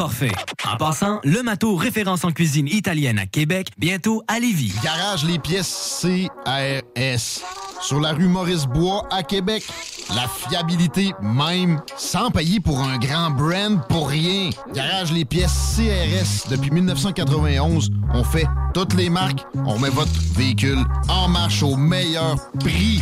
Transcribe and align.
En 0.00 0.76
passant, 0.76 1.20
le 1.22 1.42
Mato, 1.42 1.76
référence 1.76 2.24
en 2.24 2.32
cuisine 2.32 2.66
italienne 2.66 3.18
à 3.18 3.26
Québec, 3.26 3.68
bientôt 3.78 4.22
à 4.26 4.40
Lévis. 4.40 4.72
Garage 4.82 5.24
les 5.24 5.38
pièces 5.38 6.02
CRS. 6.02 7.44
Sur 7.80 8.00
la 8.00 8.12
rue 8.12 8.26
Maurice-Bois 8.26 9.06
à 9.12 9.22
Québec. 9.22 9.64
La 10.08 10.26
fiabilité 10.26 11.12
même, 11.22 11.80
sans 11.96 12.30
payer 12.30 12.58
pour 12.58 12.80
un 12.80 12.98
grand 12.98 13.30
brand 13.30 13.86
pour 13.88 14.08
rien. 14.08 14.50
Garage 14.74 15.12
les 15.12 15.24
pièces 15.24 15.76
CRS. 15.76 16.48
Depuis 16.50 16.70
1991, 16.72 17.90
on 18.14 18.24
fait 18.24 18.46
toutes 18.72 18.94
les 18.94 19.10
marques. 19.10 19.44
On 19.64 19.78
met 19.78 19.90
votre 19.90 20.10
véhicule 20.34 20.82
en 21.08 21.28
marche 21.28 21.62
au 21.62 21.76
meilleur 21.76 22.36
prix. 22.58 23.00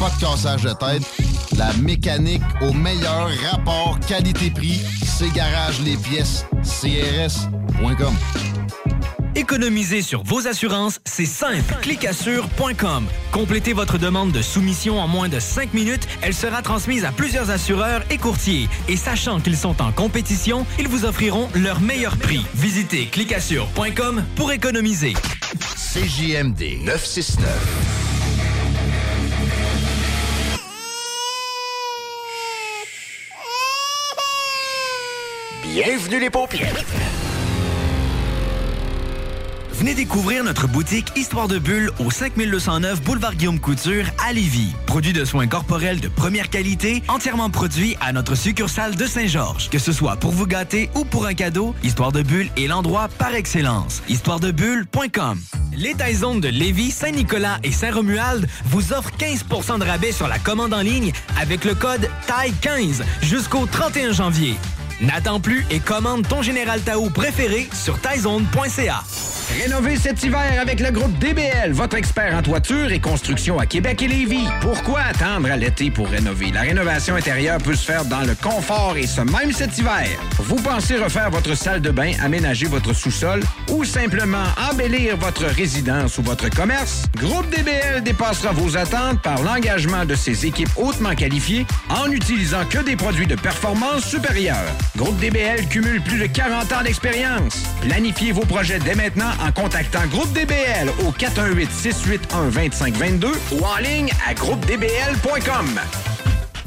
Pas 0.00 0.10
de 0.10 0.20
cassage 0.20 0.62
de 0.62 0.72
tête. 0.72 1.35
La 1.56 1.72
mécanique 1.74 2.42
au 2.60 2.72
meilleur 2.72 3.30
rapport 3.50 3.98
qualité-prix. 4.06 4.80
C'est 5.04 5.32
Garage 5.32 5.80
les 5.80 5.96
pièces 5.96 6.44
CRS.com. 6.62 8.14
Économiser 9.34 10.02
sur 10.02 10.22
vos 10.22 10.46
assurances, 10.46 11.00
c'est 11.04 11.24
simple. 11.24 11.74
Clicassure.com. 11.80 13.06
Complétez 13.32 13.72
votre 13.72 13.96
demande 13.96 14.32
de 14.32 14.42
soumission 14.42 14.98
en 14.98 15.08
moins 15.08 15.28
de 15.28 15.40
5 15.40 15.72
minutes. 15.72 16.06
Elle 16.20 16.34
sera 16.34 16.60
transmise 16.60 17.04
à 17.04 17.12
plusieurs 17.12 17.50
assureurs 17.50 18.02
et 18.10 18.18
courtiers. 18.18 18.68
Et 18.88 18.96
sachant 18.96 19.40
qu'ils 19.40 19.56
sont 19.56 19.80
en 19.80 19.92
compétition, 19.92 20.66
ils 20.78 20.88
vous 20.88 21.06
offriront 21.06 21.48
leur 21.54 21.80
meilleur 21.80 22.18
prix. 22.18 22.44
Visitez 22.54 23.06
clicassure.com 23.06 24.24
pour 24.36 24.52
économiser. 24.52 25.14
CJMD 25.76 26.84
969. 26.84 28.25
Bienvenue 35.84 36.20
les 36.20 36.30
paupières. 36.30 36.74
Venez 39.72 39.92
découvrir 39.92 40.42
notre 40.42 40.66
boutique 40.66 41.08
Histoire 41.16 41.48
de 41.48 41.58
Bulle 41.58 41.90
au 41.98 42.10
5209 42.10 43.02
Boulevard 43.02 43.34
Guillaume 43.34 43.60
Couture 43.60 44.06
à 44.26 44.32
Lévis. 44.32 44.72
Produit 44.86 45.12
de 45.12 45.26
soins 45.26 45.46
corporels 45.46 46.00
de 46.00 46.08
première 46.08 46.48
qualité, 46.48 47.02
entièrement 47.08 47.50
produit 47.50 47.94
à 48.00 48.14
notre 48.14 48.36
succursale 48.36 48.96
de 48.96 49.04
Saint-Georges. 49.04 49.68
Que 49.68 49.78
ce 49.78 49.92
soit 49.92 50.16
pour 50.16 50.30
vous 50.30 50.46
gâter 50.46 50.88
ou 50.94 51.04
pour 51.04 51.26
un 51.26 51.34
cadeau, 51.34 51.74
Histoire 51.82 52.10
de 52.10 52.22
Bulle 52.22 52.48
est 52.56 52.68
l'endroit 52.68 53.08
par 53.18 53.34
excellence. 53.34 54.02
Histoiredebulle.com 54.08 55.38
Les 55.76 55.92
Taizones 55.92 56.40
de 56.40 56.48
Lévis, 56.48 56.92
Saint-Nicolas 56.92 57.58
et 57.62 57.72
Saint-Romuald 57.72 58.48
vous 58.64 58.94
offrent 58.94 59.12
15% 59.18 59.78
de 59.78 59.84
rabais 59.84 60.12
sur 60.12 60.26
la 60.26 60.38
commande 60.38 60.72
en 60.72 60.80
ligne 60.80 61.12
avec 61.38 61.66
le 61.66 61.74
code 61.74 62.08
TAI15 62.26 63.02
jusqu'au 63.20 63.66
31 63.66 64.12
janvier. 64.12 64.54
N'attends 65.00 65.40
plus 65.40 65.66
et 65.70 65.78
commande 65.78 66.26
ton 66.26 66.40
Général 66.40 66.80
Tao 66.80 67.10
préféré 67.10 67.68
sur 67.72 67.98
taizone.ca. 67.98 69.02
Rénover 69.62 69.96
cet 69.96 70.24
hiver 70.24 70.58
avec 70.60 70.80
le 70.80 70.90
groupe 70.90 71.16
DBL, 71.18 71.72
votre 71.72 71.96
expert 71.96 72.34
en 72.34 72.42
toiture 72.42 72.90
et 72.90 72.98
construction 72.98 73.58
à 73.58 73.66
Québec 73.66 74.02
et 74.02 74.08
Lévis. 74.08 74.48
Pourquoi 74.60 75.00
attendre 75.02 75.50
à 75.50 75.56
l'été 75.56 75.90
pour 75.90 76.08
rénover? 76.08 76.50
La 76.50 76.62
rénovation 76.62 77.14
intérieure 77.14 77.58
peut 77.58 77.76
se 77.76 77.84
faire 77.84 78.04
dans 78.06 78.22
le 78.22 78.34
confort 78.34 78.96
et 78.96 79.06
ce 79.06 79.20
même 79.20 79.52
cet 79.52 79.78
hiver. 79.78 80.08
Vous 80.38 80.56
pensez 80.56 80.96
refaire 80.96 81.30
votre 81.30 81.54
salle 81.54 81.80
de 81.80 81.90
bain, 81.90 82.12
aménager 82.22 82.66
votre 82.66 82.92
sous-sol 82.92 83.40
ou 83.70 83.84
simplement 83.84 84.44
embellir 84.70 85.16
votre 85.16 85.44
résidence 85.44 86.18
ou 86.18 86.22
votre 86.22 86.48
commerce? 86.48 87.04
Groupe 87.16 87.48
DBL 87.50 88.02
dépassera 88.02 88.52
vos 88.52 88.76
attentes 88.76 89.22
par 89.22 89.42
l'engagement 89.42 90.04
de 90.04 90.14
ses 90.14 90.44
équipes 90.46 90.70
hautement 90.76 91.14
qualifiées 91.14 91.66
en 91.88 92.08
n'utilisant 92.08 92.64
que 92.68 92.78
des 92.78 92.96
produits 92.96 93.28
de 93.28 93.36
performance 93.36 94.04
supérieure. 94.04 94.56
Groupe 94.96 95.18
DBL 95.18 95.66
cumule 95.68 96.00
plus 96.02 96.18
de 96.18 96.26
40 96.26 96.72
ans 96.72 96.82
d'expérience. 96.82 97.62
Planifiez 97.80 98.32
vos 98.32 98.44
projets 98.44 98.78
dès 98.78 98.94
maintenant 98.94 99.30
en 99.46 99.52
contactant 99.52 100.06
Groupe 100.06 100.32
DBL 100.32 100.90
au 101.06 101.12
418-681-2522 101.12 103.26
ou 103.52 103.64
en 103.64 103.76
ligne 103.78 104.10
à 104.26 104.34
groupedbl.com. 104.34 105.80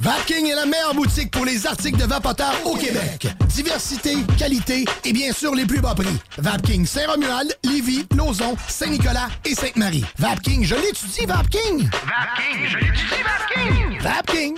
Vapking 0.01 0.47
est 0.47 0.55
la 0.55 0.65
meilleure 0.65 0.95
boutique 0.95 1.29
pour 1.29 1.43
les 1.43 1.67
articles 1.67 1.97
de 1.97 2.05
vapoteurs 2.05 2.55
au 2.65 2.73
Québec. 2.75 3.27
Diversité, 3.49 4.15
qualité 4.37 4.85
et 5.03 5.11
bien 5.11 5.33
sûr 5.33 5.53
les 5.53 5.65
plus 5.65 5.81
bas 5.81 5.93
prix. 5.93 6.17
Vapking 6.37 6.85
Saint-Romuald, 6.85 7.53
Lévis, 7.65 8.05
Lauson, 8.15 8.55
Saint-Nicolas 8.69 9.27
et 9.43 9.55
Sainte-Marie. 9.55 10.05
Vapking, 10.17 10.63
je 10.63 10.75
l'étudie, 10.75 11.25
Vapking! 11.25 11.89
Vapking, 12.05 12.65
je 12.69 12.77
l'étudie, 12.77 13.23
Vapking! 13.25 13.99
Vapking! 13.99 14.57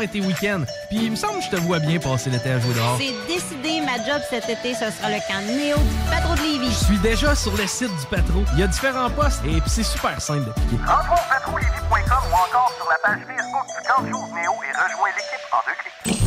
et 0.01 0.07
tes 0.07 0.21
week-ends. 0.21 0.63
Puis 0.89 1.05
il 1.05 1.11
me 1.11 1.15
semble 1.15 1.39
que 1.39 1.45
je 1.45 1.49
te 1.49 1.55
vois 1.57 1.79
bien 1.79 1.99
passer 1.99 2.29
l'été 2.29 2.49
à 2.49 2.59
jouer 2.59 2.73
dehors. 2.73 2.97
C'est 2.97 3.13
décidé, 3.33 3.81
ma 3.81 3.97
job 3.97 4.21
cet 4.29 4.49
été, 4.49 4.73
ce 4.73 4.91
sera 4.91 5.09
le 5.09 5.19
camp 5.27 5.41
Néo 5.47 5.77
du 5.77 6.09
Patro 6.09 6.35
de 6.35 6.41
Lévis. 6.41 6.71
Je 6.71 6.85
suis 6.85 6.97
déjà 6.99 7.35
sur 7.35 7.55
le 7.55 7.67
site 7.67 7.89
du 7.89 8.05
Patro. 8.09 8.43
Il 8.53 8.59
y 8.59 8.63
a 8.63 8.67
différents 8.67 9.09
postes 9.09 9.41
et 9.45 9.59
puis 9.61 9.69
c'est 9.69 9.83
super 9.83 10.21
simple 10.21 10.45
d'appliquer. 10.45 10.77
Rentre 10.85 11.13
au 11.13 11.29
patrolévis.com 11.29 12.23
ou 12.29 12.35
encore 12.35 12.71
sur 12.77 12.89
la 12.89 12.97
page 13.03 13.21
Facebook 13.27 13.65
du 13.67 13.87
camp 13.87 14.05
jour 14.09 14.27
Néo 14.35 14.53
et 14.63 14.71
rejoins 14.77 15.09
l'équipe 15.17 15.45
en 15.51 15.61
deux 15.67 15.77
clics. 15.81 16.21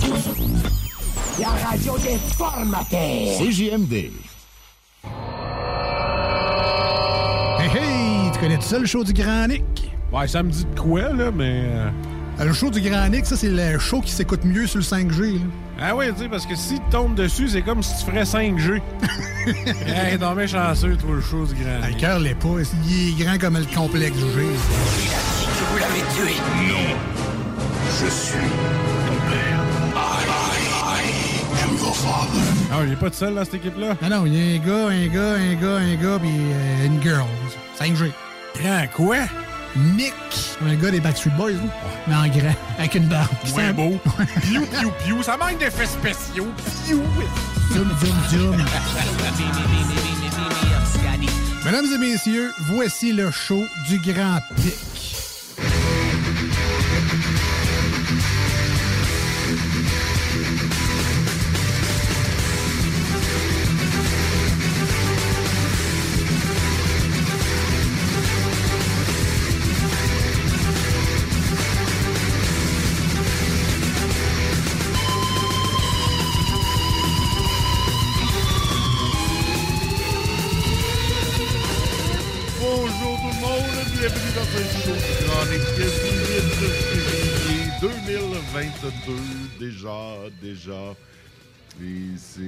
La 1.40 1.68
radio 1.68 1.98
des 1.98 2.18
formateurs. 2.36 3.38
CJMD. 3.38 4.12
Hey, 7.58 7.70
hey! 7.70 8.30
Tu 8.32 8.38
connais 8.38 8.56
tout 8.56 8.62
ça, 8.62 8.78
le 8.78 8.86
show 8.86 9.02
du 9.04 9.12
Grand 9.12 9.48
Nick? 9.48 9.90
Ouais, 10.12 10.28
ça 10.28 10.42
me 10.42 10.50
dit 10.50 10.64
de 10.64 10.78
quoi, 10.78 11.12
là, 11.12 11.30
mais... 11.32 11.64
Euh, 12.40 12.44
Le 12.44 12.52
show 12.52 12.70
du 12.70 12.80
Grand 12.80 13.08
Nick, 13.08 13.26
ça, 13.26 13.36
c'est 13.36 13.48
le 13.48 13.78
show 13.78 14.00
qui 14.00 14.12
s'écoute 14.12 14.44
mieux 14.44 14.66
sur 14.66 14.78
le 14.78 14.84
5G. 14.84 15.34
là. 15.34 15.38
Ah 15.80 15.96
oui, 15.96 16.06
tu 16.16 16.22
sais, 16.22 16.28
parce 16.28 16.46
que 16.46 16.54
si 16.54 16.74
tu 16.74 16.80
tombes 16.90 17.14
dessus, 17.14 17.48
c'est 17.48 17.62
comme 17.62 17.82
si 17.82 17.92
tu 17.98 18.10
ferais 18.10 18.22
5G. 18.24 18.80
hey, 19.86 20.18
non, 20.18 20.34
mais 20.34 20.46
chanceux, 20.46 20.96
toi, 20.96 21.10
le 21.16 21.20
chose 21.20 21.54
grand. 21.54 21.86
Le 21.88 21.94
cœur 21.98 22.18
l'est 22.20 22.34
pas. 22.34 22.48
Il 22.88 23.20
est 23.20 23.24
grand 23.24 23.38
comme 23.38 23.58
le 23.58 23.64
complexe 23.74 24.16
G. 24.16 24.24
Que 24.24 25.64
vous 25.72 25.78
l'avez 25.78 26.00
tué. 26.14 26.34
Non. 26.68 26.96
Je 28.00 28.10
suis 28.10 28.38
ton 29.06 29.30
père. 29.30 29.60
I, 29.94 30.24
I, 30.26 31.00
I 31.00 31.62
am 31.64 31.76
your 31.76 31.94
father. 31.96 32.40
Ah, 32.72 32.78
il 32.86 32.92
est 32.92 32.96
pas 32.96 33.10
tout 33.10 33.16
seul 33.16 33.34
dans 33.34 33.44
cette 33.44 33.54
équipe-là? 33.54 33.96
Ah 34.02 34.08
non, 34.08 34.26
il 34.26 34.34
y 34.34 34.38
a 34.38 34.56
un 34.56 34.64
gars, 34.64 34.88
un 34.88 35.06
gars, 35.08 35.34
un 35.34 35.54
gars, 35.54 35.76
un 35.76 35.94
gars, 35.96 36.18
puis 36.20 36.30
euh, 36.30 36.86
une 36.86 37.02
girl. 37.02 37.26
5G. 37.80 38.10
Grand 38.60 38.86
quoi? 38.94 39.16
Nick. 39.76 40.14
Un 40.66 40.74
gars 40.76 40.90
des 40.90 41.00
Backstreet 41.00 41.30
Boys, 41.36 41.52
là. 41.52 41.58
Mais 42.06 42.14
en 42.14 42.26
grand, 42.28 42.54
avec 42.78 42.94
une 42.94 43.06
barbe. 43.06 43.28
Ouais, 43.56 43.72
beau. 43.72 43.98
piou, 44.42 44.66
piou, 44.66 44.92
piou. 45.04 45.22
Ça 45.22 45.36
manque 45.36 45.58
d'effets 45.58 45.86
spéciaux. 45.86 46.48
Piou. 46.86 47.02
Zoom, 47.72 47.88
zoom, 48.00 48.16
zoom. 48.30 48.64
Mesdames 51.64 51.86
et 51.94 51.98
messieurs, 51.98 52.52
voici 52.60 53.12
le 53.12 53.30
show 53.30 53.64
du 53.88 53.98
Grand 53.98 54.38
Pic. 54.56 54.93
2022. 88.84 89.66
Déjà, 89.66 90.16
déjà. 90.42 90.94
C'est 92.16 92.40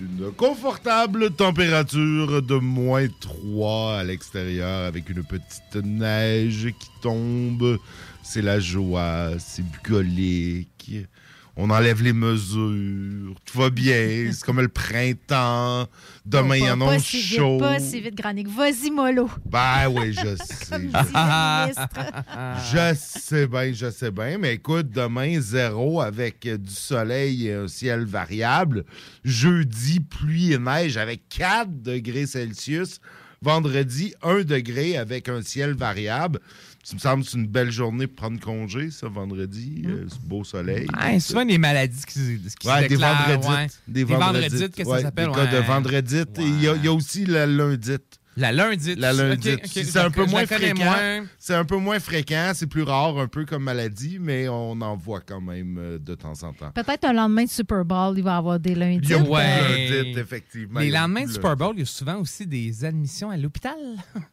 une 0.00 0.30
confortable 0.36 1.30
température 1.30 2.42
de 2.42 2.54
moins 2.54 3.08
3 3.20 3.98
à 3.98 4.04
l'extérieur 4.04 4.86
avec 4.86 5.10
une 5.10 5.24
petite 5.24 5.84
neige 5.84 6.68
qui 6.78 6.88
tombe. 7.02 7.78
C'est 8.22 8.42
la 8.42 8.60
joie, 8.60 9.30
c'est 9.38 9.64
bucolique. 9.68 10.92
On 11.60 11.70
enlève 11.70 12.04
les 12.04 12.12
mesures, 12.12 13.34
tout 13.44 13.58
va 13.58 13.68
bien, 13.68 14.28
c'est 14.32 14.44
comme 14.44 14.60
le 14.60 14.68
printemps. 14.68 15.88
Demain, 16.24 16.56
il 16.56 16.64
y 16.64 16.70
en 16.70 16.80
a 16.82 17.00
si 17.00 17.16
vite, 17.16 17.36
chaud. 17.36 17.58
Pas 17.58 17.80
si 17.80 18.00
vite, 18.00 18.14
Granic. 18.14 18.46
Vas-y, 18.46 18.92
mollo. 18.92 19.28
Ben 19.44 19.88
oui, 19.88 20.12
je 20.12 20.36
sais. 20.44 20.88
Je 22.72 22.94
sais 22.94 23.48
bien, 23.48 23.72
je 23.72 23.90
sais 23.90 24.12
bien. 24.12 24.38
Mais 24.38 24.54
écoute, 24.54 24.90
demain, 24.92 25.40
zéro 25.40 26.00
avec 26.00 26.46
du 26.46 26.72
soleil 26.72 27.48
et 27.48 27.54
un 27.54 27.66
ciel 27.66 28.04
variable. 28.04 28.84
Jeudi, 29.24 29.98
pluie 29.98 30.52
et 30.52 30.58
neige 30.58 30.96
avec 30.96 31.28
4 31.28 31.82
degrés 31.82 32.26
Celsius. 32.26 33.00
Vendredi, 33.42 34.14
1 34.22 34.42
degré 34.42 34.96
avec 34.96 35.28
un 35.28 35.42
ciel 35.42 35.74
variable. 35.74 36.38
Ça 36.88 36.94
me 36.94 37.00
semble 37.00 37.22
que 37.24 37.30
c'est 37.30 37.36
une 37.36 37.46
belle 37.46 37.70
journée 37.70 38.06
pour 38.06 38.16
prendre 38.16 38.40
congé, 38.40 38.90
ça, 38.90 39.08
vendredi. 39.08 39.82
Euh, 39.86 40.06
c'est 40.08 40.22
beau 40.22 40.42
soleil. 40.42 40.86
Ouais, 40.98 41.20
souvent 41.20 41.44
des 41.44 41.58
maladies 41.58 42.00
qui, 42.06 42.40
qui 42.58 42.66
Ouais, 42.66 42.76
se 42.76 42.80
des 42.84 42.88
déclarent. 42.88 43.28
vendredites. 43.28 43.50
ouais. 43.50 43.66
Des 43.88 44.04
vendredites, 44.04 44.34
vendredites. 44.52 44.74
qu'est-ce 44.74 44.88
que 44.88 44.96
ça 44.96 45.02
s'appelle? 45.02 45.28
Des 45.28 45.34
cas 45.34 45.46
de 45.46 45.58
vendredites. 45.66 46.38
Il 46.38 46.62
y, 46.62 46.68
a- 46.68 46.76
il 46.76 46.84
y 46.84 46.88
a 46.88 46.92
aussi 46.94 47.26
la 47.26 47.46
lundite. 47.46 48.17
La 48.38 48.52
lundite. 48.52 48.98
La 48.98 49.12
lundite. 49.12 49.66
C'est 49.66 49.96
un 49.98 50.10
peu 50.10 50.24
moins 50.26 50.46
fréquent. 50.46 50.84
moins. 50.84 51.26
C'est 51.38 51.54
un 51.54 51.64
peu 51.64 51.76
moins 51.76 51.98
fréquent, 51.98 52.52
c'est 52.54 52.66
plus 52.68 52.82
rare 52.84 53.18
un 53.18 53.26
peu 53.26 53.44
comme 53.44 53.64
maladie, 53.64 54.18
mais 54.20 54.48
on 54.48 54.80
en 54.80 54.96
voit 54.96 55.20
quand 55.20 55.40
même 55.40 55.76
euh, 55.78 55.98
de 55.98 56.14
temps 56.14 56.40
en 56.44 56.52
temps. 56.52 56.70
Peut-être 56.72 57.04
un 57.04 57.12
lendemain 57.12 57.44
de 57.44 57.48
Super 57.50 57.84
Bowl, 57.84 58.16
il 58.16 58.22
va 58.22 58.34
y 58.34 58.38
avoir 58.38 58.60
des 58.60 58.74
lundis. 58.74 59.08
Il 59.08 59.10
y 59.10 59.14
a 59.14 59.18
beaucoup 59.18 59.32
Ouais. 59.34 59.88
de 59.90 59.94
lundites, 59.96 60.18
effectivement. 60.18 60.80
Les 60.80 60.90
lendemains 60.90 61.24
de 61.24 61.32
Super 61.32 61.56
Bowl, 61.56 61.72
il 61.76 61.80
y 61.80 61.82
a 61.82 61.86
souvent 61.86 62.16
aussi 62.20 62.46
des 62.46 62.84
admissions 62.84 63.30
à 63.30 63.36
l'hôpital. 63.36 63.74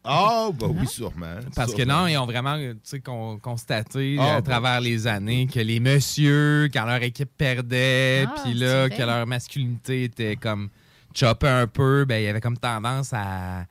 Ah, 0.03 0.49
bah 0.53 0.67
oui, 0.69 0.85
sûrement. 0.87 1.37
Parce 1.55 1.73
que 1.73 1.83
non, 1.83 2.05
ils 2.07 2.17
ont 2.17 2.25
vraiment 2.27 2.57
tu 2.57 2.75
sais, 2.83 2.99
con- 2.99 3.39
constaté 3.39 4.17
Ah, 4.19 4.35
à 4.35 4.41
bah. 4.41 4.51
travers 4.51 4.81
les 4.81 5.07
années 5.07 5.47
que 5.51 5.59
les 5.59 5.79
messieurs, 5.79 6.69
quand 6.71 6.85
leur 6.85 7.01
équipe 7.01 7.31
perdait, 7.35 8.25
Ah, 8.27 8.35
puis 8.43 8.53
là, 8.53 8.87
que 8.89 9.01
leur 9.01 9.25
masculinité 9.25 10.03
était 10.03 10.35
comme 10.35 10.69
choppée 11.13 11.47
un 11.47 11.65
peu, 11.65 12.05
ben, 12.05 12.17
il 12.21 12.25
y 12.25 12.27
avait 12.27 12.41
comme 12.41 12.57
tendance 12.57 13.11
à 13.13 13.65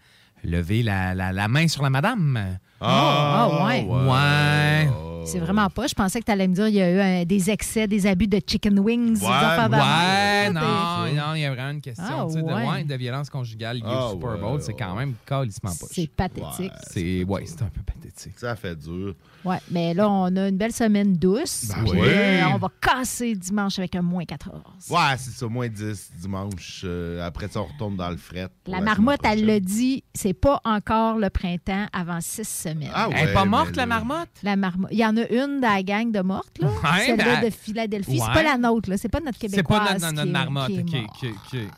lever 0.45 0.83
la, 0.83 1.15
la- 1.15 1.33
la 1.33 1.49
main 1.49 1.69
sur 1.69 1.83
la 1.83 1.91
madame. 1.91 2.59
Ah, 2.81 3.49
ah, 3.49 3.65
ouais. 3.67 3.83
Ouais. 3.83 4.89
C'est 5.25 5.39
vraiment 5.39 5.69
pas. 5.71 5.87
Je 5.87 5.95
pensais 5.95 6.21
que 6.21 6.25
tu 6.25 6.31
allais 6.33 6.47
me 6.49 6.55
dire 6.55 6.67
qu'il 6.67 6.75
y 6.75 6.83
a 6.83 6.91
eu 6.91 7.01
un- 7.01 7.25
des 7.25 7.51
excès, 7.51 7.87
des 7.87 8.07
abus 8.07 8.27
de 8.27 8.41
chicken 8.47 8.79
wings. 8.79 9.19
des 9.19 9.27
affaires 9.27 9.69
de 9.71 9.75
Ouais, 9.75 9.81
même. 9.81 10.55
non, 10.55 10.61
non, 10.61 11.35
il 11.35 11.41
y 11.41 11.45
a 11.45 11.55
vraiment 11.55 11.71
une 11.71 11.81
question 11.81 12.05
Ah, 12.07 12.25
tu 12.27 12.35
sais, 12.35 12.43
de, 12.43 12.47
ouais. 12.47 12.69
ouais, 12.69 12.85
de 12.85 12.95
violence 12.95 13.31
conjugale 13.31 13.77
liée 13.79 13.83
Ah, 13.87 14.09
au 14.09 14.13
Super 14.13 14.31
ouais, 14.31 14.41
Bowl. 14.41 14.61
C'est 14.63 14.75
quand 14.75 14.95
même 14.95 15.15
calissement 15.27 15.71
pas. 15.71 15.87
C'est 15.91 16.11
pathétique. 16.11 16.73
C'est 16.91 17.25
ouais, 17.25 17.43
c'est 17.47 17.63
un 17.63 17.67
peu 17.69 17.81
pathétique. 17.83 18.35
Ça 18.39 18.55
fait 18.57 18.77
dur. 18.77 19.15
Ouais, 19.45 19.59
mais 19.71 19.93
là, 19.93 20.09
on 20.09 20.35
a 20.37 20.49
une 20.49 20.57
belle 20.57 20.73
semaine 20.73 21.15
douce. 21.17 21.67
Ben 21.69 21.83
puis, 21.85 22.01
oui. 22.01 22.07
euh, 22.09 22.43
on 22.55 22.57
va 22.59 22.69
casser 22.81 23.35
dimanche 23.35 23.79
avec 23.79 23.95
un 23.95 24.01
moins 24.03 24.25
14. 24.25 24.63
Ouais, 24.89 24.99
c'est 25.19 25.33
ça, 25.33 25.47
moins 25.49 25.69
10 25.69 26.11
dimanche. 26.19 26.81
Euh, 26.85 27.27
après 27.27 27.49
ça, 27.49 27.61
on 27.61 27.65
retourne 27.67 27.97
dans 27.97 28.09
le 28.11 28.17
fret. 28.17 28.49
pour 28.65 28.73
La 28.73 28.79
semaine 28.81 28.95
marmotte, 28.95 29.21
elle 29.25 29.31
prochaine. 29.41 29.47
l'a 29.47 29.61
dit, 29.61 30.03
c'est 30.15 30.33
pas 30.33 30.61
encore 30.65 31.19
le 31.19 31.29
printemps 31.29 31.87
avant 31.93 32.21
six 32.23 32.49
semaines. 32.49 32.91
Ah 32.95 33.09
Elle 33.15 33.29
est 33.29 33.33
pas 33.35 33.45
morte, 33.45 33.71
mais 33.71 33.77
la 33.77 33.83
là- 33.83 33.87
marmotte? 33.87 34.29
La 34.43 34.57
marmotte. 34.57 34.91
Il 34.93 34.99
y 34.99 35.05
en 35.05 35.14
a 35.17 35.29
une 35.31 35.61
dans 35.61 35.69
la 35.75 35.83
gang 35.83 36.11
de 36.13 36.21
mortes, 36.21 36.59
là. 36.61 36.69
Ouais, 36.69 37.07
Celle-là 37.07 37.41
ben, 37.41 37.45
de 37.47 37.51
Philadelphie. 37.51 38.19
C'est 38.19 38.33
pas 38.33 38.43
la 38.43 38.57
nôtre, 38.59 38.91
là. 38.91 38.97
C'est 38.97 39.09
pas 39.09 39.21
notre 39.21 39.39
C'est 39.41 39.49
québécoise. 39.49 39.79
pas 39.81 39.99
notre, 39.99 40.13
notre, 40.15 40.31
notre 40.31 40.67
qui 40.67 40.73
est- 40.79 40.83
marmotte. 40.93 41.15
qui 41.19 41.27
est 41.27 41.31
ok. 41.63 41.71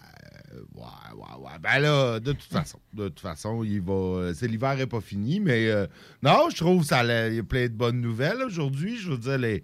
Ouais, 0.75 0.83
ouais, 1.15 1.45
ouais. 1.45 1.59
Ben 1.61 1.79
là, 1.81 2.19
de 2.19 2.33
toute 2.33 2.51
façon, 2.51 2.79
de 2.95 3.09
toute 3.09 3.21
façon, 3.21 3.63
il 3.63 3.81
va. 3.81 4.33
C'est 4.35 4.49
l'hiver 4.49 4.81
est 4.81 4.87
pas 4.87 5.01
fini, 5.01 5.39
mais 5.41 5.69
euh, 5.69 5.87
non, 6.23 6.49
je 6.51 6.57
trouve 6.57 6.83
ça 6.83 7.03
il 7.29 7.35
y 7.35 7.39
a 7.39 7.43
plein 7.43 7.65
de 7.65 7.73
bonnes 7.75 8.01
nouvelles 8.01 8.43
aujourd'hui. 8.43 8.97
Je 8.97 9.11
veux 9.11 9.19
dire, 9.19 9.37
les, 9.39 9.63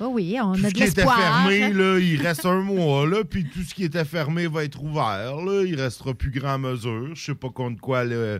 Oh 0.00 0.08
oui, 0.12 0.36
on 0.42 0.52
tout 0.54 0.64
a 0.66 0.68
ce 0.68 0.72
de 0.72 0.72
qui 0.72 0.82
était 0.82 0.96
l'espoir. 1.02 1.16
fermé, 1.18 1.62
hein. 1.64 1.72
là, 1.72 1.98
il 1.98 2.20
reste 2.20 2.44
un 2.44 2.60
mois, 2.60 3.06
là, 3.06 3.22
puis 3.24 3.44
tout 3.48 3.62
ce 3.62 3.72
qui 3.74 3.84
était 3.84 4.04
fermé 4.04 4.46
va 4.48 4.64
être 4.64 4.82
ouvert, 4.82 5.36
là. 5.36 5.62
Il 5.64 5.80
restera 5.80 6.12
plus 6.12 6.30
grand 6.30 6.58
mesure. 6.58 7.14
Je 7.14 7.24
sais 7.24 7.34
pas 7.34 7.50
contre 7.50 7.80
quoi 7.80 8.04
là, 8.04 8.38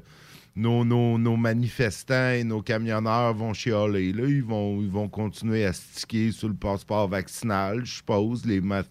nos, 0.54 0.84
nos- 0.84 1.18
nos 1.18 1.36
manifestants 1.36 2.30
et 2.32 2.44
nos 2.44 2.60
camionneurs 2.62 3.34
vont 3.34 3.54
chialer, 3.54 4.12
là. 4.12 4.24
Ils 4.26 4.42
vont, 4.44 4.80
ils 4.82 4.90
vont 4.90 5.08
continuer 5.08 5.64
à 5.64 5.72
sticker 5.72 6.30
sur 6.32 6.48
le 6.48 6.54
passeport 6.54 7.08
vaccinal, 7.08 7.84
je 7.84 7.94
suppose. 7.94 8.44
Les, 8.44 8.60
ma- 8.60 8.82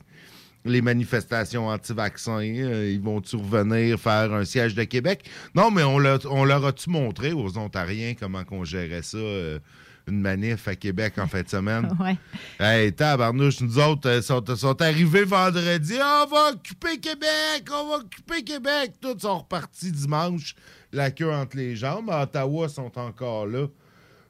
les 0.65 0.81
manifestations 0.81 1.67
anti-vaccins, 1.67 2.41
euh, 2.41 2.91
ils 2.91 3.01
vont-tu 3.01 3.35
revenir 3.35 3.99
faire 3.99 4.33
un 4.33 4.45
siège 4.45 4.75
de 4.75 4.83
Québec? 4.83 5.29
Non, 5.55 5.69
mais 5.71 5.83
on, 5.83 5.97
on 6.29 6.45
leur 6.45 6.65
a-tu 6.65 6.89
montré 6.89 7.31
aux 7.31 7.57
Ontariens 7.57 8.13
comment 8.19 8.43
qu'on 8.43 8.63
gérait 8.63 9.01
ça, 9.03 9.17
euh, 9.17 9.59
une 10.07 10.19
manif 10.21 10.67
à 10.67 10.75
Québec 10.75 11.13
en 11.19 11.27
fin 11.27 11.41
de 11.43 11.49
semaine? 11.49 11.95
Ouais. 11.99 12.17
Hey, 12.59 12.91
tabarnouche, 12.93 13.61
nous 13.61 13.77
autres, 13.79 14.09
euh, 14.09 14.21
sont, 14.23 14.43
sont 14.55 14.81
arrivés 14.81 15.23
vendredi. 15.25 15.93
Ah, 16.01 16.25
on 16.27 16.29
va 16.31 16.49
occuper 16.53 16.97
Québec! 16.99 17.67
On 17.71 17.87
va 17.89 17.95
occuper 17.97 18.43
Québec! 18.43 18.93
Tous 18.99 19.17
sont 19.19 19.39
repartis 19.39 19.91
dimanche, 19.91 20.55
la 20.91 21.11
queue 21.11 21.31
entre 21.31 21.57
les 21.57 21.75
jambes. 21.75 22.09
À 22.09 22.23
Ottawa 22.23 22.67
sont 22.69 22.91
encore 22.97 23.45
là. 23.47 23.67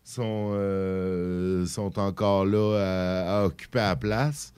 Sont, 0.03 0.51
euh, 0.53 1.65
sont 1.67 1.97
encore 1.99 2.45
là 2.45 2.77
à, 2.79 3.41
à 3.41 3.45
occuper 3.45 3.79
la 3.79 3.95
place. 3.95 4.51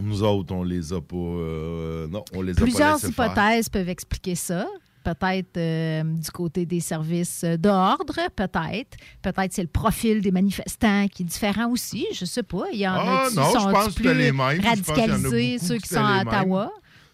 Nous 0.00 0.22
autres, 0.22 0.54
on 0.54 0.62
les 0.62 0.92
a 0.92 1.00
pas. 1.00 1.16
euh, 1.16 2.06
non, 2.08 2.24
on 2.34 2.40
les 2.42 2.52
a 2.52 2.54
pas 2.56 2.62
Plusieurs 2.62 2.94
laissés 2.94 3.12
faire. 3.12 3.26
hypothèses 3.26 3.68
peuvent 3.68 3.88
expliquer 3.88 4.34
ça. 4.34 4.66
Peut-être 5.02 5.56
euh, 5.56 6.02
du 6.04 6.30
côté 6.30 6.64
des 6.66 6.80
services 6.80 7.44
d'ordre, 7.58 8.14
peut-être. 8.36 8.96
Peut-être 9.22 9.52
c'est 9.52 9.62
le 9.62 9.68
profil 9.68 10.20
des 10.20 10.30
manifestants 10.30 11.06
qui 11.08 11.22
est 11.22 11.26
différent 11.26 11.70
aussi. 11.70 12.06
Je 12.14 12.24
sais 12.24 12.42
pas. 12.42 12.64
Il 12.72 12.78
y 12.80 12.86
en 12.88 12.92
Ah, 12.94 13.24
a 13.24 13.28
qui 13.30 13.36
non, 13.36 13.44
je 13.54 13.58
sont 13.60 13.72
pense 13.72 13.94
plus 13.94 14.04
les 14.14 14.30
mêmes. 14.30 14.40
A 14.40 14.68
radicalisés, 14.68 15.58
ceux 15.58 15.78
qui 15.78 15.88
sont 15.88 15.96
à 16.04 16.24
mêmes. 16.24 16.68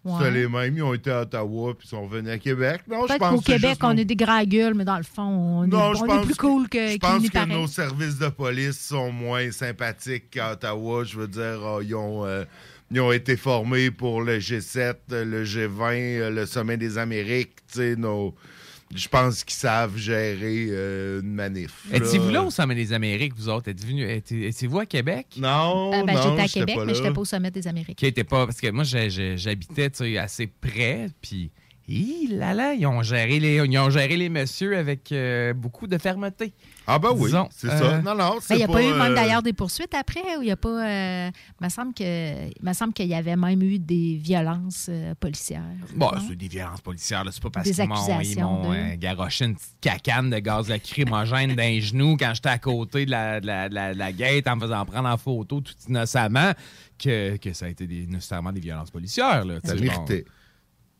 Ottawa. 0.06 0.18
C'était 0.18 0.30
Ouais. 0.32 0.40
les 0.40 0.48
mêmes. 0.48 0.76
Ils 0.76 0.82
ont 0.82 0.94
été 0.94 1.10
à 1.10 1.22
Ottawa 1.22 1.74
puis 1.78 1.88
sont 1.88 2.02
revenus 2.04 2.32
à 2.32 2.38
Québec. 2.38 2.82
Non, 2.88 3.06
je 3.08 3.14
pense 3.16 3.34
qu'au 3.36 3.40
Québec, 3.40 3.78
on 3.82 3.96
est 3.96 4.04
des 4.04 4.16
grands 4.16 4.44
gueules, 4.44 4.74
mais 4.74 4.84
dans 4.84 4.96
le 4.96 5.02
fond, 5.02 5.22
on, 5.22 5.64
est, 5.64 5.68
Non, 5.68 5.94
je 5.94 6.00
on 6.00 6.04
est 6.04 6.08
pense 6.08 6.24
plus 6.26 6.34
que- 6.34 6.40
cool 6.40 6.68
que 6.68 6.88
Je 6.92 6.96
pense 6.98 7.28
que 7.28 7.48
nos 7.48 7.66
services 7.66 8.18
de 8.18 8.28
police 8.28 8.78
sont 8.80 9.10
moins 9.12 9.50
sympathiques 9.50 10.30
qu'à 10.30 10.52
Ottawa. 10.52 11.04
Je 11.04 11.16
veux 11.18 11.28
dire, 11.28 11.60
ah, 11.64 11.78
ils, 11.82 11.94
ont, 11.94 12.24
euh, 12.24 12.44
ils 12.90 13.00
ont 13.00 13.12
été 13.12 13.36
formés 13.36 13.90
pour 13.90 14.22
le 14.22 14.38
G7, 14.38 14.94
euh, 15.12 15.24
le 15.24 15.44
G20, 15.44 16.18
euh, 16.20 16.30
le 16.30 16.46
Sommet 16.46 16.76
des 16.76 16.98
Amériques. 16.98 17.56
Tu 17.72 17.78
sais, 17.78 17.96
nos, 17.96 18.34
je 18.94 19.08
pense 19.08 19.44
qu'ils 19.44 19.56
savent 19.56 19.96
gérer 19.96 20.68
euh, 20.70 21.20
une 21.20 21.34
manif. 21.34 21.84
Étiez-vous 21.92 22.30
là 22.30 22.44
au 22.44 22.50
Sommet 22.50 22.74
des 22.74 22.92
Amériques, 22.92 23.34
vous 23.36 23.48
autres? 23.48 23.68
Êtes-vous 23.68 23.98
Étiez-vous 23.98 24.78
à 24.78 24.86
Québec? 24.86 25.26
Non, 25.36 25.92
Euh, 25.92 26.04
ben, 26.04 26.16
j'étais 26.22 26.42
à 26.42 26.48
Québec, 26.48 26.76
mais 26.86 26.94
je 26.94 27.02
n'étais 27.02 27.12
pas 27.14 27.20
au 27.20 27.24
sommet 27.24 27.50
des 27.50 27.66
Amériques. 27.66 27.98
Qui 27.98 28.06
était 28.06 28.24
pas. 28.24 28.46
Parce 28.46 28.60
que 28.60 28.70
moi, 28.70 28.84
j'habitais 28.84 29.90
assez 30.18 30.46
près, 30.46 31.08
puis. 31.20 31.50
hi, 31.88 32.28
là 32.30 32.54
là, 32.54 32.74
ils 32.74 32.86
ont 32.86 33.02
géré 33.02 33.40
les, 33.40 33.56
ils 33.56 33.78
ont 33.78 33.90
géré 33.90 34.16
les 34.16 34.28
messieurs 34.28 34.76
avec 34.76 35.10
euh, 35.12 35.52
beaucoup 35.52 35.86
de 35.86 35.98
fermeté. 35.98 36.52
Ah, 36.86 36.98
ben 36.98 37.10
oui, 37.14 37.24
Disons, 37.26 37.48
c'est 37.50 37.68
euh, 37.68 37.78
ça. 37.78 38.02
Non, 38.02 38.14
non, 38.14 38.34
Ben, 38.34 38.38
c'est 38.40 38.54
Il 38.54 38.58
n'y 38.58 38.62
a 38.64 38.68
pas, 38.68 38.82
eu 38.82 38.86
euh, 38.92 38.98
même 38.98 39.14
d'ailleurs 39.14 39.42
des 39.42 39.52
poursuites 39.52 39.92
après, 39.94 40.36
ou 40.38 40.42
il 40.42 40.48
y 40.48 40.50
a 40.52 40.56
pas. 40.56 40.68
euh, 40.86 41.30
il 41.60 41.64
me 41.64 41.68
semble 41.68 41.92
que, 41.94 42.46
il 42.48 42.62
me 42.62 42.72
semble 42.72 42.92
qu'il 42.92 43.08
y 43.08 43.14
avait 43.14 43.34
même 43.36 43.60
eu 43.62 43.78
des 43.78 44.16
violences 44.22 44.86
euh, 44.88 45.14
policières. 45.18 45.62
Bon, 45.94 46.10
non? 46.14 46.20
c'est 46.28 46.36
des 46.36 46.48
violences 46.48 46.80
policières, 46.80 47.24
là. 47.24 47.30
C'est 47.32 47.42
pas 47.42 47.50
parce 47.50 47.66
Des 47.68 47.74
qu'ils 47.74 47.88
m'ont, 47.88 47.94
ils 48.06 48.12
accusations 48.12 48.50
m'ont 48.50 48.70
de- 48.72 48.76
euh, 48.76 48.96
garoché 48.96 49.46
une 49.46 49.56
petite 49.56 49.74
cacane 49.80 50.30
de 50.30 50.38
gaz 50.38 50.68
lacrymogène 50.68 51.54
d'un 51.56 51.80
genou 51.80 52.16
quand 52.16 52.32
j'étais 52.34 52.48
à 52.50 52.58
côté 52.58 53.04
de 53.06 53.10
la, 53.10 53.40
de 53.40 53.46
la, 53.46 53.68
de 53.68 53.74
la- 53.74 53.92
de 53.94 53.98
la 53.98 54.12
gate 54.12 54.46
en 54.46 54.56
me 54.56 54.60
faisant 54.60 54.84
prendre 54.84 55.08
en 55.08 55.16
photo 55.16 55.60
tout 55.60 55.72
innocemment 55.88 56.52
que, 56.98 57.36
que 57.36 57.52
ça 57.52 57.66
a 57.66 57.68
été 57.68 57.86
des- 57.86 58.06
nécessairement 58.06 58.52
des 58.52 58.60
violences 58.60 58.90
policières. 58.90 59.44
Là, 59.44 59.54
mérité. 59.74 60.24
bon. 60.26 60.32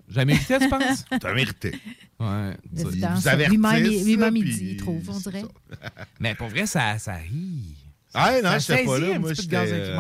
J'ai 0.08 0.25
mérité, 0.25 0.58
tu 0.58 0.68
penses? 0.68 1.04
T'as 1.20 1.34
mérité. 1.34 1.75
Ouais. 2.20 2.56
D'évidence. 2.72 3.20
vous 3.20 3.28
avertissent, 3.28 4.04
Lui-même, 4.04 4.36
il- 4.36 4.44
dit, 4.44 4.68
il 4.72 4.76
trouve, 4.76 5.02
on 5.10 5.18
dirait. 5.18 5.44
Mais 6.20 6.34
pour 6.34 6.48
vrai, 6.48 6.66
ça, 6.66 6.98
ça 6.98 7.14
rit. 7.14 7.76
Ah, 8.14 8.40
non, 8.42 8.58
j'étais 8.58 8.84
pas 8.84 8.98
là. 8.98 9.18
Moi, 9.18 9.34
j'étais, 9.34 9.56
euh. 9.56 9.96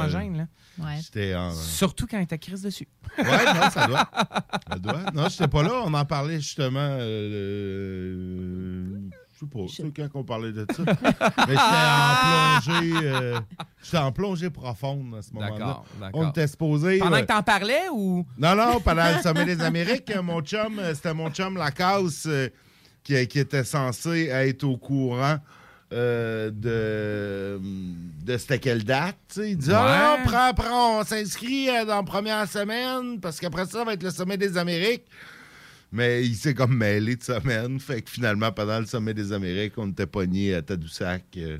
Ouais. 0.78 0.98
J'étais 1.02 1.34
en. 1.34 1.52
Surtout 1.52 2.06
quand 2.06 2.18
il 2.18 2.24
était 2.24 2.38
crise 2.38 2.62
dessus. 2.62 2.86
Ouais, 3.18 3.24
non, 3.24 3.70
ça 3.70 3.86
doit. 3.86 4.10
Ça 4.70 4.78
doit. 4.78 5.10
Non, 5.14 5.28
j'étais 5.28 5.48
pas 5.48 5.62
là. 5.62 5.82
On 5.84 5.92
en 5.94 6.04
parlait 6.04 6.40
justement. 6.40 6.78
euh, 6.80 8.84
je 8.94 8.95
sais 9.46 9.82
pas, 9.82 9.88
c'est 9.88 9.96
quand 9.96 10.08
qu'on 10.10 10.24
parlait 10.24 10.52
de 10.52 10.66
ça. 10.74 10.82
Mais 11.48 11.54
j'étais 11.54 11.60
en 11.60 12.60
plongée. 12.60 12.92
euh, 13.04 13.40
j'étais 13.82 13.98
en 13.98 14.12
plongée 14.12 14.50
profonde 14.50 15.14
à 15.18 15.22
ce 15.22 15.32
moment-là. 15.32 15.82
On 16.12 16.28
était 16.30 16.46
supposé. 16.46 16.98
Pendant 16.98 17.16
euh, 17.16 17.20
que 17.22 17.26
t'en 17.26 17.42
parlais 17.42 17.88
ou? 17.92 18.26
Non, 18.38 18.54
non, 18.54 18.80
pendant 18.84 19.16
le 19.16 19.22
sommet 19.22 19.44
des 19.44 19.60
Amériques, 19.62 20.12
mon 20.22 20.40
chum, 20.42 20.78
euh, 20.78 20.94
c'était 20.94 21.14
mon 21.14 21.30
chum 21.30 21.56
Lacasse 21.56 22.24
euh, 22.26 22.48
qui, 23.04 23.26
qui 23.28 23.38
était 23.38 23.64
censé 23.64 24.26
être 24.26 24.64
au 24.64 24.76
courant 24.76 25.36
euh, 25.92 26.50
de, 26.50 27.60
de 28.24 28.36
c'était 28.38 28.58
quelle 28.58 28.82
date. 28.84 29.16
Il 29.36 29.56
dit 29.56 29.70
Ah, 29.72 29.84
Ouais. 29.84 30.18
non, 30.18 30.30
prends, 30.30 30.54
prends, 30.54 31.00
on 31.00 31.04
s'inscrit 31.04 31.66
dans 31.86 31.96
la 31.96 32.02
première 32.02 32.48
semaine 32.48 33.20
parce 33.20 33.38
qu'après 33.38 33.64
ça, 33.66 33.78
ça 33.78 33.84
va 33.84 33.92
être 33.92 34.02
le 34.02 34.10
sommet 34.10 34.36
des 34.36 34.56
Amériques. 34.58 35.04
Mais 35.92 36.24
il 36.24 36.34
s'est 36.34 36.54
comme 36.54 36.76
mêlé 36.76 37.16
de 37.16 37.22
semaine. 37.22 37.78
Fait 37.80 38.02
que 38.02 38.10
finalement, 38.10 38.50
pendant 38.52 38.80
le 38.80 38.86
sommet 38.86 39.14
des 39.14 39.32
Amériques, 39.32 39.74
on 39.76 39.88
était 39.90 40.06
pognés 40.06 40.54
à 40.54 40.62
Tadoussac 40.62 41.24
euh, 41.36 41.58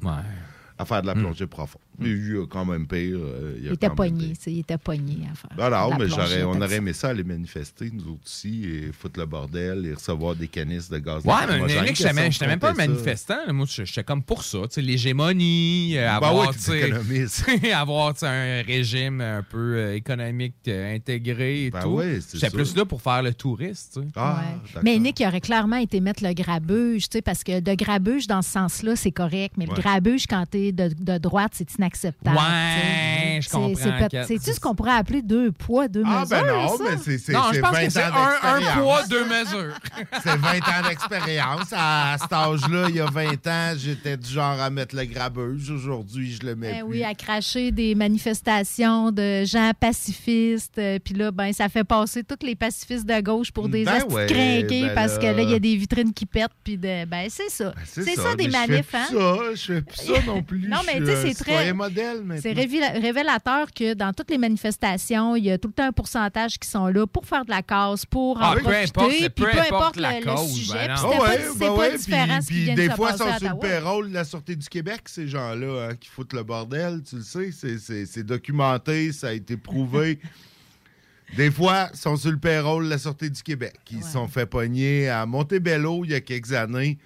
à 0.78 0.85
faire 0.85 1.02
de 1.02 1.06
la 1.06 1.14
plongée 1.14 1.47
profonde. 1.47 1.83
Mais 1.99 2.11
il 2.11 2.37
a 2.43 2.47
quand 2.47 2.65
même 2.65 2.87
pire. 2.87 3.17
euh, 3.19 3.59
il 3.61 3.73
était 3.73 3.91
pogné, 3.91 4.33
c'est- 4.38 4.53
il 4.53 4.61
était 4.61 4.79
pogné 4.79 5.19
à 5.31 5.35
faire. 5.35 5.50
ben 5.57 5.69
la 5.71 5.88
mais 5.99 6.09
j'aurais, 6.09 6.43
on 6.45 6.61
aurait 6.61 6.76
aimé 6.76 6.93
ça 6.93 7.09
aller 7.09 7.25
manifester, 7.25 7.91
nous 7.93 8.03
autres 8.12 8.23
aussi, 8.25 8.65
et 8.65 8.91
foutre 8.93 9.19
le 9.21 9.26
bordel 9.26 9.87
et 9.87 9.95
recevoir 9.95 10.35
des 10.37 10.49
canisses 10.49 10.88
de 10.91 10.99
gaz 10.99 11.25
Ouais, 11.25 11.33
mais. 11.49 11.73
Eric, 11.73 11.88
Qu'est-ce 11.97 12.31
j'étais 12.31 12.47
même, 12.47 12.59
pas 12.59 12.71
un 12.71 12.75
manifestant. 12.75 13.38
là? 13.47 13.53
Moi, 13.53 13.67
j'étais 13.69 14.05
comme 14.05 14.23
pour 14.23 14.43
ça. 14.45 14.59
tu 14.62 14.67
sais, 14.75 14.83
L'hégémonie, 14.83 15.95
euh, 15.97 16.07
Ben 16.21 16.26
avoir, 16.26 16.55
tu 16.55 16.61
tu 16.61 17.73
avoir 17.73 18.15
tu 18.15 18.21
sais, 18.21 18.26
un 18.26 18.62
régime 18.62 19.21
un 19.21 19.43
peu 19.43 19.76
euh, 19.76 19.95
économique 19.95 20.55
euh, 20.69 20.95
intégré 20.95 21.67
et 21.67 21.71
Ben 21.71 21.81
tout. 21.83 21.88
ouais, 21.88 22.19
c'est 22.21 22.38
J'étais 22.38 22.50
plus 22.55 22.76
là 22.76 22.85
pour 22.85 23.03
faire 23.03 23.23
le 23.23 23.33
touriste. 23.35 23.95
tu. 24.03 24.09
Ah, 24.17 24.43
Ouais. 24.75 24.81
Mais 24.83 24.99
Nick, 24.99 25.21
il 25.21 25.26
aurait 25.26 25.41
clairement 25.41 25.76
été 25.76 26.00
mettre 26.00 26.23
le 26.23 26.33
grabuge, 26.35 27.05
tu 27.09 27.19
sais, 27.19 27.23
parce 27.23 27.43
que 27.45 27.61
de 27.61 27.75
grabuge, 27.75 28.26
dans 28.26 28.43
ce 28.43 28.50
sens-là, 28.50 28.97
c'est 28.97 29.11
correct, 29.12 29.55
mais 29.57 29.67
Ouais. 29.69 29.75
le 29.76 29.83
grabuge, 29.83 30.26
quand 30.26 30.45
t'es 30.50 30.73
de, 30.73 30.88
de 30.99 31.19
droite, 31.19 31.53
c'est 31.55 31.62
inacceptable. 31.65 31.86
Ouais, 32.26 33.40
je 33.43 33.49
comprends. 33.49 34.25
C'est-tu 34.26 34.52
ce 34.52 34.61
qu'on 34.61 34.75
pourrait 34.75 34.93
appeler 34.97 35.23
deux 35.23 35.52
poids, 35.52 35.88
deux 35.88 36.02
Ah, 36.07 36.21
mesures? 36.23 36.28
ben 36.43 36.47
non, 36.47 36.76
ça? 36.76 36.85
mais 36.90 36.97
c'est, 37.02 37.19
c'est, 37.19 37.33
Non, 37.33 37.40
c'est 37.50 37.57
je 37.57 37.61
pense 37.61 37.73
20 37.73 37.85
que 37.87 37.90
c'est 37.93 38.02
ans 38.02 38.07
un, 38.14 38.49
un 38.49 38.59
d'expérience. 38.59 38.83
poids, 38.85 39.02
deux 39.09 39.25
mesures. 39.25 39.75
C'est 40.23 40.37
20 40.37 40.49
ans 40.59 40.88
d'expérience. 40.88 41.69
À 41.73 42.16
cet 42.21 42.33
âge-là, 42.33 42.87
il 42.88 42.97
y 42.97 43.00
a 43.00 43.07
20 43.07 43.47
ans, 43.47 43.73
j'étais 43.76 44.16
du 44.16 44.28
genre 44.31 44.61
à 44.61 44.71
mettre 44.71 44.95
le 44.97 45.05
grabuge. 45.05 45.71
Aujourd'hui, 45.71 46.33
je 46.40 46.47
le 46.47 46.55
mets 46.57 46.73
Ben 46.73 46.81
plus. 46.87 46.88
oui, 46.99 47.05
à 47.05 47.14
cracher 47.14 47.71
des 47.71 47.95
manifestations 47.95 49.11
de 49.11 49.45
gens 49.45 49.73
pacifistes. 49.78 50.78
euh, 50.78 50.99
Puis 51.02 51.14
là, 51.14 51.31
ben, 51.31 51.52
ça 51.52 51.69
fait 51.69 51.85
passer 51.85 52.23
tous 52.25 52.45
les 52.45 52.55
pacifistes 52.55 53.07
de 53.07 53.21
gauche 53.21 53.50
pour 53.52 53.69
des 53.69 53.85
Ben 53.85 53.95
astis 53.95 54.12
ouais, 54.14 54.26
crinqués 54.26 54.83
ben 54.87 54.95
parce 54.95 55.19
que 55.19 55.26
là- 55.26 55.43
il 55.43 55.50
y 55.50 55.55
a 55.55 55.59
des 55.59 55.76
vitrines 55.76 56.12
qui 56.12 56.26
pètent. 56.26 56.47
Puis 56.64 56.76
de, 56.76 57.05
ben, 57.05 57.26
c'est 57.28 57.50
ça. 57.50 57.73
c'est 57.85 58.05
ça, 58.16 58.35
des 58.35 58.49
manifs, 58.49 58.87
fais 58.87 58.97
hein? 58.99 59.05
plus 59.09 59.16
ça, 59.19 59.37
je 59.55 59.73
fais 59.75 59.83
plus 59.83 59.97
ça 59.99 60.12
non 60.26 60.43
plus. 60.47 60.69
Non, 60.69 60.78
mais 60.87 60.99
tu 61.00 61.07
sais, 61.07 61.33
c'est 61.33 61.45
très- 61.45 61.73
modèle. 61.76 62.25
C'est 62.42 62.52
révéla- 62.52 63.00
révélateur 63.00 63.68
que 63.73 63.95
dans 63.95 64.12
toutes 64.12 64.30
les 64.30 64.38
manifestations, 64.38 65.37
il 65.37 65.45
y 65.45 65.50
a 65.50 65.59
tout 65.59 65.68
le 65.68 65.75
temps 65.75 65.85
un 65.87 65.92
pourcentage 65.92 66.59
qui 66.59 66.68
sont 66.68 66.87
là 66.88 67.06
pour 67.06 67.25
faire 67.26 67.45
de 67.45 67.50
la 67.50 67.62
casse, 67.62 68.04
pour 68.06 68.38
Ah, 68.40 68.50
en 68.50 68.54
peu 68.54 68.62
profiter, 68.62 68.83
importe- 68.88 69.11
puis 69.11 69.28
peu 69.45 69.50
peu 69.50 69.61
importe 69.61 69.97
le, 69.97 70.02
le 70.25 70.35
cause, 70.35 70.52
sujet. 70.52 70.73
ben 70.75 70.95
puis 70.95 70.95
Ah 70.97 71.02
pas, 71.02 71.23
ouais, 71.23 71.38
c'est 71.52 71.59
ben 71.59 71.66
pas 71.68 71.75
ouais, 71.76 71.97
différent 71.97 72.26
puis- 72.38 72.42
ce 72.42 72.49
qui 72.49 72.52
puis 72.54 72.64
vient 72.64 72.75
des 72.75 72.88
de 72.88 72.95
fois, 72.95 73.11
ils 73.12 73.18
sont 73.18 73.38
sur 73.38 73.49
le 73.54 73.59
payroll 73.61 74.09
de 74.09 74.14
la 74.14 74.25
Sûreté 74.25 74.56
du 74.56 74.68
Québec, 74.68 75.00
ces 75.06 75.28
gens-là, 75.28 75.88
hein, 75.90 75.95
qui 76.00 76.09
foutent 76.09 76.33
le 76.33 76.42
bordel, 76.42 77.02
tu 77.09 77.16
le 77.16 77.23
sais. 77.23 77.50
C'est, 77.52 78.23
documenté, 78.25 79.12
ça 79.12 79.28
a 79.28 79.33
été 79.33 79.56
prouvé. 79.56 80.18
Des 81.37 81.50
fois, 81.50 81.88
ils 81.92 81.99
sont 81.99 82.16
sur 82.16 82.30
le 82.30 82.38
payroll 82.38 82.85
de 82.85 82.90
la 82.90 82.99
Sûreté 82.99 83.28
du 83.28 83.42
Québec. 83.42 83.75
Ils 83.90 84.02
se 84.04 84.12
sont 84.12 84.28
fait 84.28 84.47
pogner 84.47 85.09
à 85.09 85.26
Montebello 85.26 86.04
il 86.04 86.12
y 86.12 86.14
a 86.14 86.21
quelques 86.21 86.52
années, 86.52 86.99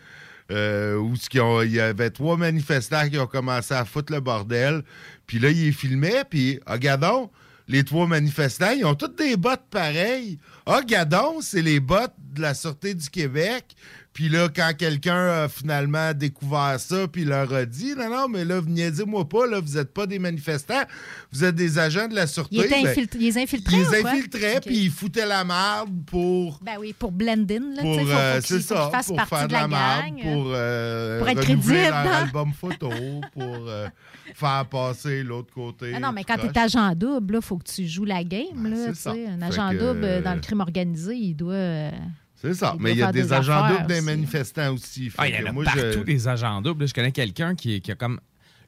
euh, 0.50 0.97
où 0.97 1.14
il 1.62 1.73
y 1.73 1.80
avait 1.80 2.11
trois 2.11 2.37
manifestants 2.37 3.09
qui 3.09 3.19
ont 3.19 3.26
commencé 3.26 3.75
à 3.75 3.85
foutre 3.85 4.12
le 4.12 4.21
bordel. 4.21 4.83
Puis 5.26 5.38
là, 5.38 5.50
ils 5.50 5.73
filmaient, 5.73 6.25
puis, 6.28 6.61
ah, 6.66 6.73
regardons, 6.73 7.30
les 7.70 7.84
trois 7.84 8.06
manifestants, 8.06 8.72
ils 8.72 8.84
ont 8.84 8.96
toutes 8.96 9.16
des 9.16 9.36
bottes 9.36 9.64
pareilles. 9.70 10.38
Ah, 10.66 10.78
regardons, 10.78 11.40
c'est 11.40 11.62
les 11.62 11.78
bottes 11.78 12.14
de 12.34 12.42
la 12.42 12.54
Sûreté 12.54 12.94
du 12.94 13.08
Québec. 13.08 13.76
Puis 14.12 14.28
là, 14.28 14.48
quand 14.54 14.72
quelqu'un 14.76 15.44
a 15.44 15.48
finalement 15.48 16.12
découvert 16.12 16.80
ça, 16.80 17.06
puis 17.06 17.24
leur 17.24 17.52
a 17.54 17.64
dit, 17.64 17.94
non, 17.96 18.10
non, 18.10 18.28
mais 18.28 18.44
là, 18.44 18.58
vous 18.58 18.68
niaisez-moi 18.68 19.28
pas, 19.28 19.46
là, 19.46 19.60
vous 19.60 19.74
n'êtes 19.76 19.94
pas 19.94 20.06
des 20.06 20.18
manifestants, 20.18 20.82
vous 21.30 21.44
êtes 21.44 21.54
des 21.54 21.78
agents 21.78 22.08
de 22.08 22.16
la 22.16 22.26
Sûreté. 22.26 22.56
Il 22.56 22.60
était 22.64 22.82
Ben, 22.82 22.88
infiltré, 22.88 23.18
il 23.20 23.24
les 23.26 23.38
infiltrait 23.38 23.76
ils 23.76 23.88
les 23.88 24.00
infiltraient, 24.00 24.60
puis 24.60 24.76
ils 24.78 24.90
foutaient 24.90 25.26
la 25.26 25.44
merde 25.44 25.90
pour... 26.06 26.58
Ben 26.60 26.74
oui, 26.80 26.92
pour 26.92 27.12
blend 27.12 27.46
in, 27.48 27.76
là, 27.76 27.82
Pour, 27.82 28.00
euh, 28.00 28.40
c'est 28.44 28.60
ça, 28.60 28.90
pour 29.06 29.16
partie 29.16 29.34
faire 29.36 29.46
de 29.48 29.52
la, 29.52 29.68
merde, 29.68 30.16
gang. 30.16 30.22
pour, 30.22 30.52
euh, 30.54 31.18
Pour 31.20 31.28
être 31.28 31.40
crédible, 31.42 31.74
leur 31.74 31.94
album 31.94 32.52
photo, 32.52 32.90
pour 33.32 33.68
euh, 33.68 33.88
faire 34.34 34.66
passer 34.66 35.22
l'autre 35.22 35.52
côté. 35.52 35.92
Ah 35.94 36.00
non, 36.00 36.12
mais 36.12 36.25
quand 36.25 36.37
tu 36.37 36.46
es 36.46 36.58
agent 36.58 36.94
double, 36.94 37.37
il 37.37 37.42
faut 37.42 37.58
que 37.58 37.70
tu 37.70 37.87
joues 37.87 38.04
la 38.04 38.22
game. 38.25 38.66
Là, 38.68 38.94
ça. 38.94 39.12
sais. 39.12 39.26
Un 39.26 39.42
agent 39.42 39.70
que, 39.70 39.78
double 39.78 40.04
euh, 40.04 40.22
dans 40.22 40.32
euh, 40.32 40.34
le 40.37 40.40
crime 40.40 40.60
organisé, 40.60 41.14
il 41.14 41.34
doit. 41.34 41.52
euh, 41.54 41.90
C'est 42.37 42.54
ça, 42.54 42.75
il 42.76 42.82
mais 42.82 42.92
il 42.92 42.99
y 42.99 43.02
a 43.02 43.12
des, 43.12 43.32
agents 43.32 43.68
doubles 43.68 43.87
des 43.87 44.00
manifestants 44.00 44.72
aussi. 44.75 45.10
Ah, 45.18 45.28
il 45.28 45.34
y 45.34 45.42
en 45.42 45.46
a 45.46 45.52
moi, 45.52 45.64
partout 45.64 45.80
je- 45.80 45.99
des 46.00 46.28
agents 46.28 46.60
doubles. 46.62 46.87
Je 46.88 46.94
connais 46.94 47.12
quelqu'un 47.12 47.54
qui, 47.54 47.80
qui 47.80 47.92
a 47.92 47.94
comme 47.94 48.20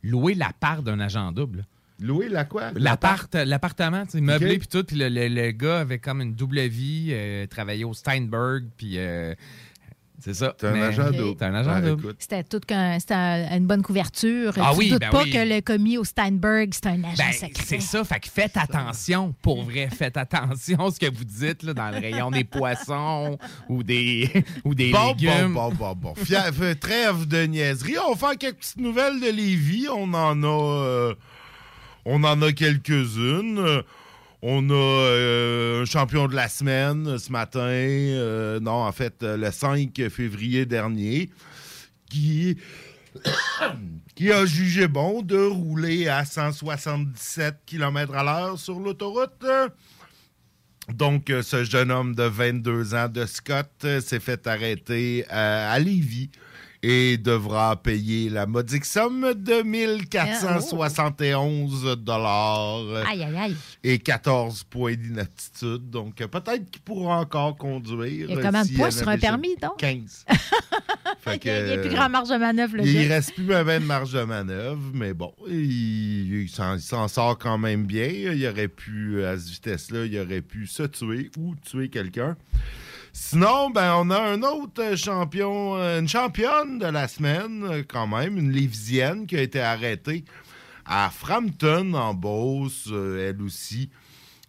loué 0.02 0.34
la 0.34 0.50
part 0.58 0.82
d'un 0.82 1.00
agent 1.00 1.32
double. 1.32 1.64
Loué 2.00 2.28
la 2.28 2.44
quoi? 2.44 2.72
L'appart, 2.74 3.32
l'appartement, 3.34 4.04
tu 4.06 4.12
sais, 4.12 4.20
meublé 4.20 4.58
puis 4.58 4.66
tout. 4.66 4.82
Puis 4.82 4.96
le, 4.96 5.08
le- 5.08 5.28
le 5.28 5.50
gars 5.52 5.80
avait 5.80 5.98
comme 6.00 6.20
une 6.20 6.34
double 6.34 6.60
vie, 6.62 7.10
euh, 7.12 7.46
travaillait 7.46 7.84
au 7.84 7.94
Steinberg, 7.94 8.64
puis 8.76 8.94
euh, 8.96 9.34
c'est 10.22 10.34
ça. 10.34 10.54
C'est 10.60 10.68
un 10.68 10.72
Mais- 10.72 10.82
agent 10.82 11.10
double. 11.10 11.36
C'est 11.38 11.44
un 11.46 11.54
agent 11.54 11.80
double. 11.80 12.02
écoute. 12.04 12.16
C'était 12.18 12.44
tout 12.44 12.60
qu'un- 12.60 12.98
c'était 12.98 13.14
une 13.56 13.66
bonne 13.66 13.82
couverture. 13.82 14.52
Ah 14.60 14.70
tu 14.72 14.78
oui, 14.78 14.90
doutes 14.90 15.00
ben 15.00 15.10
pas 15.10 15.22
oui. 15.22 15.30
que 15.30 15.38
le 15.38 15.60
commis 15.60 15.98
au 15.98 16.04
Steinberg, 16.04 16.70
c'est 16.72 16.86
un 16.86 17.02
agent 17.04 17.16
Ben, 17.18 17.32
secret. 17.32 17.64
c'est 17.66 17.80
ça, 17.80 18.04
fait 18.04 18.20
que 18.20 18.28
faites 18.28 18.56
attention, 18.56 19.34
pour 19.42 19.64
vrai, 19.64 19.88
faites 19.90 20.16
attention 20.16 20.86
à 20.86 20.90
ce 20.90 20.98
que 21.00 21.10
vous 21.14 21.24
dites 21.24 21.62
là, 21.62 21.74
dans 21.74 21.90
le 21.90 21.98
rayon 21.98 22.30
des 22.30 22.44
poissons 22.44 23.38
ou 23.68 23.82
des, 23.82 24.30
ou 24.64 24.74
des 24.74 24.90
Bon, 24.92 25.08
légumes. 25.08 25.52
bon, 25.54 25.68
bon, 25.70 25.94
bon, 25.94 25.94
bon. 25.94 26.14
Fia- 26.14 26.52
fait- 26.52 26.74
trêve 26.76 27.26
de 27.26 27.42
niaiserie. 27.46 27.96
On 28.06 28.14
va 28.14 28.28
faire 28.28 28.38
quelques 28.38 28.56
petites 28.58 28.78
nouvelles 28.80 29.20
de 29.20 29.30
Lévis. 29.30 29.86
On 29.92 30.12
en 30.14 30.42
a, 30.42 30.46
euh, 30.46 31.14
on 32.04 32.22
en 32.24 32.40
a 32.42 32.52
quelques-unes. 32.52 33.82
Euh, 34.42 34.48
On 34.48 34.70
a 34.70 34.74
euh, 34.74 35.82
un 35.82 35.84
champion 35.84 36.26
de 36.28 36.34
la 36.34 36.48
semaine 36.48 37.18
ce 37.18 37.30
matin. 37.30 37.60
euh, 37.60 38.60
non, 38.60 38.84
en 38.84 38.92
fait, 38.92 39.22
euh, 39.22 39.36
le 39.36 39.50
5 39.50 40.08
février 40.10 40.66
dernier, 40.66 41.30
qui, 42.10 42.56
a 44.32 44.46
jugé 44.46 44.88
bon 44.88 45.22
de 45.22 45.38
rouler 45.38 46.08
à 46.08 46.24
177 46.24 47.56
km 47.66 48.14
à 48.14 48.24
l'heure 48.24 48.58
sur 48.58 48.78
l'autoroute. 48.78 49.44
Donc, 50.88 51.30
euh, 51.30 51.42
ce 51.42 51.62
jeune 51.64 51.92
homme 51.92 52.14
de 52.14 52.24
22 52.24 52.94
ans 52.94 53.08
de 53.08 53.24
Scott 53.24 53.70
euh, 53.84 54.00
s'est 54.00 54.18
fait 54.18 54.46
arrêter 54.46 55.24
euh, 55.30 55.72
à 55.72 55.78
Lévis. 55.78 56.30
Et 56.84 57.16
devra 57.16 57.80
payer 57.80 58.28
la 58.28 58.44
modique 58.46 58.84
somme 58.84 59.34
de 59.34 59.62
1471 59.62 61.96
dollars 61.98 62.80
Aïe, 63.08 63.22
aïe, 63.22 63.36
aïe. 63.36 63.56
et 63.84 63.98
14 63.98 64.64
points 64.64 64.94
d'inaptitude. 64.94 65.88
Donc, 65.90 66.16
peut-être 66.16 66.70
qu'il 66.70 66.82
pourra 66.82 67.20
encore 67.20 67.56
conduire. 67.56 68.26
Il 68.28 68.36
y 68.36 68.40
a 68.46 68.64
s'il 68.64 68.76
poids 68.76 68.88
en 68.88 68.90
sur 68.90 69.08
un 69.08 69.18
permis, 69.18 69.54
donc? 69.60 69.76
15. 69.78 70.24
Fait 71.20 71.36
Il 71.44 71.46
y 71.46 71.50
a, 71.50 71.66
il 71.66 71.68
y 71.68 71.72
a 71.74 71.78
plus 71.78 71.90
grand 71.90 72.08
marge 72.08 72.30
de 72.30 72.36
manœuvre, 72.36 72.76
le 72.78 72.84
il 72.84 73.08
gars. 73.08 73.14
reste 73.14 73.34
plus 73.34 73.44
bien 73.44 73.62
de 73.64 73.78
marge 73.84 74.12
de 74.12 74.22
manœuvre, 74.24 74.80
mais 74.92 75.14
bon, 75.14 75.32
il, 75.48 76.42
il 76.42 76.48
s'en 76.50 77.06
sort 77.06 77.38
quand 77.38 77.58
même 77.58 77.84
bien. 77.86 78.06
Il 78.08 78.44
aurait 78.48 78.66
pu, 78.66 79.24
à 79.24 79.38
cette 79.38 79.48
vitesse-là, 79.50 80.06
il 80.06 80.18
aurait 80.18 80.42
pu 80.42 80.66
se 80.66 80.82
tuer 80.82 81.30
ou 81.38 81.54
tuer 81.64 81.88
quelqu'un. 81.90 82.36
Sinon, 83.12 83.70
ben, 83.70 83.94
on 83.96 84.10
a 84.10 84.18
un 84.18 84.42
autre 84.42 84.96
champion, 84.96 85.76
euh, 85.76 86.00
une 86.00 86.08
championne 86.08 86.78
de 86.78 86.86
la 86.86 87.08
semaine, 87.08 87.64
euh, 87.64 87.82
quand 87.86 88.06
même, 88.06 88.38
une 88.38 88.50
Lévisienne 88.50 89.26
qui 89.26 89.36
a 89.36 89.42
été 89.42 89.60
arrêtée 89.60 90.24
à 90.86 91.10
Frampton, 91.10 91.92
en 91.94 92.14
Beauce, 92.14 92.88
euh, 92.90 93.28
elle 93.28 93.42
aussi. 93.42 93.90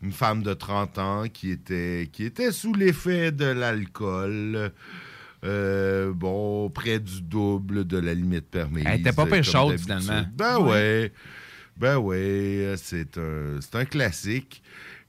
Une 0.01 0.12
femme 0.12 0.43
de 0.43 0.53
30 0.53 0.98
ans 0.98 1.24
qui 1.32 1.51
était, 1.51 2.10
qui 2.12 2.25
était 2.25 2.51
sous 2.51 2.74
l'effet 2.74 3.32
de 3.32 3.46
l'alcool. 3.46 4.72
Euh, 5.46 6.12
bon, 6.13 6.70
près 6.70 7.00
du 7.00 7.22
double 7.22 7.86
de 7.86 7.98
la 7.98 8.13
limite 8.13 8.50
permise. 8.50 8.84
Elle 8.88 9.00
était 9.01 9.13
pas 9.13 9.25
pire 9.25 9.43
chaude, 9.43 9.77
finalement. 9.77 10.25
Ben 10.34 10.58
Ouais. 10.60 10.70
ouais. 10.72 11.12
Ben 11.77 11.98
ouais, 11.98 12.75
c'est 12.77 13.17
un, 13.17 13.60
c'est 13.62 13.75
un 13.75 13.86
classique. 13.86 14.62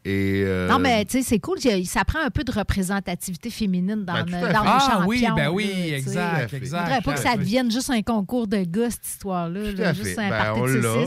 Et, 0.07 0.43
euh, 0.45 0.69
Non, 0.69 0.79
mais 0.79 1.05
tu 1.07 1.19
sais, 1.19 1.23
c'est 1.23 1.39
cool. 1.39 1.57
Ça 1.87 2.05
prend 2.05 2.19
un 2.21 2.29
peu 2.31 2.45
de 2.45 2.53
représentativité 2.53 3.49
féminine 3.49 4.05
dans, 4.05 4.23
Ben, 4.25 4.27
le- 4.27 4.53
dans 4.53 4.63
Ah 4.63 5.05
oui, 5.07 5.25
ben 5.35 5.49
oui, 5.51 5.67
là, 5.91 5.97
exact, 5.97 6.53
exact. 6.53 6.83
Il 6.83 6.85
faudrait 6.85 7.01
pas 7.03 7.15
que 7.15 7.21
ça 7.21 7.37
devienne 7.39 7.71
juste 7.71 7.89
un 7.91 8.03
concours 8.03 8.47
de 8.47 8.59
gars, 8.65 8.91
cette 8.91 9.07
histoire-là. 9.07 9.73
Tout 9.73 9.79
là, 9.81 9.89
à 9.89 9.93
juste 9.95 10.15
fait. 10.15 10.21
un 10.25 10.29
Ben, 10.29 10.39
party 10.45 10.61
on 10.61 10.67
de. 10.67 11.07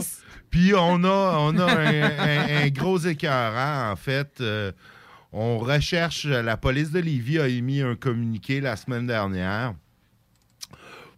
Puis 0.50 0.72
on 0.74 1.04
a, 1.04 1.36
on 1.38 1.58
a 1.58 1.64
un, 1.64 2.02
un- 2.02 2.64
un 2.64 2.68
gros 2.70 2.98
écœurant, 2.98 3.92
en 3.92 3.96
fait. 3.96 4.40
Euh, 4.40 4.72
on 5.32 5.58
recherche, 5.58 6.24
la 6.24 6.56
police 6.56 6.90
de 6.90 6.98
Lévis 7.00 7.38
a 7.38 7.46
émis 7.48 7.82
un 7.82 7.94
communiqué 7.94 8.60
la 8.60 8.74
semaine 8.76 9.06
dernière 9.06 9.74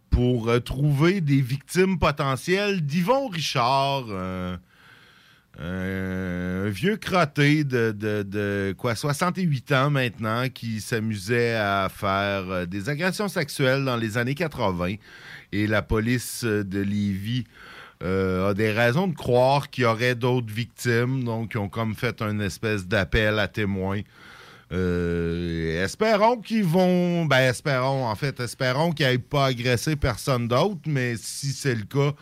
pour 0.09 0.49
euh, 0.49 0.59
trouver 0.59 1.21
des 1.21 1.41
victimes 1.41 1.97
potentielles 1.97 2.81
d'Yvon 2.81 3.27
Richard, 3.29 4.05
euh, 4.09 4.57
un 5.63 6.69
vieux 6.69 6.97
crotté 6.97 7.63
de, 7.63 8.73
quoi 8.77 8.95
68 8.95 9.71
ans 9.73 9.89
maintenant 9.91 10.49
qui 10.49 10.81
s'amusait 10.81 11.55
à 11.55 11.87
faire 11.93 12.49
euh, 12.49 12.65
des 12.65 12.89
agressions 12.89 13.27
sexuelles 13.27 13.85
dans 13.85 13.97
les 13.97 14.17
années 14.17 14.33
80 14.33 14.95
et 15.51 15.67
la 15.67 15.81
police 15.81 16.43
euh, 16.45 16.63
de 16.63 16.79
Lévis 16.79 17.45
euh, 18.03 18.49
a 18.49 18.53
des 18.53 18.71
raisons 18.71 19.07
de 19.07 19.15
croire 19.15 19.69
qu'il 19.69 19.83
y 19.83 19.87
aurait 19.87 20.15
d'autres 20.15 20.51
victimes. 20.51 21.23
Donc 21.23 21.51
ils 21.53 21.59
ont 21.59 21.69
comme 21.69 21.95
fait 21.95 22.21
une 22.21 22.41
espèce 22.41 22.87
d'appel 22.87 23.37
à 23.37 23.47
témoins. 23.47 24.01
Euh, 24.71 25.83
espérons 25.83 26.37
qu'ils 26.37 26.63
vont. 26.63 27.25
Ben, 27.25 27.49
espérons, 27.49 28.05
en 28.05 28.15
fait, 28.15 28.39
espérons 28.39 28.91
qu'ils 28.91 29.05
n'aient 29.05 29.17
pas 29.17 29.47
agressé 29.47 29.95
personne 29.95 30.47
d'autre, 30.47 30.79
mais 30.85 31.15
si 31.17 31.47
c'est 31.47 31.75
le 31.75 31.83
cas, 31.83 32.13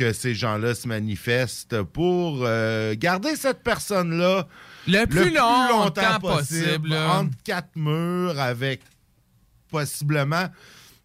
que 0.00 0.12
ces 0.14 0.34
gens-là 0.34 0.74
se 0.74 0.88
manifestent 0.88 1.82
pour 1.82 2.40
euh, 2.42 2.94
garder 2.96 3.36
cette 3.36 3.62
personne-là 3.62 4.48
Le 4.88 5.04
plus 5.04 5.30
longtemps 5.30 6.18
possible, 6.20 6.88
là. 6.88 7.18
entre 7.18 7.36
quatre 7.44 7.76
murs 7.76 8.40
avec 8.40 8.80
possiblement 9.70 10.46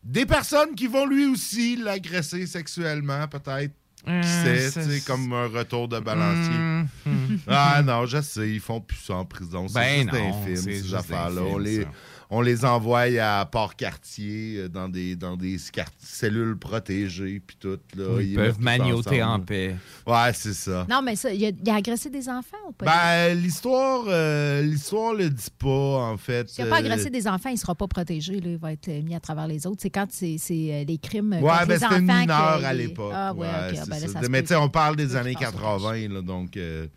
des 0.03 0.25
personnes 0.25 0.75
qui 0.75 0.87
vont 0.87 1.05
lui 1.05 1.25
aussi 1.25 1.75
l'agresser 1.75 2.45
sexuellement, 2.47 3.27
peut-être. 3.27 3.73
Qui 4.05 4.27
sait, 4.27 4.69
c'est- 4.69 5.03
comme 5.05 5.33
un 5.33 5.47
retour 5.47 5.87
de 5.87 5.99
balancier. 5.99 6.53
Mm, 6.53 6.87
mm. 7.07 7.39
Ah 7.47 7.81
non, 7.83 8.05
je 8.05 8.21
sais, 8.21 8.47
ils 8.51 8.59
font 8.59 8.79
plus 8.79 8.97
ça 8.99 9.15
en 9.15 9.25
prison. 9.25 9.67
C'est 9.67 9.73
Ben 9.79 10.01
juste 10.03 10.13
non, 10.13 10.41
c'est 10.45 10.55
ces 10.57 10.93
affaires-là. 10.93 11.41
films, 11.41 11.53
On 11.53 11.57
les, 11.57 11.81
ça. 11.81 11.89
On 12.29 12.41
les 12.41 12.65
envoie 12.65 13.01
à 13.21 13.45
Port-Cartier, 13.45 14.57
euh, 14.57 14.69
dans 14.69 14.89
des, 14.89 15.15
dans 15.15 15.37
des 15.37 15.57
cellules 15.99 16.57
protégées, 16.57 17.41
puis 17.45 17.57
tout. 17.59 17.79
Là. 17.95 18.21
Ils 18.21 18.35
peuvent 18.35 18.59
manioter 18.59 19.21
en 19.23 19.39
paix. 19.39 19.75
Ouais, 20.07 20.31
c'est 20.33 20.53
ça. 20.53 20.85
Non, 20.89 21.01
mais 21.01 21.15
ça, 21.15 21.31
il 21.31 21.45
a, 21.45 21.49
il 21.49 21.69
a 21.69 21.75
agressé 21.75 22.09
des 22.09 22.27
enfants 22.29 22.57
ou 22.67 22.71
pas? 22.71 22.85
Ben, 22.85 23.33
l'histoire, 23.39 24.03
euh, 24.07 24.61
l'histoire 24.61 25.13
le 25.13 25.29
dit 25.29 25.45
pas, 25.57 25.67
en 26.11 26.17
fait. 26.17 26.49
S'il 26.49 26.63
n'a 26.65 26.69
pas 26.69 26.77
Euh, 26.77 26.79
agressé 26.79 27.09
des 27.09 27.27
enfants, 27.27 27.49
il 27.49 27.53
ne 27.53 27.59
sera 27.59 27.75
pas 27.75 27.87
protégé. 27.87 28.33
là. 28.39 28.49
Il 28.49 28.57
va 28.57 28.73
être 28.73 28.87
euh, 28.89 29.01
mis 29.01 29.15
à 29.15 29.19
travers 29.19 29.47
les 29.47 29.65
autres. 29.67 29.79
C'est 29.81 29.89
quand 29.89 30.07
c'est 30.09 30.37
c'est, 30.39 30.85
les 30.87 30.97
crimes 30.97 31.33
Ouais, 31.33 31.39
contre 31.41 31.67
ben 31.67 31.75
les 31.77 31.83
enfants. 31.83 32.63
à 32.65 32.73
l'époque. 32.73 33.11
Ah, 33.15 33.33
ouais, 33.33 33.47
Ouais, 33.47 33.53
Ben 33.87 33.99
là, 33.99 34.07
ça. 34.07 34.07
ça 34.13 34.21
se 34.21 34.27
Mais 34.29 34.41
tu 34.41 34.49
sais, 34.49 34.55
on 34.55 34.69
parle 34.69 34.95
des 34.95 35.15
années 35.15 35.35
tu 35.35 35.43
passes 35.43 35.53
au 35.53 35.57
80, 35.57 36.13
là, 36.13 36.21
donc 36.21 36.57
euh, 36.57 36.87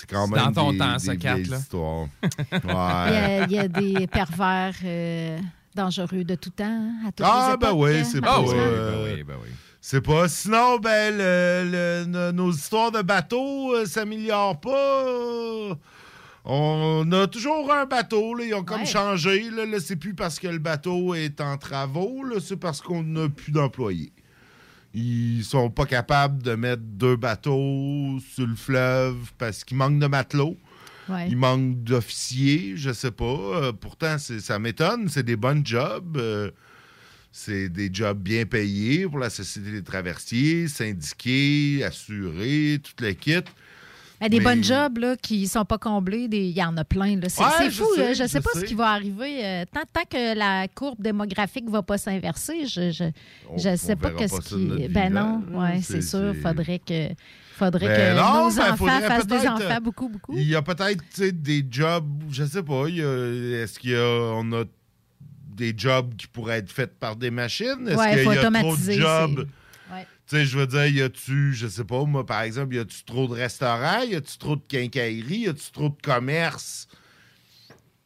c'est 0.00 0.08
quand 0.08 0.28
même 0.28 0.44
dans 0.46 0.52
ton 0.52 0.72
des, 0.72 0.78
temps, 0.78 0.98
ça, 0.98 1.16
Kat, 1.16 1.34
vieilles 1.34 1.48
là. 1.48 1.56
histoires. 1.58 2.06
Il 2.52 2.58
y, 2.58 2.66
Ouais. 2.66 2.72
a, 2.74 3.44
il 3.46 3.52
y 3.52 3.58
a 3.58 3.68
des 3.68 4.06
pervers 4.06 4.74
euh, 4.84 5.38
dangereux 5.74 6.24
de 6.24 6.34
tout 6.34 6.50
temps, 6.50 6.64
hein, 6.66 6.92
à 7.08 7.12
toutes 7.12 7.26
Ah, 7.28 7.50
les 7.52 7.56
ben 7.56 7.68
époques, 7.68 7.80
oui, 7.82 7.98
hein, 7.98 8.04
c'est 8.04 8.20
pas. 8.20 8.38
euh, 8.40 9.06
Ben 9.08 9.14
oui, 9.16 9.22
ben 9.24 9.34
oui. 9.42 9.48
C'est 9.80 10.00
pas. 10.00 10.28
Sinon, 10.28 10.78
ben, 10.78 11.16
le- 11.16 11.70
le- 11.70 12.04
no- 12.06 12.32
nos 12.32 12.52
histoires 12.52 12.90
de 12.92 13.00
bateaux 13.02 13.74
euh, 13.74 13.86
s'améliorent 13.86 14.60
pas. 14.60 15.04
On 16.44 17.10
a 17.12 17.26
toujours 17.26 17.72
un 17.72 17.84
bateau, 17.84 18.34
là. 18.34 18.44
Ils 18.44 18.54
ont 18.54 18.64
comme 18.64 18.80
Ouais. 18.80 18.86
changé. 18.86 19.50
Là, 19.50 19.66
Là, 19.66 19.78
c'est 19.80 19.96
plus 19.96 20.14
parce 20.14 20.38
que 20.38 20.48
le 20.48 20.58
bateau 20.58 21.14
est 21.14 21.40
en 21.40 21.56
travaux, 21.58 22.22
là, 22.24 22.36
c'est 22.40 22.56
parce 22.56 22.80
qu'on 22.80 23.02
n'a 23.02 23.28
plus 23.28 23.52
d'employés. 23.52 24.12
Ils 25.00 25.44
sont 25.44 25.70
pas 25.70 25.86
capables 25.86 26.42
de 26.42 26.56
mettre 26.56 26.82
deux 26.82 27.14
bateaux 27.14 28.18
sur 28.34 28.46
le 28.48 28.56
fleuve 28.56 29.16
parce 29.38 29.62
qu'il 29.62 29.76
manque 29.76 30.00
de 30.00 30.06
matelots. 30.08 30.56
Ouais. 31.08 31.28
Il 31.28 31.36
manque 31.36 31.84
d'officiers, 31.84 32.72
je 32.74 32.92
sais 32.92 33.12
pas. 33.12 33.24
Euh, 33.24 33.72
pourtant, 33.72 34.18
ça 34.18 34.58
m'étonne. 34.58 35.08
C'est 35.08 35.22
des 35.22 35.36
bons 35.36 35.64
jobs. 35.64 36.16
Euh, 36.16 36.50
c'est 37.30 37.68
des 37.68 37.90
jobs 37.92 38.18
bien 38.18 38.44
payés 38.44 39.06
pour 39.06 39.20
la 39.20 39.30
Société 39.30 39.70
des 39.70 39.84
traversiers, 39.84 40.66
syndiqués, 40.66 41.84
assurés, 41.84 42.80
toute 42.82 43.00
la 43.00 43.14
Ben, 44.20 44.28
des 44.28 44.38
Mais- 44.38 44.44
bonnes 44.44 44.64
jobs 44.64 44.98
là, 44.98 45.16
qui 45.16 45.42
ne 45.42 45.46
sont 45.46 45.64
pas 45.64 45.78
comblés, 45.78 46.28
il 46.30 46.50
y 46.50 46.62
en 46.64 46.76
a 46.76 46.84
plein. 46.84 47.18
C'est 47.28 47.40
Ouais, 47.42 47.70
fou. 47.70 47.84
sais, 47.94 48.00
là. 48.00 48.12
je 48.14 48.22
ne 48.24 48.28
sais 48.28 48.40
pas 48.40 48.50
sais. 48.54 48.60
ce 48.60 48.64
qui 48.64 48.74
va 48.74 48.88
arriver. 48.90 49.44
euh, 49.44 49.64
tant, 49.72 49.82
tant 49.92 50.02
que 50.10 50.36
la 50.36 50.66
courbe 50.68 51.00
démographique 51.00 51.66
ne 51.66 51.70
va 51.70 51.82
pas 51.82 51.98
s'inverser, 51.98 52.66
je 52.66 52.90
je 52.90 53.04
on 53.48 53.76
sais 53.76 53.94
pas 53.96 54.10
notre 54.10 54.40
qui. 54.40 54.88
Ben 54.88 55.12
non, 55.12 55.42
ouais, 55.52 55.80
c'est- 55.82 56.00
sûr. 56.02 56.32
c'est- 56.34 56.40
Faudrait 56.40 56.80
que, 56.80 57.08
faudrait 57.56 57.86
Ben 57.86 58.16
que 58.16 58.20
non, 58.20 58.44
nos 58.50 58.56
ben, 58.56 58.72
enfants 58.72 59.00
fassent 59.00 59.26
des 59.26 59.46
enfants 59.48 59.78
beaucoup, 59.82 60.08
beaucoup. 60.08 60.34
Il 60.36 60.48
y 60.48 60.54
a 60.56 60.62
peut-être 60.62 61.20
des 61.30 61.64
jobs, 61.70 62.06
je 62.30 62.44
sais 62.44 62.62
pas. 62.62 62.88
il 62.88 62.98
Est-ce 62.98 63.78
y 63.90 63.94
a, 63.94 64.34
a 64.52 64.64
des 65.54 65.74
jobs 65.76 66.14
qui 66.16 66.26
pourraient 66.26 66.58
être 66.58 66.70
faits 66.72 66.98
par 66.98 67.14
des 67.16 67.30
machines? 67.30 67.86
Est-ce 67.88 67.96
Ouais, 67.96 68.14
qu'il 68.14 68.24
faut 68.24 68.32
y 68.32 68.38
a 68.38 68.50
trop 68.50 68.76
de 68.76 68.92
jobs? 68.92 69.48
Tu 70.28 70.36
sais, 70.36 70.44
je 70.44 70.58
veux 70.58 70.66
dire, 70.66 70.86
y 70.86 71.00
a-tu, 71.00 71.54
je 71.54 71.66
sais 71.66 71.84
pas, 71.84 72.04
moi, 72.04 72.26
par 72.26 72.42
exemple, 72.42 72.74
y 72.74 72.78
a-tu 72.78 73.02
trop 73.04 73.26
de 73.26 73.32
restaurants? 73.32 74.02
Y 74.02 74.14
a-tu 74.14 74.36
trop 74.36 74.56
de 74.56 74.62
quincailleries? 74.68 75.38
Y 75.38 75.48
a-tu 75.48 75.70
trop 75.72 75.88
de 75.88 75.96
commerce? 76.02 76.86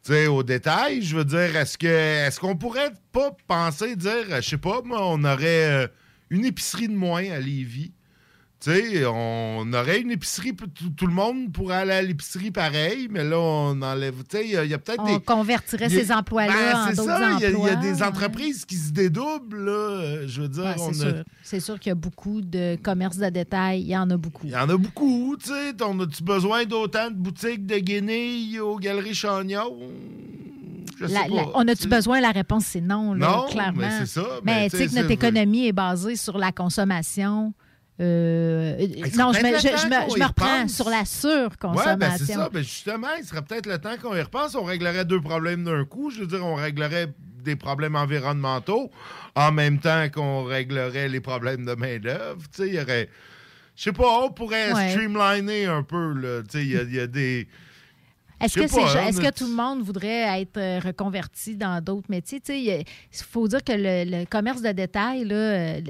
Tu 0.05 0.13
sais, 0.13 0.27
au 0.27 0.41
détail, 0.41 1.01
je 1.01 1.17
veux 1.17 1.25
dire, 1.25 1.53
est-ce 1.57 1.77
que 1.77 1.87
est-ce 1.87 2.39
qu'on 2.39 2.55
pourrait 2.55 2.93
pas 3.11 3.35
penser, 3.45 3.97
dire, 3.97 4.41
je 4.41 4.41
sais 4.41 4.57
pas, 4.57 4.81
moi, 4.83 5.05
on 5.05 5.21
aurait 5.25 5.83
euh, 5.83 5.87
une 6.29 6.45
épicerie 6.45 6.87
de 6.87 6.95
moins 6.95 7.29
à 7.29 7.39
Lévis? 7.39 7.91
Sais, 8.63 9.05
on 9.05 9.73
aurait 9.73 9.99
une 9.99 10.11
épicerie, 10.11 10.53
tout, 10.95 11.05
le 11.05 11.11
monde 11.13 11.51
pourrait 11.51 11.75
aller 11.79 11.91
à 11.91 12.01
l'épicerie 12.01 12.49
pareil, 12.49 13.09
mais 13.11 13.25
là, 13.25 13.37
on 13.37 13.81
enlève. 13.81 14.23
Tu 14.29 14.37
sais, 14.37 14.45
il 14.47 14.69
y 14.69 14.73
a- 14.73 14.77
peut-être 14.77 15.01
On 15.03 15.17
des. 15.17 15.21
convertirait 15.21 15.87
a- 15.87 15.89
ces 15.89 16.13
emplois-là 16.13 16.53
Ben, 16.53 16.77
en 16.77 16.87
c'est 16.87 16.95
d'autres 16.95 17.09
ça, 17.09 17.31
il 17.33 17.39
y 17.41 17.45
a- 17.45 17.49
emplois. 17.49 17.67
Il 17.67 17.73
y, 17.73 17.75
a 17.75 17.75
des 17.75 18.01
ouais. 18.01 18.07
entreprises 18.07 18.63
qui 18.63 18.75
se 18.77 18.93
dédoublent, 18.93 19.65
là. 19.65 20.25
Je 20.27 20.41
veux 20.43 20.47
dire, 20.47 20.63
Ouais, 20.63 20.75
on 20.79 20.93
c'est 20.93 21.05
a- 21.07 21.09
sûr. 21.09 21.23
C'est 21.43 21.59
sûr 21.59 21.77
qu'il 21.77 21.89
y 21.89 21.91
a 21.91 21.95
beaucoup 21.95 22.39
de 22.41 22.77
commerces 22.81 23.17
de 23.17 23.27
détail. 23.27 23.81
Il 23.81 23.87
y 23.89 23.97
en 23.97 24.09
a 24.09 24.15
beaucoup. 24.15 24.47
il 24.47 24.51
y 24.53 24.55
en 24.55 24.69
a 24.69 24.77
beaucoup, 24.77 25.35
tu 25.37 25.49
sais. 25.49 25.73
On 25.83 25.99
a-tu 25.99 26.23
besoin 26.23 26.63
d'autant 26.63 27.09
de 27.11 27.15
boutiques 27.17 27.65
de 27.65 27.79
guenilles 27.79 28.61
aux 28.61 28.77
Galeries 28.77 29.13
Chagnon? 29.13 29.77
Je 30.99 31.07
sais 31.07 31.13
La- 31.13 31.21
pas. 31.23 31.35
la- 31.35 31.47
on 31.55 31.67
a-tu 31.67 31.87
besoin? 31.89 32.21
La 32.21 32.31
réponse, 32.31 32.63
c'est 32.65 32.79
non, 32.79 33.13
là, 33.13 33.27
Non, 33.29 33.45
clairement. 33.49 33.79
mais 33.81 33.89
c'est 33.99 34.05
ça. 34.05 34.25
Mais 34.45 34.53
Mais 34.63 34.69
tu 34.69 34.77
sais 34.77 34.87
que 34.87 34.95
notre 34.95 35.11
économie 35.11 35.67
est 35.67 35.73
basée 35.73 36.15
sur 36.15 36.37
la 36.37 36.53
consommation. 36.53 37.53
Euh, 37.99 38.75
non, 39.17 39.33
je 39.33 39.41
me, 39.43 39.57
je, 39.57 39.67
je 39.67 39.87
me, 39.87 40.17
je 40.17 40.23
reprends 40.27 40.67
sur 40.67 40.89
la 40.89 41.05
surconsommation. 41.05 41.97
ben 41.97 42.11
c'est 42.17 42.33
ça. 42.33 42.49
Ben 42.51 42.63
justement, 42.63 43.07
il 43.19 43.23
serait 43.25 43.41
peut-être 43.43 43.67
le 43.67 43.77
temps 43.77 43.95
qu'on 44.01 44.15
y 44.15 44.21
repense. 44.21 44.55
On 44.55 44.63
réglerait 44.63 45.05
deux 45.05 45.21
problèmes 45.21 45.63
d'un 45.63 45.85
coup. 45.85 46.09
Je 46.09 46.21
veux 46.21 46.27
dire, 46.27 46.43
on 46.45 46.55
réglerait 46.55 47.09
des 47.43 47.55
problèmes 47.55 47.95
environnementaux 47.95 48.89
en 49.35 49.51
même 49.51 49.79
temps 49.79 50.07
qu'on 50.09 50.43
réglerait 50.43 51.09
les 51.09 51.19
problèmes 51.19 51.65
de 51.65 51.73
main-d'œuvre. 51.75 52.41
Tu 52.55 52.63
sais, 52.63 52.67
il 52.67 52.73
y 52.75 52.79
aurait. 52.81 53.09
Je 53.75 53.83
sais 53.83 53.91
pas, 53.91 54.21
on 54.23 54.31
pourrait 54.31 54.71
Ouais. 54.73 54.91
streamliner 54.91 55.65
un 55.65 55.83
peu, 55.83 56.13
là. 56.13 56.41
Tu 56.43 56.49
sais, 56.59 56.63
il 56.65 56.71
y 56.71 56.77
a- 56.77 56.83
il 56.83 56.93
y, 56.95 56.99
a 56.99 57.07
des. 57.07 57.47
Est-ce 58.41 58.55
que, 58.55 58.97
hein, 58.97 59.07
est-ce 59.07 59.21
que 59.21 59.31
tout 59.31 59.47
le 59.47 59.55
monde 59.55 59.81
voudrait 59.83 60.41
être 60.41 60.57
euh, 60.57 60.79
reconverti 60.79 61.55
dans 61.55 61.81
d'autres 61.83 62.09
métiers? 62.09 62.39
Tu 62.39 62.53
sais, 62.53 62.85
Il 62.85 62.85
faut 63.29 63.47
dire 63.47 63.63
que 63.63 63.71
le, 63.73 64.19
le 64.19 64.25
commerce 64.25 64.61
de 64.61 64.71
détail, 64.71 65.23
là, 65.25 65.35
euh, 65.35 65.81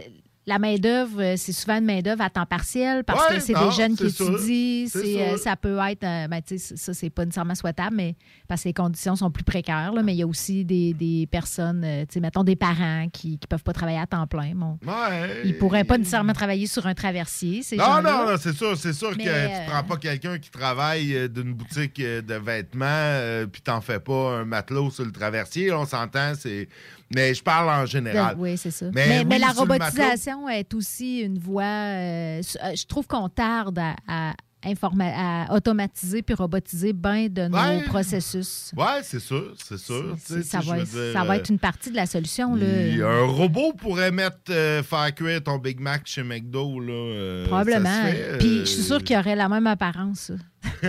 la 0.46 0.60
main-d'œuvre, 0.60 1.22
euh, 1.22 1.34
c'est 1.38 1.54
souvent 1.54 1.78
une 1.78 1.86
main-d'œuvre 1.86 2.22
à 2.22 2.30
temps 2.30 2.46
partiel 2.46 3.04
parce 3.06 3.30
Ouais, 3.30 3.36
que 3.38 3.42
c'est 3.42 3.54
des 3.54 3.72
jeunes 3.72 3.96
qui 3.96 4.12
sûr, 4.12 4.36
étudient. 4.36 4.88
c'est 4.90 5.22
euh, 5.22 5.38
ça 5.38 5.56
peut 5.56 5.78
être, 5.90 6.04
euh, 6.04 6.28
ben, 6.28 6.42
ça, 6.58 6.94
c'est 6.94 7.10
pas 7.10 7.24
nécessairement 7.24 7.56
souhaitable, 7.56 7.96
mais 7.96 8.16
parce 8.48 8.64
que 8.64 8.68
les 8.70 8.74
conditions 8.74 9.16
sont 9.16 9.32
plus 9.32 9.44
précaires. 9.46 9.94
là, 9.94 10.04
mais 10.04 10.14
il 10.14 10.18
y 10.18 10.24
a 10.24 10.28
aussi 10.28 10.66
des, 10.66 10.94
des 10.94 11.28
personnes, 11.32 11.84
euh, 11.86 12.06
mettons 12.22 12.44
des 12.44 12.56
parents 12.58 13.08
qui 13.14 13.40
ne 13.42 13.48
peuvent 13.48 13.64
pas 13.64 13.72
travailler 13.74 14.00
à 14.00 14.06
temps 14.06 14.28
plein. 14.28 14.52
Bon, 14.54 14.78
Ouais. 14.86 15.42
Ils 15.46 15.58
pourraient 15.58 15.86
pas 15.86 15.98
nécessairement 15.98 16.34
travailler 16.34 16.68
sur 16.68 16.86
un 16.88 16.94
traversier. 16.94 17.64
Ces 17.64 17.78
Non, 17.78 18.02
non, 18.02 18.26
non, 18.32 18.36
c'est 18.38 18.54
sûr, 18.54 18.78
c'est 18.78 18.94
sûr 18.94 19.12
Mais, 19.18 19.24
que 19.24 19.30
euh, 19.30 19.48
tu 19.48 19.70
prends 19.72 19.84
pas 19.84 19.98
quelqu'un 19.98 20.38
qui 20.40 20.50
travaille 20.52 21.30
d'une 21.30 21.54
boutique 21.54 22.02
de 22.02 22.34
vêtements, 22.36 23.46
puis 23.52 23.62
t'en 23.62 23.80
fais 23.82 24.00
pas 24.00 24.40
un 24.40 24.46
matelot 24.46 24.92
sur 24.92 25.06
le 25.06 25.12
traversier, 25.12 25.72
on 25.72 25.86
s'entend, 25.86 26.34
c'est. 26.38 26.68
Mais 27.16 27.34
je 27.34 27.44
parle 27.44 27.70
en 27.70 27.86
général. 27.86 28.36
Oui, 28.38 28.58
c'est 28.58 28.72
ça. 28.72 28.86
Mais 28.94 29.08
Mais, 29.08 29.24
mais 29.26 29.36
oui, 29.36 29.42
la 29.42 29.52
robotisation 29.52 30.50
est 30.50 30.74
aussi 30.74 31.20
une 31.20 31.38
voie. 31.40 31.64
euh, 31.64 32.42
euh, 32.64 32.76
je 32.76 32.86
trouve 32.86 33.06
qu'on 33.08 33.30
tarde 33.30 33.80
à, 33.80 34.34
à 34.66 35.54
automatiser 35.54 36.22
puis 36.22 36.34
robotiser 36.36 36.94
bien 36.94 37.28
de 37.30 37.48
nos 37.50 37.58
Ouais. 37.58 37.82
processus. 37.84 38.72
Ouais, 38.78 39.02
c'est 39.04 39.20
sûr, 39.20 39.54
c'est 39.62 39.78
sûr. 39.78 40.16
Ça, 40.18 40.60
va, 40.62 40.78
dire, 40.84 40.88
ça 41.14 41.24
va 41.26 41.34
euh, 41.34 41.38
être 41.38 41.50
une 41.50 41.60
partie 41.60 41.92
de 41.92 41.98
la 41.98 42.06
solution. 42.06 42.56
Là. 42.56 42.66
Un 43.06 43.26
robot 43.26 43.74
pourrait 43.74 44.12
mettre 44.12 44.38
euh, 44.52 44.82
faire 44.82 45.14
cuire 45.14 45.44
ton 45.44 45.58
Big 45.58 45.82
Mac 45.82 46.04
chez 46.06 46.24
McDo, 46.24 46.80
là. 46.80 46.94
euh, 46.94 47.46
Probablement. 47.48 48.04
fait, 48.04 48.38
Puis 48.40 48.60
euh, 48.60 48.62
je 48.62 48.66
suis 48.72 48.84
sûre 48.84 49.04
qu'il 49.04 49.18
y 49.18 49.20
aurait 49.20 49.36
la 49.36 49.50
même 49.50 49.68
apparence. 49.68 50.32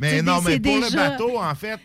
mais 0.00 0.22
non, 0.22 0.40
mais 0.42 0.60
pour 0.60 0.76
le 0.76 0.94
bateau, 0.94 1.38
en 1.40 1.54
fait, 1.54 1.80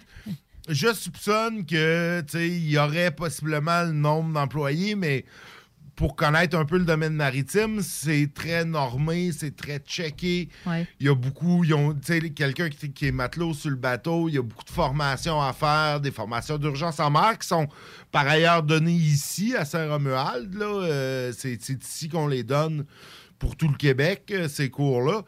je 0.69 0.93
soupçonne 0.93 1.65
que 1.65 2.23
il 2.35 2.69
y 2.69 2.77
aurait 2.77 3.11
possiblement 3.11 3.83
le 3.83 3.93
nombre 3.93 4.33
d'employés, 4.33 4.95
mais 4.95 5.25
pour 5.95 6.15
connaître 6.15 6.57
un 6.57 6.65
peu 6.65 6.77
le 6.77 6.85
domaine 6.85 7.13
maritime, 7.13 7.81
c'est 7.81 8.31
très 8.33 8.65
normé, 8.65 9.31
c'est 9.31 9.55
très 9.55 9.79
checké. 9.79 10.49
Ouais. 10.65 10.87
Il 10.99 11.05
y 11.05 11.09
a 11.09 11.15
beaucoup, 11.15 11.63
ils 11.63 11.73
ont, 11.73 11.93
quelqu'un 12.35 12.69
qui, 12.69 12.91
qui 12.91 13.07
est 13.07 13.11
matelot 13.11 13.53
sur 13.53 13.69
le 13.69 13.75
bateau, 13.75 14.27
il 14.27 14.35
y 14.35 14.37
a 14.37 14.41
beaucoup 14.41 14.63
de 14.63 14.71
formations 14.71 15.39
à 15.39 15.53
faire, 15.53 15.99
des 15.99 16.11
formations 16.11 16.57
d'urgence 16.57 16.99
en 16.99 17.11
mer 17.11 17.37
qui 17.37 17.47
sont 17.47 17.67
par 18.11 18.27
ailleurs 18.27 18.63
données 18.63 18.93
ici 18.93 19.55
à 19.55 19.65
Saint-Romuald. 19.65 20.55
là. 20.55 20.65
Euh, 20.65 21.33
c'est 21.37 21.57
c'est 21.61 21.83
ici 21.83 22.09
qu'on 22.09 22.27
les 22.27 22.43
donne 22.43 22.85
pour 23.37 23.55
tout 23.55 23.67
le 23.67 23.75
Québec, 23.75 24.31
euh, 24.31 24.47
ces 24.47 24.69
cours-là. 24.69 25.23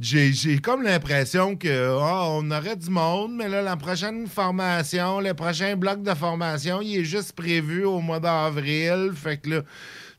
J'ai 0.00 0.32
j'ai 0.32 0.58
comme 0.58 0.82
l'impression 0.82 1.56
que 1.56 1.98
ah, 2.00 2.26
on 2.30 2.48
aurait 2.50 2.76
du 2.76 2.88
monde, 2.90 3.32
mais 3.34 3.48
là, 3.48 3.62
la 3.62 3.76
prochaine 3.76 4.26
formation, 4.26 5.20
le 5.20 5.34
prochain 5.34 5.74
bloc 5.76 6.02
de 6.02 6.14
formation, 6.14 6.80
il 6.80 6.98
est 6.98 7.04
juste 7.04 7.32
prévu 7.32 7.84
au 7.84 8.00
mois 8.00 8.20
d'avril. 8.20 9.10
Fait 9.14 9.38
que 9.38 9.50
là, 9.50 9.62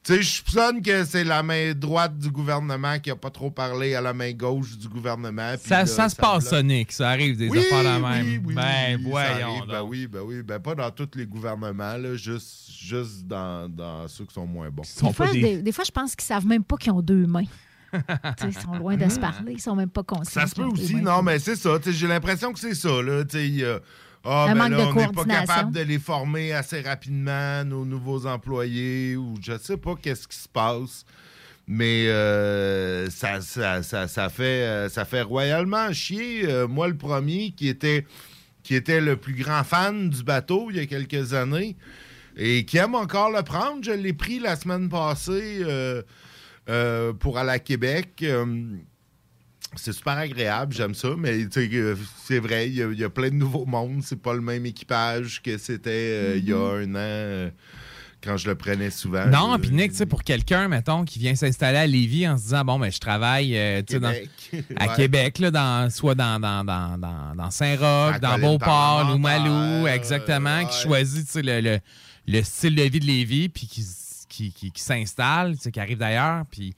tu 0.04 0.16
sais, 0.16 0.22
je 0.22 0.28
soupçonne 0.30 0.82
que 0.82 1.06
c'est 1.06 1.24
la 1.24 1.44
main 1.44 1.74
droite 1.74 2.18
du 2.18 2.30
gouvernement 2.30 3.00
qui 3.00 3.10
a 3.10 3.16
pas 3.16 3.30
trop 3.30 3.52
parlé 3.52 3.96
à 3.96 4.02
la 4.02 4.14
main 4.14 4.32
gauche 4.34 4.78
du 4.78 4.90
gouvernement. 4.90 5.54
Ça, 5.64 5.80
là, 5.80 5.86
ça 5.86 6.10
se 6.10 6.16
passe. 6.16 6.50
Sonic. 6.50 6.92
Ça 6.92 7.10
arrive 7.10 7.38
des 7.38 7.48
Oui, 7.48 7.60
affaires 7.60 7.84
la 7.84 7.96
oui, 7.98 8.02
même. 8.04 8.26
oui, 8.26 8.42
oui, 8.48 8.54
ben, 8.56 8.98
oui, 8.98 9.04
ça 9.04 9.10
voyons 9.10 9.48
arrive, 9.48 9.68
ben 9.70 9.82
oui, 9.84 10.08
ben 10.08 10.22
oui. 10.26 10.42
Ben 10.44 10.60
pas 10.60 10.76
dans 10.76 10.92
tous 10.92 11.10
les 11.16 11.26
gouvernements, 11.26 11.96
là, 11.96 12.16
juste, 12.16 12.70
juste 12.82 13.26
dans, 13.26 13.70
dans 13.70 14.08
ceux 14.10 14.26
qui 14.26 14.34
sont 14.34 14.46
moins 14.48 14.70
bons. 14.70 14.84
Des 15.02 15.14
fois, 15.14 15.32
des, 15.32 15.62
des 15.62 15.72
fois, 15.72 15.86
je 15.86 15.92
pense 15.92 16.16
qu'ils 16.16 16.26
savent 16.26 16.48
même 16.48 16.64
pas 16.66 16.76
qu'ils 16.76 16.92
ont 16.92 17.02
deux 17.02 17.26
mains. 17.26 17.46
Ils 18.44 18.54
sont 18.54 18.74
loin 18.76 18.96
de 18.96 19.10
se 19.10 19.20
parler, 19.20 19.54
ils 19.54 19.62
sont 19.62 19.76
même 19.76 19.90
pas 19.90 20.04
conscients. 20.04 20.42
Ça 20.42 20.48
se 20.48 20.56
peut 20.56 20.64
aussi, 20.64 20.96
non, 20.96 21.22
mais 21.22 21.40
c'est 21.40 21.56
ça. 21.56 21.78
J'ai 21.86 22.08
l'impression 22.08 22.54
que 22.54 22.60
c'est 22.60 22.76
ça. 22.76 23.02
Là, 23.02 23.24
ah, 24.26 24.48
ben 24.50 24.56
manque 24.56 24.72
là, 24.72 24.78
de 24.78 24.82
on 24.84 24.94
n'est 24.96 25.08
pas 25.08 25.26
capable 25.26 25.72
de 25.72 25.80
les 25.80 25.98
former 25.98 26.52
assez 26.52 26.82
rapidement, 26.82 27.64
nos 27.64 27.86
nouveaux 27.86 28.26
employés, 28.26 29.16
ou 29.16 29.36
je 29.42 29.58
sais 29.58 29.78
pas 29.78 29.96
qu'est-ce 29.96 30.28
qui 30.28 30.38
se 30.38 30.50
passe. 30.50 31.06
Mais 31.68 32.08
euh, 32.08 33.10
ça, 33.10 33.42
ça, 33.42 33.84
ça, 33.84 34.08
ça 34.08 34.30
fait, 34.30 34.44
euh, 34.44 34.90
ça 34.90 35.06
fait 35.06 35.22
royalement 35.22 35.94
chier. 35.94 36.42
Euh, 36.46 36.68
moi, 36.68 36.88
le 36.88 36.98
premier 36.98 37.52
qui 37.52 37.68
était, 37.68 38.06
qui 38.64 38.76
était 38.76 39.02
le 39.02 39.16
plus 39.16 39.36
grand 39.36 39.64
fan 39.64 40.10
du 40.10 40.24
bateau 40.24 40.68
il 40.72 40.78
y 40.78 40.80
a 40.80 40.86
quelques 40.86 41.34
années 41.34 41.78
et 42.40 42.66
qui 42.66 42.78
aime 42.78 42.96
encore 42.96 43.32
le 43.32 43.44
prendre. 43.44 43.84
Je 43.84 43.92
l'ai 43.92 44.14
pris 44.14 44.40
la 44.40 44.56
semaine 44.56 44.90
passée 44.90 45.60
euh, 45.62 46.02
euh, 46.70 47.12
pour 47.14 47.38
aller 47.38 47.50
à 47.52 47.60
Québec. 47.60 48.10
Euh, 48.24 48.46
c'est 49.76 49.94
super 49.94 50.18
agréable, 50.18 50.74
j'aime 50.74 50.96
ça, 50.96 51.10
mais 51.18 51.46
tu 51.48 51.52
sais, 51.70 51.70
euh, 51.76 51.96
c'est 52.26 52.40
vrai, 52.40 52.68
il 52.70 52.76
y, 52.76 52.82
a- 52.84 52.92
il 52.92 52.98
y 53.00 53.04
a 53.04 53.10
plein 53.10 53.30
de 53.30 53.36
nouveaux 53.36 53.66
mondes. 53.66 54.02
C'est 54.04 54.20
pas 54.22 54.34
le 54.34 54.42
même 54.42 54.66
équipage 54.66 55.42
que 55.44 55.58
c'était 55.58 56.38
il 56.40 56.46
y 56.50 56.54
a 56.54 56.58
un 56.58 56.96
an 56.96 57.52
quand 58.22 58.36
je 58.36 58.50
le 58.50 58.56
prenais 58.56 58.90
souvent. 58.90 59.28
Non, 59.28 59.58
puis 59.60 59.70
Nick, 59.72 59.92
tu 59.92 59.98
sais, 60.00 60.06
pour 60.06 60.24
quelqu'un, 60.24 60.68
mettons, 60.68 61.06
qui 61.06 61.20
vient 61.20 61.36
s'installer 61.36 61.78
à 61.78 61.88
Lévis 61.88 62.28
en 62.28 62.38
se 62.38 62.44
disant, 62.44 62.66
bon, 62.66 62.78
ben, 62.80 62.92
je 62.92 63.00
travaille 63.00 63.56
euh, 63.56 63.82
dans- 63.84 64.08
à 64.76 64.88
Ouais. 64.88 64.96
Québec, 64.96 65.38
là, 65.40 65.52
dans, 65.52 65.90
soit 65.92 66.16
dans, 66.16 66.40
dans, 66.40 66.66
dans, 66.66 66.98
dans, 67.36 67.50
Saint-Roch, 67.52 68.20
dans 68.20 68.38
Beauport, 68.40 68.58
parlementaire, 68.68 69.46
Lou-Malou, 69.46 69.88
exactement, 69.88 70.66
qui 70.66 70.80
choisit 70.82 71.34
le, 71.36 71.62
le, 71.62 71.80
le 72.28 72.44
style 72.44 72.76
de 72.76 72.84
vie 72.84 73.00
de 73.00 73.06
Lévis, 73.06 73.48
puis 73.50 73.68
qui, 73.68 73.82
s- 73.82 73.99
qui, 74.30 74.54
qui, 74.54 74.72
qui 74.72 74.82
s'installe, 74.82 75.58
tu 75.58 75.64
sais, 75.64 75.72
qui 75.72 75.80
arrive 75.80 75.98
d'ailleurs, 75.98 76.46
puis 76.50 76.76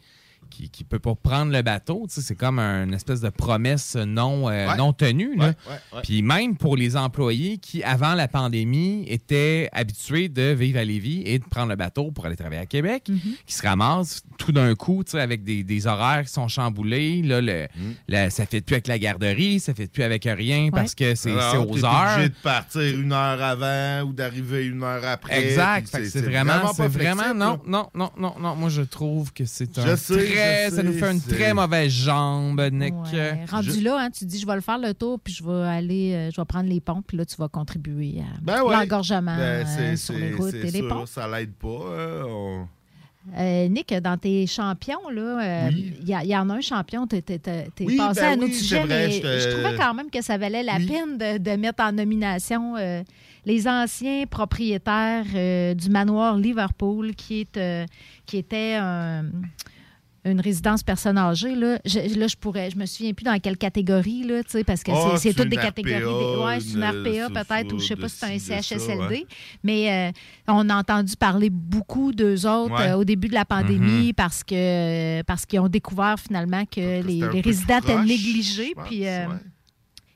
qui, 0.52 0.70
qui 0.70 0.84
peut 0.84 1.00
pas 1.00 1.16
prendre 1.16 1.52
le 1.52 1.62
bateau. 1.64 2.06
C'est 2.10 2.36
comme 2.36 2.60
une 2.60 2.94
espèce 2.94 3.22
de 3.22 3.30
promesse 3.30 3.96
non, 3.96 4.48
euh, 4.50 4.68
Ouais. 4.68 4.78
non 4.78 4.94
tenue. 4.94 5.36
là. 5.38 5.46
Ouais, 5.48 5.54
ouais, 5.68 5.74
ouais. 5.94 6.02
Puis 6.04 6.22
même 6.22 6.56
pour 6.58 6.78
les 6.78 6.96
employés 6.98 7.58
qui, 7.58 7.82
avant 7.84 8.14
la 8.14 8.28
pandémie, 8.28 9.06
étaient 9.08 9.70
habitués 9.72 10.30
de 10.30 10.52
vivre 10.52 10.78
à 10.80 10.84
Lévis 10.84 11.24
et 11.26 11.40
de 11.40 11.46
prendre 11.46 11.70
le 11.70 11.76
bateau 11.76 12.12
pour 12.12 12.26
aller 12.26 12.36
travailler 12.36 12.62
à 12.62 12.66
Québec, 12.66 13.10
qui 13.46 13.54
se 13.54 13.66
ramassent 13.66 14.22
tout 14.38 14.52
d'un 14.52 14.76
coup 14.76 15.04
avec 15.14 15.44
des, 15.44 15.64
des 15.64 15.88
horaires 15.88 16.24
qui 16.26 16.32
sont 16.34 16.48
chamboulés. 16.48 17.22
Là, 17.24 17.42
le, 17.42 17.68
Mm. 17.76 17.92
le- 18.10 18.30
ça 18.30 18.44
ne 18.44 18.48
fait 18.48 18.62
plus 18.62 18.74
avec 18.76 18.88
la 18.88 19.00
garderie, 19.00 19.60
ça 19.60 19.72
ne 19.72 19.78
fait 19.78 19.88
plus 19.88 20.04
avec 20.04 20.26
rien 20.26 20.70
parce 20.72 20.94
que 20.96 21.16
c'est 21.16 21.32
aux 21.32 21.38
heures. 21.38 21.62
obligé 21.62 22.30
de 22.30 22.36
partir 22.44 22.82
une 23.00 23.14
heure 23.14 23.42
avant 23.42 24.02
ou 24.08 24.14
d'arriver 24.14 24.66
une 24.66 24.84
heure 24.84 25.04
après. 25.06 25.44
Exact. 25.44 25.88
C'est 25.92 26.22
vraiment, 26.22 26.74
pas 26.74 26.88
vraiment, 26.88 27.34
non, 27.34 27.60
non, 27.66 27.90
non, 27.96 28.12
non, 28.18 28.34
non. 28.40 28.56
Moi, 28.56 28.70
je 28.70 28.82
trouve 28.82 29.32
que 29.34 29.46
c'est 29.46 29.78
un 29.80 29.96
sais, 29.96 30.14
très, 30.16 30.26
ça 30.70 30.84
nous 30.84 30.94
fait 30.94 31.12
une 31.12 31.22
très 31.22 31.54
mauvaise 31.54 31.92
jambe, 31.92 32.62
Nick. 32.72 32.94
Ouais. 33.14 33.46
Rendu 33.50 33.82
là, 33.82 33.98
hein, 34.00 34.10
tu 34.10 34.26
dis, 34.26 34.40
je 34.40 34.46
vais 34.48 34.56
le 34.56 34.62
faire 34.62 34.78
le 34.78 34.94
tour, 34.94 35.20
puis 35.20 35.34
je 35.34 35.44
vais 35.44 35.68
aller, 35.68 36.14
euh, 36.14 36.32
je 36.32 36.40
vais 36.42 36.46
prendre 36.46 36.70
les 36.70 36.80
ponts, 36.82 37.02
puis 37.02 37.18
là, 37.18 37.26
tu 37.26 37.36
vas 37.38 37.48
contribuer 37.48 38.20
à 38.22 38.40
Ben 38.42 38.64
ouais. 38.64 38.76
l'engorgement 38.76 39.36
Ben, 39.38 39.66
euh, 39.68 39.96
sur 39.96 40.16
les 40.16 40.34
routes 40.34 40.54
et 40.54 40.72
les 40.72 40.80
sûr. 40.80 41.08
Ça 41.08 41.28
l'aide 41.28 41.54
pas. 41.54 41.68
hein, 41.68 42.26
on- 42.28 42.68
Euh, 43.38 43.68
Nick, 43.68 43.94
dans 44.02 44.18
tes 44.18 44.48
champions, 44.48 45.08
là, 45.14 45.22
euh, 45.68 45.70
il 45.72 45.94
Oui. 46.08 46.26
y, 46.28 46.36
en 46.36 46.50
a 46.50 46.56
un 46.56 46.62
champion, 46.62 47.06
tu 47.06 47.18
es, 47.18 47.24
Oui, 47.82 47.96
passé 47.96 48.22
ben 48.22 48.28
à 48.28 48.32
un 48.32 48.34
autre 48.38 48.46
oui, 48.46 48.54
c'est 48.54 48.60
sujet, 48.64 48.80
vrai, 48.84 48.88
mais 49.08 49.12
je 49.12 49.22
te- 49.22 49.40
je 49.40 49.50
trouvais 49.62 49.78
quand 49.78 49.94
même 49.94 50.10
que 50.10 50.24
ça 50.24 50.40
valait 50.40 50.64
la 50.64 50.78
Oui. 50.78 50.88
peine 50.88 51.18
de, 51.20 51.38
de 51.38 51.56
mettre 51.56 51.84
en 51.84 51.92
nomination 51.92 52.76
euh, 52.78 53.04
les 53.46 53.68
anciens 53.68 54.26
propriétaires 54.26 55.26
euh, 55.36 55.76
du 55.76 55.92
manoir 55.92 56.36
Liverpool, 56.36 57.14
qui, 57.14 57.42
est, 57.42 57.58
euh, 57.58 57.86
qui 58.26 58.38
était 58.38 58.74
un- 58.80 59.26
une 60.24 60.40
résidence 60.40 60.84
personne 60.84 61.18
âgée. 61.18 61.56
Là, 61.56 61.80
je, 61.84 62.00
là, 62.20 62.28
je 62.28 62.36
pourrais, 62.36 62.70
je 62.70 62.78
me 62.78 62.86
souviens 62.86 63.12
plus 63.14 63.24
dans 63.24 63.40
quelle 63.40 63.58
catégorie, 63.58 64.24
là, 64.24 64.44
tu 64.44 64.52
sais, 64.52 64.64
parce 64.64 64.84
que 64.84 64.92
Ah, 64.92 65.18
c'est- 65.18 65.30
c'est 65.30 65.34
toutes 65.34 65.50
des 65.50 65.56
catégories. 65.58 66.00
Des- 66.00 66.44
ouais, 66.44 66.60
c'est 66.60 66.74
une 66.76 66.84
RPA 66.84 67.30
peut-être, 67.44 67.74
ou 67.74 67.80
je 67.80 67.86
sais 67.88 67.96
pas 67.96 68.08
si 68.08 68.18
c'est 68.18 68.26
un 68.36 68.40
ça, 68.40 68.62
CHSLD. 68.62 69.02
ouais. 69.08 69.26
Mais 69.64 70.10
euh, 70.10 70.12
on 70.48 70.70
a 70.70 70.76
entendu 70.76 71.16
parler 71.16 71.50
beaucoup 71.50 72.12
d'eux 72.12 72.46
autres 72.46 72.76
Ouais. 72.76 72.90
euh, 72.90 72.98
au 72.98 73.04
début 73.04 73.30
de 73.30 73.34
la 73.34 73.46
pandémie 73.46 74.08
Mhm. 74.10 74.14
parce 74.14 74.44
que 74.44 75.24
parce 75.24 75.46
qu'ils 75.48 75.60
ont 75.60 75.68
découvert 75.70 76.18
finalement 76.20 76.66
que 76.66 77.02
les, 77.02 77.26
résidents 77.42 77.80
étaient 77.80 78.04
négligés. 78.04 78.74
pense, 78.76 78.88
Puis 78.88 79.08
euh, 79.08 79.28
ouais. 79.28 79.34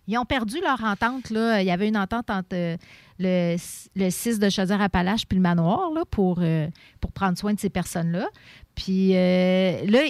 ils 0.08 0.18
ont 0.20 0.26
perdu 0.26 0.58
leur 0.62 0.84
entente. 0.84 1.32
Là. 1.32 1.62
Il 1.62 1.66
y 1.66 1.72
avait 1.72 1.88
une 1.88 1.98
entente 1.98 2.30
entre 2.30 2.50
euh, 2.54 2.78
le, 3.18 3.56
le 3.96 4.10
6 4.10 4.40
de 4.40 4.50
Chaudière-Appalaches 4.50 5.26
puis 5.26 5.38
le 5.38 5.42
manoir 5.42 5.90
là, 5.96 6.04
pour, 6.12 6.40
euh, 6.42 6.68
pour 7.02 7.12
prendre 7.12 7.38
soin 7.38 7.54
de 7.54 7.60
ces 7.60 7.70
personnes-là. 7.70 8.28
Puis 8.76 9.16
euh, 9.16 9.86
là, 9.86 10.02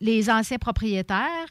les 0.00 0.30
anciens 0.30 0.58
propriétaires 0.58 1.48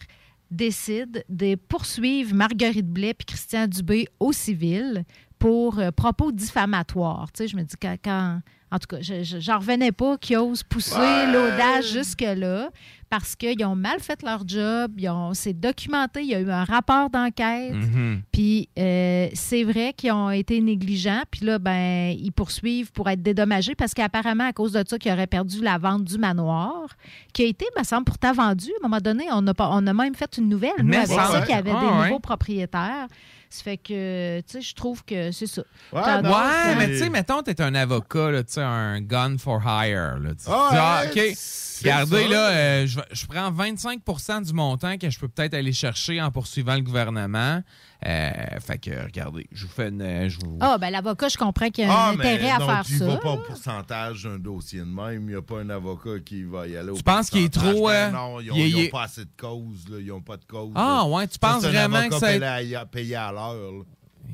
décident 0.51 1.19
de 1.29 1.55
poursuivre 1.55 2.35
Marguerite 2.35 2.87
Blais 2.87 3.13
puis 3.13 3.25
Christian 3.25 3.67
Dubé 3.67 4.07
au 4.19 4.31
civil 4.31 5.03
pour 5.39 5.79
euh, 5.79 5.91
propos 5.91 6.31
diffamatoires. 6.31 7.31
Tu 7.31 7.39
sais, 7.39 7.47
je 7.47 7.57
me 7.57 7.63
dis, 7.63 7.75
quand- 8.03 8.39
en 8.73 8.79
tout 8.79 8.87
cas, 8.87 9.01
je- 9.01 9.39
j'en 9.39 9.59
revenais 9.59 9.91
pas 9.91 10.17
qu'ils 10.17 10.37
osent 10.37 10.63
pousser 10.63 10.95
Ouais. 10.99 11.31
l'audace 11.31 11.91
jusque-là 11.91 12.69
parce 13.09 13.35
qu'ils 13.35 13.63
ont 13.63 13.75
mal 13.75 13.99
fait 13.99 14.23
leur 14.23 14.41
job, 14.47 14.91
ils 14.97 15.07
ont- 15.09 15.35
c'est 15.35 15.53
documenté, 15.53 16.21
il 16.23 16.29
y 16.29 16.33
a 16.35 16.39
eu 16.39 16.49
un 16.49 16.63
rapport 16.63 17.11
d'enquête. 17.11 17.71
Mhm. 17.73 18.23
Puis 18.31 18.69
euh, 18.79 19.27
c'est 19.35 19.63
vrai 19.63 19.93
qu'ils 19.95 20.11
ont 20.11 20.31
été 20.31 20.59
négligents. 20.59 21.21
Puis 21.29 21.45
là, 21.45 21.59
ben, 21.59 22.15
ils 22.17 22.31
poursuivent 22.31 22.91
pour 22.91 23.07
être 23.09 23.21
dédommagés 23.21 23.75
parce 23.75 23.93
qu'apparemment, 23.93 24.47
à 24.47 24.53
cause 24.53 24.71
de 24.71 24.83
ça, 24.87 24.97
qu'ils 24.97 25.11
auraient 25.11 25.27
perdu 25.27 25.61
la 25.61 25.77
vente 25.77 26.03
du 26.05 26.17
manoir, 26.17 26.87
qui 27.33 27.43
a 27.43 27.45
été, 27.45 27.65
me 27.77 27.83
semble, 27.83 28.05
pourtant 28.05 28.33
vendu. 28.33 28.69
À 28.81 28.85
un 28.85 28.89
moment 28.89 29.01
donné, 29.01 29.25
on 29.31 29.45
a, 29.45 29.53
pas- 29.53 29.69
on 29.71 29.85
a 29.85 29.93
même 29.93 30.15
fait 30.15 30.35
une 30.39 30.49
nouvelle, 30.49 30.71
Mais 30.83 30.97
avec 30.97 31.09
ça, 31.09 31.41
qu'il 31.41 31.53
y 31.55 31.57
avait 31.59 31.71
Ah, 31.75 31.79
des 31.79 31.85
ouais. 31.85 32.07
nouveaux 32.07 32.19
propriétaires. 32.19 33.07
Ça 33.55 33.63
fait 33.63 33.77
que, 33.77 34.39
tu 34.39 34.51
sais, 34.53 34.61
je 34.61 34.73
trouve 34.73 35.05
que 35.05 35.31
c'est 35.31 35.45
ça. 35.45 35.61
Ouais, 35.91 36.75
mais 36.75 36.87
tu 36.87 36.97
sais, 36.97 37.09
mettons, 37.11 37.43
t'es 37.43 37.61
un 37.61 37.75
avocat, 37.75 38.31
là, 38.31 38.43
tu 38.43 38.53
sais, 38.53 38.63
un 38.63 38.99
gun 38.99 39.37
for 39.37 39.61
hire. 39.63 40.17
Là, 40.17 40.31
tu 40.31 40.45
Ah, 40.47 40.69
dis, 40.71 40.77
ah, 40.79 41.03
OK, 41.05 41.35
regardez, 41.83 42.23
ça. 42.23 42.29
là, 42.29 42.49
euh, 42.49 42.87
je, 42.87 42.95
vais- 42.97 43.05
je 43.11 43.25
prends 43.27 43.51
25% 43.51 44.41
du 44.41 44.53
montant 44.53 44.97
que 44.97 45.07
je 45.07 45.19
peux 45.19 45.27
peut-être 45.27 45.53
aller 45.53 45.71
chercher 45.71 46.19
en 46.19 46.31
poursuivant 46.31 46.73
le 46.73 46.81
gouvernement. 46.81 47.61
Euh, 48.05 48.31
fait 48.59 48.77
que, 48.79 49.03
regardez, 49.03 49.47
je 49.51 49.65
vous 49.65 49.71
fais 49.71 49.87
une... 49.87 50.01
euh, 50.01 50.27
Je 50.27 50.37
vous... 50.39 50.57
Ah, 50.59 50.77
ben 50.77 50.89
l'avocat, 50.89 51.29
je 51.29 51.37
comprends 51.37 51.69
qu'il 51.69 51.85
y 51.85 51.87
a 51.87 51.93
Ah, 51.93 52.09
un 52.09 52.15
mais 52.15 52.33
intérêt 52.33 52.49
à 52.51 52.59
non, 52.59 52.65
faire 52.67 52.83
tu 52.85 52.97
ça. 52.97 53.05
vas 53.05 53.17
pas 53.17 53.31
au 53.31 53.37
pourcentage 53.37 54.23
d'un 54.23 54.37
dossier 54.39 54.79
de 54.79 54.85
même. 54.85 55.21
Il 55.21 55.27
n'y 55.27 55.35
a 55.35 55.41
pas 55.41 55.59
un 55.61 55.69
avocat 55.69 56.19
qui 56.25 56.43
va 56.43 56.67
y 56.67 56.75
aller 56.75 56.89
au 56.89 56.97
Tu 56.97 57.03
penses 57.03 57.29
qu'il 57.29 57.43
est 57.45 57.53
trop, 57.53 57.87
Ben 57.87 58.09
euh, 58.09 58.11
non, 58.11 58.39
ils 58.41 58.47
n'ont 58.49 58.55
il 58.55 58.79
est- 58.79 58.89
pas 58.89 59.03
assez 59.03 59.23
de 59.23 59.31
causes. 59.39 59.87
là. 59.89 59.97
Ils 59.99 60.07
n'ont 60.07 60.21
pas 60.21 60.35
de 60.37 60.45
cause. 60.45 60.71
Ah, 60.75 61.03
là. 61.03 61.05
ouais, 61.07 61.27
tu 61.27 61.37
Ça, 61.41 61.47
penses 61.47 61.61
c'est 61.61 61.67
un 61.67 61.71
vraiment 61.71 61.97
avocat 61.97 62.09
que 62.09 62.19
ça- 62.19 62.27
payé 62.57 62.75
à, 62.75 62.85
payé 62.85 63.15
à 63.15 63.31
l'heure. 63.31 63.71
là. 63.71 63.83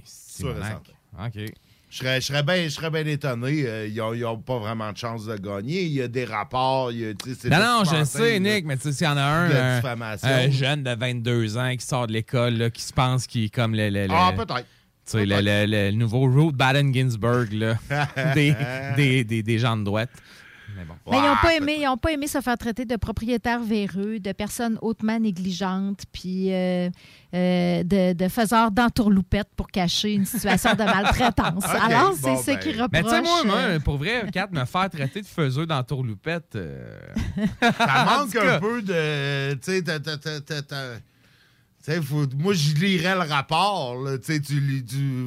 Sûr. 0.04 0.56
OK. 1.20 1.54
Je 1.92 1.98
serais, 1.98 2.22
je 2.22 2.28
serais 2.28 2.44
bien 2.44 2.64
je 2.66 2.70
serais 2.70 2.90
bien 2.92 3.06
étonné. 3.06 3.64
Euh, 3.66 3.88
ils 3.88 4.22
n'ont 4.22 4.38
pas 4.38 4.60
vraiment 4.60 4.92
de 4.92 4.98
chance 4.98 5.26
de 5.26 5.36
gagner. 5.38 5.82
Il 5.84 5.92
y 5.94 6.02
a 6.04 6.08
des 6.08 6.24
rapports. 6.26 6.92
il 6.92 7.00
y 7.00 7.06
a- 7.06 7.14
Non, 7.50 7.58
non, 7.60 7.84
je 7.84 8.04
sais. 8.06 8.40
Nick, 8.40 8.66
mais 8.66 8.78
tu 8.78 8.84
sais, 8.84 8.92
s'il 8.94 9.08
y 9.08 9.10
en 9.10 9.18
a 9.18 9.22
un, 9.24 9.50
un- 10.28 10.50
jeune 10.52 10.84
de 10.84 10.94
22 10.96 11.58
ans 11.58 11.76
qui 11.76 11.86
sort 11.86 12.06
de 12.06 12.14
l'école, 12.14 12.70
qui 12.72 12.84
se 12.84 12.94
pense 12.94 13.26
qu'il 13.26 13.46
est 13.46 13.50
comme 13.50 13.74
le... 13.74 13.90
le- 13.90 14.06
le- 14.06 14.14
Ah, 14.14 14.32
peut-être. 14.36 14.66
Le, 15.26 15.42
le- 15.42 15.66
le 15.66 15.92
nouveau 15.92 16.26
Ruth 16.26 16.56
Baden-Ginsburg, 16.56 17.48
là, 17.54 17.80
des, 18.36 18.54
des, 18.96 19.24
des, 19.24 19.42
des 19.42 19.58
gens 19.58 19.76
de 19.76 19.84
droite. 19.84 20.12
Mais 20.80 20.86
bon. 20.86 20.94
Mais 21.12 21.18
ils 21.18 21.24
n'ont 21.24 21.36
pas 21.42 21.56
aimé, 21.56 21.78
ils 21.82 21.88
ont 21.88 21.98
pas 21.98 22.12
aimé 22.14 22.28
se 22.28 22.40
faire 22.40 22.58
traiter 22.58 22.86
de 22.86 22.96
propriétaires 22.96 23.60
véreux, 23.62 24.20
de 24.20 24.32
personnes 24.32 24.78
hautement 24.82 25.20
négligentes, 25.20 26.04
puis 26.14 26.54
euh, 26.54 26.90
euh, 27.34 27.84
de, 27.84 28.14
de 28.14 28.28
faiseurs 28.30 28.72
d'entourloupettes 28.72 29.50
pour 29.58 29.68
cacher 29.68 30.14
une 30.14 30.26
situation 30.26 30.74
de 30.74 30.84
maltraitance. 30.84 31.66
Alors, 31.66 32.14
c'est 32.16 32.22
bon, 32.22 32.42
ce 32.42 32.46
ben. 32.52 32.60
qui 32.60 32.72
reproche. 32.72 32.90
Mais 32.94 33.04
tu 33.04 33.10
sais, 33.10 33.22
moi, 33.22 33.44
moi, 33.46 33.56
euh, 33.58 33.80
pour 33.80 33.98
vrai, 33.98 34.26
Kat, 34.32 34.48
me 34.52 34.64
faire 34.64 34.90
traiter 34.90 35.22
de 35.22 35.28
faiseux 35.28 35.66
d'entourloupette... 35.66 36.56
euh, 36.56 36.98
Ça 37.62 38.06
manque 38.06 38.32
cas. 38.32 38.56
un 38.56 38.60
peu 38.60 38.82
de. 38.82 39.54
Tu 39.56 39.82
sais, 41.82 42.02
faut- 42.02 42.26
moi, 42.38 42.54
je 42.54 42.74
lirais 42.76 43.16
le 43.16 43.22
rapport. 43.30 43.96
Là, 44.02 44.18
tu 44.18 44.34
sais, 44.34 44.40
tu, 44.40 44.62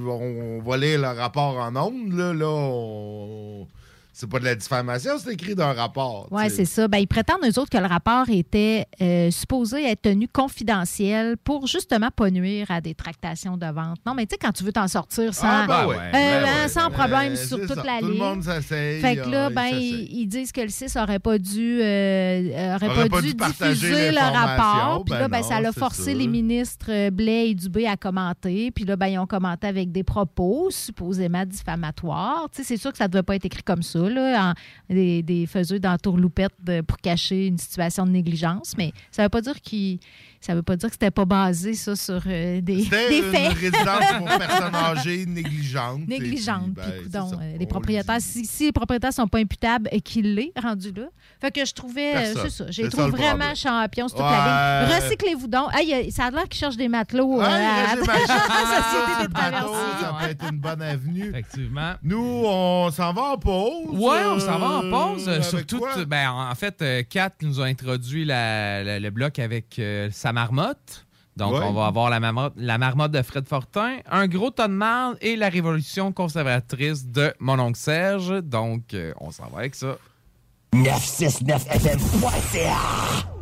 on, 0.07 0.59
on 0.59 0.63
va 0.63 0.77
lire 0.77 1.01
le 1.01 1.09
rapport 1.09 1.57
en 1.59 1.75
ondes. 1.77 2.13
Là, 2.13 2.33
là 2.33 2.49
on- 2.49 3.67
c'est 4.13 4.29
pas 4.29 4.39
de 4.39 4.45
la 4.45 4.55
diffamation, 4.55 5.13
c'est 5.19 5.33
écrit 5.33 5.55
dans 5.55 5.65
un 5.69 5.73
rapport. 5.73 6.29
Oui, 6.31 6.45
c'est 6.51 6.65
ça. 6.67 6.87
Ben, 6.89 6.99
ils 6.99 7.07
prétendent, 7.07 7.41
eux 7.45 7.59
autres, 7.59 7.71
que 7.71 7.79
le 7.79 7.87
rapport 7.87 8.29
était 8.29 8.87
euh, 9.01 9.31
supposé 9.31 9.85
être 9.91 10.03
tenu 10.03 10.29
confidentiel 10.29 11.37
pour 11.39 11.67
justement 11.67 12.11
pas 12.15 12.31
nuire 12.31 12.67
à 12.71 12.81
des 12.81 12.95
tractations 12.95 13.57
de 13.57 13.67
vente. 13.67 13.99
Non, 14.07 14.15
mais 14.15 14.27
tu 14.27 14.35
sais, 14.35 14.39
quand 14.39 14.53
tu 14.53 14.65
veux 14.65 14.73
t'en 14.73 14.89
sortir 14.89 15.33
sans, 15.35 15.47
Ah, 15.49 15.65
ben 15.67 15.87
ouais. 15.87 15.97
euh, 15.97 16.11
Ben 16.13 16.45
ouais. 16.45 16.69
sans 16.69 16.89
Ben, 16.89 16.99
problème 16.99 17.37
sur 17.37 17.59
toute 17.61 17.75
ça. 17.75 17.83
la 17.85 17.99
Tout 18.01 18.07
le 18.07 18.13
ligne. 18.13 18.21
monde 18.23 18.43
s'essaye, 18.43 19.01
Fait 19.01 19.17
que 19.17 19.29
là, 19.29 19.47
ah, 19.47 19.51
ben, 19.51 19.69
il 19.73 20.21
ils, 20.21 20.27
disent 20.27 20.53
que 20.53 20.61
le 20.61 20.69
6 20.69 20.95
n'aurait 20.97 21.19
pas 21.19 21.39
dû, 21.39 21.81
euh, 21.83 22.75
aurait 22.77 22.87
Aurait 22.89 23.09
pas 23.09 23.17
pas 23.17 23.23
dû 23.23 23.35
diffuser 23.35 24.11
le 24.11 24.19
rapport. 24.19 25.05
Puis 25.05 25.13
Ben 25.15 25.21
là, 25.21 25.29
ben, 25.29 25.41
non, 25.41 25.49
ça 25.49 25.61
l'a 25.61 25.73
forcé 25.73 26.15
les 26.15 26.27
ministres 26.27 26.87
euh, 26.91 27.11
Blais 27.11 27.51
et 27.51 27.55
Dubé 27.55 27.87
à 27.87 27.97
commenter. 27.97 28.71
Puis 28.71 28.85
là, 28.85 28.97
ben, 28.97 29.07
ils 29.07 29.19
ont 29.19 29.27
commenté 29.27 29.67
avec 29.67 29.91
des 29.93 30.03
propos 30.05 30.69
supposément 30.71 31.45
diffamatoires. 31.47 32.49
Tu 32.55 32.59
sais, 32.63 32.69
c'est 32.69 32.77
sûr 32.77 32.93
que 32.93 32.99
ça 32.99 33.05
ne 33.05 33.09
devait 33.13 33.23
pas 33.23 33.37
être 33.37 33.45
écrit 33.47 33.63
comme 33.63 33.83
ça, 33.83 34.02
des, 34.89 35.23
des 35.23 35.47
faiseux 35.47 35.79
d'entourloupettes 35.81 36.55
de- 36.63 36.81
pour 36.81 36.99
cacher 36.99 37.47
une 37.47 37.59
situation 37.59 38.05
de 38.07 38.11
négligence. 38.11 38.75
Mais 38.77 38.93
ça 39.11 39.23
ne 39.23 39.27
veut 39.27 39.31
pas 39.31 39.41
dire 39.41 39.61
qu'ils. 39.61 39.99
Ça 40.45 40.55
veut 40.55 40.63
pas 40.63 40.77
dire 40.77 40.89
que 40.89 40.95
c'était 40.95 41.11
pas 41.11 41.25
basé, 41.25 41.75
ça, 41.75 41.95
sur 41.97 42.21
euh, 42.27 42.61
des, 42.61 42.85
des 42.85 43.19
une 43.19 43.25
faits. 43.33 43.53
résidence 43.53 44.13
pour 44.19 44.27
personnes 44.39 44.75
âgées 44.75 45.25
négligentes. 45.25 46.07
Négligente. 46.09 46.71
Et 46.79 47.01
puis, 47.01 47.09
ben, 47.09 47.27
ça. 47.29 47.37
euh, 47.41 47.57
les 47.59 47.67
propriétaires, 47.67 48.17
si, 48.21 48.45
si 48.45 48.65
les 48.67 48.73
propriétaires 48.73 49.13
sont 49.13 49.29
pas 49.29 49.39
imputables 49.39 49.89
et 49.93 50.01
qu'il 50.01 50.35
l'est 50.35 50.53
rendu 50.61 50.91
là. 50.93 51.05
Fait 51.41 51.51
que 51.53 51.65
je 51.65 51.73
trouvais, 51.73 52.17
euh, 52.17 52.35
c'est 52.43 52.51
ça, 52.51 52.65
j'ai 52.71 52.89
trouvé 52.89 53.11
vraiment 53.11 53.55
champion 53.55 54.09
sur 54.09 54.17
toute 54.19 54.27
Ouais. 54.27 54.33
la 54.33 54.85
ligne. 54.89 54.95
Recyclez-vous 55.05 55.47
donc. 55.47 55.69
Hey, 55.75 56.11
ça 56.11 56.25
a 56.27 56.31
l'air 56.31 56.49
qu'ils 56.49 56.59
cherchent 56.61 56.77
des 56.77 56.89
matelots. 56.89 57.39
Ouais, 57.39 57.45
à- 57.45 57.93
à 57.93 57.97
Société 57.97 59.29
des. 59.29 59.35
Ça 60.01 60.17
peut 60.21 60.31
être 60.31 60.45
une 60.51 60.59
bonne 60.59 60.83
avenue. 60.83 61.29
Effectivement. 61.29 61.93
Nous, 62.03 62.43
on 62.47 62.91
s'en 62.91 63.13
va 63.13 63.23
en 63.23 63.39
pause. 63.39 63.97
Ouais, 63.99 64.21
on 64.27 64.39
s'en 64.41 64.59
va 64.59 64.67
en 64.79 64.91
pause. 64.91 65.29
Euh, 65.29 65.43
surtout, 65.43 65.81
ben, 66.07 66.31
en 66.31 66.55
fait, 66.55 66.83
Kat 67.09 67.31
nous 67.43 67.61
a 67.61 67.67
introduit 67.67 68.25
la- 68.25 68.83
la- 68.83 68.99
le 69.01 69.11
bloc 69.11 69.39
avec 69.39 69.79
euh, 69.79 70.09
marmotte. 70.33 71.07
Donc, 71.37 71.55
Ouais. 71.55 71.61
on 71.65 71.73
va 71.73 71.87
avoir 71.87 72.11
la 72.11 72.21
marmotte, 72.21 72.53
la 72.57 72.77
marmotte 72.77 73.13
de 73.13 73.23
Fred 73.23 73.49
Fortin, 73.49 73.97
un 74.11 74.27
gros 74.27 74.51
tas 74.51 74.69
de 74.69 74.75
marde 74.75 75.17
et 75.23 75.35
la 75.37 75.49
révolution 75.49 76.13
conservatrice 76.13 77.07
de 77.07 77.33
mon 77.41 77.59
oncle 77.59 77.79
Serge. 77.79 78.43
Donc, 78.43 78.93
euh, 78.93 79.15
on 79.19 79.31
s'en 79.31 79.47
va 79.49 79.61
avec 79.61 79.75
ça. 79.75 79.97
969fm.ca 80.75 83.42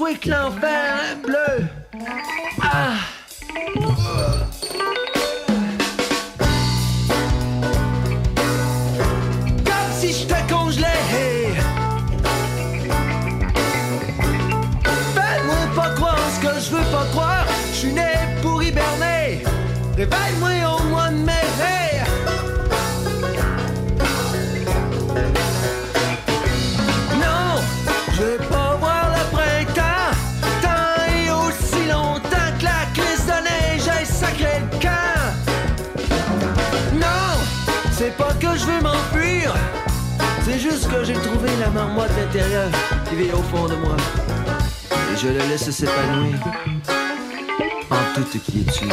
souhait 0.00 0.14
vert 0.14 1.16
bleu. 1.22 1.66
Ah. 2.62 2.94
Comme 10.28 10.39
que 40.90 41.04
j'ai 41.04 41.14
trouvé 41.14 41.48
la 41.60 41.70
marmotte 41.70 42.10
intérieure 42.28 42.70
qui 43.08 43.16
vit 43.16 43.32
au 43.32 43.42
fond 43.42 43.66
de 43.66 43.74
moi. 43.76 43.96
Et 45.12 45.16
je 45.16 45.28
le 45.28 45.38
laisse 45.38 45.70
s'épanouir 45.70 46.38
en 47.90 48.14
toute 48.14 48.42
quiétude. 48.42 48.92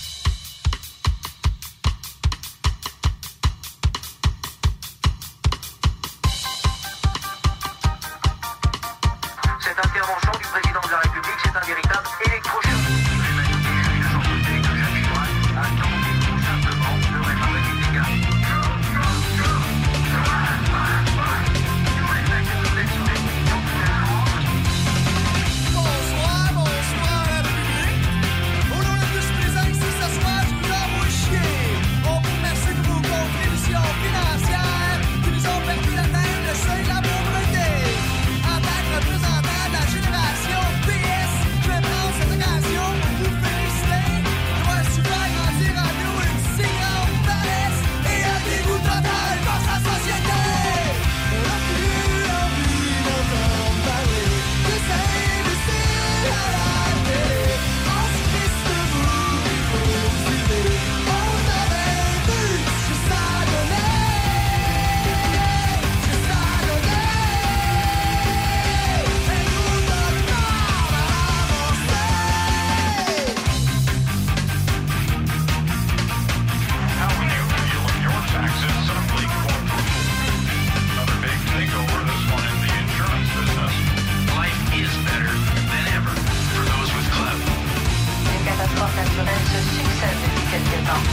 naturelles 88.95 89.47
se 89.47 89.59
succèdent 89.75 90.21
depuis 90.23 90.45
quelques 90.51 90.81
temps. 90.87 91.03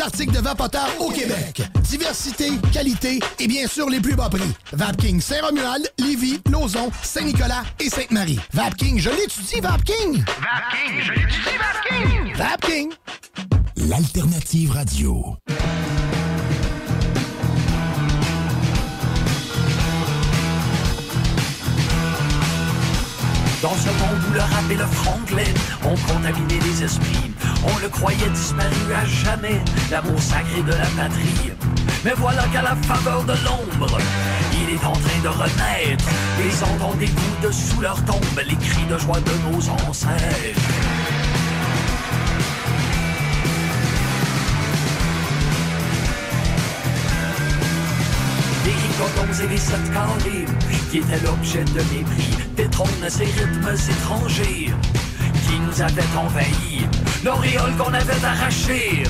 Articles 0.00 0.32
de 0.32 0.40
vapoteurs 0.40 0.90
au 1.00 1.10
Québec. 1.10 1.62
Diversité, 1.82 2.50
qualité 2.72 3.20
et 3.38 3.46
bien 3.46 3.66
sûr 3.66 3.88
les 3.88 4.00
plus 4.00 4.14
bas 4.14 4.28
prix. 4.28 4.52
Vapking 4.72 5.20
Saint-Romuald, 5.20 5.90
Lévis, 5.98 6.40
Lauson, 6.50 6.90
Saint-Nicolas 7.02 7.64
et 7.80 7.90
Sainte-Marie. 7.90 8.40
Vapking, 8.52 8.98
je 8.98 9.10
l'étudie, 9.10 9.60
Vapking! 9.60 10.24
Vapking, 10.24 11.00
je 11.02 11.12
l'étudie, 11.12 11.56
Vapking! 11.58 12.34
Vapking! 12.36 12.92
L'alternative 13.76 14.70
radio. 14.72 15.36
Dans 23.62 23.74
ce 23.76 23.88
monde 23.88 24.20
où 24.28 24.34
le 24.34 24.40
rap 24.40 24.70
et 24.70 24.74
le 24.74 24.86
franglais 24.86 25.54
ont 25.84 25.96
contaminé 26.12 26.60
les 26.60 26.84
esprits, 26.84 27.30
on 27.64 27.78
le 27.78 27.88
croyait 27.88 28.30
disparu 28.30 28.92
à 28.94 29.04
jamais, 29.04 29.60
l'amour 29.90 30.20
sacré 30.20 30.62
de 30.62 30.72
la 30.72 30.86
patrie. 30.96 31.52
Mais 32.04 32.12
voilà 32.16 32.42
qu'à 32.52 32.62
la 32.62 32.76
faveur 32.76 33.24
de 33.24 33.32
l'ombre, 33.44 33.98
il 34.52 34.74
est 34.74 34.84
en 34.84 34.92
train 34.92 35.20
de 35.22 35.28
renaître. 35.28 36.04
Les 36.38 36.62
entendent 36.62 36.98
des 36.98 37.06
coups 37.06 37.40
de 37.42 37.50
sous 37.50 37.80
leur 37.80 38.02
tombe, 38.04 38.40
les 38.46 38.56
cris 38.56 38.84
de 38.90 38.98
joie 38.98 39.20
de 39.20 39.50
nos 39.50 39.88
ancêtres. 39.88 40.60
Des 48.64 49.44
et 49.44 49.48
des 49.48 49.56
sept 49.56 49.92
carrés 49.92 50.44
qui 50.90 50.98
étaient 50.98 51.20
l'objet 51.24 51.64
de 51.64 51.80
mépris, 51.92 52.36
des 52.56 52.68
trônes 52.68 52.88
et 53.02 53.24
rythmes 53.24 53.74
étrangers 53.90 54.72
qui 55.46 55.58
nous 55.58 55.82
avaient 55.82 56.16
envahis, 56.16 56.86
l'auréole 57.24 57.74
qu'on 57.76 57.92
avait 57.92 58.24
arrachée 58.24 59.02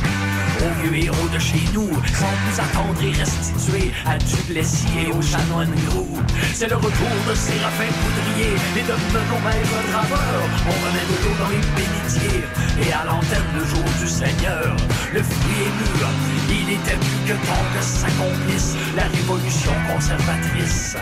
aux 0.61 0.83
vieux 0.83 1.05
héros 1.05 1.29
de 1.33 1.39
chez 1.39 1.61
nous, 1.75 1.91
sans 2.15 2.35
nous 2.47 2.61
attendre 2.61 3.03
et 3.03 3.11
restituer 3.11 3.93
à 4.07 4.17
Duplessis 4.19 4.87
et 5.07 5.13
aux 5.13 5.21
chanoines 5.21 5.75
gros. 5.89 6.07
C'est 6.55 6.69
le 6.69 6.77
retour 6.77 7.15
de 7.29 7.35
Séraphin 7.35 7.91
Poudrier 8.01 8.55
et 8.77 8.83
de 8.83 8.95
Menon 9.13 9.41
Maître 9.45 9.81
Draveur. 9.91 10.43
On 10.67 10.77
remet 10.85 11.07
de 11.11 11.17
l'eau 11.25 11.35
dans 11.43 11.51
les 11.51 11.65
bénitiers 11.75 12.45
et 12.87 12.93
à 12.93 13.05
l'antenne 13.05 13.51
le 13.59 13.65
jour 13.67 13.85
du 14.01 14.07
Seigneur. 14.07 14.77
Le 15.13 15.23
fruit 15.23 15.61
est 15.67 15.99
mûr, 15.99 16.09
il 16.49 16.71
était 16.75 16.97
plus 16.97 17.33
que 17.33 17.47
temps 17.47 17.67
que 17.75 17.83
s'accomplisse 17.83 18.77
la 18.97 19.05
révolution 19.05 19.73
conservatrice. 19.93 20.97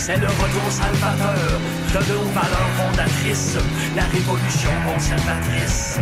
C'est 0.00 0.16
le 0.16 0.26
retour 0.26 0.70
salvateur 0.70 1.60
de 1.92 2.12
nos 2.12 2.22
valeurs 2.30 2.70
fondatrices, 2.78 3.58
la 3.96 4.04
révolution 4.04 4.70
conservatrice. 4.86 5.98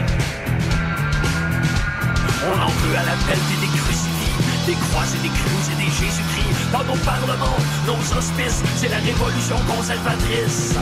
On 2.45 2.61
en 2.61 2.69
veut 2.69 2.97
à 2.97 3.05
la 3.05 3.17
pelle 3.27 3.41
des 3.61 3.67
crucifix, 3.67 4.67
des 4.67 4.75
croix 4.75 5.07
des 5.23 5.29
clous 5.29 5.67
et 5.73 5.85
des 5.85 5.91
Jésus-Christ. 5.91 6.71
Dans 6.73 6.85
nos 6.85 7.01
parlements, 7.05 7.59
nos 7.87 8.19
hospices, 8.19 8.63
c'est 8.77 8.91
la 8.91 8.99
révolution 8.99 9.57
conservatrice. 9.67 10.77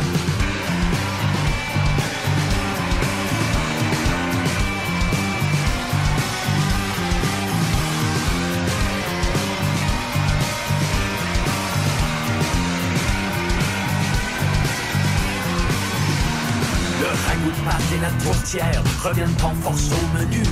Reviennent 19.02 19.36
en 19.42 19.54
force 19.62 19.90
au 19.92 20.18
menu. 20.18 20.42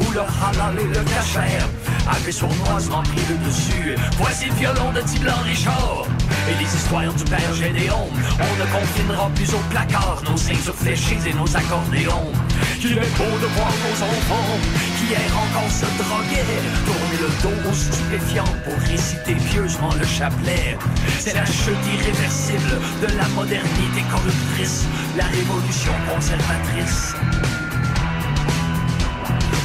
Où 0.00 0.12
le 0.12 0.20
halal 0.20 0.78
et 0.80 0.88
le 0.88 1.04
cachère. 1.04 1.68
Avec 2.10 2.32
sournoise 2.32 2.88
rempli 2.88 3.20
le 3.28 3.36
dessus. 3.46 3.96
Voici 4.18 4.46
le 4.46 4.54
violon 4.54 4.92
de 4.92 5.00
Tiblan 5.00 5.40
Richard. 5.44 6.06
Et 6.50 6.62
les 6.62 6.74
histoires 6.74 7.12
du 7.12 7.24
père 7.24 7.54
Gédéon. 7.54 8.08
On 8.38 8.64
ne 8.64 8.70
confinera 8.70 9.28
plus 9.34 9.52
au 9.54 9.60
placard. 9.70 10.22
Nos 10.28 10.36
ceintures 10.36 10.74
fléchées 10.74 11.18
et 11.26 11.34
nos 11.34 11.56
accordéons 11.56 12.32
Qu'il 12.80 12.92
est 12.92 13.16
beau 13.16 13.32
de 13.42 13.48
voir 13.56 13.72
nos 13.84 14.02
enfants 14.02 14.58
Qui 14.98 15.06
hier 15.12 15.32
encore 15.34 15.70
se 15.70 15.86
droguaient 16.02 16.62
Tourner 16.86 17.18
le 17.20 17.30
dos 17.42 17.70
aux 17.70 17.74
stupéfiants 17.74 18.54
Pour 18.64 18.74
réciter 18.88 19.34
pieusement 19.50 19.90
le 19.98 20.06
chapelet 20.06 20.76
C'est 21.18 21.34
la 21.34 21.44
chute 21.46 21.84
irréversible 21.94 22.80
de 23.02 23.16
la 23.16 23.28
modernité 23.28 24.02
corruptrice 24.10 24.86
La 25.16 25.24
révolution 25.24 25.92
conservatrice. 26.12 27.14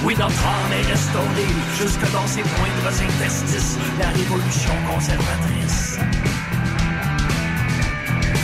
Oui, 0.05 0.15
notre 0.19 0.45
âme 0.45 0.73
est 0.73 0.91
restaurée 0.91 1.47
jusque 1.79 2.11
dans 2.11 2.27
ses 2.27 2.43
moindres 2.43 3.01
interstices, 3.01 3.77
la 3.97 4.09
révolution 4.09 4.71
conservatrice. 4.91 5.97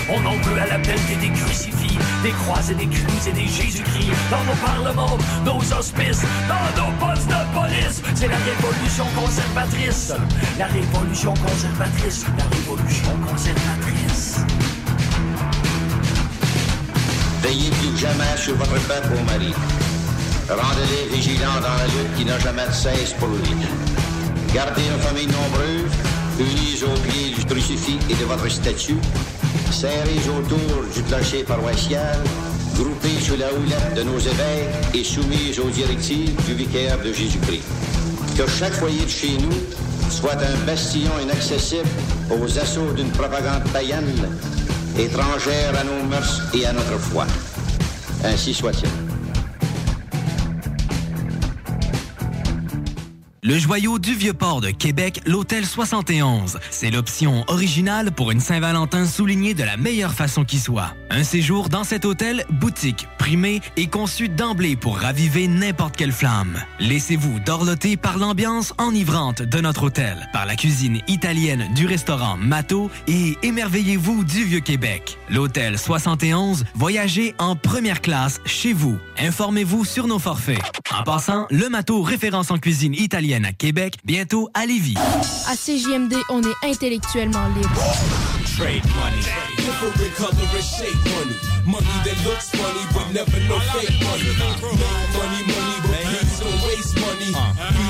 On 0.10 0.26
en 0.26 0.38
veut 0.38 0.58
à 0.62 0.68
la 0.68 0.80
pelleté 0.80 1.16
des 1.20 1.30
crucifix, 1.30 1.98
des 2.24 2.32
croix 2.32 2.60
et 2.70 2.76
des 2.76 2.88
crues 2.88 3.28
et 3.28 3.32
des 3.32 3.48
Jésus-Christ, 3.48 4.12
dans 4.30 4.44
nos 4.44 4.60
parlements, 4.66 5.18
nos 5.46 5.60
hospices, 5.78 6.24
dans 6.48 6.82
nos 6.82 6.92
postes 6.98 7.28
de 7.28 7.42
police. 7.54 8.02
C'est 8.16 8.28
la 8.28 8.38
révolution 8.38 9.06
conservatrice, 9.16 10.14
la 10.58 10.68
révolution 10.68 11.34
conservatrice, 11.34 12.26
la 12.38 12.44
révolution 12.58 13.12
conservatrice. 13.26 14.40
Veillez 17.42 17.70
plus 17.72 17.92
que 17.92 17.98
jamais 17.98 18.38
sur 18.38 18.56
votre 18.56 18.80
peuple 18.88 19.14
au 19.14 19.24
mari. 19.26 19.54
Rendez-les 20.50 21.16
vigilants 21.16 21.62
dans 21.62 21.78
la 21.78 21.86
lutte 21.86 22.16
qui 22.18 22.26
n'a 22.26 22.40
jamais 22.40 22.70
cesse 22.72 23.14
pour 23.14 23.30
lui. 23.30 23.56
Gardez 24.54 24.82
une 24.82 25.00
famille 25.00 25.28
nombreuse, 25.28 25.92
unis 26.40 26.84
au 26.84 27.00
pied 27.08 27.36
du 27.36 27.46
crucifix 27.46 28.00
et 28.10 28.16
de 28.16 28.26
votre 28.26 28.50
statue, 28.50 28.98
serrés 29.72 30.30
autour 30.38 30.84
du 30.94 31.02
clocher 31.04 31.44
paroissial, 31.44 32.18
groupés 32.76 33.20
sous 33.22 33.38
la 33.38 33.48
houlette 33.54 33.96
de 33.96 34.04
nos 34.04 34.20
évêques 34.20 34.96
et 34.96 35.04
soumis 35.04 35.58
aux 35.64 35.70
directives 35.70 36.36
du 36.46 36.54
vicaire 36.54 36.98
de 37.00 37.14
Jésus-Christ. 37.14 37.64
Que 38.38 38.48
chaque 38.48 38.74
foyer 38.74 39.04
de 39.04 39.10
chez 39.10 39.38
nous 39.38 40.12
soit 40.12 40.38
un 40.42 40.66
bastion 40.66 41.12
inaccessible 41.22 41.88
aux 42.30 42.58
assauts 42.58 42.92
d'une 42.96 43.12
propagande 43.12 43.64
païenne, 43.72 44.30
étrangère 44.98 45.74
à 45.80 45.84
nos 45.84 46.08
mœurs 46.08 46.42
et 46.54 46.66
à 46.66 46.74
notre 46.74 46.98
foi. 46.98 47.26
Ainsi 48.24 48.54
soit-il. 48.54 48.90
Le 53.50 53.58
joyau 53.58 53.98
du 53.98 54.14
Vieux-Port 54.14 54.62
de 54.62 54.70
Québec, 54.70 55.22
l'Hôtel 55.26 55.66
71. 55.66 56.60
C'est 56.70 56.92
l'option 56.92 57.46
originale 57.48 58.12
pour 58.12 58.30
une 58.30 58.40
Saint-Valentin 58.40 59.08
soulignée 59.08 59.56
de 59.56 59.64
la 59.64 59.76
meilleure 59.76 60.14
façon 60.14 60.46
qui 60.46 60.60
soit. 60.60 60.94
Un 61.10 61.24
séjour 61.24 61.68
dans 61.68 61.84
cet 61.84 62.06
hôtel 62.06 62.46
boutique, 62.52 63.08
primé 63.30 63.62
et 63.78 63.86
conçu 63.86 64.28
d'emblée 64.28 64.76
pour 64.76 64.98
raviver 64.98 65.48
n'importe 65.48 65.96
quelle 65.96 66.12
flamme. 66.12 66.60
Laissez-vous 66.80 67.40
dorloter 67.42 67.96
par 67.96 68.18
l'ambiance 68.18 68.74
enivrante 68.80 69.44
de 69.44 69.62
notre 69.62 69.84
hôtel, 69.84 70.28
par 70.34 70.48
la 70.48 70.56
cuisine 70.56 71.02
italienne 71.08 71.72
du 71.76 71.86
restaurant 71.86 72.38
Mato 72.38 72.90
et 73.08 73.38
émerveillez-vous 73.44 74.24
du 74.24 74.46
Vieux-Québec. 74.46 75.20
L'Hôtel 75.30 75.78
71, 75.78 76.66
voyagez 76.74 77.36
en 77.38 77.56
première 77.56 78.02
classe 78.02 78.42
chez 78.46 78.74
vous. 78.74 78.98
Informez-vous 79.20 79.86
sur 79.86 80.08
nos 80.08 80.18
forfaits. 80.18 80.64
En 80.92 81.04
passant, 81.04 81.46
le 81.52 81.70
Mato 81.70 82.02
référence 82.02 82.50
en 82.50 82.58
cuisine 82.58 82.96
italienne 82.96 83.46
à 83.46 83.54
Québec, 83.54 83.94
bientôt 84.06 84.50
à 84.56 84.66
Lévis. 84.66 84.96
À 85.48 85.56
CJMD, 85.56 86.16
on 86.32 86.42
est 86.42 86.68
intellectuellement 86.68 87.48
libre. 87.50 87.80
Trade 88.58 88.84
money. 88.96 89.50
Different 89.70 89.94
never 93.20 93.40
no 93.48 93.60
fake 93.60 93.92
money. 94.02 94.24
Make 94.24 94.62
money, 94.62 95.44
money, 95.52 95.78
but 95.84 96.00
please 96.08 96.40
don't 96.40 96.62
waste 96.68 96.96
money. 97.00 97.28
We 97.28 97.34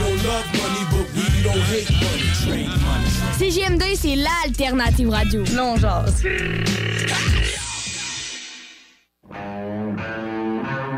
don't 0.01 0.19
love 0.25 0.47
money, 0.57 0.83
but 0.91 1.05
we 1.13 1.25
don't 1.43 1.63
hate 1.69 1.91
money. 1.91 2.31
Trade 2.43 2.73
money. 2.81 3.09
CJMD, 3.37 3.83
c'est 3.95 4.15
l'alternative 4.15 5.09
radio. 5.09 5.43
Non, 5.53 5.77
genre. 5.77 6.11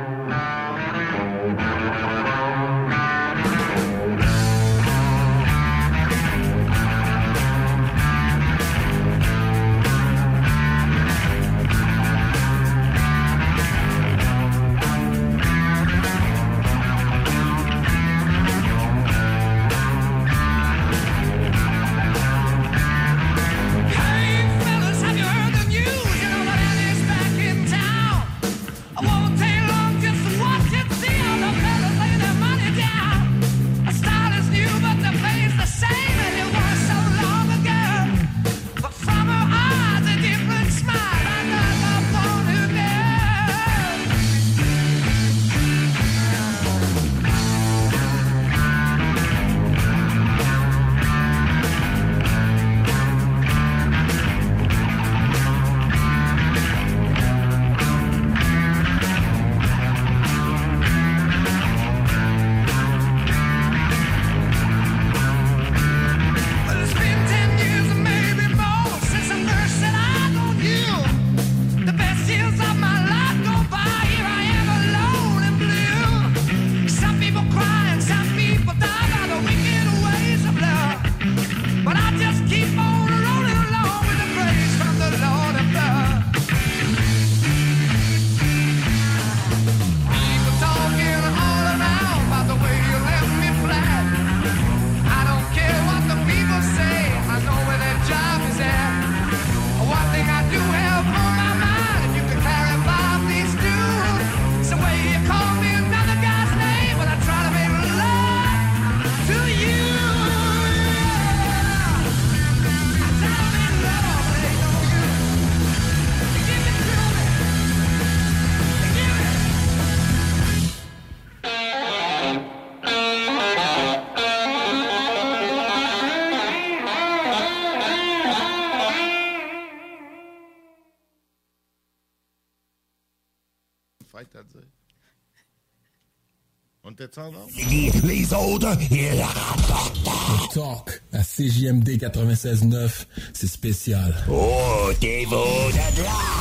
700 137.14 137.32
non? 137.32 137.40
Les, 137.70 137.92
les 138.04 138.34
autres, 138.34 138.78
ils 138.90 139.22
rapportent. 139.22 140.02
Le 140.06 140.54
Talk 140.54 141.02
à 141.14 141.24
CJMD 141.24 141.90
96.9, 141.98 143.06
c'est 143.34 143.48
spécial. 143.48 144.14
Oh, 144.30 144.92
t'es 145.00 145.26
beau 145.30 145.36
de 145.72 146.04
là! 146.04 146.41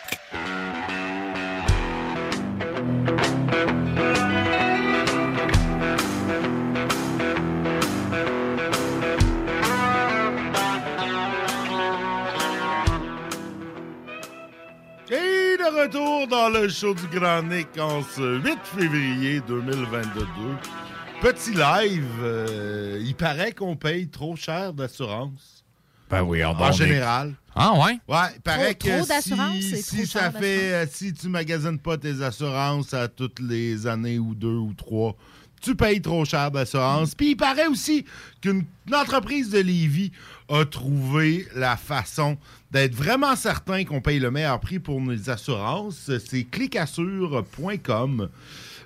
De 15.61 15.81
retour 15.81 16.27
dans 16.27 16.49
le 16.49 16.67
show 16.69 16.93
du 16.95 17.07
Grand 17.07 17.43
Nick 17.43 17.67
en 17.79 18.01
ce 18.03 18.39
8 18.39 18.57
février 18.63 19.41
2022. 19.47 20.25
Petit 21.21 21.51
live, 21.51 22.03
euh, 22.23 22.99
il 23.05 23.13
paraît 23.15 23.51
qu'on 23.51 23.75
paye 23.75 24.07
trop 24.07 24.35
cher 24.35 24.73
d'assurance. 24.73 25.63
Ben 26.09 26.23
oui, 26.23 26.43
en, 26.43 26.51
En 26.59 26.71
général. 26.71 27.33
Ah 27.55 27.73
ouais? 27.73 27.99
Ouais, 28.07 28.27
il 28.35 28.41
paraît 28.41 28.73
Trop- 28.73 28.89
que 28.89 28.97
trop 28.97 29.05
d'assurance, 29.07 29.59
si, 29.61 29.81
si 29.83 29.95
trop 29.97 30.19
ça 30.19 30.31
fait, 30.31 30.73
euh, 30.73 30.85
si 30.89 31.13
tu 31.13 31.27
magasines 31.29 31.79
pas 31.79 31.97
tes 31.97 32.21
assurances 32.23 32.93
à 32.93 33.07
toutes 33.07 33.39
les 33.39 33.85
années 33.87 34.17
ou 34.19 34.33
deux 34.33 34.47
ou 34.57 34.73
trois, 34.73 35.15
tu 35.61 35.75
payes 35.75 36.01
trop 36.01 36.25
cher 36.25 36.51
d'assurance. 36.51 37.15
Puis 37.15 37.31
il 37.31 37.35
paraît 37.35 37.67
aussi 37.67 38.05
qu'une 38.41 38.65
une 38.87 38.95
entreprise 38.95 39.49
de 39.51 39.59
Lévis 39.59 40.11
a 40.49 40.65
trouvé 40.65 41.47
la 41.55 41.77
façon 41.77 42.37
d'être 42.71 42.95
vraiment 42.95 43.35
certain 43.35 43.85
qu'on 43.85 44.01
paye 44.01 44.19
le 44.19 44.31
meilleur 44.31 44.59
prix 44.59 44.79
pour 44.79 44.99
nos 44.99 45.29
assurances. 45.29 46.09
C'est 46.27 46.43
clicassure.com 46.45 48.29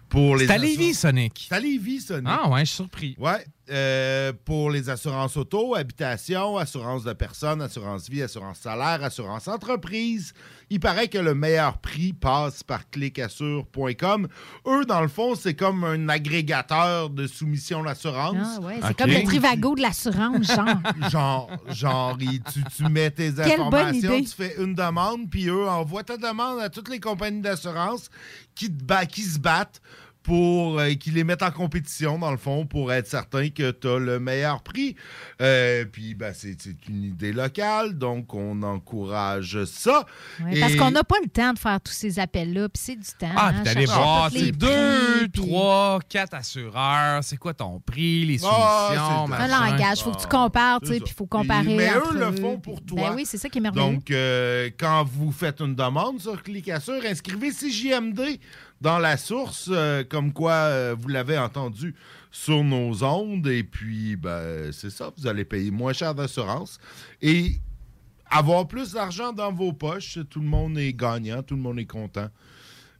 pour 0.10 0.36
les 0.38 0.48
C'est 0.48 0.54
à. 0.54 0.58
Lévis, 0.58 0.94
Sonic. 0.94 1.48
C'est 1.50 1.56
à 1.56 1.60
Lévis, 1.60 2.02
Sonic. 2.02 2.28
Ah 2.30 2.50
ouais, 2.50 2.60
je 2.62 2.66
suis 2.66 2.76
surpris. 2.76 3.16
Ouais. 3.18 3.46
euh, 3.72 4.32
pour 4.46 4.70
les 4.70 4.90
assurances 4.90 5.36
auto, 5.38 5.76
habitation, 5.76 6.58
assurance 6.58 7.04
de 7.04 7.14
personnes, 7.14 7.62
assurance 7.62 8.08
vie, 8.10 8.22
assurance 8.22 8.60
salaire, 8.60 9.04
assurance 9.04 9.48
entreprise. 9.48 10.34
Il 10.70 10.80
paraît 10.80 11.08
que 11.08 11.18
le 11.18 11.36
meilleur 11.36 11.78
prix 11.78 12.14
passe 12.14 12.64
par 12.64 12.90
clicassure.com. 12.90 14.28
Eux, 14.68 14.86
dans 14.86 15.02
le 15.02 15.08
fond, 15.08 15.36
c'est 15.36 15.54
comme 15.54 15.84
un 15.84 16.10
agrégateur 16.10 17.10
de 17.10 17.28
soumission 17.28 17.84
d'assurance. 17.84 18.58
Ah 18.58 18.62
ouais, 18.62 18.80
c'est 18.86 18.98
comme 18.98 19.10
le 19.12 19.24
Trivago 19.24 19.76
de 19.76 19.82
l'assurance, 19.82 20.48
genre. 20.48 21.10
genre, 21.10 21.50
genre 21.68 22.18
tu, 22.18 22.64
tu 22.76 22.84
mets 22.90 23.12
tes 23.12 23.32
Quelle 23.34 23.60
informations, 23.62 24.20
tu 24.22 24.28
fais 24.28 24.56
une 24.60 24.74
demande, 24.74 25.30
puis 25.30 25.48
eux 25.48 25.68
envoient 25.68 26.04
ta 26.04 26.18
demande 26.18 26.60
à 26.60 26.70
toutes 26.70 26.90
les 26.90 27.00
compagnies 27.00 27.42
d'assurance 27.42 28.10
qui, 28.56 28.68
te 28.76 28.84
ba- 28.84 29.06
qui 29.06 29.22
se 29.22 29.40
battent 29.40 29.82
pour 30.26 30.80
euh, 30.80 30.94
qui 30.96 31.12
les 31.12 31.24
mettent 31.24 31.44
en 31.44 31.52
compétition, 31.52 32.18
dans 32.18 32.32
le 32.32 32.38
fond, 32.38 32.66
pour 32.66 32.92
être 32.92 33.08
certain 33.08 33.50
que 33.50 33.70
tu 33.70 33.88
as 33.88 34.00
le 34.00 34.20
meilleur 34.20 34.64
prix. 34.64 34.96
Euh, 35.40 35.86
puis, 35.86 36.16
ben, 36.16 36.34
c'est 36.36 36.58
c'est 36.60 36.88
une 36.90 37.04
idée 37.04 37.32
locale, 37.32 37.96
donc 37.96 38.34
on 38.34 38.64
encourage 38.64 39.64
ça. 39.66 40.04
Ouais, 40.44 40.60
Parce 40.60 40.76
qu'on 40.76 40.90
n'a 40.90 41.04
pas 41.04 41.18
le 41.24 41.30
temps 41.30 41.54
de 41.54 41.60
faire 41.60 41.80
tous 41.80 41.92
ces 41.94 42.18
appels-là, 42.18 42.70
puis 42.70 42.82
c'est 42.84 42.96
du 42.96 43.08
temps. 43.20 43.30
Ah, 43.36 43.50
hein, 43.50 43.54
puis 43.54 43.64
d'aller 43.64 43.86
voir, 43.86 44.30
les 44.32 44.52
deux, 44.52 45.28
puis- 45.32 45.42
trois, 45.44 46.00
quatre 46.10 46.34
assureurs, 46.34 47.24
c'est 47.24 47.38
quoi 47.38 47.54
ton 47.54 47.80
prix, 47.80 48.26
les 48.26 48.40
Ah, 48.44 48.88
soumissions, 48.90 49.28
c'est 49.38 49.44
Un 49.44 49.48
langage, 49.70 50.00
faut 50.00 50.12
que 50.12 50.22
tu 50.22 50.28
compares, 50.28 50.80
tu 50.82 50.88
sais, 50.88 51.00
puis 51.00 51.12
il 51.12 51.16
faut 51.16 51.28
comparer. 51.28 51.76
Mais 51.76 51.92
eux 51.92 52.18
le 52.18 52.32
font 52.32 52.58
pour 52.58 52.84
toi. 52.84 53.10
Ben 53.10 53.16
oui, 53.16 53.26
c'est 53.28 53.38
ça 53.38 53.48
qui 53.48 53.60
est 53.60 53.62
merveilleux. 53.62 53.94
Donc, 53.94 54.10
euh, 54.10 54.72
quand 54.80 55.04
vous 55.06 55.32
faites 55.32 55.60
une 55.60 55.76
demande 55.76 56.20
sur 56.20 56.42
Clicassure, 56.42 57.02
inscrivez 57.06 57.52
CJMD 57.52 58.40
dans 58.82 59.00
la 59.00 59.18
source, 59.18 59.70
euh, 59.72 60.04
comme 60.04 60.34
quoi 60.34 60.52
euh, 60.52 60.96
vous 60.98 61.08
l'avez 61.08 61.38
entendu 61.38 61.96
sur 62.32 62.64
nos 62.64 63.04
ondes. 63.04 63.48
Et 63.48 63.64
puis, 63.64 64.16
ben, 64.16 64.72
c'est 64.72 64.90
ça, 64.90 65.12
vous 65.18 65.28
allez 65.28 65.46
payer 65.46 65.72
moins 65.72 65.94
cher 65.94 66.14
d'assurance 66.14 66.80
et 67.22 67.54
avoir 68.30 68.68
plus 68.68 68.94
d'argent 68.94 69.32
dans 69.34 69.52
vos 69.52 69.74
poches. 69.74 70.20
Tout 70.30 70.42
le 70.42 70.48
monde 70.48 70.78
est 70.78 70.94
gagnant, 70.94 71.42
tout 71.44 71.56
le 71.56 71.62
monde 71.62 71.80
est 71.80 71.86
content. 71.86 72.30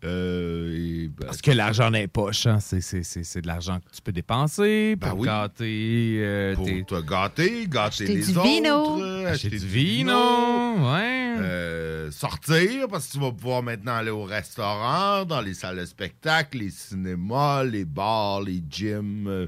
Euh, 0.06 0.76
et, 0.78 1.08
ben, 1.08 1.26
Parce 1.28 1.42
que 1.42 1.52
l'argent 1.52 1.90
les 1.90 2.08
poches, 2.08 2.46
hein, 2.46 2.60
c'est, 2.60 2.82
c'est, 2.82 3.04
c'est, 3.04 3.24
c'est 3.24 3.42
de 3.42 3.48
l'argent 3.48 3.80
que 3.80 3.96
tu 3.96 4.02
peux 4.02 4.12
dépenser 4.12 4.96
pour 5.00 5.10
Ben 5.12 5.16
oui. 5.20 5.26
gâter 5.28 6.18
euh, 6.22 6.56
pour 6.56 6.66
te 6.66 7.02
gâter, 7.02 7.66
gâter 7.68 8.04
Acheter 8.04 8.08
les 8.16 8.26
du 8.26 8.38
autres. 8.38 8.44
vino. 8.44 9.26
acheter 9.28 9.50
du 9.50 9.58
vino, 9.68 10.14
ouais. 10.14 11.36
euh, 11.40 12.12
sortir 12.12 12.88
parce 12.90 13.08
que 13.08 13.14
tu 13.14 13.20
vas 13.20 13.32
pouvoir 13.32 13.64
maintenant 13.64 13.96
aller 13.96 14.12
au 14.12 14.24
restaurant, 14.24 15.26
dans 15.26 15.42
les 15.42 15.54
salles 15.54 15.80
de 15.80 15.86
spectacle, 15.86 16.60
les 16.60 16.70
cinémas, 16.70 17.64
les 17.64 17.86
bars, 17.86 18.42
les 18.42 18.62
gyms. 18.70 19.28
euh, 19.28 19.48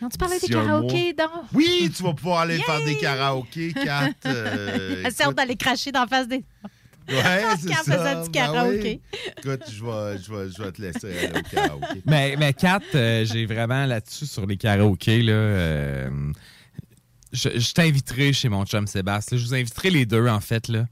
Non, 0.00 0.08
tu 0.08 0.16
parlais 0.16 0.38
des 0.38 0.48
karaokés, 0.48 1.14
mois. 1.18 1.26
donc? 1.26 1.44
Oui, 1.54 1.90
tu 1.94 2.02
vas 2.02 2.14
pouvoir 2.14 2.40
aller 2.40 2.58
faire 2.58 2.82
des 2.84 2.96
karaokés, 2.96 3.72
Kat. 3.74 4.10
euh, 4.26 5.02
Elle 5.04 5.12
sort 5.12 5.34
d'aller 5.34 5.56
cracher 5.56 5.92
dans 5.92 6.00
la 6.02 6.06
face 6.06 6.28
des. 6.28 6.42
Ouais, 7.08 7.42
c'est 7.60 7.68
ça. 7.72 7.82
faisait 7.84 8.14
du 8.22 8.30
ben 8.30 8.32
karaoké. 8.32 9.00
oui. 9.12 9.20
Écoute, 9.38 9.62
je 9.70 9.84
vais, 9.84 10.18
je, 10.22 10.32
vais, 10.32 10.50
je 10.56 10.62
vais 10.62 10.72
te 10.72 10.82
laisser 10.82 11.18
aller 11.26 11.38
au 11.38 11.42
karaoké. 11.42 12.02
Mais, 12.06 12.36
mais 12.38 12.52
Kat, 12.52 12.80
euh, 12.94 13.24
j'ai 13.24 13.46
vraiment 13.46 13.86
là-dessus 13.86 14.26
sur 14.26 14.46
les 14.46 14.56
karaokés, 14.56 15.22
là. 15.22 15.32
euh, 15.32 16.32
je, 17.32 17.48
je 17.58 17.72
t'inviterai 17.72 18.32
chez 18.32 18.48
mon 18.48 18.64
chum 18.64 18.86
Sébastien. 18.86 19.36
là. 19.36 19.42
Je 19.42 19.46
vous 19.48 19.54
inviterai 19.54 19.90
les 19.90 20.06
deux, 20.06 20.26
en 20.28 20.40
fait, 20.40 20.68
là. 20.68 20.86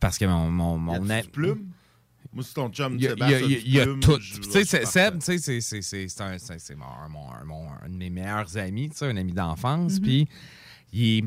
Parce 0.00 0.18
que 0.18 0.24
mon. 0.26 0.50
mon, 0.50 0.78
mon 0.78 0.98
du 1.00 1.28
plume? 1.30 1.66
Moi, 2.32 2.44
c'est 2.46 2.54
ton 2.54 2.68
chum 2.68 2.96
Il 2.96 3.02
y 3.04 3.06
a, 3.06 3.10
Sébastien. 3.10 3.38
il 3.40 3.72
y 3.72 3.80
a- 3.80 3.82
a 3.84 3.86
tout. 3.86 4.18
Tu 4.18 4.64
sais. 4.64 4.84
Seb, 4.84 5.18
tu 5.20 5.38
sais, 5.38 5.60
c'est- 5.60 6.20
un, 6.20 6.38
c'est- 6.38 6.58
c'est 6.58 6.74
mon, 6.74 6.84
mon- 7.08 7.46
mon- 7.46 7.68
un 7.82 7.88
de 7.88 7.96
mes 7.96 8.10
meilleurs 8.10 8.56
amis, 8.58 8.90
un 9.00 9.16
ami 9.16 9.32
d'enfance. 9.32 9.94
Mhm. 9.94 10.00
Puis, 10.02 10.28
il 10.92 11.18
est 11.18 11.24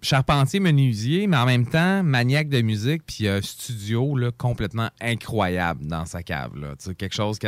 charpentier, 0.00 0.58
menuisier, 0.60 1.26
mais 1.26 1.36
en 1.36 1.44
même 1.44 1.66
temps, 1.66 2.02
maniaque 2.02 2.48
de 2.48 2.62
musique. 2.62 3.02
Puis, 3.06 3.16
il 3.20 3.28
a 3.28 3.34
un 3.36 3.42
studio 3.42 4.16
là, 4.16 4.30
complètement 4.30 4.88
incroyable 5.00 5.86
dans 5.86 6.06
sa 6.06 6.22
cave. 6.22 6.56
Là. 6.56 6.74
Quelque 6.96 7.14
chose, 7.14 7.38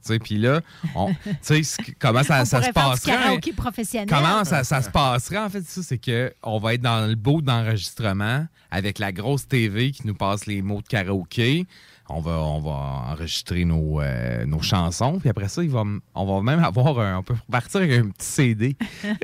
sais. 0.00 0.18
Puis 0.18 0.38
là, 0.38 0.60
on- 0.94 1.14
comment 2.00 2.22
ça, 2.22 2.42
On 2.42 2.44
ça 2.44 2.62
se 2.62 2.70
passerait? 2.72 3.12
karaoké 3.12 3.52
professionnel. 3.52 4.08
Comment 4.08 4.44
ça, 4.44 4.64
ça 4.64 4.82
se 4.82 4.90
passerait, 4.90 5.38
en 5.38 5.48
fait, 5.50 5.62
ça, 5.64 5.82
c'est 5.82 6.00
qu'on 6.00 6.58
va 6.58 6.74
être 6.74 6.82
dans 6.82 7.06
le 7.08 7.14
beau 7.14 7.40
d'enregistrement 7.42 8.46
avec 8.70 8.98
la 8.98 9.12
grosse 9.12 9.46
TV 9.46 9.92
qui 9.92 10.06
nous 10.06 10.14
passe 10.14 10.46
les 10.46 10.62
mots 10.62 10.82
de 10.82 10.88
karaoké. 10.88 11.66
On 12.10 12.20
va, 12.20 12.32
on 12.32 12.60
va 12.60 13.12
enregistrer 13.12 13.64
nos, 13.64 13.98
euh, 14.00 14.44
nos 14.44 14.60
chansons. 14.60 15.18
Puis 15.18 15.28
après 15.30 15.48
ça, 15.48 15.62
il 15.62 15.70
va, 15.70 15.84
on 16.14 16.24
va 16.26 16.42
même 16.42 16.62
avoir 16.62 16.98
un, 17.00 17.18
on 17.18 17.22
peut 17.22 17.34
partir 17.50 17.80
avec 17.80 17.98
un 17.98 18.08
petit 18.10 18.26
CD. 18.26 18.76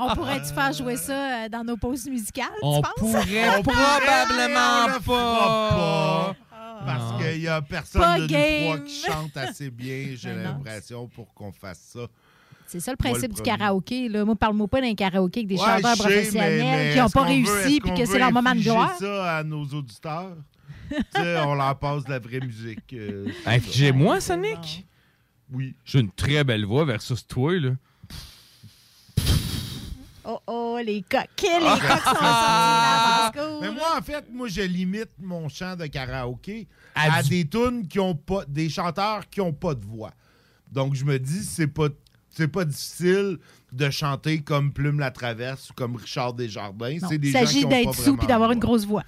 On 0.00 0.14
pourrait-tu 0.14 0.52
faire 0.52 0.72
jouer 0.72 0.96
ça 0.96 1.12
euh, 1.44 1.48
dans 1.48 1.62
nos 1.64 1.76
pauses 1.76 2.06
musicales, 2.08 2.46
On 2.62 2.76
tu 2.82 2.82
penses? 2.82 2.94
pourrait 3.12 3.62
probablement 3.62 4.98
pas. 5.06 6.34
Parce 6.84 7.22
qu'il 7.22 7.40
n'y 7.40 7.48
a 7.48 7.62
personne 7.62 8.02
Pas 8.02 8.16
de 8.16 8.22
nous 8.22 8.28
game. 8.28 8.62
trois 8.64 8.78
qui 8.80 8.94
chante 9.06 9.36
assez 9.36 9.70
bien, 9.70 10.08
j'ai 10.16 10.30
Ben 10.34 10.42
l'impression, 10.42 11.06
pour 11.08 11.32
qu'on 11.34 11.52
fasse 11.52 11.80
ça. 11.94 12.00
C'est 12.66 12.80
ça 12.80 12.90
le 12.92 12.96
Moi, 13.00 13.10
principe 13.12 13.30
le 13.30 13.36
du 13.36 13.42
karaoké. 13.42 14.08
Là. 14.08 14.24
Moi, 14.24 14.34
parle-moi 14.36 14.66
pas 14.68 14.80
d'un 14.80 14.94
karaoké 14.94 15.40
avec 15.40 15.48
des 15.48 15.54
Ouais, 15.54 15.60
chanteurs 15.64 15.94
sais, 15.96 16.02
professionnels 16.02 16.62
mais- 16.62 16.84
mais 16.86 16.92
qui 16.94 16.98
n'ont 16.98 17.08
pas 17.10 17.20
veut- 17.22 17.26
réussi 17.28 17.78
qu'on 17.78 17.94
que 17.94 18.04
c'est 18.06 18.18
leur 18.18 18.32
moment 18.32 18.54
de 18.54 18.60
gloire? 18.60 18.96
ça 18.98 19.36
à 19.38 19.44
nos 19.44 19.64
auditeurs? 19.64 20.36
On 21.16 21.54
leur 21.54 21.78
passe 21.78 22.04
de 22.04 22.10
la 22.10 22.18
vraie 22.18 22.40
musique. 22.40 22.92
euh. 22.92 23.26
Infligez-moi, 23.46 24.20
Sonic. 24.20 24.86
Oui. 25.52 25.74
J'ai 25.84 26.00
une 26.00 26.10
très 26.10 26.42
belle 26.44 26.64
voix 26.64 26.84
versus 26.84 27.26
toi, 27.26 27.52
là. 27.58 27.70
Oh, 30.26 30.40
oh, 30.46 30.78
les 30.82 31.02
coquilles, 31.02 31.60
les 31.60 31.80
coques 31.80 32.02
sont 32.02 32.14
sortis 32.14 33.38
Mais 33.60 33.70
moi, 33.70 33.98
en 33.98 34.02
fait, 34.02 34.24
moi, 34.32 34.48
je 34.48 34.62
limite 34.62 35.10
mon 35.20 35.50
chant 35.50 35.76
de 35.76 35.84
karaoké 35.86 36.66
À 36.94 37.16
à, 37.16 37.22
du- 37.22 37.28
des 37.28 37.44
tunes 37.46 37.86
qui 37.86 38.00
ont 38.00 38.14
pas, 38.14 38.44
des 38.48 38.70
chanteurs 38.70 39.28
qui 39.28 39.42
ont 39.42 39.52
pas 39.52 39.74
de 39.74 39.84
voix. 39.84 40.12
Donc, 40.72 40.94
je 40.94 41.04
me 41.04 41.18
dis, 41.18 41.44
c'est 41.44 41.66
pas, 41.66 41.88
c'est 42.36 42.48
pas 42.48 42.64
difficile 42.64 43.38
de 43.72 43.90
chanter 43.90 44.40
comme 44.42 44.72
Plume 44.72 45.00
la 45.00 45.10
Traverse 45.10 45.70
ou 45.70 45.74
comme 45.74 45.96
Richard 45.96 46.34
Desjardins. 46.34 46.96
Non, 47.02 47.08
C'est 47.08 47.18
des 47.18 47.28
Il 47.28 47.32
gens 47.32 47.40
qui 47.40 47.46
s'agit 47.46 47.64
d'être 47.66 47.94
sous 47.94 48.16
puis 48.16 48.26
d'avoir 48.28 48.52
une 48.52 48.60
grosse 48.60 48.84
voix. 48.86 49.02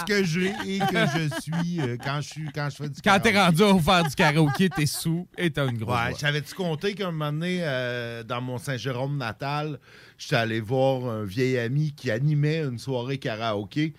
ce 0.00 0.04
que 0.04 0.24
j'ai 0.24 0.50
et 0.66 0.78
que 0.78 1.06
je 1.06 1.40
suis 1.40 1.80
euh, 1.80 1.96
quand 2.02 2.20
je 2.20 2.28
suis 2.28 2.48
quand 2.54 2.68
je 2.70 2.76
fais 2.76 2.88
du 2.88 3.00
Quand 3.02 3.18
t'es 3.20 3.38
rendu 3.38 3.62
à 3.62 3.78
faire 3.78 4.04
du 4.04 4.14
karaoké, 4.14 4.68
t'es 4.68 4.86
sous 4.86 5.26
et 5.38 5.50
t'as 5.50 5.66
une 5.66 5.78
grosse 5.78 5.96
Ouais, 5.96 6.10
voix. 6.10 6.18
j'avais-tu 6.20 6.54
compté 6.54 6.94
qu'un 6.94 7.10
moment 7.12 7.32
donné, 7.32 7.58
euh, 7.62 8.22
dans 8.24 8.40
mon 8.40 8.58
Saint-Jérôme 8.58 9.16
natal, 9.16 9.78
j'étais 10.20 10.36
allé 10.36 10.60
voir 10.60 11.06
un 11.06 11.24
vieil 11.24 11.58
ami 11.58 11.94
qui 11.96 12.10
animait 12.10 12.58
une 12.58 12.78
soirée 12.78 13.16
karaoké. 13.16 13.94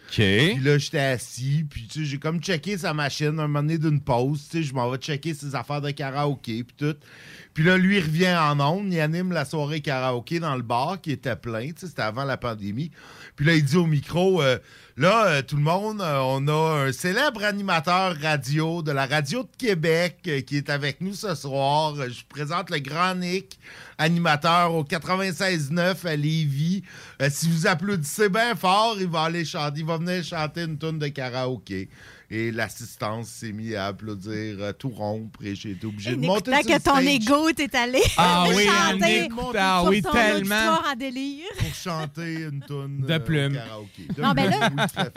Puis 0.54 0.64
là, 0.64 0.78
j'étais 0.78 1.00
assis, 1.00 1.66
puis 1.68 1.88
tu 1.88 2.02
sais, 2.02 2.06
j'ai 2.06 2.20
comme 2.20 2.40
checké 2.40 2.78
sa 2.78 2.94
machine 2.94 3.40
un 3.40 3.48
moment 3.48 3.64
donné 3.64 3.80
d'une 3.80 4.00
pause. 4.00 4.48
Tu 4.50 4.58
sais, 4.58 4.64
je 4.64 4.74
m'en 4.74 4.90
vais 4.92 5.00
checker 5.00 5.34
ses 5.34 5.56
affaires 5.56 5.82
de 5.82 5.90
karaoké, 5.90 6.64
puis 6.64 6.76
tout. 6.78 6.96
Puis 7.56 7.64
là, 7.64 7.78
lui, 7.78 7.98
il 7.98 8.04
revient 8.04 8.36
en 8.38 8.60
ondes, 8.60 8.94
il 8.94 9.00
anime 9.00 9.32
la 9.32 9.46
soirée 9.46 9.82
karaoké 9.82 10.40
dans 10.40 10.56
le 10.56 10.62
bar 10.62 11.02
qui 11.02 11.12
était 11.12 11.36
plein, 11.36 11.70
tu 11.70 11.80
sais, 11.80 11.88
c'était 11.88 12.04
avant 12.04 12.24
la 12.24 12.38
pandémie. 12.38 12.92
Puis 13.36 13.46
là, 13.46 13.56
il 13.56 13.66
dit 13.66 13.76
au 13.76 13.88
micro, 13.88 14.44
euh, 14.44 14.60
là, 14.98 15.28
euh, 15.28 15.42
tout 15.42 15.56
le 15.56 15.62
monde, 15.62 16.02
euh, 16.02 16.20
on 16.20 16.48
a 16.48 16.86
un 16.86 16.92
célèbre 16.92 17.44
animateur 17.44 18.16
radio 18.22 18.82
de 18.82 18.92
la 18.92 19.06
radio 19.06 19.44
de 19.44 19.50
Québec 19.58 20.18
euh, 20.28 20.42
qui 20.42 20.58
est 20.58 20.70
avec 20.70 21.02
nous 21.02 21.14
ce 21.14 21.36
soir. 21.36 21.96
Je 21.96 22.24
présente 22.28 22.70
le 22.70 22.80
grand 22.80 23.16
Nick, 23.16 23.60
animateur 23.98 24.74
au 24.74 24.84
96.9 24.84 26.08
à 26.08 26.16
Lévis. 26.16 26.84
Si 27.30 27.50
vous 27.50 27.68
applaudissez 27.68 28.30
bien 28.30 28.56
fort, 28.56 28.98
il 29.00 29.08
va 29.08 29.24
aller 29.24 29.46
chanter, 29.46 29.80
il 29.80 29.86
va 29.86 29.98
venir 29.98 30.24
chanter 30.24 30.64
une 30.64 30.78
tonne 30.78 31.00
de 31.00 31.08
karaoké. 31.08 31.90
Et 32.34 32.50
l'assistance 32.50 33.28
s'est 33.28 33.52
mise 33.52 33.76
à 33.76 33.88
applaudir, 33.88 34.64
à 34.64 34.72
tout 34.72 34.88
rompre, 34.90 35.44
et 35.44 35.54
j'ai 35.54 35.72
été 35.72 35.86
obligé 35.86 36.16
de 36.16 36.26
monter 36.26 36.50
sur 36.50 36.62
le 36.64 36.78
que 36.78 36.82
ton 36.84 36.98
ego 37.00 37.52
t'est 37.52 37.76
allé 37.76 38.00
Ah 38.16 38.46
oui, 38.56 38.66
chanter 38.66 39.22
en 39.22 39.26
écoutant, 39.26 39.52
ah 39.60 39.80
sur 39.82 39.90
oui, 39.90 40.02
tellement. 40.02 40.56
en 40.90 40.96
délire. 40.98 41.44
pour 41.60 41.74
chanter 41.74 42.34
une 42.44 42.62
tonne 42.62 43.02
De 43.02 43.18
plumes. 43.18 43.54
karaoké. 43.56 44.08
De 44.16 44.22
Non, 44.22 44.32
ben 44.32 44.50
là, 44.50 44.70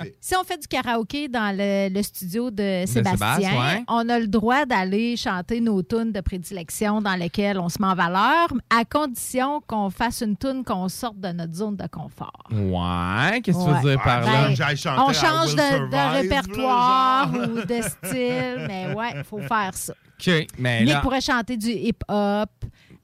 oui. 0.02 0.12
Si 0.20 0.34
on 0.36 0.42
fait 0.42 0.58
du 0.60 0.66
karaoké 0.66 1.28
dans 1.28 1.56
le, 1.56 1.88
le 1.94 2.02
studio 2.02 2.50
de 2.50 2.82
Sébastien, 2.84 3.36
Sébastien, 3.36 3.60
ouais. 3.60 3.84
on 3.86 4.08
a 4.08 4.18
le 4.18 4.26
droit 4.26 4.66
d'aller 4.66 5.16
chanter 5.16 5.60
nos 5.60 5.82
tunes 5.84 6.10
de 6.10 6.20
prédilection 6.20 7.00
dans 7.00 7.14
lesquelles 7.14 7.60
on 7.60 7.68
se 7.68 7.80
met 7.80 7.86
en 7.86 7.94
valeur, 7.94 8.48
à 8.76 8.84
condition 8.84 9.60
qu'on 9.68 9.88
fasse 9.90 10.20
une 10.22 10.36
tune 10.36 10.64
qu'on 10.64 10.88
sorte 10.88 11.20
de 11.20 11.28
notre 11.28 11.54
zone 11.54 11.76
de 11.76 11.86
confort. 11.86 12.42
Ouais, 12.50 13.40
qu'est-ce 13.40 13.58
que 13.58 13.64
tu 13.64 13.70
veux 13.84 13.88
dire 13.90 14.02
par 14.02 14.20
là? 14.22 14.48
Ben, 14.48 14.56
J'aille 14.56 14.76
chanter 14.76 15.00
on 15.00 15.12
change 15.12 15.54
de, 15.54 16.20
répertoire 16.20 16.98
là, 16.98 17.03
genre. 17.32 17.48
ou 17.48 17.54
de 17.64 17.82
style, 17.82 18.64
mais 18.66 18.92
ouais, 18.94 19.12
il 19.16 19.24
faut 19.24 19.40
faire 19.40 19.70
ça. 19.74 19.92
OK, 20.20 20.46
mais 20.58 20.80
Nick 20.84 20.94
là... 20.94 21.00
pourrait 21.00 21.20
chanter 21.20 21.56
du 21.56 21.68
hip-hop. 21.70 22.50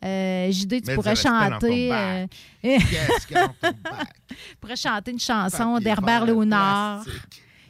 Euh, 0.02 0.50
JD, 0.50 0.82
tu 0.86 0.94
pourrais 0.94 1.14
chanter. 1.16 1.92
euh, 1.92 2.26
Qu'est-ce 2.62 3.26
qu'il 3.26 3.36
y 3.36 3.40
a 3.40 3.46
dans 3.48 3.52
ton 3.60 3.76
bac? 3.82 4.08
tu 4.28 4.34
pourrais 4.60 4.76
chanter 4.76 5.10
une 5.10 5.20
chanson 5.20 5.78
d'Herbert 5.78 6.24
Léonard 6.24 7.04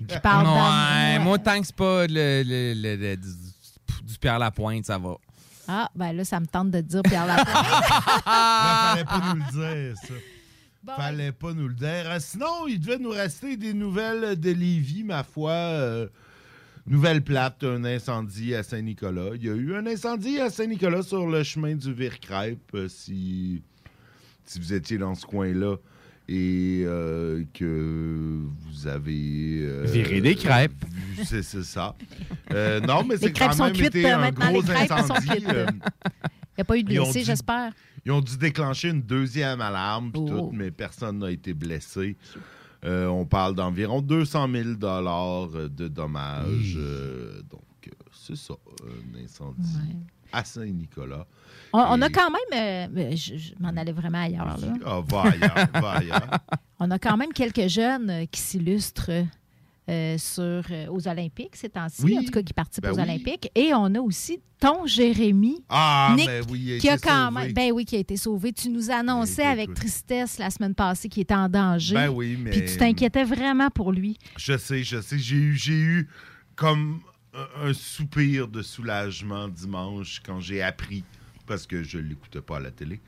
qui 0.09 0.18
parle 0.20 0.47
Ouais, 0.47 1.14
d'amour. 1.14 1.24
moi, 1.24 1.39
tant 1.39 1.61
que 1.61 1.66
c'est 1.66 1.74
pas 1.76 2.07
le, 2.07 2.43
le- 2.45 2.74
le- 2.74 2.97
le- 2.97 3.16
du, 3.16 3.28
du 4.05 4.18
Pierre 4.18 4.39
Lapointe, 4.39 4.85
ça 4.87 4.97
va. 4.99 5.14
Ah, 5.66 5.89
ben 5.95 6.12
là, 6.12 6.24
ça 6.24 6.39
me 6.41 6.47
tente 6.47 6.70
de 6.70 6.81
dire 6.81 7.03
Pierre 7.03 7.26
Lapointe. 7.26 7.49
Là, 8.26 8.93
fallait 8.93 9.05
pas 9.05 9.20
nous 9.35 9.35
le 9.37 9.51
dire, 9.93 9.97
ça. 10.03 10.14
Fallait 10.97 11.32
pas 11.32 11.53
nous 11.53 11.68
le 11.68 11.74
dire. 11.74 11.88
Euh, 12.07 12.16
Sinon, 12.20 12.66
il 12.68 12.80
devait 12.80 12.99
nous 12.99 13.11
rester 13.11 13.57
des 13.57 13.72
nouvelles 13.74 14.38
de 14.38 14.51
Lévis, 14.51 15.05
ma 15.05 15.22
foi. 15.24 15.51
Euh, 15.53 16.09
nouvelle 16.86 17.22
plate, 17.22 17.62
un 17.64 17.84
incendie 17.84 18.55
à 18.55 18.62
Saint-Nicolas. 18.62 19.30
Il 19.36 19.45
y 19.45 19.49
a 19.51 19.55
eu 19.55 19.74
un 19.76 19.86
incendie 19.86 20.38
à 20.41 20.51
Saint-Nicolas 20.51 21.03
sur 21.03 21.26
le 21.26 21.43
chemin 21.43 21.74
du 21.74 21.93
Vire-Crêpe, 21.93 22.59
euh, 22.74 22.88
si, 22.88 23.62
si 24.45 24.59
vous 24.59 24.72
étiez 24.72 24.99
dans 24.99 25.14
ce 25.14 25.24
coin-là 25.26 25.76
et 26.32 26.82
euh, 26.86 27.43
que 27.55 28.41
vous 28.45 28.86
avez... 28.86 29.59
euh, 29.62 29.84
Viré 29.88 30.20
des 30.20 30.36
crêpes. 30.36 30.84
C'est 31.24 31.43
ça. 31.43 31.97
Euh, 32.53 32.80
non, 32.80 33.03
mais 33.05 33.14
Les 33.16 33.20
c'est 33.20 33.32
crêpes 33.32 33.49
quand 33.51 33.57
sont 33.57 33.64
même 33.64 33.72
cuites, 33.72 33.86
été 33.97 34.09
un 34.11 34.18
maintenant, 34.18 34.51
gros 34.53 34.61
les 34.62 34.68
crêpes 34.68 34.88
sont 34.88 34.95
incendie. 34.95 35.26
cuites. 35.28 35.45
Il 35.49 36.57
n'y 36.59 36.61
a 36.61 36.64
pas 36.64 36.76
eu 36.78 36.82
de 36.84 36.88
blessés, 36.88 37.24
j'espère? 37.24 37.72
Ils 38.05 38.13
ont 38.13 38.21
dû 38.21 38.37
déclencher 38.39 38.89
une 38.91 39.03
deuxième 39.03 39.61
alarme, 39.61 40.11
puis 40.13 40.23
Oh. 40.25 40.29
tout, 40.29 40.51
mais 40.53 40.71
personne 40.71 41.19
n'a 41.19 41.31
été 41.31 41.55
blessé. 41.55 42.17
Euh, 42.85 43.07
on 43.09 43.27
parle 43.27 43.55
d'environ 43.55 44.01
200 44.01 44.49
000 44.51 44.65
de 44.71 45.89
dommages. 45.89 46.75
euh, 46.79 47.43
donc, 47.51 47.63
euh, 47.87 47.91
c'est 48.13 48.37
ça, 48.37 48.55
un 48.85 49.23
incendie 49.25 49.97
à 50.33 50.45
Saint-Nicolas. 50.45 51.27
On, 51.73 51.79
on 51.81 52.03
a 52.03 52.09
quand 52.09 52.31
même. 52.31 52.89
euh, 52.97 53.11
je 53.17 53.37
je 53.37 53.53
m'en 53.61 53.69
allais 53.77 53.93
vraiment 53.93 54.23
ailleurs. 54.23 54.57
Là. 54.59 54.73
Ah, 54.87 55.01
va 55.07 55.23
ailleurs, 55.23 55.69
va 55.75 55.91
ailleurs. 55.93 56.31
On 56.83 56.91
a 56.91 56.99
quand 56.99 57.17
même 57.19 57.33
quelques 57.35 57.67
jeunes 57.69 58.09
euh, 58.11 58.25
qui 58.27 58.41
s'illustrent 58.41 59.11
euh, 59.91 60.16
sur, 60.18 60.43
euh, 60.70 60.86
aux 60.91 61.07
Olympiques 61.09 61.57
ces 61.57 61.68
temps-ci, 61.68 62.03
Oui. 62.05 62.16
en 62.18 62.22
tout 62.22 62.30
cas 62.30 62.43
qui 62.43 62.53
participent 62.55 62.84
Ben 62.84 62.93
aux 62.93 62.97
oui. 62.97 63.03
Olympiques. 63.03 63.51
Et 63.57 63.74
on 63.74 63.93
a 63.95 64.01
aussi 64.01 64.41
ton 64.61 64.86
Jérémy. 64.86 65.64
Ah, 65.68 66.12
Nick, 66.16 66.26
ben 66.26 66.45
oui, 66.51 66.74
a 66.74 66.78
qui 66.78 66.88
a 66.88 66.95
été 66.95 67.03
quand 67.09 67.28
sauvé. 67.30 67.43
même, 67.47 67.53
ben 67.55 67.72
oui, 67.72 67.84
qui 67.84 67.97
a 67.97 67.99
été 67.99 68.16
sauvé. 68.16 68.53
Tu 68.53 68.68
nous 68.68 68.91
annonçais 68.91 69.43
Ben, 69.43 69.49
avec 69.51 69.64
écoute. 69.64 69.76
tristesse 69.76 70.38
la 70.38 70.51
semaine 70.51 70.74
passée 70.74 71.09
qu'il 71.09 71.22
était 71.22 71.34
en 71.34 71.49
danger. 71.49 71.95
Ben 71.95 72.09
oui, 72.09 72.38
mais- 72.41 72.51
Puis 72.51 72.64
tu 72.66 72.76
t'inquiétais 72.76 73.24
vraiment 73.24 73.68
pour 73.70 73.91
lui. 73.93 74.16
Je 74.36 74.57
sais, 74.57 74.82
je 74.84 75.01
sais. 75.01 75.18
J'ai 75.18 75.36
eu, 75.36 75.57
j'ai 75.57 75.72
eu 75.78 76.09
comme 76.57 77.01
un, 77.34 77.68
un 77.68 77.72
soupir 77.72 78.49
de 78.49 78.62
soulagement 78.62 79.49
dimanche 79.49 80.20
quand 80.24 80.41
j'ai 80.41 80.62
appris, 80.62 81.05
parce 81.47 81.66
que 81.66 81.82
je 81.82 81.99
ne 81.99 82.03
l'écoutais 82.05 82.41
pas 82.43 82.59
à 82.59 82.61
la 82.61 82.70
télé, 82.70 83.01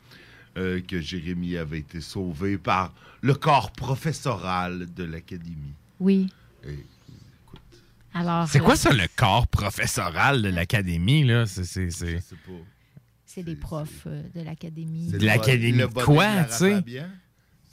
euh, 0.56 0.80
que 0.80 1.00
Jérémy 1.00 1.56
avait 1.58 1.78
été 1.80 2.00
sauvé 2.00 2.56
par 2.58 2.92
le 3.20 3.34
corps 3.34 3.70
professoral 3.72 4.86
de 4.94 5.04
l'Académie. 5.04 5.74
Oui. 6.00 6.28
Alors, 8.14 8.46
C'est 8.48 8.60
euh, 8.60 8.64
quoi 8.64 8.76
ça, 8.76 8.92
le 8.92 9.06
corps 9.16 9.46
professoral 9.48 10.42
de 10.42 10.48
l'académie, 10.48 11.24
là? 11.24 11.46
C'est... 11.46 11.64
c'est- 11.64 11.90
c'est- 11.90 12.18
C'est 13.24 13.42
des 13.42 13.56
profs 13.56 14.02
euh, 14.06 14.22
de 14.34 14.42
l'Académie. 14.42 15.08
De 15.08 15.24
l'académie 15.24 15.82
quoi, 16.04 16.44
tu 16.44 16.52
sais? 16.52 16.84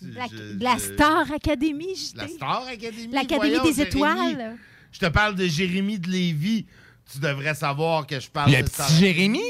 La, 0.01 0.27
Je- 0.27 0.53
de 0.53 0.63
la 0.63 0.77
je- 0.77 0.93
Star 0.93 1.29
Academy, 1.33 1.93
je 1.93 2.15
La. 2.17 2.27
Star 2.29 2.65
Academy. 2.67 3.07
L'Académie 3.11 3.35
voyons, 3.57 3.63
des 3.65 3.73
Jérémy. 3.73 3.89
étoiles. 3.97 4.57
Je 4.93 4.99
te 4.99 5.05
parle 5.07 5.35
de 5.35 5.45
Jérémy 5.45 5.99
de 5.99 6.09
Lévis. 6.09 6.65
Tu 7.11 7.19
devrais 7.19 7.53
savoir 7.55 8.07
que 8.07 8.17
je 8.17 8.29
parle 8.29 8.51
Le 8.51 8.57
de 8.59 8.61
petit 8.63 8.71
Star 8.75 8.89
Jérémy? 8.91 9.41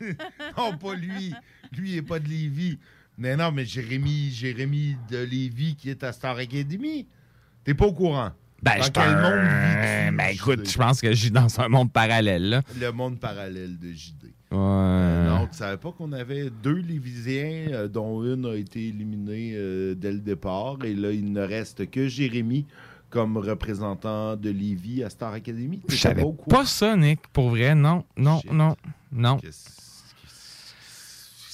non, 0.56 0.78
pas 0.78 0.94
lui. 0.94 1.34
Lui, 1.76 1.90
il 1.90 1.94
n'est 1.96 2.02
pas 2.02 2.18
de 2.18 2.28
Lévis. 2.28 2.78
Mais 3.18 3.36
non, 3.36 3.52
mais 3.52 3.66
Jérémy, 3.66 4.30
Jérémy 4.30 4.96
de 5.10 5.18
Lévis 5.18 5.76
qui 5.76 5.90
est 5.90 6.02
à 6.02 6.12
Star 6.12 6.38
Academy. 6.38 7.06
T'es 7.62 7.74
pas 7.74 7.84
au 7.84 7.92
courant. 7.92 8.32
Ben, 8.62 8.78
Dans 8.78 8.84
je 8.84 8.90
quel 8.90 9.16
monde 9.16 10.16
Ben, 10.16 10.26
vis-tu, 10.28 10.34
écoute, 10.36 10.70
je 10.70 10.78
pense 10.78 11.00
que 11.00 11.10
je 11.12 11.16
suis 11.16 11.30
dans 11.30 11.60
un 11.60 11.68
monde 11.68 11.92
parallèle, 11.92 12.48
là. 12.48 12.62
Le 12.80 12.92
monde 12.92 13.18
parallèle 13.18 13.76
de 13.78 13.92
JD. 13.92 14.24
Ouais. 14.52 14.58
Euh, 14.58 15.28
non, 15.28 15.46
tu 15.48 15.56
savais 15.56 15.78
pas 15.78 15.90
qu'on 15.92 16.12
avait 16.12 16.50
deux 16.62 16.76
Lévisiens, 16.76 17.68
euh, 17.72 17.88
dont 17.88 18.22
une 18.22 18.46
a 18.46 18.54
été 18.54 18.86
éliminée 18.88 19.54
euh, 19.56 19.94
dès 19.94 20.12
le 20.12 20.20
départ. 20.20 20.76
Et 20.84 20.94
là, 20.94 21.10
il 21.10 21.32
ne 21.32 21.40
reste 21.40 21.90
que 21.90 22.06
Jérémy 22.06 22.66
comme 23.10 23.36
représentant 23.36 24.36
de 24.36 24.50
Lévis 24.50 25.02
à 25.02 25.10
Star 25.10 25.32
Academy. 25.32 25.80
Je 25.88 25.96
savais 25.96 26.24
pas 26.48 26.64
ça, 26.64 26.96
Nick, 26.96 27.20
pour 27.32 27.50
vrai. 27.50 27.74
Non, 27.74 28.04
non, 28.16 28.40
non, 28.50 28.76
non. 29.10 29.38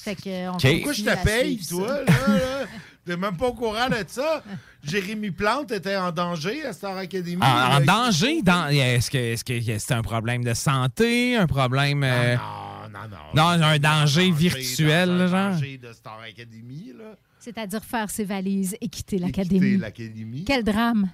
Fait 0.03 0.15
que 0.15 0.47
on 0.49 0.53
Ok. 0.53 0.61
continue 0.61 0.75
Pourquoi 0.77 0.93
je 0.93 1.03
te 1.03 1.23
paye, 1.25 1.59
toi, 1.67 1.87
là? 1.87 2.03
là? 2.05 2.65
T'es 3.05 3.17
même 3.17 3.37
pas 3.37 3.47
au 3.47 3.53
courant 3.53 3.89
de 3.89 3.95
ça? 4.07 4.43
Jérémy 4.83 5.31
Plante 5.31 5.71
était 5.71 5.95
en 5.95 6.11
danger 6.11 6.65
à 6.65 6.73
Star 6.73 6.95
Academy. 6.97 7.37
En, 7.41 7.45
a- 7.45 7.79
danger? 7.81 8.41
Dans, 8.41 8.67
est-ce 8.69 9.09
que 9.43 9.77
c'est 9.79 9.93
un 9.93 10.01
problème 10.01 10.43
de 10.43 10.53
santé? 10.53 11.35
Un 11.35 11.47
problème. 11.47 12.03
euh, 12.03 12.35
Non, 12.35 12.99
non, 13.09 13.17
non. 13.35 13.57
non, 13.57 13.63
un 13.65 13.79
danger 13.79 14.31
virtuel, 14.31 15.09
dans 15.09 15.21
un 15.23 15.27
genre? 15.27 15.51
danger 15.53 15.77
de 15.77 15.93
Star 15.93 16.19
Academy, 16.19 16.93
là. 16.97 17.15
C'est-à-dire 17.39 17.83
faire 17.83 18.09
ses 18.09 18.25
valises 18.25 18.75
et 18.81 18.89
quitter 18.89 19.17
Quitter 19.17 19.25
l'Académie. 19.25 19.77
l'Académie. 19.77 20.43
Quel 20.45 20.63
drame. 20.63 21.09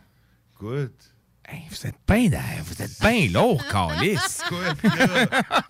Écoute. 0.56 1.14
vous 1.70 1.88
êtes 1.88 1.96
bien 2.08 2.42
vous 2.66 2.82
êtes 2.82 3.00
bien 3.00 3.28
lourd, 3.32 3.64
Calice. 3.72 4.42
Écoute, 4.46 4.84
là, 4.84 5.28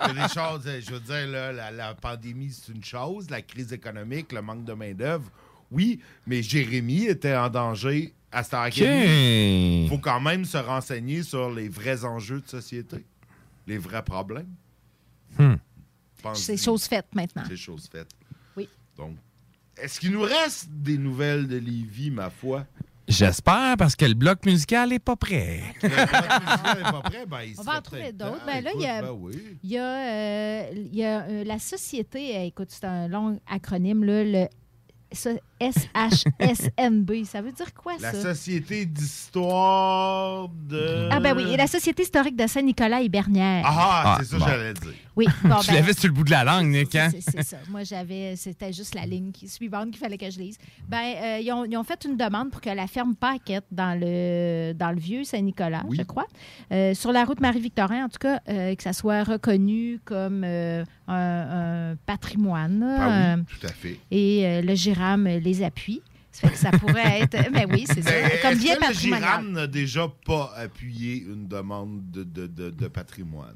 il 0.10 0.16
y 0.16 0.20
a 0.20 0.28
des 0.28 0.34
choses, 0.34 0.64
euh, 0.68 0.82
je 0.82 0.92
veux 0.92 1.00
dire, 1.02 1.28
là, 1.28 1.52
la, 1.52 1.72
la 1.72 1.94
pandémie, 1.94 2.52
c'est 2.52 2.72
une 2.72 2.84
chose, 2.84 3.30
la 3.30 3.42
crise 3.42 3.74
économique, 3.74 4.32
le 4.32 4.42
manque 4.42 4.64
de 4.64 4.74
main-d'œuvre, 4.74 5.30
oui, 5.72 6.00
mais 6.28 6.42
Jérémy 6.42 7.06
était 7.06 7.36
en 7.36 7.50
danger 7.50 8.14
à 8.32 8.44
Star 8.44 8.64
Academy. 8.64 9.84
Il 9.84 9.90
faut 9.90 9.98
quand 9.98 10.20
même 10.20 10.46
se 10.46 10.58
renseigner 10.58 11.24
sur 11.24 11.52
les 11.52 11.70
vrais 11.70 12.04
enjeux 12.04 12.42
de 12.42 12.48
société, 12.48 13.06
les 13.68 13.78
vrais 13.78 14.04
problèmes. 14.04 14.54
Hmm. 15.38 15.56
C'est 16.34 16.58
chose 16.58 16.86
faite 16.86 17.08
maintenant. 17.14 17.44
C'est 17.48 17.58
chose 17.58 17.88
faite. 17.92 18.10
Oui. 18.58 18.68
Donc, 18.98 19.16
est-ce 19.78 20.00
qu'il 20.00 20.12
nous 20.12 20.22
reste 20.22 20.70
des 20.70 20.98
nouvelles 20.98 21.48
de 21.48 21.58
Lévis, 21.58 22.12
ma 22.12 22.30
foi? 22.30 22.66
J'espère, 23.08 23.76
parce 23.78 23.96
que 23.96 24.06
le 24.06 24.16
bloc 24.16 24.46
musical 24.46 24.92
est 24.92 25.00
pas 25.00 25.16
prêt. 25.16 25.62
Le 25.84 25.90
bloc 25.90 26.00
musical 26.00 26.80
est 26.80 26.92
pas 26.92 27.02
prêt, 27.02 27.26
ben, 27.28 27.42
il 27.44 27.60
On 27.60 27.64
va 27.64 27.78
en 27.78 27.82
trouver 27.82 28.12
d'autres. 28.12 28.46
Ben 28.48 28.64
là, 28.64 28.72
il 28.74 28.82
y 28.82 28.88
a, 28.88 29.02
ben 29.04 29.12
oui. 29.12 29.58
il 29.64 29.70
y 29.70 29.78
a, 29.78 29.84
euh, 29.84 30.72
il 30.74 30.96
y 30.96 31.04
a, 31.04 31.22
euh, 31.22 31.44
la 31.44 31.60
société, 31.60 32.36
euh, 32.36 32.46
écoute, 32.46 32.70
c'est 32.72 32.86
un 32.86 33.08
long 33.08 33.40
acronyme, 33.48 34.04
là, 34.04 34.24
le 34.24 34.48
ça, 35.16 35.32
SHSNB. 35.62 37.24
Ça 37.26 37.42
veut 37.42 37.52
dire 37.52 37.74
quoi, 37.74 37.94
La 38.00 38.12
ça? 38.12 38.22
Société 38.22 38.86
d'histoire 38.86 40.50
de... 40.50 41.10
Ah, 41.12 41.20
ben 41.20 41.36
oui, 41.36 41.52
et 41.54 41.58
la 41.58 41.68
Société 41.68 42.04
historique 42.04 42.36
de 42.36 42.48
Saint-Nicolas 42.48 43.02
et 43.02 43.10
Bernière. 43.10 43.64
Ah, 43.66 44.04
Ah, 44.06 44.18
c'est 44.20 44.26
ça 44.26 44.36
que 44.38 44.42
bon. 44.42 44.48
j'allais 44.48 44.74
dire. 44.74 44.94
Oui, 45.16 45.26
bon, 45.44 45.60
tu 45.62 45.68
ben, 45.68 45.76
l'avais 45.76 45.94
sur 45.94 46.08
le 46.08 46.14
bout 46.14 46.24
de 46.26 46.32
la 46.32 46.44
langue, 46.44 46.68
Nick, 46.68 46.94
hein? 46.96 47.10
C'est 47.20 47.44
ça. 47.44 47.58
Moi, 47.70 47.84
j'avais, 47.84 48.36
c'était 48.36 48.74
juste 48.74 48.96
la 48.96 49.06
ligne 49.06 49.32
qui- 49.32 49.48
suivante 49.48 49.92
qu'il 49.92 49.98
fallait 50.00 50.18
que 50.18 50.30
je 50.30 50.38
lise. 50.40 50.58
Ben, 50.90 50.98
euh, 51.16 51.40
ils, 51.42 51.52
ont, 51.54 51.64
ils 51.66 51.78
ont 51.78 51.84
fait 51.84 52.04
une 52.06 52.18
demande 52.18 52.52
pour 52.52 52.60
que 52.62 52.70
la 52.70 52.88
ferme 52.88 53.16
Paquette 53.16 53.66
dans 53.72 53.98
le, 54.00 54.74
dans 54.74 54.92
le 54.92 55.00
vieux 55.00 55.24
Saint-Nicolas, 55.24 55.84
je 55.92 56.02
crois, 56.04 56.26
euh, 56.72 56.94
sur 56.94 57.12
la 57.12 57.24
route 57.24 57.40
Marie-Victorin, 57.40 58.06
en 58.06 58.10
tout 58.10 58.20
cas, 58.20 58.42
euh, 58.50 58.76
que 58.76 58.84
ça 58.84 58.94
soit 58.94 59.24
reconnu 59.24 60.00
comme 60.04 60.44
un, 60.44 60.84
un 61.08 61.96
patrimoine. 62.06 62.84
Ah 62.84 63.36
oui, 63.38 63.44
tout 63.60 63.66
à 63.68 63.72
fait. 63.72 64.00
et 64.12 64.62
le 64.62 64.76
GIRAM 64.76 65.26
les 65.28 65.64
appuie. 65.64 66.02
Ça 66.32 66.50
fait 66.50 66.54
que 66.54 66.60
ça 66.60 66.72
pourrait 66.72 67.22
être. 67.22 67.50
Mais 67.54 67.66
oui, 67.66 67.86
c'est 67.88 68.02
ça. 68.02 68.12
Comme 68.42 68.58
bien 68.58 68.76
que 68.76 68.82
le 68.82 68.88
patrimonial. 68.88 69.22
GIRAM 69.30 69.52
n'a 69.54 69.68
déjà 69.68 70.12
pas 70.26 70.52
appuyé 70.58 71.22
une 71.24 71.48
demande 71.48 72.12
de, 72.12 72.26
de, 72.26 72.48
de, 72.48 72.70
de 72.72 72.88
patrimoine? 72.90 73.56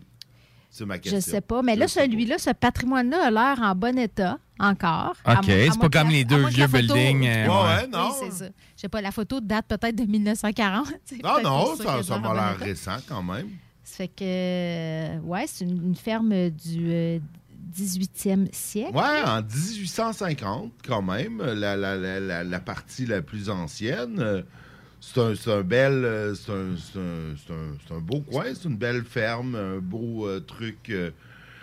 C'est 0.70 0.86
ma 0.86 1.00
question. 1.00 1.20
Je 1.20 1.26
sais 1.26 1.42
pas. 1.42 1.62
Mais 1.64 1.76
là, 1.76 1.88
celui-là, 1.88 2.38
ce 2.38 2.52
patrimoine-là 2.52 3.26
a 3.28 3.32
l'air 3.32 3.60
en 3.64 3.74
bon 3.76 3.98
état 3.98 4.38
encore. 4.60 5.14
OK, 5.28 5.46
c'est 5.46 5.80
pas 5.80 5.90
comme 5.90 6.10
les 6.10 6.24
deux 6.24 6.46
vieux 6.48 6.68
photo- 6.68 6.94
buildings, 6.94 7.28
euh, 7.28 7.48
Ouais, 7.48 7.52
ouais, 7.82 7.88
non. 7.88 8.10
Oui, 8.10 8.16
c'est 8.30 8.32
ça. 8.46 8.46
Je 8.76 8.82
sais 8.82 8.90
pas, 8.90 9.02
la 9.02 9.12
photo 9.12 9.40
date 9.42 9.66
peut-être 9.68 9.96
de 9.96 10.04
1940. 10.06 10.88
C'est 11.06 11.24
Non, 11.24 11.42
non, 11.44 11.76
ça, 11.76 12.20
m'a 12.20 12.34
l'air 12.34 12.58
récent 12.60 12.98
quand 13.08 13.24
même. 13.24 13.48
Ça 13.84 13.96
fait 13.98 14.08
que, 14.10 14.24
euh, 14.24 15.18
ouais, 15.22 15.46
c'est 15.48 15.66
une, 15.66 15.84
une 15.88 15.96
ferme 15.96 16.50
du 16.52 16.90
euh, 16.92 17.20
18e 17.76 18.48
siècle. 18.52 18.96
Ouais, 18.96 19.24
en 19.26 19.42
1850, 19.42 20.72
quand 20.88 21.02
même, 21.02 21.42
la, 21.42 21.76
la, 21.76 21.96
la, 21.98 22.20
la, 22.20 22.44
la 22.44 22.60
partie 22.60 23.06
la 23.08 23.22
plus 23.24 23.50
ancienne. 23.50 24.44
C'est 25.02 25.20
un, 25.20 25.34
c'est 25.36 25.52
un 25.52 25.62
bel. 25.62 25.92
euh, 26.06 26.36
C'est 26.36 26.52
un, 26.52 26.76
c'est 26.78 27.00
un, 27.00 27.74
c'est 27.88 27.94
un- 27.94 28.00
beau 28.00 28.22
coin, 28.22 28.46
c'est 28.54 28.68
une 28.68 28.78
belle 28.78 29.04
ferme, 29.04 29.56
un 29.56 29.78
beau 29.80 30.28
euh, 30.28 30.40
truc. 30.40 30.78
euh, 30.90 31.12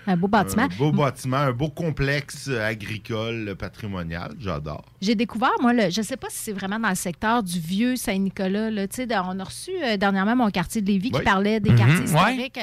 Un 0.06 0.16
beau 0.16 0.28
bâtiment. 0.28 0.62
Un 0.62 0.76
beau 0.78 0.92
bâtiment, 0.92 1.36
un 1.38 1.52
beau 1.52 1.68
complexe 1.68 2.48
agricole 2.48 3.54
patrimonial. 3.58 4.32
J'adore. 4.38 4.84
J'ai 5.02 5.14
découvert, 5.16 5.50
moi, 5.60 5.72
le, 5.72 5.90
je 5.90 6.00
ne 6.00 6.04
sais 6.06 6.16
pas 6.16 6.28
si 6.30 6.38
c'est 6.38 6.52
vraiment 6.52 6.78
dans 6.78 6.88
le 6.90 6.94
secteur 6.94 7.42
du 7.42 7.58
vieux 7.58 7.96
Saint-Nicolas. 7.96 8.70
là. 8.70 8.86
Tu 8.88 8.96
sais, 8.96 9.06
de- 9.06 9.14
On 9.14 9.38
a 9.40 9.44
reçu 9.44 9.72
euh, 9.84 9.96
dernièrement 9.96 10.36
mon 10.36 10.50
quartier 10.50 10.80
de 10.80 10.86
Lévis 10.86 11.10
Oui. 11.12 11.18
qui 11.18 11.24
parlait 11.24 11.58
des 11.60 11.70
Mhm, 11.70 11.76
quartiers 11.78 12.04
historiques. 12.04 12.60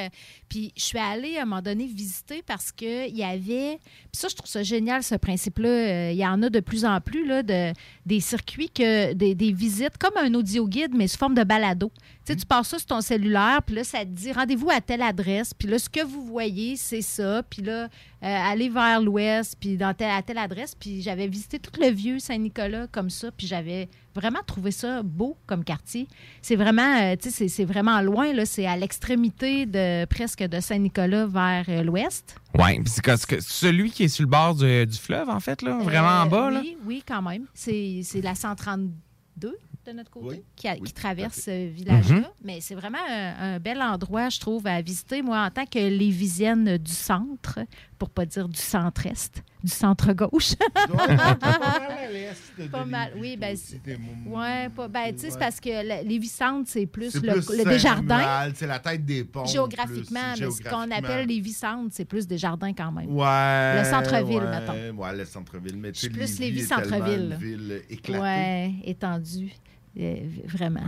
Puis 0.54 0.72
je 0.76 0.84
suis 0.84 0.98
allée 0.98 1.36
à 1.36 1.42
un 1.42 1.46
moment 1.46 1.62
donné 1.62 1.84
visiter 1.84 2.40
parce 2.46 2.70
qu'il 2.70 3.16
y 3.16 3.24
avait. 3.24 3.80
Puis 3.80 4.12
ça, 4.12 4.28
je 4.28 4.36
trouve 4.36 4.48
ça 4.48 4.62
génial, 4.62 5.02
ce 5.02 5.16
principe-là. 5.16 5.68
Euh, 5.68 6.10
Il 6.12 6.16
y 6.16 6.24
en 6.24 6.40
a 6.44 6.48
de 6.48 6.60
plus 6.60 6.84
en 6.84 7.00
plus, 7.00 7.26
là, 7.26 7.42
de, 7.42 7.72
des 8.06 8.20
circuits, 8.20 8.70
que 8.70 9.14
des, 9.14 9.52
visites, 9.52 9.98
comme 9.98 10.16
un 10.16 10.32
audio 10.32 10.68
guide, 10.68 10.92
mais 10.94 11.08
sous 11.08 11.18
forme 11.18 11.34
de 11.34 11.42
balado. 11.42 11.90
Tu 12.24 12.32
sais, 12.32 12.36
tu 12.36 12.46
passes 12.46 12.68
ça 12.68 12.78
sur 12.78 12.86
ton 12.86 13.00
cellulaire, 13.00 13.62
puis 13.66 13.74
là, 13.74 13.82
ça 13.82 14.04
te 14.04 14.10
dit 14.10 14.30
rendez-vous 14.30 14.70
à 14.70 14.80
telle 14.80 15.02
adresse, 15.02 15.54
puis 15.54 15.66
là, 15.66 15.76
ce 15.76 15.88
que 15.88 16.04
vous 16.04 16.24
voyez, 16.24 16.76
c'est 16.76 17.02
ça. 17.02 17.42
Puis 17.42 17.62
là, 17.62 17.86
euh, 17.86 17.88
allez 18.22 18.68
vers 18.68 19.00
l'ouest, 19.00 19.56
puis 19.58 19.76
dans 19.76 19.92
telle, 19.92 20.10
à 20.10 20.22
telle 20.22 20.38
adresse. 20.38 20.76
Puis 20.76 21.02
j'avais 21.02 21.26
visité 21.26 21.58
tout 21.58 21.72
le 21.80 21.90
vieux 21.90 22.20
Saint-Nicolas 22.20 22.86
comme 22.86 23.10
ça, 23.10 23.32
puis 23.32 23.48
j'avais 23.48 23.88
vraiment 24.14 24.40
trouvé 24.46 24.70
ça 24.70 25.02
beau 25.02 25.36
comme 25.46 25.64
quartier. 25.64 26.06
C'est 26.42 26.56
vraiment, 26.56 26.96
euh, 27.02 27.16
tu 27.20 27.30
sais, 27.30 27.48
c'est- 27.48 27.64
vraiment 27.64 28.00
loin, 28.00 28.32
là. 28.32 28.46
C'est 28.46 28.66
à 28.66 28.76
l'extrémité 28.76 29.66
de 29.66 30.04
presque 30.06 30.42
de 30.42 30.60
Saint-Nicolas 30.60 31.26
vers 31.26 31.64
euh, 31.68 31.82
l'ouest. 31.82 32.36
Oui, 32.58 32.80
c'est 32.86 33.40
celui 33.40 33.90
qui 33.90 34.04
est 34.04 34.08
sur 34.08 34.22
le 34.24 34.28
bord 34.30 34.54
du, 34.54 34.86
du 34.86 34.96
fleuve, 34.98 35.28
en 35.28 35.40
fait, 35.40 35.62
là, 35.62 35.78
vraiment 35.82 36.20
en 36.22 36.26
Euh, 36.26 36.28
bas. 36.28 36.50
Là. 36.50 36.60
Oui, 36.62 36.76
oui, 36.84 37.02
quand 37.06 37.22
même. 37.22 37.46
C'est 37.54 38.00
c'est 38.04 38.20
la 38.20 38.34
132 38.34 39.56
de 39.86 39.92
notre 39.92 40.10
côté 40.10 40.42
qui, 40.56 40.66
a- 40.68 40.76
qui 40.76 40.92
traverse 40.94 41.40
ce 41.42 41.68
village-là. 41.68 42.16
Mhm. 42.20 42.24
Mais 42.42 42.60
c'est 42.62 42.74
vraiment 42.74 42.98
un, 43.06 43.54
un 43.56 43.58
bel 43.60 43.82
endroit, 43.82 44.30
je 44.30 44.40
trouve, 44.40 44.66
à 44.66 44.80
visiter. 44.80 45.20
Moi, 45.20 45.38
en 45.38 45.50
tant 45.50 45.66
que 45.66 45.78
lévisienne 45.78 46.78
du 46.78 46.92
centre, 46.92 47.58
pour 47.98 48.10
pas 48.10 48.26
dire 48.26 48.48
du 48.48 48.58
centre-est, 48.60 49.42
du 49.62 49.70
centre-gauche. 49.70 50.54
Pas 52.70 52.84
mal, 52.84 53.12
oui. 53.18 53.36
Ben, 53.36 53.56
ouais, 54.26 54.68
pas, 54.68 54.88
ben, 54.88 55.14
c'est 55.16 55.38
parce 55.38 55.60
que 55.60 56.04
Lévis-Centre, 56.04 56.68
c'est 56.70 56.86
plus 56.86 57.14
le, 57.14 57.34
le 57.34 57.64
Desjardins. 57.64 58.50
C'est 58.54 58.66
la 58.66 58.78
tête 58.78 59.04
des 59.04 59.24
ponts. 59.24 59.46
Géographiquement, 59.46 60.34
mais 60.38 60.50
ce 60.50 60.62
qu'on 60.62 60.90
appelle 60.90 61.26
Lévis-Centre, 61.26 61.90
c'est 61.92 62.04
plus 62.04 62.26
Desjardins 62.26 62.72
quand 62.72 62.92
même. 62.92 63.14
Ouais. 63.14 63.82
Le 63.82 63.84
centre-ville, 63.84 64.42
mettons. 64.42 65.02
Ouais, 65.02 65.16
le 65.16 65.24
centre-ville. 65.24 65.76
Mais 65.76 65.92
plus 65.92 66.08
Lévis 66.10 66.38
Lévis 66.38 66.60
est 66.62 66.66
tellement 66.66 66.84
centre-ville. 66.84 67.38
une 67.40 67.46
ville 67.46 67.82
éclatée. 67.90 68.20
Ouais, 68.20 68.72
étendue, 68.84 69.52
euh, 69.98 70.16
vraiment. 70.46 70.80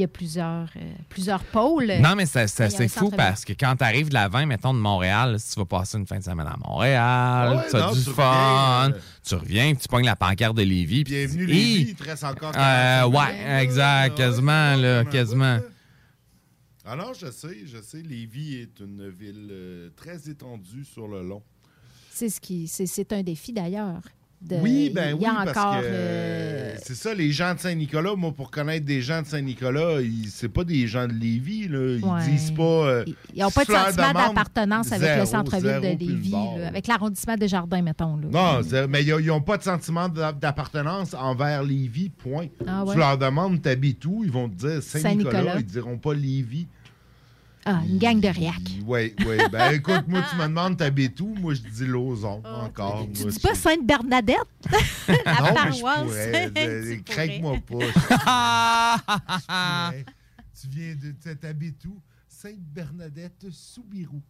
Il 0.00 0.04
y 0.04 0.04
a 0.04 0.08
plusieurs, 0.08 0.70
euh, 0.76 0.92
plusieurs 1.10 1.44
pôles. 1.44 1.92
Non, 2.00 2.14
mais 2.16 2.24
un 2.24 2.46
c'est 2.46 2.88
fou 2.88 3.10
parce 3.10 3.44
que 3.44 3.52
quand 3.52 3.76
tu 3.76 3.84
arrives 3.84 4.08
de 4.08 4.14
la 4.14 4.28
20, 4.28 4.46
mettons, 4.46 4.72
de 4.72 4.78
Montréal, 4.78 5.38
si 5.38 5.52
tu 5.52 5.60
vas 5.60 5.66
passer 5.66 5.98
une 5.98 6.06
fin 6.06 6.18
de 6.18 6.24
semaine 6.24 6.46
à 6.46 6.56
Montréal, 6.66 7.56
Ouais, 7.58 7.68
tu 7.68 7.76
as 7.76 7.80
non, 7.80 7.92
du 7.92 8.02
tu 8.02 8.10
fun, 8.10 8.84
reviens, 8.86 8.96
euh, 8.96 9.00
tu 9.22 9.34
reviens, 9.34 9.74
tu 9.74 9.88
pognes 9.88 10.06
la 10.06 10.16
pancarte 10.16 10.56
de 10.56 10.62
Lévis. 10.62 11.04
puis 11.04 11.12
Bienvenue 11.12 11.44
tu- 11.46 11.52
Lévis, 11.52 11.86
il 11.90 11.94
te 11.96 12.02
reste 12.04 12.24
encore 12.24 12.48
Euh, 12.56 13.02
45 13.02 13.14
ouais, 13.14 13.62
exact, 13.62 14.16
quasiment, 14.16 14.76
là, 14.76 15.04
quasiment. 15.04 15.58
Ah 16.86 16.96
non, 16.96 17.12
je 17.12 17.30
sais, 17.30 17.58
je 17.66 17.82
sais. 17.82 18.00
Lévis 18.00 18.54
est 18.56 18.80
une 18.80 19.06
ville 19.10 19.48
euh, 19.50 19.90
très 19.96 20.30
étendue 20.30 20.84
sur 20.86 21.08
le 21.08 21.22
long. 21.22 21.42
C'est 22.10 22.30
ce 22.30 22.40
qui, 22.40 22.66
c'est, 22.68 22.86
c'est 22.86 23.12
un 23.12 23.22
défi 23.22 23.52
d'ailleurs. 23.52 24.00
De- 24.42 24.56
Oui, 24.56 24.90
ben 24.94 25.12
oui, 25.12 25.26
parce 25.44 25.50
encore. 25.50 25.80
que 25.82 25.84
euh, 25.86 26.74
c'est 26.82 26.94
ça, 26.94 27.12
les 27.12 27.30
gens 27.30 27.54
de 27.54 27.60
Saint-Nicolas, 27.60 28.14
moi, 28.16 28.32
pour 28.32 28.50
connaître 28.50 28.86
des 28.86 29.02
gens 29.02 29.20
de 29.20 29.26
Saint-Nicolas, 29.26 30.00
ils- 30.00 30.28
c'est 30.30 30.48
pas 30.48 30.64
des 30.64 30.86
gens 30.86 31.06
de 31.06 31.12
Lévis, 31.12 31.68
là. 31.68 31.96
Ils 31.98 32.02
Ouais. 32.04 32.26
disent 32.26 32.50
pas... 32.52 32.62
euh, 32.62 33.04
ils 33.34 33.42
n'ont 33.42 33.50
pas 33.50 33.64
de 33.66 33.70
sentiment 33.70 34.12
d'appartenance 34.14 34.92
avec 34.92 35.02
zéro, 35.02 35.20
le 35.20 35.26
centre-ville 35.26 35.80
de 35.82 35.98
Lévis, 36.04 36.30
là, 36.30 36.68
avec 36.68 36.86
l'arrondissement 36.86 37.36
des 37.36 37.48
Jardins, 37.48 37.82
mettons. 37.82 38.16
Là. 38.16 38.62
Non, 38.62 38.86
mais 38.88 39.04
ils 39.04 39.26
n'ont 39.26 39.42
pas 39.42 39.58
de 39.58 39.62
sentiment 39.62 40.08
d'a- 40.08 40.32
d'appartenance 40.32 41.12
envers 41.12 41.62
Lévis, 41.62 42.08
point. 42.08 42.46
Ah 42.66 42.82
ouais? 42.84 42.94
Tu 42.94 42.98
leur 42.98 43.18
demandes 43.18 43.60
t'habites 43.60 44.04
où, 44.06 44.22
ils 44.24 44.32
vont 44.32 44.48
te 44.48 44.54
dire 44.54 44.82
Saint-Nicolas, 44.82 45.32
Saint-Nicolas. 45.32 45.56
ils 45.58 45.66
diront 45.66 45.98
pas 45.98 46.14
Lévis. 46.14 46.66
Ah, 47.64 47.80
une 47.86 47.98
gang 47.98 48.20
de 48.20 48.28
réac. 48.28 48.60
Oui, 48.86 49.14
oui. 49.26 49.36
Ben 49.52 49.70
écoute, 49.74 50.08
moi, 50.08 50.22
tu 50.30 50.36
me 50.36 50.44
demandes 50.44 50.78
t'habites 50.78 51.20
où, 51.20 51.34
moi, 51.34 51.52
je 51.54 51.60
dis 51.60 51.84
Lauson, 51.86 52.42
encore. 52.44 53.06
Tu 53.12 53.22
moi, 53.22 53.30
dis 53.30 53.38
pas 53.38 53.54
Sainte-Bernadette? 53.54 54.38
la 55.24 55.40
non, 55.40 55.54
mais 55.64 55.72
je 55.72 55.82
paroisse. 55.82 57.02
Craque-moi 57.04 57.58
pas. 57.66 57.86
Tu 60.60 60.68
viens 60.68 60.94
de. 60.94 61.12
T'habites 61.34 61.84
où? 61.86 62.00
Sainte-Bernadette 62.28 63.46
Soubirou. 63.50 64.22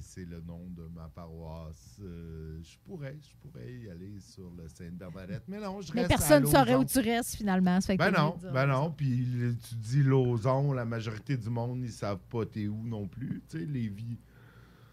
C'est 0.00 0.24
le 0.24 0.40
nom 0.46 0.60
de 0.76 0.88
ma 0.94 1.08
paroisse. 1.08 1.98
Euh, 2.00 2.58
je 2.62 2.76
pourrais, 2.84 3.16
je 3.20 3.34
pourrais 3.40 3.72
y 3.72 3.90
aller 3.90 4.20
sur 4.20 4.50
le 4.56 4.68
Sainte-Bernadette. 4.68 5.42
Mais 5.48 5.60
non, 5.60 5.80
je 5.80 5.92
Mais 5.94 6.02
reste 6.02 6.10
personne 6.10 6.44
ne 6.44 6.48
saurait 6.48 6.76
où 6.76 6.84
tu 6.84 7.00
restes 7.00 7.34
finalement. 7.34 7.80
ça 7.80 7.88
fait 7.88 7.96
Ben 7.96 8.12
t'es 8.12 8.18
non, 8.18 8.36
ben 8.52 8.66
non. 8.66 8.90
Puis 8.90 9.26
tu 9.68 9.74
dis 9.74 10.02
Lauson, 10.02 10.72
la 10.72 10.84
majorité 10.84 11.36
du 11.36 11.50
monde, 11.50 11.80
ils 11.84 11.92
savent 11.92 12.20
pas 12.30 12.46
t'es 12.46 12.68
où 12.68 12.82
non 12.84 13.06
plus. 13.06 13.42
Tu 13.48 13.58
sais, 13.58 13.64
Lévis. 13.64 14.18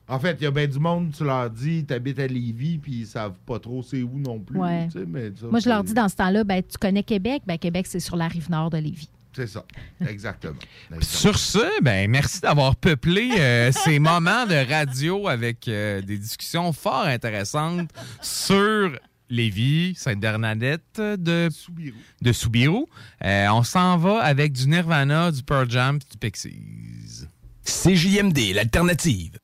En 0.08 0.20
fait, 0.20 0.38
il 0.40 0.44
y 0.44 0.48
a 0.48 0.52
bien 0.52 0.68
du 0.68 0.78
monde, 0.80 1.12
tu 1.14 1.24
leur 1.24 1.50
dis, 1.50 1.84
t'habites 1.84 2.20
à 2.20 2.28
Lévis, 2.28 2.78
puis 2.78 2.94
ils 3.02 3.08
savent 3.08 3.40
pas 3.46 3.58
trop 3.58 3.82
c'est 3.82 4.04
où 4.04 4.20
non 4.20 4.40
plus. 4.40 4.60
Ouais. 4.60 4.88
mais 5.08 5.32
ça, 5.36 5.48
Moi, 5.48 5.60
je 5.60 5.68
leur 5.68 5.84
dis 5.84 5.96
dans 5.96 6.08
ce 6.08 6.16
temps-là, 6.16 6.44
ben, 6.44 6.62
tu 6.62 6.78
connais 6.78 7.02
Québec? 7.02 7.42
Ben, 7.48 7.58
Québec, 7.58 7.88
c'est 7.88 8.00
sur 8.00 8.16
la 8.16 8.28
rive 8.28 8.50
nord 8.52 8.70
de 8.70 8.78
Lévis. 8.78 9.10
C'est 9.36 9.48
ça, 9.48 9.66
exactement. 10.08 10.56
Sur 11.02 11.38
ce, 11.38 11.82
ben 11.82 12.10
merci 12.10 12.40
d'avoir 12.40 12.78
peuplé 12.78 13.32
euh, 13.38 13.72
ces 13.74 14.00
moments 14.00 14.46
de 14.46 14.56
radio 14.72 15.28
avec 15.28 15.68
euh, 15.68 16.02
des 16.02 16.18
discussions 16.18 16.72
fort 16.72 17.04
intéressantes 17.04 17.90
sur 18.22 18.98
Lévis, 19.30 19.96
Sainte-Bernadette 19.96 21.02
de 21.02 21.50
Soubirou. 21.52 21.98
De 22.22 22.32
Soubirou. 22.32 22.88
Euh, 23.26 23.48
on 23.50 23.64
s'en 23.64 23.98
va 23.98 24.22
avec 24.22 24.54
du 24.54 24.70
Nirvana, 24.70 25.32
du 25.32 25.44
Pearl 25.44 25.70
Jam 25.70 26.00
du 26.00 26.18
Pixies. 26.18 27.28
CJMD, 27.66 28.54
l'alternative. 28.54 29.38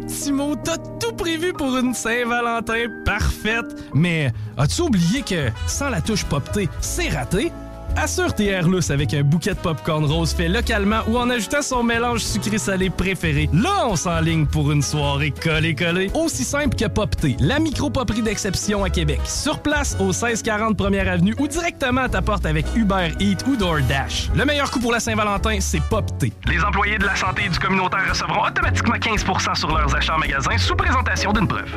Petits 0.00 0.32
mots, 0.32 0.56
t'as 0.56 0.78
tout 1.00 1.12
prévu 1.12 1.52
pour 1.52 1.76
une 1.76 1.94
Saint-Valentin 1.94 2.86
parfaite. 3.04 3.66
Mais 3.94 4.32
as-tu 4.56 4.82
oublié 4.82 5.22
que 5.22 5.50
sans 5.66 5.90
la 5.90 6.00
touche 6.00 6.24
poptée, 6.24 6.68
c'est 6.80 7.08
raté? 7.08 7.52
Assure 8.00 8.32
tes 8.32 8.46
airlus 8.46 8.90
avec 8.90 9.12
un 9.12 9.22
bouquet 9.22 9.54
de 9.54 9.58
popcorn 9.58 10.04
rose 10.04 10.32
fait 10.32 10.46
localement 10.46 11.00
ou 11.08 11.18
en 11.18 11.28
ajoutant 11.30 11.62
son 11.62 11.82
mélange 11.82 12.20
sucré-salé 12.20 12.90
préféré. 12.90 13.50
Là, 13.52 13.88
on 13.88 13.96
s'enligne 13.96 14.46
pour 14.46 14.70
une 14.70 14.82
soirée 14.82 15.32
collée-collée. 15.32 16.08
Aussi 16.14 16.44
simple 16.44 16.76
que 16.76 16.86
Popté, 16.86 17.36
la 17.40 17.58
micro-poperie 17.58 18.22
d'exception 18.22 18.84
à 18.84 18.90
Québec. 18.90 19.20
Sur 19.24 19.58
place, 19.58 19.96
au 19.98 20.12
1640 20.12 20.76
Première 20.76 21.08
Avenue 21.08 21.34
ou 21.40 21.48
directement 21.48 22.02
à 22.02 22.08
ta 22.08 22.22
porte 22.22 22.46
avec 22.46 22.66
Uber 22.76 23.08
Eats 23.18 23.44
ou 23.48 23.56
DoorDash. 23.56 24.30
Le 24.32 24.44
meilleur 24.44 24.70
coup 24.70 24.78
pour 24.78 24.92
la 24.92 25.00
Saint-Valentin, 25.00 25.58
c'est 25.58 25.82
Popté. 25.82 26.32
Les 26.46 26.62
employés 26.62 26.98
de 26.98 27.04
la 27.04 27.16
santé 27.16 27.42
et 27.46 27.48
du 27.48 27.58
communautaire 27.58 28.08
recevront 28.08 28.46
automatiquement 28.46 28.94
15% 28.94 29.56
sur 29.56 29.76
leurs 29.76 29.92
achats 29.96 30.14
en 30.14 30.18
magasin 30.18 30.56
sous 30.56 30.76
présentation 30.76 31.32
d'une 31.32 31.48
preuve. 31.48 31.76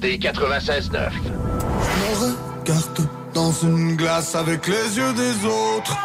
CJMD 0.00 0.18
96.9. 0.18 1.10
Ne 2.00 2.60
regarde 2.62 3.08
dans 3.34 3.52
une 3.52 3.96
glace 3.96 4.34
avec 4.34 4.66
les 4.66 4.96
yeux 4.96 5.12
des 5.12 5.46
autres. 5.46 5.96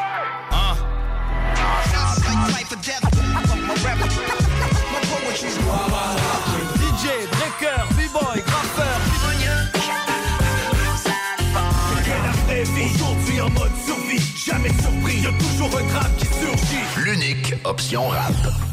DJ, 6.76 7.06
breaker, 7.32 7.84
b-boy, 7.96 8.44
graffeur, 8.46 9.00
Aujourd'hui 12.94 13.42
en 13.42 13.50
mode 13.50 13.72
survie, 13.86 14.22
jamais 14.36 14.70
surpris, 14.70 15.22
y'a 15.22 15.32
toujours 15.32 15.78
un 15.78 15.84
drame 15.94 16.12
qui 16.18 16.26
surgit. 16.26 17.04
L'unique 17.04 17.54
option 17.64 18.08
rap. 18.08 18.65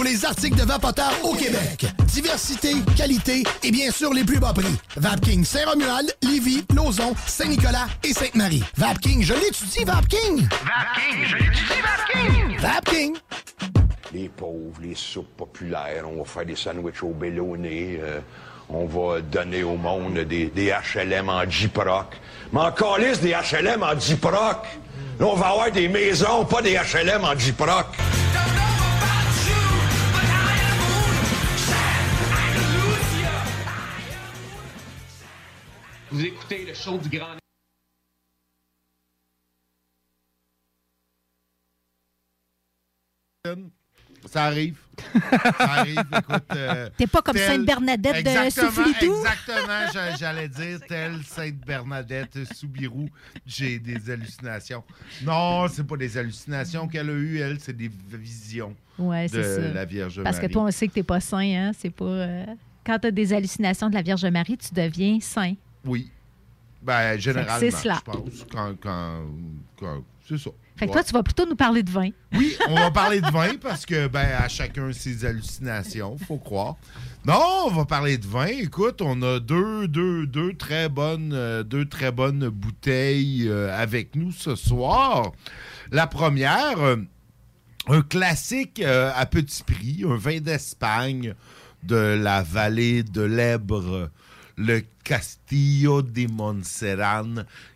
Pour 0.00 0.08
les 0.08 0.24
articles 0.24 0.56
de 0.56 0.62
vapoteurs 0.62 1.12
au 1.22 1.34
Québec. 1.34 1.84
Diversité, 2.06 2.72
qualité 2.96 3.42
et 3.62 3.70
bien 3.70 3.90
sûr 3.90 4.14
les 4.14 4.24
plus 4.24 4.38
bas 4.38 4.54
prix. 4.54 4.74
Vapking 4.96 5.44
Saint-Romuald, 5.44 6.10
Lévis, 6.22 6.64
Lauson, 6.74 7.14
Saint-Nicolas 7.26 7.86
et 8.02 8.14
Sainte-Marie. 8.14 8.64
Vapking, 8.78 9.22
je 9.22 9.34
l'étudie, 9.34 9.84
Vapking! 9.84 10.48
Vapking, 10.48 11.24
je 11.26 11.36
l'étudie, 11.36 11.80
Vapking! 11.82 12.58
Vapking! 12.60 13.16
Les 14.14 14.30
pauvres, 14.30 14.80
les 14.80 14.94
soupes 14.94 15.36
populaires, 15.36 16.04
on 16.10 16.20
va 16.20 16.24
faire 16.24 16.46
des 16.46 16.56
sandwichs 16.56 17.02
au 17.02 17.10
bélonné, 17.10 17.98
euh, 18.00 18.20
on 18.70 18.86
va 18.86 19.20
donner 19.20 19.64
au 19.64 19.76
monde 19.76 20.20
des, 20.20 20.46
des 20.46 20.72
HLM 20.94 21.28
en 21.28 21.42
J-Proc. 21.46 22.16
Mais 22.54 22.60
encore 22.60 22.96
lisse 22.96 23.20
des 23.20 23.32
HLM 23.32 23.82
en 23.82 24.00
J-Proc. 24.00 24.64
Là, 25.18 25.26
on 25.26 25.34
va 25.34 25.48
avoir 25.48 25.70
des 25.70 25.88
maisons, 25.88 26.46
pas 26.46 26.62
des 26.62 26.78
HLM 26.78 27.22
en 27.22 27.38
J-Proc. 27.38 27.84
Vous 36.10 36.24
écoutez 36.24 36.66
le 36.66 36.74
show 36.74 36.98
du 36.98 37.08
Grand 37.08 37.36
Ça 44.26 44.44
arrive. 44.44 44.76
Ça 45.58 45.64
arrive, 45.72 45.98
écoute. 46.18 46.42
euh, 46.54 46.90
T'es 46.96 47.06
pas 47.06 47.22
comme 47.22 47.34
tel- 47.34 47.46
Sainte-Bernadette 47.56 48.22
de 48.24 48.50
Soufilidou? 48.50 49.14
Exactement, 49.16 49.86
j'a- 49.94 50.14
j'allais 50.16 50.48
dire 50.48 50.78
telle 50.86 51.22
Sainte-Bernadette 51.24 52.44
Soubirou. 52.54 53.08
J'ai 53.46 53.78
des 53.78 54.10
hallucinations. 54.10 54.84
Non, 55.22 55.66
c'est 55.68 55.84
pas 55.86 55.96
des 55.96 56.18
hallucinations 56.18 56.86
qu'elle 56.86 57.08
a 57.08 57.14
eues, 57.14 57.38
elle, 57.38 57.58
c'est 57.60 57.72
des 57.76 57.90
visions 58.12 58.76
Ouais, 58.98 59.26
de 59.28 59.42
ça. 59.42 59.72
la 59.72 59.84
Vierge 59.86 60.22
Parce 60.22 60.36
que 60.36 60.42
Marie. 60.42 60.52
toi, 60.52 60.62
on 60.64 60.70
sait 60.70 60.88
que 60.88 60.92
t'es 60.92 61.02
pas 61.02 61.20
saint, 61.20 61.38
hein? 61.40 61.72
C'est 61.78 61.88
pas. 61.90 62.04
euh, 62.04 62.46
Quand 62.84 62.98
t'as 62.98 63.10
des 63.10 63.32
hallucinations 63.32 63.88
de 63.88 63.94
la 63.94 64.02
Vierge 64.02 64.26
Marie, 64.26 64.58
tu 64.58 64.74
deviens 64.74 65.18
saint. 65.20 65.54
Oui. 65.84 66.10
Ben, 66.82 67.18
généralement, 67.18 67.58
c'est 67.58 67.70
cela. 67.70 68.00
je 68.06 68.10
pense. 68.12 68.46
Quand, 68.50 68.74
quand, 68.80 69.22
quand- 69.78 70.02
c'est 70.26 70.38
ça. 70.38 70.50
Fait 70.76 70.86
que 70.86 70.90
Ouais. 70.92 70.94
toi, 70.94 71.04
tu 71.04 71.12
vas 71.12 71.22
plutôt 71.22 71.44
nous 71.46 71.56
parler 71.56 71.82
de 71.82 71.90
vin. 71.90 72.08
Oui, 72.32 72.56
on 72.68 72.74
va 72.74 72.90
parler 72.90 73.20
de 73.20 73.30
vin 73.30 73.56
parce 73.60 73.84
que, 73.84 74.06
ben, 74.06 74.26
à 74.38 74.48
chacun 74.48 74.90
ses 74.92 75.26
hallucinations, 75.26 76.16
faut 76.16 76.38
croire. 76.38 76.76
Non, 77.26 77.38
on 77.66 77.70
va 77.70 77.84
parler 77.84 78.16
de 78.16 78.26
vin. 78.26 78.46
Écoute, 78.46 79.02
on 79.02 79.20
a 79.20 79.40
deux, 79.40 79.88
deux, 79.88 80.26
deux 80.26 80.54
très 80.54 80.88
bonnes, 80.88 81.32
euh, 81.34 81.62
deux 81.62 81.84
très 81.86 82.12
bonnes 82.12 82.48
bouteilles 82.48 83.46
euh, 83.46 83.76
avec 83.78 84.16
nous 84.16 84.32
ce 84.32 84.54
soir. 84.56 85.32
La 85.92 86.06
première, 86.06 86.78
euh, 86.80 86.96
un 87.88 88.00
classique 88.00 88.80
à 88.82 89.26
petit 89.26 89.62
prix, 89.64 90.04
un 90.08 90.16
vin 90.16 90.40
d'Espagne 90.40 91.34
de 91.82 91.96
la 91.96 92.42
vallée 92.42 93.02
de 93.02 93.22
l'Ebre, 93.22 94.08
le 94.60 94.84
Castillo 95.02 96.02
de 96.02 96.26
Montserrat 96.28 97.24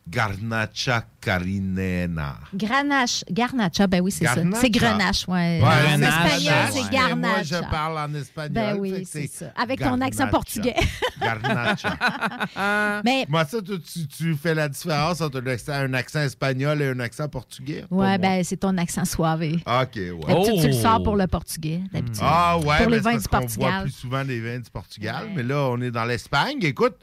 Garnacha 0.07 1.03
Carinena. 1.21 2.37
Granache, 2.55 3.25
garnacha, 3.31 3.87
ben 3.87 4.03
oui, 4.03 4.11
c'est 4.11 4.27
ça. 4.27 4.35
C'est 4.61 4.69
grenache, 4.69 5.27
ouais. 5.27 5.61
Ouais, 5.63 5.95
en 5.95 6.03
espagnol, 6.03 6.55
c'est 6.73 6.91
garnacha. 6.93 7.15
Moi, 7.17 7.43
je 7.43 7.71
parle 7.71 7.99
en 7.99 8.15
espagnol. 8.15 8.53
Ben 8.53 8.77
oui, 8.79 9.05
c'est 9.07 9.27
ça. 9.27 9.47
Avec 9.57 9.81
ton 9.81 9.99
accent 10.03 10.29
portugais. 10.29 10.75
Garnacha. 11.21 11.97
Mais 13.05 13.25
Moi, 13.29 13.45
ça, 13.47 13.59
tu, 13.63 13.81
tu- 13.81 14.07
tu 14.07 14.35
fais 14.35 14.55
la 14.55 14.69
différence 14.69 15.21
entre 15.23 15.41
un 15.41 15.47
accent, 15.47 15.73
un 15.73 15.95
accent 15.95 16.21
espagnol 16.21 16.83
et 16.83 16.89
un 16.89 17.01
accent 17.01 17.29
portugais? 17.29 17.85
Ouais, 17.91 18.19
ben 18.19 18.45
c'est 18.45 18.59
ton 18.59 18.77
accent 18.77 19.05
suavé. 19.07 19.55
OK, 19.67 19.97
ouais. 19.97 20.19
D'habitude, 20.27 20.61
tu 20.61 20.67
le 20.67 20.73
sors 20.73 21.03
pour 21.03 21.17
le 21.17 21.27
portugais, 21.27 21.81
d'habitude. 21.93 22.21
Ah 22.23 22.59
ouais, 22.59 22.77
Pour 22.83 22.91
les 22.91 22.97
mais 23.01 23.03
c'est 23.03 23.03
vins 23.03 23.11
parce 23.13 23.23
du 23.23 23.29
qu'on 23.29 23.39
Portugal. 23.39 23.71
boit 23.73 23.83
plus 23.83 23.91
souvent 23.93 24.25
des 24.25 24.41
vins 24.41 24.59
du 24.59 24.71
Portugal. 24.71 25.29
Mais 25.35 25.43
là, 25.43 25.69
on 25.71 25.81
est 25.81 25.91
dans 25.91 26.05
l'Espagne. 26.05 26.59
Écoute, 26.63 26.97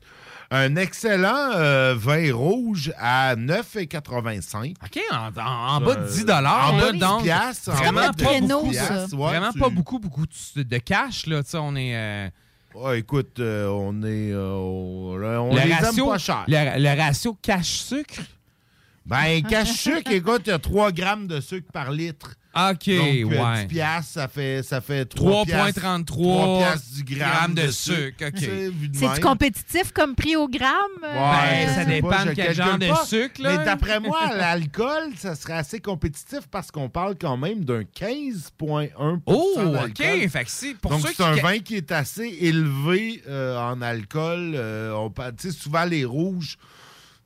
un 0.51 0.75
excellent 0.75 1.51
euh, 1.55 1.95
vin 1.97 2.33
rouge 2.33 2.93
à 2.99 3.35
9,85. 3.37 4.75
OK, 4.83 4.99
en, 5.11 5.15
en- 5.41 5.75
en 5.77 5.81
bas 5.81 5.95
de 5.95 6.07
10 6.07 6.21
en 6.21 6.25
dollars. 6.25 6.73
bas 6.77 6.87
de 6.87 6.91
10 6.93 6.99
donc, 6.99 7.23
piastres, 7.23 7.69
en 7.69 7.73
Vraiment 7.75 8.11
pas 8.13 8.39
10 8.39 8.47
beaucoup. 8.47 8.69
piastres, 8.69 9.13
ouais, 9.17 9.27
vraiment 9.29 9.51
tu- 9.51 9.59
pas 9.59 9.69
beaucoup, 9.69 9.99
beaucoup 9.99 10.25
de, 10.55 10.63
de 10.63 10.77
cash. 10.77 11.25
Là, 11.25 11.41
tu 11.43 11.49
sais, 11.51 11.57
on 11.57 11.75
est... 11.75 11.95
euh, 11.95 12.29
Ouais, 12.75 12.99
écoute, 12.99 13.39
euh, 13.39 13.67
on 13.67 14.01
est. 14.03 14.31
euh, 14.31 14.47
on 14.53 15.11
on 15.13 15.55
le 15.55 15.61
les 15.61 15.73
ratio, 15.73 16.05
aime 16.05 16.11
pas 16.11 16.17
cher. 16.17 16.45
Le, 16.47 16.79
le 16.81 17.01
ratio 17.01 17.37
cash-sucre. 17.41 18.21
Ben, 19.05 19.41
cache-sucre, 19.43 20.11
écoute, 20.11 20.43
il 20.45 20.49
y 20.49 20.53
a 20.53 20.59
3 20.59 20.91
grammes 20.91 21.27
de 21.27 21.41
sucre 21.41 21.71
par 21.71 21.91
litre. 21.91 22.35
OK, 22.53 22.59
Donc, 22.61 22.87
euh, 22.89 23.23
ouais. 23.23 23.61
10 23.61 23.67
piastres, 23.67 24.11
ça 24.11 24.27
fait, 24.27 24.61
ça 24.61 24.81
fait 24.81 25.05
3 25.05 25.45
piastres. 25.45 25.79
3,33 25.81 26.05
3 26.05 26.57
piastres 26.59 26.93
du 26.95 27.03
gramme, 27.15 27.31
grammes 27.31 27.53
de 27.53 27.61
de 27.67 27.71
sucre, 27.71 28.25
OK. 28.27 29.01
Même. 29.01 29.19
compétitif 29.21 29.91
comme 29.93 30.15
prix 30.15 30.35
au 30.35 30.49
gramme? 30.49 30.73
Ouais, 31.01 31.09
Ben, 31.65 31.75
ça 31.75 31.85
dépend 31.85 32.09
pas, 32.09 32.25
de 32.25 32.31
quel 32.33 32.53
genre 32.53 32.77
de 32.77 32.87
pas. 32.89 33.05
sucre, 33.05 33.41
là. 33.41 33.57
Mais 33.57 33.63
d'après 33.65 33.99
moi, 34.01 34.33
l'alcool, 34.35 35.11
ça 35.17 35.35
serait 35.35 35.53
assez 35.53 35.79
compétitif 35.79 36.41
parce 36.51 36.71
qu'on 36.71 36.89
parle 36.89 37.15
quand 37.19 37.37
même 37.37 37.63
d'un 37.63 37.83
15,1 37.83 39.21
Oh. 39.25 39.55
OK. 39.85 39.97
Fait 40.29 40.43
que 40.43 40.49
si, 40.51 40.73
pour 40.75 40.91
Donc, 40.91 41.07
c'est 41.07 41.13
qui... 41.15 41.23
un 41.23 41.35
vin 41.35 41.59
qui 41.59 41.75
est 41.77 41.91
assez 41.93 42.37
élevé 42.41 43.23
euh, 43.29 43.57
en 43.57 43.81
alcool. 43.81 44.53
Euh, 44.55 44.91
on 44.93 45.09
parle- 45.09 45.35
tu 45.37 45.49
sais, 45.51 45.57
souvent, 45.57 45.85
les 45.85 46.03
rouges, 46.03 46.57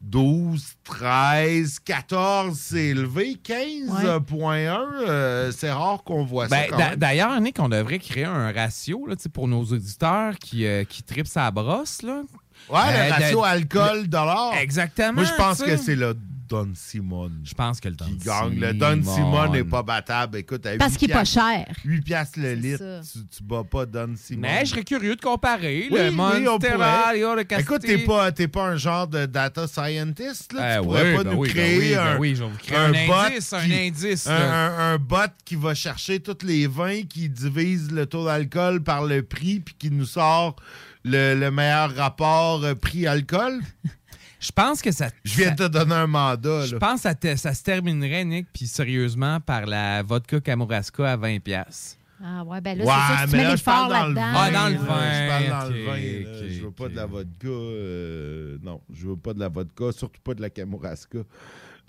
12, 0.02 0.74
13, 0.84 1.80
14, 1.80 2.58
c'est 2.60 2.86
élevé. 2.88 3.38
15,1, 3.44 4.78
euh, 5.08 5.52
c'est 5.56 5.72
rare 5.72 6.04
qu'on 6.04 6.24
voit 6.24 6.48
ça 6.48 6.56
Ben. 6.78 6.96
D'ailleurs, 6.96 7.40
Nick, 7.42 7.60
on 7.60 7.70
devrait 7.70 8.00
créer 8.00 8.26
un 8.26 8.52
ratio 8.52 9.08
là, 9.08 9.16
pour 9.34 9.48
nos 9.48 9.64
auditeurs 9.64 10.36
qui, 10.38 10.66
euh, 10.66 10.84
qui 10.84 11.02
tripent 11.04 11.28
sa 11.28 11.50
brosse. 11.52 12.02
Là. 12.02 12.22
Ouais, 12.70 12.80
Euh, 12.88 13.08
le 13.08 13.12
ratio 13.14 13.42
de- 13.42 13.46
alcool-dollar. 13.46 14.56
Exactement. 14.58 15.14
Moi, 15.14 15.24
je 15.24 15.34
pense 15.36 15.62
que 15.62 15.78
c'est 15.78 15.96
le 15.96 16.16
Don 16.48 16.72
Simon. 16.76 17.32
Je 17.44 17.54
pense 17.54 17.80
que 17.80 17.90
le 17.90 17.96
Don 17.96 18.06
qui 18.06 18.18
gagne. 18.18 18.60
Le 18.60 18.74
Don 18.74 19.02
Simon. 19.02 19.16
Simon 19.16 19.52
n'est 19.52 19.64
pas 19.64 19.84
battable. 19.84 20.38
Écoute, 20.38 20.66
à 20.66 20.78
Parce 20.78 20.94
8 20.94 20.98
qu'il 21.00 21.12
est 21.12 21.14
pas 21.14 21.26
cher. 21.26 21.66
8 21.84 22.02
piastres 22.02 22.40
le 22.40 22.54
litre, 22.54 23.02
tu, 23.12 23.20
tu 23.28 23.44
bats 23.44 23.64
pas 23.64 23.86
Don 23.86 24.14
Simon. 24.18 24.42
Mais 24.42 24.66
je 24.66 24.72
serais 24.72 24.84
curieux 24.84 25.16
de 25.16 25.22
comparer 25.22 25.88
Oui, 25.92 25.98
le 25.98 26.04
oui, 26.06 26.10
on 26.10 26.12
Monsterario, 26.52 27.30
pourrait. 27.30 27.48
le. 27.50 27.60
Écoute, 27.60 27.82
t'es 27.82 27.98
pas, 28.00 28.32
t'es 28.32 28.48
pas 28.48 28.66
un 28.68 28.76
genre 28.76 29.08
de 29.08 29.26
data 29.26 29.68
scientist, 29.68 30.54
là. 30.54 30.76
Eh 30.76 30.80
tu 30.82 30.84
pourrais 30.88 31.10
oui, 31.12 31.18
pas 31.18 31.24
ben 31.24 31.34
nous 31.34 31.42
ben 31.44 31.50
créer 31.50 31.96
ben 31.96 32.00
un, 32.00 32.18
oui, 32.18 32.36
je 32.36 32.44
vais 32.44 32.50
vous 32.50 32.58
créer 32.58 32.78
un 32.78 32.94
indice, 32.94 33.54
un 33.54 33.72
indice, 33.72 34.28
un, 34.28 34.34
un- 34.36 34.94
un 34.94 34.98
bot 34.98 35.32
qui 35.44 35.56
va 35.56 35.74
chercher 35.74 36.20
tous 36.20 36.46
les 36.46 36.68
vins, 36.68 37.02
qui 37.04 37.30
divise 37.30 37.92
le 37.92 38.06
taux 38.06 38.26
d'alcool 38.26 38.84
par 38.84 39.04
le 39.06 39.24
prix, 39.24 39.60
puis 39.60 39.76
qui 39.78 39.92
nous 39.92 40.06
sort 40.06 40.56
le, 41.04 41.36
le 41.40 41.52
meilleur 41.52 41.96
rapport 41.96 42.64
euh, 42.64 42.76
prix-alcool. 42.76 43.60
Je 44.46 44.52
pense 44.52 44.82
que 44.82 44.92
ça. 44.92 45.10
Je 45.24 45.38
viens 45.38 45.52
de 45.52 45.56
te 45.56 45.68
donner 45.68 45.96
un 45.96 46.08
mandat, 46.08 46.66
Je 46.68 46.76
pense 46.76 46.96
que 46.96 47.02
ça, 47.02 47.16
te- 47.16 47.36
ça 47.36 47.54
se 47.54 47.64
terminerait, 47.64 48.24
Nick, 48.26 48.48
puis 48.54 48.68
sérieusement, 48.68 49.40
par 49.40 49.66
la 49.66 50.04
vodka 50.04 50.40
Kamouraska 50.40 51.12
à 51.14 51.18
20$. 51.18 51.40
piastres. 51.40 51.98
Ah 52.24 52.44
ouais, 52.46 52.62
ben 52.62 52.78
là, 52.78 52.86
Ouais, 52.86 52.92
c'est 52.92 53.16
sûr 53.18 53.26
que 53.26 53.30
tu 53.30 53.32
mais 53.32 53.38
mets 53.40 53.44
là, 53.44 53.52
les 53.52 53.58
je 53.58 53.64
parle 53.64 53.92
forts 53.92 54.00
dans 54.02 54.08
le 54.08 54.14
là-dedans. 54.14 54.34
vin. 54.34 54.40
Ah, 54.46 54.52
dans 54.52 54.68
le 54.68 54.74
là. 54.74 54.80
vin, 54.80 55.12
Je 55.12 55.28
parle 55.30 55.50
dans 55.50 55.70
le 55.70 55.84
vin. 55.84 56.32
là. 56.32 56.40
ok, 56.40 56.50
je 56.50 56.62
veux 56.64 56.72
pas 56.72 56.88
de 56.90 56.96
la 56.96 57.06
vodka. 57.06 57.48
euh, 57.48 58.58
non, 58.64 58.82
je 58.94 59.08
veux 59.08 59.18
pas 59.18 59.34
de 59.34 59.40
la 59.40 59.50
vodka, 59.50 59.92
surtout 59.92 60.22
pas 60.24 60.34
de 60.34 60.42
la 60.42 60.50
Kamouraska. 60.50 61.20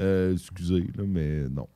Euh, 0.00 0.34
excusez, 0.34 0.86
là, 0.96 1.04
mais 1.06 1.44
non. 1.50 1.66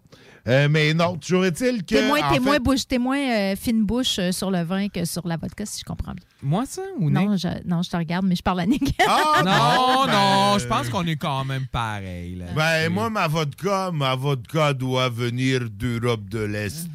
Euh, 0.48 0.68
mais 0.70 0.94
non, 0.94 1.16
toujours 1.16 1.44
est-il 1.44 1.84
que. 1.84 1.94
T'es 1.94 2.06
moins, 2.06 2.20
en 2.22 2.32
fait- 2.32 2.59
bouche, 2.60 2.86
t'es 2.88 2.98
moins 2.98 3.18
euh, 3.18 3.56
fine 3.56 3.84
bouche 3.84 4.18
euh, 4.18 4.32
sur 4.32 4.51
le 4.51 4.62
vin 4.62 4.88
que 4.88 5.05
sur 5.05 5.26
la 5.28 5.36
vodka, 5.36 5.66
si 5.66 5.80
je 5.80 5.84
comprends 5.84 6.12
bien. 6.12 6.24
Moi, 6.42 6.64
ça, 6.66 6.80
ou 6.98 7.10
Nick? 7.10 7.14
Non, 7.28 7.36
je, 7.36 7.48
non, 7.66 7.82
je 7.82 7.90
te 7.90 7.97
regarde, 7.97 8.24
mais 8.26 8.36
je 8.36 8.42
parle 8.42 8.60
à 8.60 8.66
Nick. 8.66 8.98
Ah, 9.06 9.42
Non, 9.44 10.06
ben, 10.06 10.12
non, 10.12 10.59
je 10.59 10.66
pense 10.66 10.88
qu'on 10.88 11.06
est 11.06 11.16
quand 11.16 11.44
même 11.44 11.66
pareil. 11.66 12.36
Là. 12.36 12.47
Ben, 12.56 12.90
moi, 12.90 13.10
ma 13.10 13.28
vodka, 13.28 13.90
ma 13.92 14.14
vodka 14.14 14.72
doit 14.72 15.10
venir 15.10 15.68
d'Europe 15.70 16.26
de 16.30 16.40
l'Est. 16.40 16.88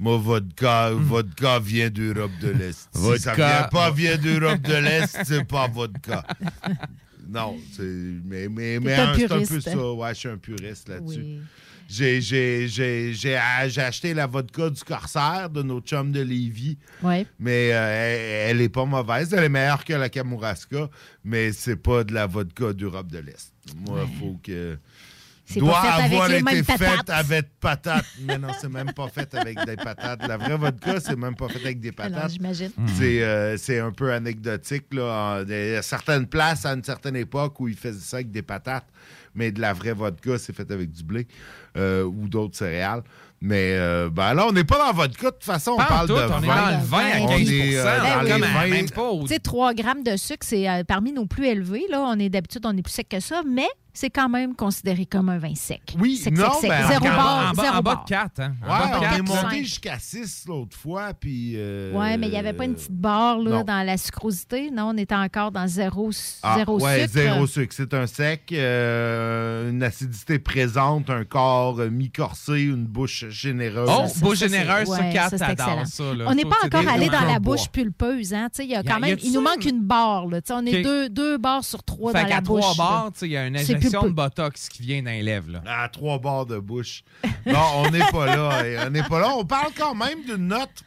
Ma 0.00 0.16
vodka, 0.16 0.90
vodka 0.92 1.58
vient 1.58 1.90
d'Europe 1.90 2.32
de 2.40 2.48
l'Est. 2.48 2.88
Si 2.94 3.18
ça 3.18 3.34
vient 3.34 3.68
pas 3.70 3.90
vient 3.90 4.16
d'Europe 4.16 4.62
de 4.62 4.74
l'Est, 4.74 5.18
c'est 5.24 5.44
pas 5.44 5.68
vodka. 5.68 6.24
Non. 7.28 7.56
Mais, 7.78 8.48
mais, 8.48 8.80
mais 8.80 8.94
un 8.94 9.08
hein, 9.08 9.14
c'est 9.16 9.32
un 9.32 9.38
peu 9.40 9.60
ça. 9.60 9.92
Ouais, 9.92 10.08
je 10.14 10.18
suis 10.18 10.28
un 10.28 10.36
puriste 10.38 10.88
là-dessus. 10.88 11.18
Oui. 11.20 11.40
J'ai- 11.92 12.20
J'ai 12.20 12.68
j'ai- 12.68 13.12
j'ai- 13.12 13.68
j'ai 13.68 13.80
acheté 13.82 14.14
la 14.14 14.28
vodka 14.28 14.70
du 14.70 14.80
Corsaire 14.84 15.50
de 15.50 15.60
nos 15.62 15.80
chums 15.80 16.12
de 16.12 16.20
Lévis. 16.20 16.78
Ouais. 17.02 17.26
Mais 17.40 17.70
euh, 17.72 18.48
elle, 18.50 18.56
elle 18.56 18.60
est 18.62 18.68
pas 18.68 18.84
mauvaise. 18.84 19.32
Elle 19.34 19.42
est 19.44 19.48
meilleure 19.48 19.84
que 19.84 19.94
la 19.94 20.08
Kamouraska, 20.08 20.88
mais 21.24 21.50
c'est 21.52 21.74
pas 21.74 22.04
de 22.04 22.14
la 22.14 22.28
vodka 22.28 22.72
d'Europe 22.72 23.10
de 23.10 23.18
l'Est. 23.18 23.52
Moi, 23.76 24.06
il 24.08 24.18
faut 24.20 24.38
que. 24.40 24.78
C'est 25.50 25.60
doit 25.60 25.72
pas 25.72 25.82
fait 25.82 25.88
avec 26.04 26.12
avoir 26.12 26.30
été 26.30 26.62
faite 26.62 27.10
avec 27.10 27.46
patates. 27.60 28.04
Mais 28.22 28.38
non, 28.38 28.48
c'est 28.60 28.68
même 28.68 28.92
pas 28.92 29.08
fait 29.08 29.34
avec 29.34 29.58
des 29.66 29.76
patates. 29.76 30.26
La 30.26 30.36
vraie 30.36 30.56
vodka, 30.56 31.00
c'est 31.00 31.16
même 31.16 31.34
pas 31.36 31.48
fait 31.48 31.60
avec 31.60 31.80
des 31.80 31.92
patates. 31.92 32.32
j'imagine. 32.32 32.70
C'est 32.98 33.22
euh, 33.22 33.56
c'est 33.56 33.78
un 33.80 33.92
peu 33.92 34.12
anecdotique. 34.12 34.86
Là. 34.92 35.42
Il 35.46 35.50
y 35.54 35.76
a 35.76 35.82
certaines 35.82 36.26
places 36.26 36.64
à 36.66 36.72
une 36.72 36.84
certaine 36.84 37.16
époque 37.16 37.58
où 37.60 37.68
ils 37.68 37.76
faisaient 37.76 37.98
ça 38.00 38.16
avec 38.18 38.30
des 38.30 38.42
patates, 38.42 38.86
mais 39.34 39.50
de 39.52 39.60
la 39.60 39.72
vraie 39.72 39.92
vodka, 39.92 40.38
c'est 40.38 40.54
fait 40.54 40.70
avec 40.70 40.90
du 40.92 41.02
blé 41.04 41.26
euh, 41.76 42.04
ou 42.04 42.28
d'autres 42.28 42.56
céréales. 42.56 43.02
Mais 43.42 43.72
euh, 43.78 44.10
ben 44.12 44.34
là, 44.34 44.46
on 44.46 44.52
n'est 44.52 44.64
pas 44.64 44.76
dans 44.76 44.86
la 44.88 44.92
vodka. 44.92 45.28
De 45.28 45.34
toute 45.34 45.44
façon, 45.44 45.70
on 45.72 45.76
parle 45.78 46.06
tout, 46.06 46.12
de 46.14 46.18
on 46.20 46.42
est 46.42 46.46
vin. 46.46 46.70
dans 46.72 46.78
le 46.78 46.84
vin 46.84 46.98
à 46.98 47.20
On 47.22 47.26
15 47.28 47.50
est, 47.50 47.76
euh, 47.78 47.84
Ben 47.84 48.02
dans 48.02 48.18
oui. 48.20 48.24
les 48.26 48.30
Comme 48.32 48.40
vins. 48.42 48.66
même 48.68 48.90
pas 48.90 49.08
au- 49.08 49.22
Tu 49.22 49.28
sais, 49.28 49.38
3 49.38 49.72
grammes 49.72 50.02
de 50.02 50.16
sucre, 50.18 50.46
c'est 50.46 50.68
euh, 50.68 50.84
parmi 50.86 51.10
nos 51.12 51.24
plus 51.24 51.46
élevés. 51.46 51.86
Là. 51.88 52.02
On 52.06 52.18
est 52.18 52.28
d'habitude, 52.28 52.60
on 52.66 52.76
est 52.76 52.82
plus 52.82 52.92
sec 52.92 53.08
que 53.08 53.18
ça, 53.18 53.40
mais 53.48 53.66
c'est 53.92 54.10
quand 54.10 54.28
même 54.28 54.54
considéré 54.54 55.06
comme 55.06 55.28
un 55.28 55.38
vin 55.38 55.54
sec. 55.54 55.82
Oui, 55.98 56.16
sec, 56.16 56.36
non, 56.36 56.50
sec, 56.52 56.60
sec. 56.62 56.70
ben, 56.70 56.88
Zéro 56.88 57.06
en 57.06 57.10
en 57.10 57.52
bas, 57.52 57.62
zéro 57.62 57.76
en 57.76 57.82
bas 57.82 57.94
de 58.04 58.08
4, 58.08 58.40
hein? 58.40 58.54
Ouais, 58.62 58.68
on 58.68 59.00
quatre, 59.00 59.14
est 59.14 59.18
là. 59.18 59.42
monté 59.42 59.64
jusqu'à 59.64 59.98
6 59.98 60.44
l'autre 60.48 60.76
fois, 60.76 61.12
puis... 61.14 61.52
euh, 61.56 61.92
Oui, 61.94 62.16
mais 62.18 62.26
il 62.28 62.30
n'y 62.30 62.36
avait 62.36 62.52
pas 62.52 62.64
une 62.64 62.74
petite 62.74 62.92
barre 62.92 63.38
là, 63.38 63.50
non. 63.50 63.64
dans 63.64 63.84
la 63.86 63.96
sucrosité. 63.96 64.70
Non, 64.70 64.90
on 64.94 64.96
était 64.96 65.14
encore 65.14 65.50
dans 65.50 65.66
zéro, 65.66 66.10
Ah, 66.42 66.54
zéro 66.58 66.80
ouais, 66.80 67.00
sucre. 67.02 67.12
zéro 67.12 67.46
sucre. 67.46 67.74
C'est 67.76 67.94
un 67.94 68.06
sec, 68.06 68.52
euh, 68.52 69.70
une 69.70 69.82
acidité 69.82 70.38
présente, 70.38 71.10
un 71.10 71.24
corps 71.24 71.80
euh, 71.80 71.90
mi-corsé, 71.90 72.62
une 72.62 72.86
bouche 72.86 73.26
généreuse. 73.28 73.88
Oh, 73.90 74.06
Ça, 74.06 74.20
bouche 74.20 74.38
ça, 74.38 74.46
généreuse, 74.48 74.88
ça, 74.88 75.00
ouais, 75.00 75.12
Kat, 75.12 75.28
ça, 75.30 75.38
c'est 75.38 75.38
t'adores 75.56 75.80
excellent. 75.80 76.10
ça. 76.10 76.14
là. 76.16 76.24
On 76.28 76.34
n'est 76.34 76.44
pas 76.44 76.56
encore 76.64 76.88
allé 76.88 77.08
dans 77.08 77.20
la 77.20 77.38
bois. 77.38 77.56
bouche 77.56 77.68
pulpeuse. 77.68 78.32
Hein? 78.34 78.48
Tu 78.52 78.58
sais, 78.58 78.64
Il 78.64 78.70
y 78.70 78.74
a 78.74 78.80
Y 78.80 78.88
a- 78.88 78.90
quand 78.92 78.98
y 78.98 79.00
même, 79.02 79.12
a-tu 79.14 79.26
il 79.26 79.32
nous 79.32 79.40
manque 79.40 79.64
une 79.64 79.80
barre. 79.82 80.26
Là. 80.26 80.40
Tu 80.40 80.48
sais, 80.48 80.54
On 80.56 80.64
est 80.66 80.82
deux, 80.82 81.08
deux 81.08 81.38
barres 81.38 81.64
sur 81.64 81.82
trois 81.82 82.12
Fait 82.12 82.22
dans 82.22 82.28
qu'à 82.28 82.36
la 82.36 82.42
trois 82.42 82.60
bouche. 82.60 82.78
là. 82.78 82.84
barres, 82.84 83.12
tu 83.12 83.18
sais, 83.20 83.26
il 83.26 83.32
y 83.32 83.36
a 83.36 83.46
une 83.46 83.56
C'est 83.80 83.86
injection 83.88 84.08
de 84.08 84.14
botox 84.14 84.68
qui 84.68 84.82
vient 84.82 85.02
dans 85.02 85.10
les 85.10 85.22
lèvres. 85.22 85.50
Là. 85.52 85.62
À 85.66 85.88
trois 85.88 86.18
bords 86.18 86.46
de 86.46 86.58
bouche. 86.58 87.02
Non, 87.46 87.58
on 87.76 87.90
n'est 87.90 88.06
pas 88.10 88.26
là. 88.26 88.86
On 88.86 88.90
n'est 88.90 89.02
pas 89.02 89.20
là. 89.20 89.30
On 89.36 89.44
parle 89.44 89.72
quand 89.76 89.94
même 89.94 90.22
d'une 90.24 90.48
note 90.48 90.84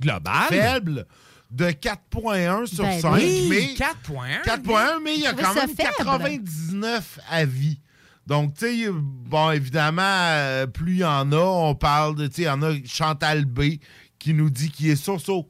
Global. 0.00 0.48
faible 0.48 1.06
de 1.50 1.66
4.1 1.66 2.66
sur 2.66 2.84
Ben 2.84 3.00
5. 3.00 3.14
oui, 3.14 3.46
mais 3.48 3.74
4.1. 3.74 4.44
4.1, 4.44 5.02
mais 5.02 5.14
il 5.14 5.20
y 5.22 5.26
a 5.26 5.32
quand 5.32 5.54
même 5.54 5.68
faible. 5.68 5.92
99 5.98 7.18
avis. 7.30 7.80
Donc, 8.26 8.54
tu 8.54 8.66
sais, 8.66 8.90
bon, 8.90 9.52
évidemment, 9.52 10.02
euh, 10.02 10.66
plus 10.66 10.94
il 10.94 10.98
y 10.98 11.04
en 11.04 11.30
a, 11.30 11.36
on 11.36 11.74
parle 11.76 12.16
de, 12.16 12.26
tu 12.26 12.34
sais, 12.34 12.42
il 12.42 12.46
y 12.46 12.48
en 12.48 12.62
a 12.62 12.72
Chantal 12.84 13.44
B 13.44 13.78
qui 14.18 14.34
nous 14.34 14.50
dit 14.50 14.70
qu'il 14.70 14.88
est 14.90 14.96
so-so. 14.96 15.48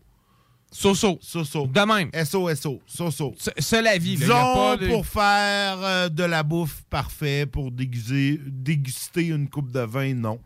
So-so. 0.77 1.19
So-so. 1.23 1.67
De 1.67 1.81
même. 1.81 2.11
S-O-S-O. 2.13 2.81
So-so. 2.87 3.35
Ce- 3.39 3.51
Seul 3.59 3.87
avis. 3.87 4.17
là, 4.17 4.21
y 4.21 4.23
a 4.25 4.27
Disons, 4.27 4.55
pas 4.55 4.77
de- 4.77 4.87
pour 4.89 5.07
faire 5.07 5.79
euh, 5.83 6.09
de 6.09 6.25
la 6.25 6.43
bouffe 6.43 6.83
parfait, 6.91 7.47
pour 7.47 7.71
déguster 7.71 9.27
une 9.27 9.49
coupe 9.49 9.71
de 9.73 9.81
vin, 9.81 10.15
non. 10.15 10.39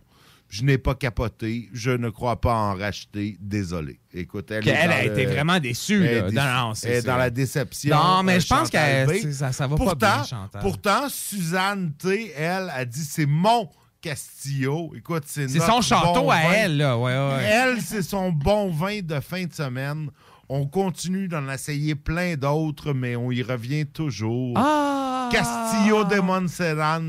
Je 0.49 0.65
n'ai 0.65 0.79
pas 0.79 0.97
capoté. 0.97 1.69
Je 1.73 1.93
ne 1.93 2.11
crois 2.11 2.41
pas 2.41 2.55
en 2.55 2.75
racheter. 2.75 3.37
Désolé. 3.41 4.01
Écoute, 4.13 4.51
elle, 4.51 4.67
est 4.69 4.73
dans 4.87 4.91
a 4.93 5.05
le- 5.05 5.13
été 5.13 5.27
vraiment 5.27 5.61
déçue. 5.61 6.05
elle 6.05 6.27
est. 6.27 6.33
Non, 6.33 6.43
non, 6.43 6.73
Elle 6.83 7.05
dans 7.05 7.17
la 7.17 7.31
déception. 7.31 7.97
Non, 7.97 8.23
mais 8.25 8.37
euh, 8.37 8.41
je 8.41 8.47
pense 8.49 8.69
que 8.71 9.33
ça, 9.33 9.53
ça 9.53 9.67
va 9.69 9.77
pourtant, 9.77 9.97
pas 9.97 10.15
bien, 10.17 10.25
Chantal. 10.25 10.61
Pourtant, 10.63 11.09
Suzanne 11.09 11.93
T, 11.93 12.33
elle, 12.37 12.69
a 12.75 12.85
dit 12.85 13.05
c'est 13.05 13.27
mon 13.27 13.69
Castillo. 14.01 14.93
Écoute, 14.97 15.25
c'est 15.27 15.49
son 15.49 15.81
château 15.81 16.23
bon 16.23 16.31
à 16.31 16.37
vin. 16.43 16.53
elle, 16.53 16.77
là. 16.79 16.97
Ouais, 16.99 17.13
ouais. 17.13 17.45
Elle, 17.45 17.81
c'est 17.81 18.03
son 18.03 18.33
bon 18.33 18.71
vin 18.71 19.01
de 19.03 19.21
fin 19.21 19.45
de 19.45 19.53
semaine. 19.53 20.11
On 20.49 20.67
continue 20.67 21.29
d'en 21.29 21.49
essayer 21.49 21.95
plein 21.95 22.35
d'autres, 22.35 22.93
mais 22.93 23.15
on 23.17 23.31
y 23.31 23.43
revient 23.43 23.87
toujours. 23.87 24.55
Ah! 24.57 25.29
Castillo 25.31 26.05
de 26.05 26.19
Montserrat, 26.19 27.01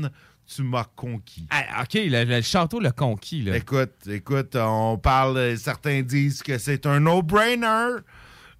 tu 0.46 0.62
m'as 0.62 0.86
conquis. 0.94 1.46
Ah, 1.50 1.82
OK, 1.82 1.94
le, 1.94 2.24
le 2.24 2.40
château 2.40 2.78
l'a 2.78 2.92
conquis, 2.92 3.42
là. 3.42 3.56
Écoute, 3.56 3.94
écoute, 4.08 4.54
on 4.54 4.96
parle, 4.96 5.56
certains 5.58 6.02
disent 6.02 6.42
que 6.42 6.56
c'est 6.58 6.86
un 6.86 7.00
no-brainer. 7.00 7.96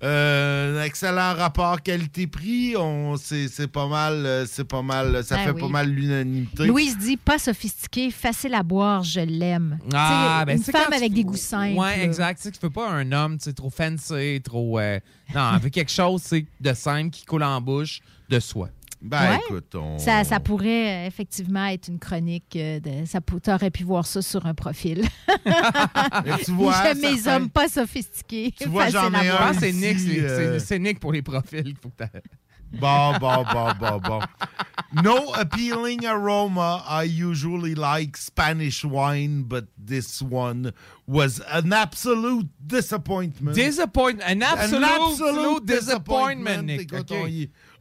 Euh, 0.03 0.81
un 0.81 0.85
excellent 0.85 1.35
rapport 1.35 1.81
qualité-prix, 1.81 2.77
on 2.77 3.17
c'est 3.17 3.47
c'est 3.47 3.69
pas 3.69 3.87
mal, 3.87 4.27
euh, 4.27 4.47
c'est 4.47 4.65
pas 4.65 4.83
mal, 4.83 5.23
ça 5.23 5.37
Ben 5.37 5.45
fait 5.45 5.51
oui. 5.53 5.61
pas 5.61 5.69
mal 5.69 5.89
l'unanimité. 5.91 6.67
Louise 6.67 6.99
dit 6.99 7.17
pas 7.17 7.39
sophistiqué, 7.39 8.11
facile 8.11 8.55
à 8.55 8.65
boire, 8.65 9.05
je 9.05 9.21
l'aime. 9.21 9.79
Ah, 9.95 10.43
ben, 10.45 10.57
une 10.57 10.63
c'est 10.65 10.73
femme 10.73 10.83
quand 10.87 10.91
tu- 10.91 10.97
avec 10.97 11.13
des 11.13 11.23
goûts 11.23 11.37
simples. 11.37 11.79
Ouais, 11.79 12.05
exact. 12.05 12.39
Tu 12.39 12.43
sais, 12.45 12.51
tu 12.51 12.59
veux 12.61 12.71
pas 12.71 12.91
un 12.91 13.13
homme, 13.13 13.39
tu 13.39 13.45
sais, 13.45 13.53
trop 13.53 13.71
fancy, 13.71 14.41
trop. 14.43 14.81
euh, 14.81 14.99
Non, 15.35 15.41
avec 15.43 15.73
quelque 15.73 15.93
chose, 15.93 16.21
c'est 16.25 16.47
de 16.61 16.75
simple 16.75 17.11
qui 17.11 17.25
coule 17.25 17.45
en 17.45 17.61
bouche 17.61 18.01
de 18.29 18.41
soi. 18.41 18.71
Ben, 19.05 19.33
Ouais. 19.33 19.39
écoute, 19.49 19.75
on. 19.75 19.99
Ça, 19.99 20.23
ça 20.23 20.39
pourrait 20.39 21.05
euh, 21.05 21.07
effectivement 21.09 21.67
être 21.67 21.89
une 21.89 21.99
chronique. 21.99 22.55
euh, 22.55 22.79
de, 22.79 23.05
ça 23.05 23.21
pour- 23.21 23.41
t'aurais 23.41 23.71
pu 23.73 23.83
voir 23.83 24.07
ça 24.07 24.23
sur 24.23 24.47
un 24.47 24.55
profil. 24.55 25.05
Tu 26.45 26.53
vois, 26.53 26.83
J'aime 26.83 27.01
mes 27.01 27.27
hommes 27.29 27.51
pas 27.51 27.69
sophistiqués. 27.69 28.55
Tu 28.59 28.69
vois, 28.69 28.89
j'en 28.91 29.13
ai 29.13 29.29
un 29.29 29.53
c'est 29.55 29.73
Nick, 29.73 29.97
ici, 29.97 30.15
c'est- 30.15 30.21
euh, 30.25 30.59
c'est- 30.59 30.79
Nick 30.79 31.01
pour 31.01 31.13
les 31.13 31.23
profils. 31.23 31.75
Faut 31.83 31.89
que 31.91 32.05
Bon, 32.81 33.13
bon, 33.21 33.45
bon, 33.53 33.73
bon, 33.79 33.99
bon. 33.99 34.21
No 35.03 35.35
appealing 35.35 36.07
aroma. 36.07 36.83
I 36.89 37.05
usually 37.05 37.75
like 37.75 38.17
Spanish 38.17 38.83
wine, 38.85 39.43
but 39.43 39.67
this 39.79 40.23
one 40.23 40.73
was 41.07 41.41
an 41.53 41.71
absolute 41.73 42.49
disappointment. 42.59 43.53
Disappoint, 43.55 44.21
an 44.23 44.41
absolute, 44.41 44.85
absolute 44.85 45.65
disappointment, 45.67 46.63
Nick. 46.63 46.91
Écoute, 46.93 47.13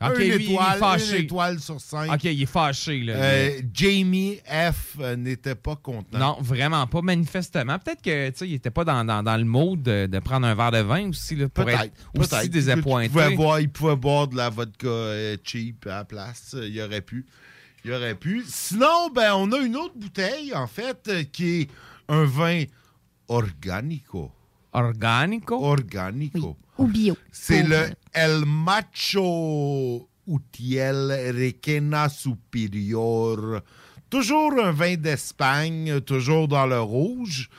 OK. 0.02 0.18
une, 0.18 0.18
lui, 0.18 0.26
il 0.26 0.32
est 0.32 0.54
étoile, 0.54 0.80
fâché. 0.80 1.18
une 1.20 1.24
étoile 1.26 1.60
sur 1.60 1.80
cinq. 1.80 2.12
OK, 2.14 2.24
il 2.24 2.42
est 2.42 2.46
fâché, 2.46 3.00
là. 3.04 3.14
Euh, 3.14 3.62
Jamie 3.74 4.40
F. 4.46 4.98
euh, 5.00 5.16
n'était 5.16 5.56
pas 5.56 5.76
content. 5.76 6.18
Non, 6.18 6.38
vraiment 6.42 6.88
pas, 6.88 7.02
manifestement. 7.02 7.78
Peut-être 7.80 8.02
que 8.02 8.30
tu 8.30 8.38
sais, 8.38 8.48
il 8.50 8.54
était 8.56 8.72
pas 8.72 8.84
dans, 8.84 9.06
dans, 9.06 9.22
dans 9.24 9.38
le 9.38 9.44
mode 9.46 9.84
de, 9.84 10.08
de 10.08 10.20
prendre 10.20 10.48
un 10.48 10.56
verre 10.56 10.72
de 10.72 10.80
vin 10.80 11.10
aussi 11.10 11.36
là, 11.36 11.48
pour 11.50 11.66
Peut-être. 11.66 11.84
être 11.84 11.94
aussi 12.18 12.30
peut-être. 12.30 12.50
désappointé. 12.52 13.06
Il 13.08 13.12
pouvait, 13.12 13.36
boire, 13.36 13.60
il 13.60 13.70
pouvait 13.70 13.96
boire 13.96 14.28
de 14.28 14.38
la 14.38 14.50
vodka 14.50 14.88
euh, 14.88 15.38
cheap 15.44 15.86
à 15.86 15.90
la 15.98 16.06
place. 16.06 16.56
Il 16.62 16.82
aurait 16.82 17.02
pu. 17.02 17.26
Il 17.86 17.92
aurait 17.94 18.16
pu. 18.16 18.44
Sinon, 18.48 19.10
ben, 19.14 19.34
on 19.36 19.52
a 19.52 19.58
une 19.60 19.76
autre 19.76 19.94
bouteille, 19.96 20.54
en 20.54 20.68
fait, 20.68 21.32
qui 21.32 21.62
est 21.62 21.70
un 22.10 22.26
vin 22.26 22.64
organico. 23.28 24.32
Organico? 24.74 25.56
Organico. 25.64 26.58
Ou 26.82 26.88
bio. 26.88 27.18
C'est 27.32 27.64
le 27.64 27.90
El 28.14 28.44
Macho 28.46 30.10
Utiel 30.28 31.34
Requena 31.36 32.10
Superior. 32.10 33.62
Toujours 34.10 34.54
un 34.62 34.72
vin 34.72 34.96
d'Espagne, 34.96 36.02
toujours 36.02 36.48
dans 36.48 36.66
le 36.66 36.82
rouge. 36.82 37.50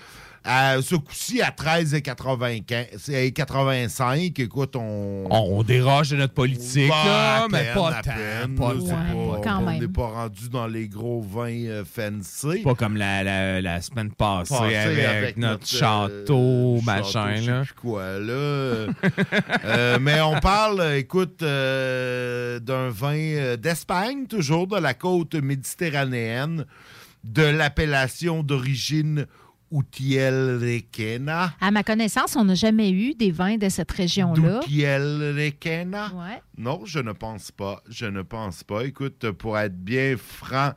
Euh, 0.47 0.82
ce 0.82 0.97
coup-ci 0.97 1.40
à 1.40 1.51
13,85. 1.51 4.40
Écoute, 4.40 4.74
on. 4.77 5.24
On 5.31 5.62
déroge 5.62 6.10
de 6.10 6.16
notre 6.16 6.35
politique, 6.35 6.89
là, 6.89 7.44
à 7.44 7.48
mais 7.48 7.62
peine, 7.64 7.74
pas 7.74 7.89
à 7.97 8.02
tant. 8.02 8.10
peine, 8.12 8.55
pas 8.56 8.74
là, 8.74 8.81
pas- 8.81 9.40
quand 9.44 9.62
on 9.66 9.78
n'est 9.78 9.86
pas 9.89 10.06
rendu 10.09 10.48
dans 10.48 10.66
les 10.66 10.89
gros 10.89 11.20
vins 11.23 11.66
euh, 11.66 11.85
fancy. 11.85 12.62
Pas 12.62 12.74
comme 12.74 12.97
la, 12.97 13.23
la, 13.23 13.60
la 13.60 13.81
semaine 13.81 14.10
passée, 14.12 14.55
Passé 14.55 14.77
avec, 14.77 15.36
notre, 15.36 15.62
euh, 15.74 15.78
château, 15.78 16.81
machin. 16.82 17.02
château, 17.12 17.36
je 17.36 17.43
sais 17.44 17.51
là. 17.51 17.62
plus 17.62 17.74
quoi, 17.74 18.19
là. 18.19 18.32
Euh, 19.64 19.98
mais 20.01 20.20
on 20.20 20.39
parle, 20.40 20.94
écoute, 20.97 21.43
euh, 21.43 22.59
d'un 22.60 22.89
vin 22.90 23.56
d'Espagne, 23.56 24.27
toujours 24.27 24.66
de 24.66 24.78
la 24.78 24.94
côte 24.94 25.35
méditerranéenne, 25.35 26.66
de 27.24 27.43
l'appellation 27.44 28.43
d'origine 28.43 29.27
Utiel 29.73 30.59
Requena? 30.61 31.55
À 31.61 31.70
ma 31.70 31.82
connaissance, 31.82 32.36
on 32.36 32.44
n'a 32.44 32.55
jamais 32.55 32.90
eu 32.90 33.15
des 33.15 33.31
vins 33.31 33.57
de 33.57 33.69
cette 33.69 33.90
région-là. 33.90 34.61
Utiel 34.65 35.35
Requena? 35.36 36.12
Ouais. 36.15 36.43
Non, 36.59 36.82
je 36.85 36.99
ne 36.99 37.12
pense 37.12 37.51
pas. 37.51 37.82
Je 37.89 38.07
ne 38.07 38.23
pense 38.23 38.62
pas. 38.65 38.85
Écoute, 38.85 39.31
pour 39.32 39.59
être 39.59 39.77
bien 39.77 40.16
franc 40.19 40.73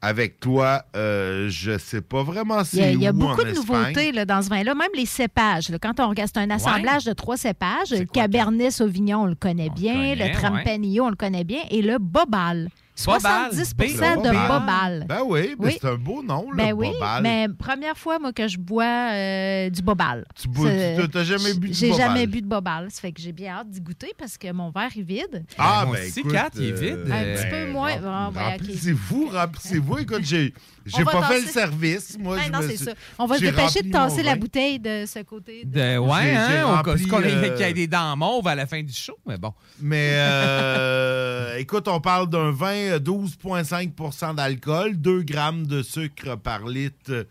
avec 0.00 0.38
toi, 0.38 0.84
euh, 0.94 1.48
je 1.50 1.76
sais 1.76 2.00
pas 2.00 2.22
vraiment 2.22 2.62
si 2.62 2.76
Il 2.76 2.82
y 2.82 2.84
a, 2.84 2.90
il 2.92 3.02
y 3.02 3.06
a 3.08 3.12
beaucoup 3.12 3.42
de 3.42 3.50
nouveautés 3.50 4.12
là, 4.12 4.24
dans 4.24 4.40
ce 4.42 4.48
vin-là, 4.48 4.74
même 4.76 4.90
les 4.94 5.06
cépages. 5.06 5.68
là. 5.70 5.78
Quand 5.80 5.98
on 5.98 6.08
regarde, 6.08 6.30
c'est 6.32 6.40
un 6.40 6.50
assemblage 6.50 7.04
de 7.04 7.12
trois 7.12 7.36
cépages. 7.36 7.90
Le 7.90 8.04
Cabernet 8.04 8.70
Sauvignon, 8.70 9.22
on 9.22 9.26
le 9.26 9.34
connaît 9.34 9.70
bien. 9.70 9.94
connaît, 9.94 10.14
le 10.14 10.40
Tempranillo, 10.40 11.04
on 11.04 11.10
le 11.10 11.16
connaît 11.16 11.44
bien. 11.44 11.60
Et 11.70 11.82
le 11.82 11.98
Bobal. 11.98 12.68
Bobal, 13.06 13.50
70 13.52 13.74
B- 13.76 13.96
de 14.22 14.48
Bobal. 14.48 15.04
Ben 15.08 15.20
oui, 15.26 15.54
ben 15.58 15.66
Oui. 15.66 15.78
c'est 15.80 15.88
un 15.88 15.94
beau 15.96 16.22
nom, 16.22 16.50
le 16.50 16.56
Ben 16.56 16.72
oui, 16.72 16.90
Bobal. 16.92 17.22
mais 17.22 17.46
première 17.58 17.96
fois, 17.96 18.18
moi, 18.18 18.32
que 18.32 18.48
je 18.48 18.58
bois 18.58 18.84
euh, 19.12 19.70
du 19.70 19.82
Bobal. 19.82 20.24
Tu 20.34 20.48
bois- 20.48 20.68
C'est- 20.70 20.96
tu- 21.00 21.08
t'as 21.08 21.24
jamais 21.24 21.54
bu 21.54 21.68
du 21.68 21.74
J'ai 21.74 21.90
Bobal? 21.90 22.06
jamais 22.08 22.26
bu 22.26 22.42
de 22.42 22.46
Bobal. 22.46 22.90
Ça 22.90 23.00
fait 23.00 23.12
que 23.12 23.20
j'ai 23.20 23.32
bien 23.32 23.52
hâte 23.54 23.70
d'y 23.70 23.80
goûter 23.80 24.12
parce 24.18 24.36
que 24.36 24.50
mon 24.52 24.70
verre 24.70 24.90
est 24.96 25.02
vide. 25.02 25.44
Ah, 25.58 25.84
moi 25.86 25.96
ben 25.96 26.08
aussi, 26.08 26.20
écoute, 26.20 26.32
Kat, 26.32 26.50
il 26.56 26.64
est 26.64 26.72
vide. 26.72 27.04
Un 27.10 27.14
Euh, 27.14 27.36
petit 27.36 27.50
peu 27.50 27.72
moins. 27.72 27.96
Bon, 27.96 28.02
ben, 28.02 28.30
ok. 28.30 28.36
Remplissez-vous, 28.52 29.28
remplissez-vous. 29.32 29.98
Écoute, 29.98 30.22
j'ai, 30.24 30.52
j'ai 30.88 31.02
On 31.02 31.04
va 31.04 31.12
pas 31.12 31.22
fait 31.28 31.40
le 31.42 31.46
service. 31.46 32.16
Moi, 32.18 32.36
Ben 32.36 32.42
je 32.46 32.52
non, 32.52 32.58
me 32.58 32.68
c'est 32.68 32.76
suis- 32.76 32.84
ça. 32.86 32.92
On 33.18 33.26
va 33.26 33.36
se 33.36 33.40
dépêcher 33.40 33.82
de 33.82 33.90
tasser 33.90 34.22
la 34.22 34.36
bouteille 34.36 34.78
de 34.78 35.04
ce 35.06 35.20
côté. 35.22 35.64
de- 35.64 35.70
De, 35.78 35.98
ouais, 35.98 36.22
J'ai- 36.22 36.36
hein, 36.36 36.64
on- 36.66 36.74
rempli, 36.76 37.02
ait- 37.04 37.14
euh, 37.14 37.56
qu'il 37.56 37.66
y 37.66 37.70
ait 37.70 37.72
des 37.74 37.86
dents 37.86 38.16
mauves 38.16 38.46
à 38.48 38.54
la 38.54 38.66
fin 38.66 38.82
du 38.82 38.92
show, 38.92 39.16
mais 39.26 39.38
bon. 39.38 39.52
Mais 39.80 40.12
euh, 40.14 41.56
écoute, 41.58 41.88
on 41.88 42.00
parle 42.00 42.28
d'un 42.28 42.50
vin 42.50 42.72
euh, 42.74 42.98
12,5% 42.98 44.34
d'alcool, 44.34 44.96
2 44.96 45.22
grammes 45.22 45.66
de 45.66 45.82
sucre 45.82 46.36
par 46.36 46.66
litre 46.66 47.10
euh, 47.10 47.24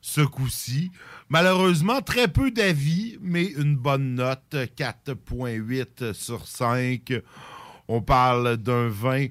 ce 0.00 0.20
coup-ci. 0.20 0.90
Malheureusement, 1.28 2.00
très 2.00 2.28
peu 2.28 2.50
d'avis, 2.50 3.18
mais 3.20 3.44
une 3.44 3.76
bonne 3.76 4.14
note, 4.14 4.56
4,8 4.76 6.12
sur 6.14 6.46
5. 6.46 7.12
On 7.88 8.00
parle 8.00 8.56
d'un 8.56 8.88
vin, 8.88 9.26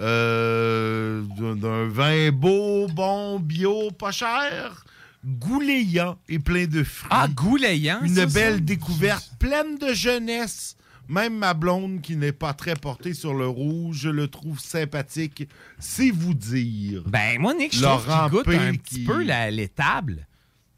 euh, 0.00 1.22
d'un- 1.56 1.88
vin 1.88 2.30
beau, 2.30 2.86
bon, 2.88 3.38
bio, 3.40 3.90
pas 3.90 4.12
cher, 4.12 4.84
gouléant 5.24 6.18
et 6.28 6.38
plein 6.38 6.66
de 6.66 6.84
fruits. 6.84 7.08
Ah, 7.10 7.28
gouléant, 7.28 8.00
Une 8.02 8.14
ça, 8.14 8.26
belle 8.26 8.54
ça? 8.54 8.60
découverte, 8.60 9.30
pleine 9.38 9.78
de 9.78 9.92
jeunesse. 9.92 10.76
Même 11.08 11.38
ma 11.38 11.54
blonde, 11.54 12.02
qui 12.02 12.16
n'est 12.16 12.32
pas 12.32 12.52
très 12.52 12.74
portée 12.74 13.14
sur 13.14 13.32
le 13.32 13.48
rouge, 13.48 13.96
je 14.02 14.10
le 14.10 14.28
trouve 14.28 14.60
sympathique. 14.60 15.48
C'est 15.78 16.10
vous 16.10 16.34
dire. 16.34 17.02
Ben, 17.06 17.38
moi, 17.40 17.54
Nick, 17.54 17.74
je 17.74 17.82
trouve 17.82 18.04
qu'il 18.04 18.30
goûte 18.30 18.44
P. 18.44 18.56
un 18.58 18.72
qui- 18.72 18.78
petit 18.78 19.04
peu 19.04 19.22
la- 19.22 19.50
l'étable. 19.50 20.26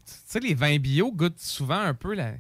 Tu 0.07 0.13
sais, 0.27 0.39
les 0.41 0.55
vins 0.55 0.79
bio 0.79 1.11
goûtent 1.11 1.41
souvent 1.41 1.81
un 1.81 1.95
peu 1.95 2.15
la. 2.15 2.35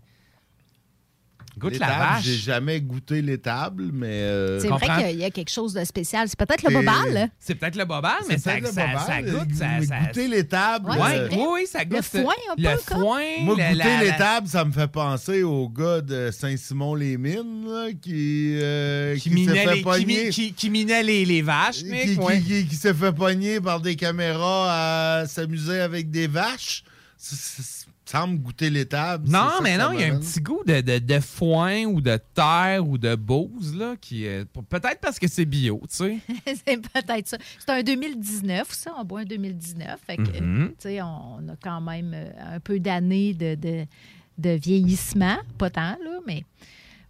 Goûte 1.60 1.78
la 1.78 1.86
vache. 1.88 2.24
J'ai 2.24 2.36
jamais 2.36 2.80
goûté 2.80 3.20
l'étable, 3.22 3.90
mais. 3.92 4.06
euh, 4.08 4.58
C'est 4.60 4.68
vrai 4.68 4.80
qu'il 4.86 4.88
y 4.88 5.04
a- 5.04 5.10
il 5.10 5.18
y, 5.18 5.24
a 5.24 5.30
quelque 5.30 5.50
chose 5.50 5.74
de 5.74 5.84
spécial. 5.84 6.26
C'est 6.28 6.38
peut-être 6.38 6.62
le 6.62 6.72
Bobal. 6.72 7.30
C'est 7.38 7.54
peut-être 7.54 7.76
le 7.76 7.84
bobal, 7.84 8.14
mais 8.28 8.38
ça, 8.38 8.58
le 8.58 8.66
ça, 8.66 8.86
bobal, 8.86 8.98
ça 9.06 9.22
goûte. 9.22 9.48
mais 9.50 9.54
Ça, 9.56 9.86
ça- 9.86 9.98
goûter 10.06 10.28
l'étable. 10.28 10.90
Ouais, 10.90 11.18
euh, 11.18 11.28
oui, 11.32 11.44
oui, 11.52 11.66
ça 11.66 11.84
goûte. 11.84 11.98
Le 11.98 12.02
foin, 12.02 12.34
un 12.50 12.56
peu, 12.56 12.62
Le 12.62 12.76
comme? 12.86 13.00
foin. 13.00 13.20
Moi, 13.42 13.54
goûter 13.56 13.74
la- 13.74 14.02
l'étable, 14.04 14.48
ça 14.48 14.64
me 14.64 14.72
fait 14.72 14.88
penser 14.88 15.42
au 15.42 15.68
gars 15.68 16.00
de 16.00 16.30
Saint-Simon-les-Mines 16.30 17.98
qui, 18.00 18.58
euh, 18.60 19.14
Qui 19.16 19.20
qui 19.22 19.28
s'est 19.28 19.34
minait, 19.34 19.54
fait 19.64 19.70
les, 19.70 19.76
qui, 19.78 19.82
pogner. 19.82 20.24
mi- 20.24 20.30
qui- 20.30 20.52
qui 20.52 20.70
minait 20.70 21.02
les, 21.02 21.24
les 21.24 21.42
vaches, 21.42 21.78
qui, 21.78 21.84
Nick. 21.90 22.02
qui- 22.14 22.18
ouais. 22.18 22.40
qui- 22.40 22.66
qui 22.66 22.74
s'est 22.76 22.94
fait 22.94 23.12
pogner 23.12 23.60
par 23.60 23.80
des 23.80 23.96
caméras 23.96 25.20
à 25.20 25.26
s'amuser 25.26 25.80
avec 25.80 26.10
des 26.10 26.26
vaches. 26.26 26.84
Ça 27.16 27.79
semble 28.10 28.38
goûter 28.38 28.70
l'étable. 28.70 29.28
Non, 29.28 29.50
mais 29.62 29.76
non, 29.78 29.92
il 29.92 30.00
y 30.00 30.04
a 30.04 30.12
un 30.14 30.18
petit 30.18 30.40
goût 30.40 30.62
de, 30.66 30.80
de, 30.80 30.98
de 30.98 31.20
foin 31.20 31.84
ou 31.84 32.00
de 32.00 32.18
terre 32.34 32.86
ou 32.86 32.98
de 32.98 33.14
bose, 33.14 33.74
là, 33.76 33.94
qui 34.00 34.24
est. 34.24 34.44
Peut-être 34.68 35.00
parce 35.00 35.18
que 35.18 35.28
c'est 35.28 35.44
bio, 35.44 35.80
tu 35.88 35.96
sais. 35.96 36.18
c'est 36.46 36.80
peut-être 36.80 37.28
ça. 37.28 37.38
C'est 37.58 37.70
un 37.70 37.82
2019, 37.82 38.68
ça. 38.72 38.92
On 38.98 39.04
boit 39.04 39.20
un 39.20 39.24
2019. 39.24 39.98
Fait 40.06 40.16
que, 40.16 40.22
Mhm. 40.40 40.68
tu 40.70 40.74
sais, 40.78 41.02
on 41.02 41.38
a 41.48 41.56
quand 41.62 41.80
même 41.80 42.12
euh, 42.14 42.30
un 42.56 42.60
peu 42.60 42.80
d'années 42.80 43.34
de, 43.34 43.54
de, 43.54 43.84
de 44.38 44.50
vieillissement. 44.50 45.36
Pas 45.58 45.70
tant, 45.70 45.96
là, 46.02 46.18
mais. 46.26 46.44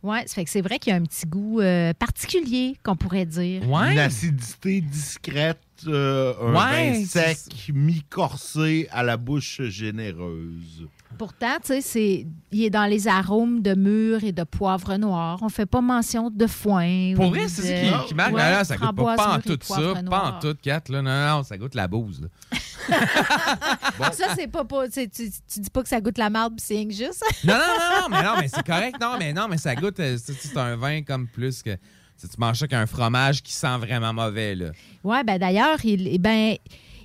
Ouais, 0.02 0.24
que 0.24 0.30
c'est 0.46 0.62
vrai 0.62 0.78
qu'il 0.78 0.92
y 0.92 0.94
a 0.94 0.96
un 0.96 1.02
petit 1.04 1.26
goût 1.26 1.60
euh, 1.60 1.92
particulier, 1.92 2.74
qu'on 2.82 2.96
pourrait 2.96 3.26
dire. 3.26 3.62
Une 3.64 3.98
acidité 3.98 4.80
discrète 4.80 5.60
euh, 5.86 6.34
un 6.40 6.52
Ouais, 6.54 6.92
vin 7.00 7.04
sec, 7.04 7.38
mi-corsé, 7.72 8.88
à 8.92 9.02
la 9.02 9.16
bouche 9.16 9.60
généreuse. 9.62 10.86
Pourtant, 11.18 11.56
tu 11.60 11.68
sais, 11.68 11.80
c'est, 11.80 12.26
il 12.52 12.64
est 12.64 12.70
dans 12.70 12.86
les 12.88 13.08
arômes 13.08 13.60
de 13.62 13.74
mûre 13.74 14.22
et 14.24 14.32
de 14.32 14.44
poivre 14.44 14.96
noir. 14.96 15.38
On 15.42 15.48
fait 15.48 15.66
pas 15.66 15.80
mention 15.80 16.30
de 16.30 16.46
foin. 16.46 17.14
Pour 17.16 17.26
ou 17.26 17.30
vrai, 17.30 17.48
c'est 17.48 17.62
de- 17.84 17.90
ça 17.90 17.98
qui, 18.02 18.06
qui 18.08 18.14
marque. 18.14 18.32
Ouais, 18.32 18.56
non, 18.56 18.64
ça 18.64 18.76
goûte 18.76 18.96
pas, 18.96 19.36
en 19.36 19.40
tout 19.40 19.58
ça. 19.62 20.02
noir. 20.02 20.04
Pas 20.08 20.30
en 20.30 20.40
tout, 20.40 20.56
Kat. 20.62 20.82
Là. 20.88 21.02
Non, 21.02 21.36
non, 21.38 21.42
ça 21.42 21.58
goûte 21.58 21.74
la 21.74 21.88
bouse. 21.88 22.22
là. 22.22 22.28
Ça, 24.12 24.34
c'est 24.36 24.46
pas. 24.48 24.64
pas 24.64 24.88
tu, 24.88 25.08
tu, 25.08 25.28
dis 25.28 25.70
pas 25.70 25.82
que 25.82 25.88
ça 25.88 26.00
goûte 26.00 26.18
la 26.18 26.30
marde, 26.30 26.54
c'est 26.58 26.88
juste. 26.90 27.22
Non, 27.44 27.54
non, 27.54 27.60
non, 27.60 28.00
non, 28.02 28.08
mais 28.16 28.22
non, 28.22 28.32
mais 28.40 28.48
c'est 28.48 28.64
correct. 28.66 28.96
Non, 29.00 29.16
mais 29.18 29.32
non, 29.32 29.46
mais 29.48 29.58
ça 29.58 29.74
goûte. 29.74 30.00
euh, 30.00 30.16
c'est 30.18 30.56
un 30.56 30.76
vin 30.76 31.02
comme 31.02 31.26
plus 31.28 31.62
que. 31.62 31.76
Tu 32.28 32.36
manges 32.38 32.58
ça 32.58 32.68
qu'un 32.68 32.86
fromage 32.86 33.42
qui 33.42 33.52
sent 33.52 33.78
vraiment 33.78 34.12
mauvais. 34.12 34.54
Là? 34.54 34.70
Ouais, 35.04 35.24
ben 35.24 35.38
d'ailleurs, 35.38 35.78
il, 35.84 36.08
eh 36.08 36.18
ben, 36.18 36.56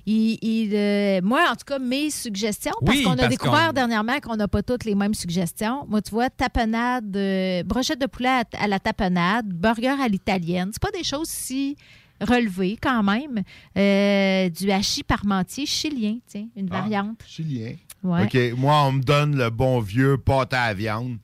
il, 0.06 0.38
il, 0.42 0.70
euh, 0.74 1.20
moi, 1.22 1.46
en 1.50 1.56
tout 1.56 1.64
cas, 1.66 1.78
mes 1.78 2.10
suggestions, 2.10 2.72
parce 2.84 2.96
Oui, 2.96 3.04
qu'on 3.04 3.12
a 3.12 3.16
parce 3.16 3.28
découvert 3.28 3.72
dernièrement 3.72 4.18
qu'on 4.20 4.36
n'a 4.36 4.46
pas 4.48 4.62
toutes 4.62 4.84
les 4.84 4.94
mêmes 4.94 5.14
suggestions. 5.14 5.84
Moi, 5.88 6.00
tu 6.02 6.10
vois, 6.12 6.30
tapenade, 6.30 7.16
euh, 7.16 7.62
brochette 7.64 8.00
de 8.00 8.06
poulet 8.06 8.28
à, 8.28 8.44
à 8.60 8.66
la 8.68 8.78
tapenade, 8.78 9.46
burger 9.48 9.96
à 10.00 10.08
l'italienne. 10.08 10.70
C'est 10.72 10.82
pas 10.82 10.96
des 10.96 11.04
choses 11.04 11.28
si 11.28 11.76
relevées 12.20 12.78
quand 12.80 13.02
même. 13.02 13.42
Euh, 13.76 14.48
du 14.48 14.70
hachis 14.70 15.02
parmentier 15.02 15.66
chilien, 15.66 16.18
tiens, 16.26 16.46
une 16.56 16.68
Ah, 16.70 16.80
variante. 16.80 17.20
Chilien. 17.26 17.74
Ouais. 18.02 18.24
OK, 18.24 18.58
moi, 18.58 18.84
on 18.84 18.92
me 18.92 19.02
donne 19.02 19.36
le 19.36 19.50
bon 19.50 19.80
vieux 19.80 20.16
pâte 20.18 20.54
à 20.54 20.68
la 20.68 20.74
viande, 20.74 21.16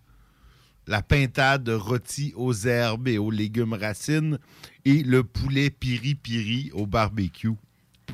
la 0.86 1.02
pintade 1.02 1.68
rôti 1.68 2.32
aux 2.36 2.54
herbes 2.54 3.08
et 3.08 3.18
aux 3.18 3.30
légumes 3.30 3.72
racines 3.74 4.38
et 4.84 5.02
le 5.02 5.22
poulet 5.24 5.70
piri-piri 5.70 6.70
au 6.74 6.86
barbecue. 6.86 7.52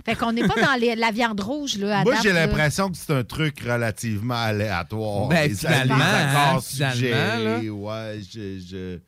Fait 0.04 0.14
qu'on 0.14 0.32
n'est 0.32 0.46
pas 0.46 0.60
dans 0.60 0.78
les- 0.78 0.94
la 0.94 1.10
viande 1.10 1.40
rouge, 1.40 1.76
là, 1.78 2.00
à 2.00 2.04
Moi, 2.04 2.14
j'ai 2.22 2.32
l'impression 2.32 2.90
que 2.90 2.96
c'est 2.96 3.12
un 3.12 3.24
truc 3.24 3.60
relativement 3.60 4.34
aléatoire. 4.34 5.28
Ben, 5.28 5.48
Les- 5.48 5.54
finalement, 5.56 5.96
les 5.96 6.02
hein, 6.02 6.26
accords 6.48 6.64
finalement, 6.64 6.94
suggérés, 6.94 7.70
ouais, 7.70 8.20
je... 8.32 8.58
je... 8.60 8.98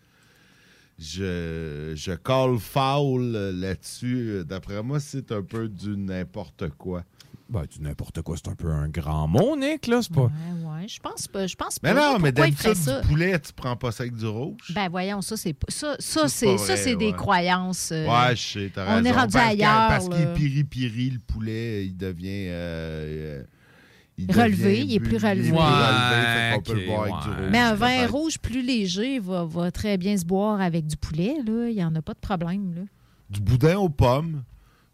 Je, 1.02 1.92
je 1.96 2.12
call 2.12 2.58
foul 2.58 3.32
là-dessus. 3.58 4.42
D'après 4.46 4.82
moi, 4.82 5.00
c'est 5.00 5.32
un 5.32 5.42
peu 5.42 5.66
du 5.66 5.96
n'importe 5.96 6.68
quoi. 6.76 7.04
Ben, 7.50 7.64
du 7.64 7.80
n'importe 7.82 8.22
quoi, 8.22 8.36
c'est 8.36 8.48
un 8.48 8.54
peu 8.54 8.70
un 8.70 8.88
grand 8.88 9.26
mot, 9.26 9.56
Nick, 9.56 9.88
là. 9.88 10.00
C'est 10.02 10.12
pas. 10.14 10.20
Ouais, 10.22 10.28
ouais, 10.82 10.86
je 10.88 11.00
pense 11.00 11.26
pas. 11.26 11.48
Je 11.48 11.56
pense 11.56 11.78
Mais 11.82 11.92
non, 11.92 12.18
mais 12.20 12.30
d'habitude, 12.30 12.74
du 12.74 13.08
poulet, 13.08 13.38
tu 13.40 13.52
prends 13.52 13.74
pas 13.74 13.90
ça 13.90 14.04
avec 14.04 14.14
du 14.14 14.26
rouge. 14.26 14.72
Ben 14.72 14.88
voyons, 14.88 15.20
ça 15.20 15.36
c'est 15.36 15.52
pas- 15.52 15.66
ça, 15.68 15.96
ça 15.98 16.28
C'est 16.28 16.56
ça 16.58 16.76
c'est 16.76 16.94
des 16.94 17.06
ouais. 17.08 17.12
croyances. 17.12 17.90
euh, 17.92 18.06
Ouais, 18.06 18.36
je 18.36 18.40
sais, 18.42 18.70
t'as 18.72 18.84
raison. 18.84 19.00
On 19.00 19.04
est 19.04 19.10
rendu 19.12 19.32
Parce 19.32 19.48
ailleurs. 19.48 19.88
Parce 19.88 20.08
qu'il 20.08 20.32
piri-piri, 20.34 21.10
le 21.10 21.18
poulet, 21.18 21.86
il 21.86 21.96
devient... 21.96 22.46
euh, 22.50 23.40
euh, 23.40 23.42
il 24.16 24.30
Relevé, 24.30 24.70
devient 24.80 24.84
il 24.86 24.94
est 24.94 25.00
plus 25.00 25.16
relevé. 25.16 25.48
plus 25.48 25.52
Ouais, 25.52 25.58
relevé, 25.64 26.62
peut 26.62 26.74
le 26.74 26.86
boire 26.86 27.02
avec 27.02 27.14
du 27.24 27.28
ouais. 27.30 27.34
rouge. 27.36 27.48
Mais 27.50 27.58
un 27.58 27.74
vin 27.74 28.06
rouge 28.06 28.38
plus 28.38 28.62
léger 28.62 29.18
va, 29.18 29.44
va 29.44 29.70
très 29.72 29.96
bien 29.96 30.16
se 30.16 30.24
boire 30.24 30.60
avec 30.60 30.86
du 30.86 30.96
poulet. 30.96 31.34
Là. 31.44 31.68
Il 31.68 31.74
n'y 31.74 31.84
en 31.84 31.94
a 31.96 32.02
pas 32.02 32.12
de 32.14 32.18
problème. 32.20 32.74
Là. 32.76 32.82
Du 33.30 33.40
boudin 33.40 33.76
aux 33.78 33.88
pommes, 33.88 34.42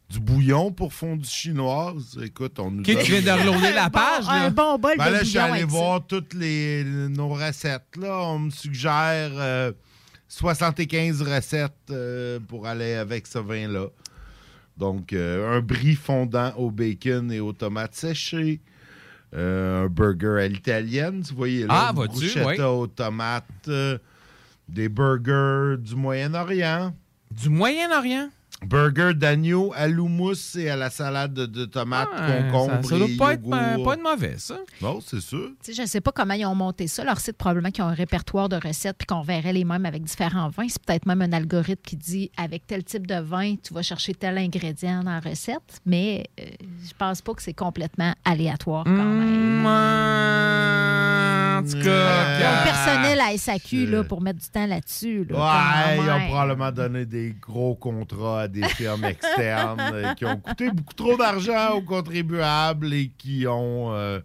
du 0.08 0.20
bouillon 0.20 0.70
pour 0.72 0.92
fondue 0.92 1.28
chinoise. 1.28 2.18
Écoute, 2.22 2.58
on 2.60 2.70
nous 2.70 2.82
donne- 2.82 2.98
viens 2.98 3.22
de 3.22 3.30
reloader 3.40 3.72
la 3.72 3.90
page, 3.90 4.26
là? 4.26 4.44
Un 4.44 4.50
bon 4.50 4.78
bol 4.78 4.94
Ben 4.96 5.06
de 5.08 5.12
là, 5.14 5.18
je 5.20 5.24
suis 5.24 5.38
allé 5.38 5.60
ça. 5.60 5.66
voir 5.66 6.06
toutes 6.06 6.32
les, 6.34 6.84
nos 6.84 7.28
recettes. 7.30 7.96
Là. 8.00 8.16
On 8.22 8.38
me 8.38 8.50
suggère 8.50 9.30
euh, 9.34 9.72
75 10.28 11.22
recettes 11.22 11.72
euh, 11.90 12.38
pour 12.48 12.66
aller 12.66 12.94
avec 12.94 13.26
ce 13.26 13.38
vin-là. 13.38 13.86
Donc, 14.76 15.12
euh, 15.12 15.56
un 15.56 15.60
brie 15.60 15.94
fondant 15.96 16.52
au 16.56 16.70
bacon 16.70 17.32
et 17.32 17.40
aux 17.40 17.52
tomates 17.52 17.94
séchées. 17.94 18.60
Euh, 19.34 19.84
un 19.84 19.88
burger 19.88 20.40
à 20.44 20.46
l'italienne, 20.48 21.22
tu 21.26 21.34
voyez 21.34 21.66
là. 21.66 21.88
Ah, 21.88 21.92
bruschetta 21.92 22.46
oui. 22.46 22.60
aux 22.60 22.86
tomates. 22.86 23.44
euh, 23.68 23.98
des 24.68 24.88
burgers 24.88 25.76
du 25.78 25.94
Moyen-Orient. 25.94 26.92
Du 27.30 27.48
Moyen-Orient? 27.48 28.28
Burger 28.64 29.12
d'agneau 29.14 29.72
à 29.76 29.86
l'houmous 29.86 30.56
et 30.56 30.70
à 30.70 30.76
la 30.76 30.88
salade 30.90 31.34
de, 31.34 31.64
tomates, 31.66 32.08
Ouais, 32.16 32.48
concombres 32.50 32.82
ça, 32.84 32.88
ça 32.90 32.98
doit 32.98 33.08
et 33.08 33.16
pas 33.16 33.32
être, 33.34 33.42
yogourt. 33.44 33.84
pas 33.84 33.94
être 33.94 34.02
mauvais, 34.02 34.34
ça. 34.38 34.56
Non, 34.80 35.00
c'est 35.04 35.20
sûr. 35.20 35.50
Je 35.70 35.82
ne 35.82 35.86
sais 35.86 36.00
pas 36.00 36.10
comment 36.12 36.34
ils 36.34 36.46
ont 36.46 36.54
monté 36.54 36.86
ça. 36.86 37.04
Leur 37.04 37.20
site, 37.20 37.36
probablement 37.36 37.70
qu'ils 37.70 37.84
ont 37.84 37.88
un 37.88 37.94
répertoire 37.94 38.48
de 38.48 38.56
recettes 38.56 38.96
puis 38.96 39.06
qu'on 39.06 39.20
verrait 39.22 39.52
les 39.52 39.64
mêmes 39.64 39.84
avec 39.84 40.02
différents 40.04 40.48
vins. 40.48 40.66
C'est 40.68 40.82
peut-être 40.82 41.06
même 41.06 41.22
un 41.22 41.32
algorithme 41.32 41.82
qui 41.84 41.96
dit 41.96 42.30
avec 42.36 42.66
tel 42.66 42.82
type 42.84 43.06
de 43.06 43.20
vin, 43.20 43.56
tu 43.62 43.74
vas 43.74 43.82
chercher 43.82 44.14
tel 44.14 44.38
ingrédient 44.38 45.02
dans 45.04 45.10
la 45.12 45.20
recette. 45.20 45.80
Mais 45.84 46.24
euh, 46.40 46.44
je 46.86 46.92
pense 46.98 47.20
pas 47.22 47.34
que 47.34 47.42
c'est 47.42 47.54
complètement 47.54 48.14
aléatoire 48.24 48.84
quand 48.84 48.92
même. 48.92 49.66
En 51.58 51.62
tout 51.62 51.76
Ils 51.76 51.82
cas, 51.84 52.60
ont 52.60 52.64
personnel 52.64 53.20
à 53.20 53.36
SAQ 53.36 53.86
là, 53.86 54.04
pour 54.04 54.20
mettre 54.20 54.40
du 54.40 54.48
temps 54.48 54.66
là-dessus. 54.66 55.24
là, 55.28 55.36
Ouais, 55.36 55.96
ils 56.04 56.10
ont 56.10 56.26
probablement 56.28 56.72
donné 56.72 57.06
des 57.06 57.34
gros 57.40 57.74
contrats 57.74 58.42
à 58.42 58.48
des 58.48 58.66
firmes 58.68 59.04
externes 59.04 59.80
euh, 59.92 60.14
qui 60.14 60.24
ont 60.24 60.36
coûté 60.38 60.70
beaucoup 60.70 60.94
trop 60.94 61.16
d'argent 61.16 61.72
aux 61.74 61.82
contribuables 61.82 62.92
et 62.92 63.10
qui 63.16 63.46
ont, 63.46 63.92
euh, 63.92 64.20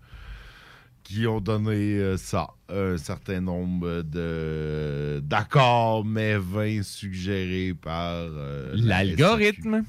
qui 1.04 1.28
ont 1.28 1.42
donné 1.42 1.96
euh, 1.98 2.18
ça, 2.18 2.50
un 2.70 2.98
certain 2.98 3.42
nombre 3.42 4.02
de 4.04 5.22
d'accords 5.24 6.06
mais 6.06 6.38
vains 6.38 6.84
suggérés 6.84 7.74
par 7.74 8.14
euh, 8.16 8.72
la 8.74 9.04
L'algorithme. 9.04 9.84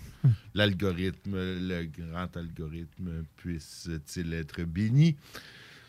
L'algorithme, 0.54 1.34
le 1.34 1.84
grand 1.86 2.36
algorithme 2.36 3.24
puisse-t-il 3.36 4.32
être 4.34 4.62
béni? 4.62 5.16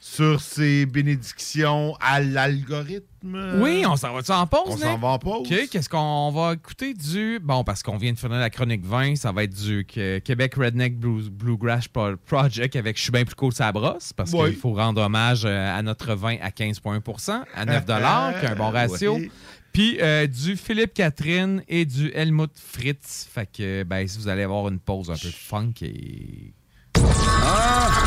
Sur 0.06 0.42
ces 0.42 0.86
bénédictions 0.86 1.96
à 2.02 2.20
l'algorithme? 2.20 3.60
Oui, 3.62 3.86
on 3.88 3.96
s'en 3.96 4.14
va-tu 4.14 4.32
en 4.32 4.46
pause, 4.46 4.62
On 4.68 4.78
s'en 4.78 4.98
va 4.98 5.08
en 5.08 5.18
pause. 5.20 5.48
OK, 5.50 5.70
qu'est-ce 5.72 5.88
qu'on 5.88 6.30
va 6.32 6.54
écouter 6.54 6.94
du... 6.94 7.40
Bon, 7.42 7.64
parce 7.64 7.82
qu'on 7.84 7.96
vient 7.96 8.12
de 8.12 8.20
finir 8.20 8.38
la 8.38 8.50
chronique 8.50 8.86
20, 8.86 9.16
ça 9.16 9.32
va 9.32 9.44
être 9.46 9.54
du 9.56 9.86
Québec 9.86 10.56
Redneck 10.56 11.00
Blues- 11.00 11.30
Bluegrass 11.30 11.88
Pro- 11.88 12.18
Project 12.26 12.76
avec 12.76 12.98
Je 12.98 13.04
suis 13.04 13.12
bien 13.14 13.24
plus 13.24 13.34
cool 13.36 13.54
ça 13.54 13.72
brosse, 13.72 14.12
parce 14.12 14.34
Oui. 14.34 14.50
qu'il 14.50 14.60
faut 14.60 14.74
rendre 14.74 15.02
hommage 15.02 15.46
euh, 15.46 15.78
à 15.78 15.82
notre 15.82 16.14
vin 16.16 16.36
à 16.42 16.52
15 16.52 16.82
points 16.82 17.00
pour 17.00 17.22
cent, 17.22 17.44
à 17.56 17.64
9 17.66 17.86
qui 17.86 17.92
a 17.94 18.52
un 18.52 18.56
bon 18.56 18.72
ratio. 18.72 19.16
Oui. 19.16 19.32
Puis 19.72 19.98
euh, 20.02 20.28
du 20.28 20.58
Philippe 20.58 20.94
Catherine 20.94 21.64
et 21.70 21.86
du 21.86 22.12
Helmut 22.14 22.52
Fritz. 22.60 23.26
Fait 23.34 23.50
que, 23.50 23.84
ben, 23.84 24.06
si 24.06 24.18
vous 24.18 24.28
allez 24.28 24.44
avoir 24.44 24.68
une 24.68 24.80
pause 24.80 25.10
un 25.10 25.16
peu 25.16 25.30
funk 25.30 25.74
et... 25.82 26.54
Ah, 26.96 28.04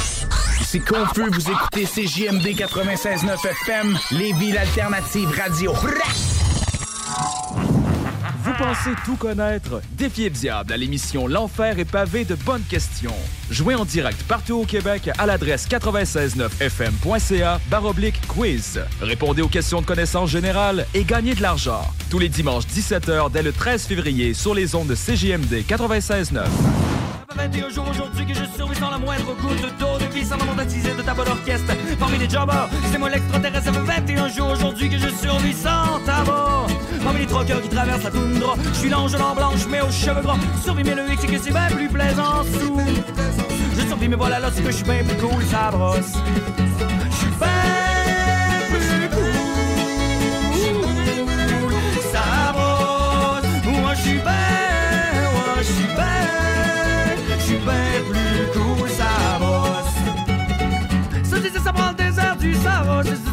c'est 0.64 0.80
confus, 0.80 1.28
vous 1.30 1.50
écoutez 1.50 1.84
CJMD 1.84 2.46
96.9 2.46 3.46
FM, 3.46 3.98
Lévis 4.12 4.52
l'alternative 4.52 5.28
radio. 5.30 5.72
Vous 8.42 8.52
pensez 8.58 8.90
tout 9.04 9.16
connaître? 9.16 9.80
Défiez 9.92 10.28
le 10.28 10.34
diable 10.34 10.72
à 10.72 10.76
l'émission 10.76 11.26
L'Enfer 11.26 11.78
est 11.78 11.84
pavé 11.84 12.24
de 12.24 12.34
bonnes 12.36 12.62
questions. 12.62 13.14
Jouez 13.50 13.74
en 13.74 13.84
direct 13.84 14.22
partout 14.24 14.54
au 14.60 14.64
Québec 14.64 15.10
à 15.18 15.26
l'adresse 15.26 15.68
969fm.ca 15.68 17.60
baroblique 17.68 18.20
quiz. 18.28 18.80
Répondez 19.00 19.42
aux 19.42 19.48
questions 19.48 19.80
de 19.80 19.86
connaissance 19.86 20.30
générale 20.30 20.86
et 20.94 21.04
gagnez 21.04 21.34
de 21.34 21.42
l'argent. 21.42 21.82
Tous 22.10 22.18
les 22.18 22.28
dimanches 22.28 22.66
17h 22.66 23.30
dès 23.32 23.42
le 23.42 23.52
13 23.52 23.86
février 23.86 24.32
sur 24.32 24.54
les 24.54 24.74
ondes 24.74 24.88
de 24.88 24.94
CJMD 24.94 25.64
96.9. 25.68 26.44
21 27.34 27.68
jours 27.70 27.88
aujourd'hui 27.90 28.26
que 28.26 28.34
je 28.34 28.44
survis 28.56 28.76
sans 28.76 28.90
la 28.90 28.98
moindre 28.98 29.34
goutte 29.40 29.78
d'eau. 29.78 29.98
De 29.98 30.04
vie 30.12 30.24
sans 30.24 30.36
la 30.36 30.64
de 30.64 31.02
ta 31.02 31.14
bonne 31.14 31.28
orchestre. 31.28 31.72
Parmi 31.98 32.18
les 32.18 32.28
jobbers 32.28 32.68
c'est 32.92 32.98
moi 32.98 33.08
l'extraterrestre 33.08 33.64
ça 33.64 33.72
fait 33.72 34.00
21 34.00 34.28
jours 34.28 34.50
aujourd'hui 34.50 34.88
que 34.88 34.98
je 34.98 35.08
survis 35.08 35.54
sans 35.54 35.98
tabac 36.04 36.66
parmi 37.02 37.20
les 37.20 37.26
troqueurs 37.26 37.62
qui 37.62 37.68
traversent 37.68 38.04
la 38.04 38.10
toundra 38.10 38.54
je 38.72 38.78
suis 38.78 38.88
l'ange 38.88 39.16
l'an 39.16 39.34
blanche 39.34 39.66
mais 39.68 39.80
aux 39.80 39.90
cheveux 39.90 40.20
gras. 40.22 40.36
Survis 40.62 40.84
mais 40.84 40.94
le 40.94 41.10
hic 41.10 41.18
c'est 41.20 41.26
que 41.26 41.38
c'est 41.38 41.50
bien 41.50 41.66
plus 41.70 41.88
plaisant 41.88 42.44
sous. 42.44 42.80
Je 43.76 43.86
survis 43.86 44.08
mais 44.08 44.16
voilà 44.16 44.38
là 44.38 44.50
c'est 44.52 44.62
que 44.62 44.70
je 44.70 44.76
suis 44.76 44.84
bien 44.84 45.02
plus 45.04 45.16
cool 45.16 45.42
ça 45.50 45.70
brosse 45.70 46.14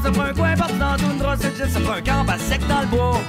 ça 0.03 0.11
prend 0.11 0.23
un 0.23 0.33
coin 0.33 0.53
partout 0.55 0.77
dans 0.77 0.97
tout 0.97 1.41
ça 1.41 1.49
dit 1.49 1.71
ça 1.71 1.79
prend 1.79 1.93
un 1.93 2.01
camp 2.01 2.29
à 2.29 2.37
sec 2.37 2.61
dans 2.67 2.81
le 2.81 2.87
bois. 2.87 3.21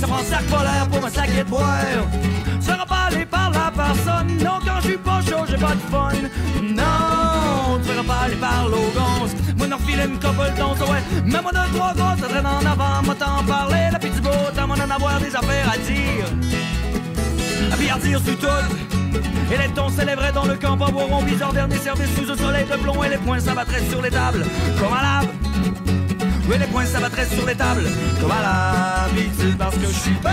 Ça 0.00 0.06
prend 0.08 0.18
un 0.18 0.24
sac 0.24 0.44
polaire 0.46 0.88
pour 0.90 1.06
un 1.06 1.10
sac 1.10 1.30
de 1.36 1.42
boire. 1.44 1.66
Ça 2.60 2.76
aller 3.06 3.24
par 3.24 3.50
la 3.50 3.70
personne, 3.70 4.36
non 4.38 4.58
quand 4.64 4.80
je 4.82 4.88
suis 4.88 4.96
pas 4.96 5.20
chaud, 5.22 5.44
j'ai 5.48 5.56
pas 5.56 5.74
de 5.74 5.80
fun. 5.90 6.12
Non, 6.62 7.78
tu 7.82 7.88
feras 7.88 8.02
pas 8.02 8.24
aller 8.24 8.36
par 8.36 8.68
l'ogance. 8.68 9.32
Moi 9.56 9.66
n'en 9.68 9.78
file 9.78 10.00
une 10.00 10.18
couple 10.18 10.50
d'onces, 10.58 10.80
ouais. 10.80 11.02
Mais 11.24 11.40
moi 11.40 11.52
de 11.52 11.74
trois 11.74 11.94
gosses, 11.94 12.20
ça 12.20 12.28
traîne 12.28 12.46
en 12.46 12.58
avant, 12.58 13.02
moi 13.04 13.14
t'en 13.14 13.44
parler, 13.44 13.88
la 13.92 13.98
du 13.98 14.20
beau 14.20 14.30
temps, 14.54 14.66
moi 14.66 14.76
d'en 14.76 14.90
avoir 14.90 15.20
des 15.20 15.34
affaires 15.34 15.70
à 15.72 15.78
dire. 15.78 16.26
À 17.72 17.76
puis 17.76 17.90
à 17.90 17.98
dire 17.98 18.20
sur 18.20 18.38
tout. 18.38 18.46
Et 19.52 19.58
les 19.58 19.74
tons 19.74 19.88
s'élèveraient 19.88 20.32
dans 20.32 20.44
le 20.44 20.56
camp, 20.56 20.76
boiront 20.76 21.22
bizarre 21.22 21.52
dernier 21.52 21.76
service 21.76 22.08
sous 22.16 22.30
un 22.30 22.36
soleil 22.36 22.64
de 22.64 22.76
plomb 22.76 23.02
et 23.04 23.08
les 23.08 23.18
poings 23.18 23.40
s'abattraient 23.40 23.84
sur 23.88 24.02
les 24.02 24.10
tables 24.10 24.44
comme 24.78 24.92
à 24.92 25.02
lave. 25.02 25.28
Oui, 26.50 26.58
les 26.58 26.66
poings 26.66 26.84
s'abattraient 26.84 27.26
sur 27.26 27.46
les 27.46 27.54
tables. 27.54 27.86
Comme 28.20 28.32
à 28.32 29.06
l'habitude 29.06 29.56
parce 29.56 29.76
que 29.76 29.86
je 29.86 29.92
suis 29.92 30.10
bien 30.20 30.32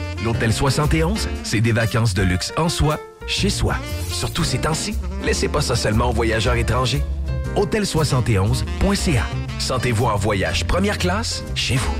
L'Hôtel 0.23 0.53
71, 0.53 1.27
c'est 1.43 1.61
des 1.61 1.71
vacances 1.71 2.13
de 2.13 2.21
luxe 2.21 2.53
en 2.55 2.69
soi, 2.69 2.99
chez 3.25 3.49
soi. 3.49 3.75
Surtout 4.07 4.43
ces 4.43 4.59
temps-ci, 4.59 4.95
laissez 5.23 5.47
pas 5.47 5.61
ça 5.61 5.75
seulement 5.75 6.09
aux 6.09 6.13
voyageurs 6.13 6.55
étrangers. 6.55 7.01
Hôtel71.ca. 7.55 9.25
Sentez-vous 9.59 10.05
en 10.05 10.17
voyage 10.17 10.65
première 10.65 10.97
classe 10.97 11.43
chez 11.55 11.75
vous. 11.75 11.95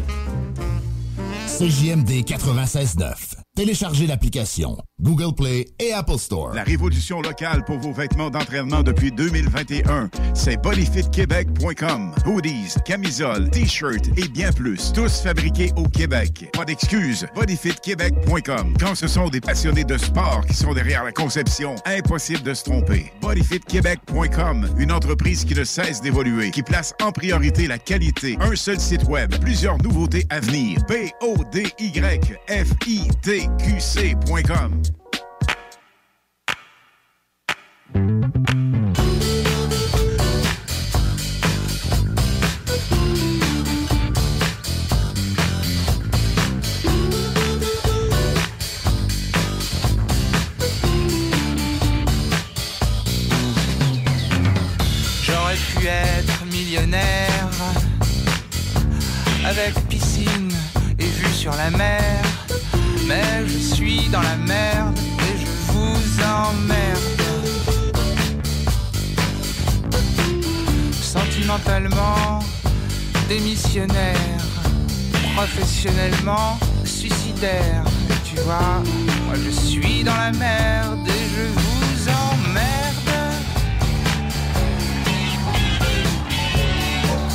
CJMD 1.48 2.24
96.9. 2.24 3.14
Téléchargez 3.56 4.08
l'application 4.08 4.78
Google 5.02 5.34
Play 5.36 5.68
et 5.80 5.94
Apple 5.94 6.18
Store. 6.18 6.54
La 6.54 6.64
révolution 6.64 7.22
locale 7.22 7.66
pour 7.66 7.80
vos 7.80 7.92
vêtements 7.92 8.30
d'entraînement 8.30 8.84
depuis 8.84 9.12
2021, 9.12 10.10
c'est 10.36 10.62
bodyfitquebec.com. 10.62 12.14
Hoodies, 12.26 12.76
camisoles, 12.86 13.50
t-shirts 13.50 14.08
et 14.18 14.28
bien 14.28 14.52
plus, 14.52 14.94
tous 14.94 15.22
fabriqués 15.22 15.72
au 15.76 15.84
Québec. 15.88 16.50
Pas 16.54 16.66
d'excuses, 16.66 17.26
bodyfitquebec.com. 17.34 18.76
Quand 18.80 18.96
ce 18.96 19.08
sont 19.08 19.30
des 19.30 19.42
passionnés 19.42 19.84
de 19.84 19.98
sport 19.98 20.46
qui 20.46 20.54
sont 20.54 20.74
derrière 20.74 21.04
la 21.04 21.12
conception, 21.12 21.76
impossible 21.86 22.44
de 22.44 22.54
se 22.54 22.64
tromper. 22.64 23.12
bodyfitquebec.com, 23.22 24.68
une 24.78 24.92
entreprise 24.92 25.46
qui 25.46 25.56
ne 25.56 25.64
cesse 25.64 26.02
d'évoluer, 26.02 26.52
qui 26.52 26.62
place 26.62 26.94
en 27.02 27.12
priorité 27.12 27.68
la 27.68 27.80
qualité. 27.80 28.38
Un 28.40 28.56
seul 28.56 28.80
site 28.80 29.06
web, 29.06 29.34
plusieurs 29.40 29.78
nouveautés 29.80 30.26
à 30.30 30.40
venir. 30.40 30.80
B 30.88 31.10
O 31.22 31.36
D 31.52 31.68
Y 31.80 32.38
F 32.48 32.72
I 32.88 33.08
T 33.22 33.50
Q 33.58 33.80
C.com. 33.80 34.82
la 61.56 61.70
mer, 61.72 62.22
mais 63.08 63.46
je 63.48 63.58
suis 63.58 64.08
dans 64.10 64.22
la 64.22 64.36
merde 64.36 64.98
et 65.20 65.38
je 65.40 65.72
vous 65.72 66.24
emmerde. 66.24 67.22
Sentimentalement 71.02 72.40
démissionnaire, 73.28 74.42
professionnellement 75.36 76.58
suicidaire. 76.86 77.84
Tu 78.24 78.36
vois, 78.42 78.82
moi 79.26 79.36
je 79.36 79.52
suis 79.52 80.04
dans 80.04 80.16
la 80.16 80.32
merde 80.32 81.08
et 81.08 81.26
je 81.36 81.46
vous 81.60 82.10
emmerde. 82.10 83.12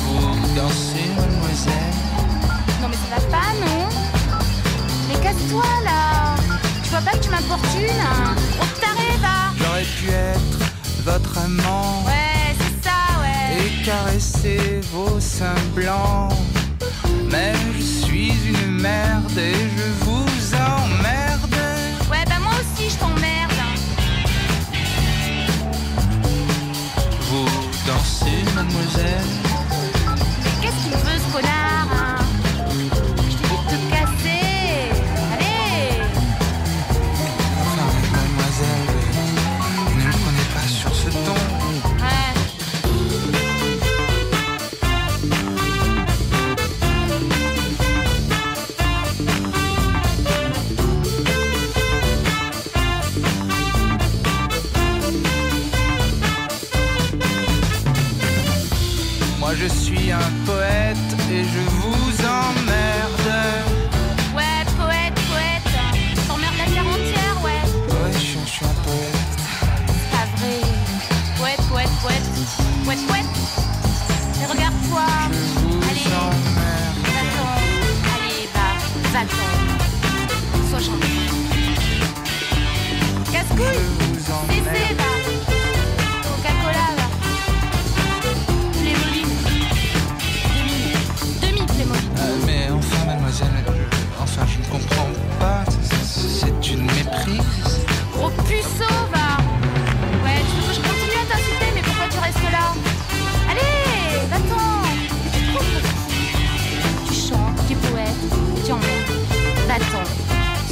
Vous 0.05 0.55
dansez, 0.55 1.07
mademoiselle 1.15 1.93
Non 2.81 2.87
mais 2.89 2.95
ça 2.95 3.15
va 3.15 3.21
pas, 3.31 3.53
non? 3.65 3.76
Casse-toi 5.27 5.63
là 5.83 6.35
Tu 6.83 6.89
vois 6.89 7.01
pas 7.01 7.11
que 7.11 7.21
tu 7.21 7.29
m'importunes 7.29 7.99
hein. 7.99 8.33
On 8.61 8.79
taré 8.79 9.11
va 9.19 9.51
J'aurais 9.57 9.83
pu 9.83 10.09
être 10.09 10.57
votre 11.03 11.37
amant. 11.37 12.03
Ouais, 12.05 12.55
c'est 12.57 12.87
ça, 12.87 13.19
ouais. 13.19 13.57
Et 13.59 13.83
caresser 13.83 14.79
vos 14.93 15.19
seins 15.19 15.63
blancs. 15.75 16.31
Mais 17.29 17.51
je 17.77 17.81
suis 17.81 18.29
une 18.47 18.79
merde 18.79 19.37
et 19.37 19.53
je 19.53 20.05
vous 20.05 20.55
emmerde. 20.55 21.55
Ouais, 22.09 22.23
bah 22.29 22.39
moi 22.41 22.53
aussi 22.61 22.89
je 22.89 22.95
t'emmerde. 22.95 23.51
Hein. 23.59 23.75
Vous 27.29 27.49
dansez, 27.85 28.43
mademoiselle 28.55 29.36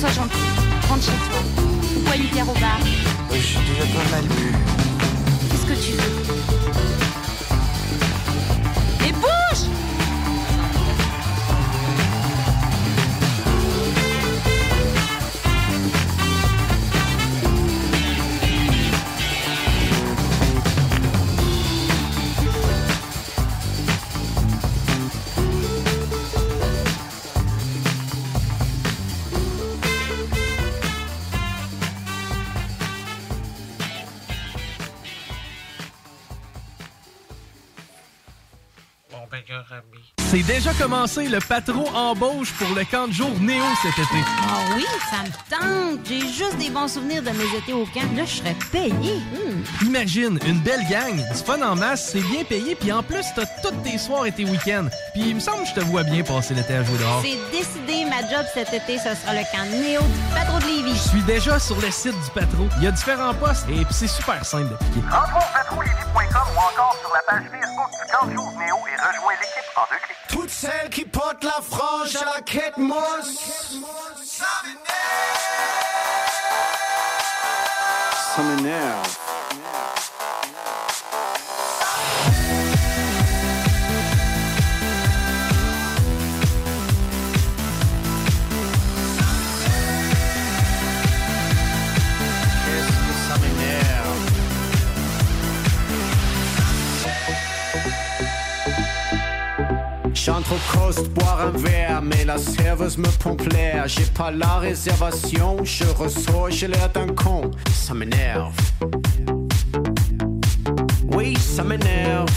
sois 0.05 0.23
gentil, 0.23 0.37
rentre 0.89 1.03
chez 1.03 1.11
toi. 1.11 1.41
Bois 2.05 2.15
une 2.15 2.27
bière 2.27 2.49
au 2.49 2.53
bar. 2.59 2.74
Euh, 3.65 3.73
déjà 3.73 3.85
pas 3.93 4.09
mal 4.11 4.25
bu. 4.25 4.51
Qu'est-ce 5.49 5.65
que 5.65 5.85
tu 5.85 5.91
veux 5.93 6.24
Commencé 40.85 41.27
le 41.27 41.39
patron 41.39 41.83
embauche 41.95 42.53
pour 42.59 42.75
le 42.75 42.85
camp 42.85 43.07
de 43.07 43.13
jour 43.13 43.31
Néo 43.41 43.63
cet 43.81 43.93
été. 43.93 44.23
Ah 44.43 44.75
oui, 44.75 44.85
ça 45.09 45.23
me 45.23 45.49
tente. 45.49 46.05
J'ai 46.07 46.19
juste 46.19 46.57
des 46.59 46.69
bons 46.69 46.87
souvenirs 46.87 47.23
de 47.23 47.31
mes 47.31 47.57
étés 47.57 47.73
au 47.73 47.85
camp. 47.85 48.05
Là, 48.15 48.23
je 48.23 48.35
serais 48.35 48.55
payé. 48.71 48.91
Hmm. 48.93 49.85
Imagine, 49.87 50.37
une 50.45 50.59
belle 50.59 50.85
gang, 50.87 51.15
du 51.15 51.43
fun 51.43 51.59
en 51.63 51.75
masse, 51.75 52.11
c'est 52.11 52.21
bien 52.29 52.43
payé, 52.43 52.75
puis 52.75 52.91
en 52.91 53.01
plus, 53.01 53.25
t'as 53.35 53.47
tous 53.63 53.73
tes 53.83 53.97
soirs 53.97 54.27
et 54.27 54.31
tes 54.31 54.45
week-ends. 54.45 54.85
Puis 55.15 55.29
il 55.29 55.33
me 55.33 55.39
semble 55.39 55.63
que 55.63 55.69
je 55.69 55.73
te 55.73 55.79
vois 55.79 56.03
bien 56.03 56.21
passer 56.21 56.53
l'été 56.53 56.75
à 56.75 56.83
jouer 56.83 56.99
dehors. 56.99 57.23
C'est 57.23 57.57
décidé, 57.57 58.05
ma 58.05 58.21
job 58.21 58.45
cet 58.53 58.71
été, 58.71 58.99
ce 58.99 59.15
sera 59.15 59.33
le 59.33 59.41
camp 59.51 59.65
Néo 59.71 60.01
du 60.01 60.35
Patro 60.35 60.59
de 60.59 60.65
Lévis. 60.65 60.93
Je 60.93 61.09
suis 61.09 61.23
déjà 61.23 61.57
sur 61.57 61.81
le 61.81 61.89
site 61.89 62.13
du 62.13 62.29
patro. 62.35 62.67
Il 62.77 62.83
y 62.83 62.87
a 62.87 62.91
différents 62.91 63.33
postes 63.33 63.65
et 63.69 63.83
puis 63.83 63.93
c'est 63.93 64.07
super 64.07 64.45
simple 64.45 64.69
d'appliquer. 64.69 65.01
Rentre 65.09 65.35
au 65.35 65.65
ou 66.35 66.59
encore 66.59 66.95
sur 67.01 67.11
la 67.11 67.21
page 67.21 67.54
Facebook 67.85 67.91
du 67.91 68.11
camp 68.11 68.31
Jour 68.31 68.51
Néo 68.59 68.77
et 68.87 68.95
rejoins 68.95 69.33
l'équipe 69.33 69.71
en 69.75 69.81
deux 69.89 69.99
clics. 70.03 70.17
Toutes 70.27 70.49
celles 70.49 70.89
qui 70.89 71.05
portent 71.05 71.43
la 71.43 71.61
frange 71.61 72.15
à 72.15 72.25
la 72.35 72.41
quête 72.41 72.77
mousse. 72.77 73.81
Ça 78.35 78.41
m'énerve. 78.41 79.03
Qu'est-ce 79.03 79.24
J'entre 100.25 100.53
au 100.53 100.79
coast 100.79 101.07
boire 101.09 101.39
un 101.39 101.51
verre, 101.51 102.01
mais 102.01 102.25
la 102.25 102.39
serveuse 102.39 102.97
me 102.97 103.07
pompe 103.19 103.47
l'air. 103.53 103.87
J'ai 103.87 104.05
pas 104.05 104.31
la 104.31 104.55
réservation, 104.55 105.63
je 105.63 105.83
ressors, 105.83 106.49
j'ai 106.49 106.67
l'air 106.67 106.89
d'un 106.89 107.05
con. 107.09 107.51
Ça 107.71 107.93
m'énerve. 107.93 108.55
Oui, 111.11 111.37
ça 111.37 111.63
m'énerve. 111.63 112.27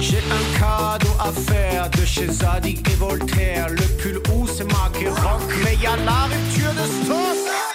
J'ai 0.00 0.18
un 0.18 0.58
cadeau 0.58 1.14
à 1.20 1.30
faire 1.30 1.88
de 1.90 2.04
chez 2.04 2.26
Zadig 2.26 2.84
et 2.90 2.96
Voltaire. 2.96 3.68
Le 3.68 3.82
pull 4.02 4.20
où 4.34 4.48
c'est 4.48 4.64
marqué 4.64 5.10
rock, 5.10 5.42
mais 5.62 5.76
y 5.76 5.86
a 5.86 5.96
la 5.98 6.24
rupture 6.24 6.72
de 6.72 7.04
stock. 7.04 7.69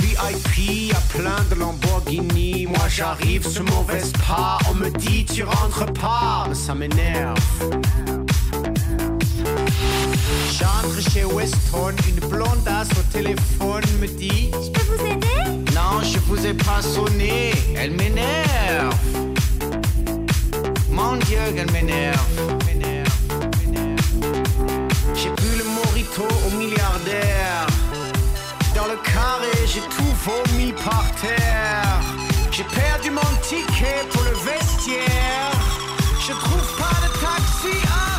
VIP, 0.00 0.94
a 0.94 1.00
plein 1.16 1.44
de 1.50 1.54
Lamborghini. 1.54 2.66
Moi 2.66 2.88
j'arrive 2.88 3.46
sur 3.46 3.64
mon 3.64 3.82
Vespa, 3.82 4.58
on 4.70 4.74
me 4.74 4.90
dit 4.90 5.24
tu 5.24 5.44
rentres 5.44 5.86
pas, 5.92 6.48
ça 6.52 6.74
m'énerve. 6.74 7.38
J'entre 10.58 11.00
chez 11.10 11.24
Weston, 11.24 11.94
une 12.08 12.28
blondasse 12.28 12.90
au 12.98 13.12
téléphone 13.12 13.84
me 14.00 14.06
dit 14.06 14.50
Je 14.52 14.70
peux 14.70 14.96
vous 14.96 15.06
aider? 15.06 15.42
Non, 15.74 16.02
je 16.02 16.18
vous 16.20 16.46
ai 16.46 16.54
pas 16.54 16.82
sonné, 16.82 17.52
elle 17.76 17.92
m'énerve. 17.92 18.94
Mon 20.90 21.16
Dieu, 21.16 21.38
qu'elle 21.54 21.70
m'énerve. 21.70 22.18
J'ai 25.14 25.30
bu 25.30 25.58
le 25.58 25.64
morito 25.64 26.22
au 26.46 26.56
milliardaire. 26.56 27.37
Carré, 29.04 29.66
j'ai 29.66 29.80
tout 29.80 30.14
vomi 30.24 30.72
par 30.72 31.04
terre. 31.20 32.00
J'ai 32.50 32.64
perdu 32.64 33.10
ticket 33.42 34.04
pour 34.10 34.22
le 34.22 34.30
vestiaire. 34.30 35.52
Je 36.20 36.32
trouve 36.32 36.76
pas 36.76 36.98
de 37.04 37.08
taxi, 37.20 37.78
ah, 37.86 38.17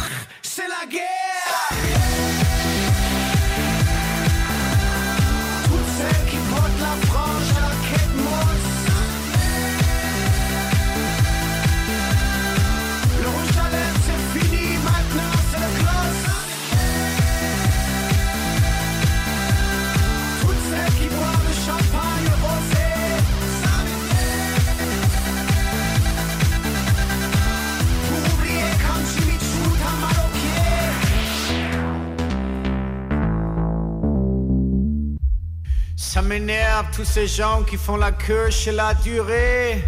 Ça 36.19 36.25
m'énerve 36.25 36.87
tous 36.93 37.05
ces 37.05 37.27
gens 37.27 37.63
qui 37.63 37.77
font 37.77 37.95
la 37.95 38.11
queue 38.11 38.49
chez 38.49 38.73
la 38.73 38.93
durée. 38.93 39.81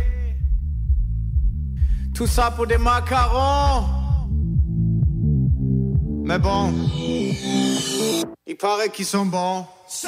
Tout 2.16 2.26
ça 2.26 2.52
pour 2.52 2.66
des 2.66 2.78
macarons. 2.78 3.84
Mais 6.24 6.40
bon, 6.40 6.74
il 8.48 8.56
paraît 8.58 8.88
qu'ils 8.88 9.08
sont 9.08 9.26
bons. 9.26 9.66
Toutes 9.90 10.00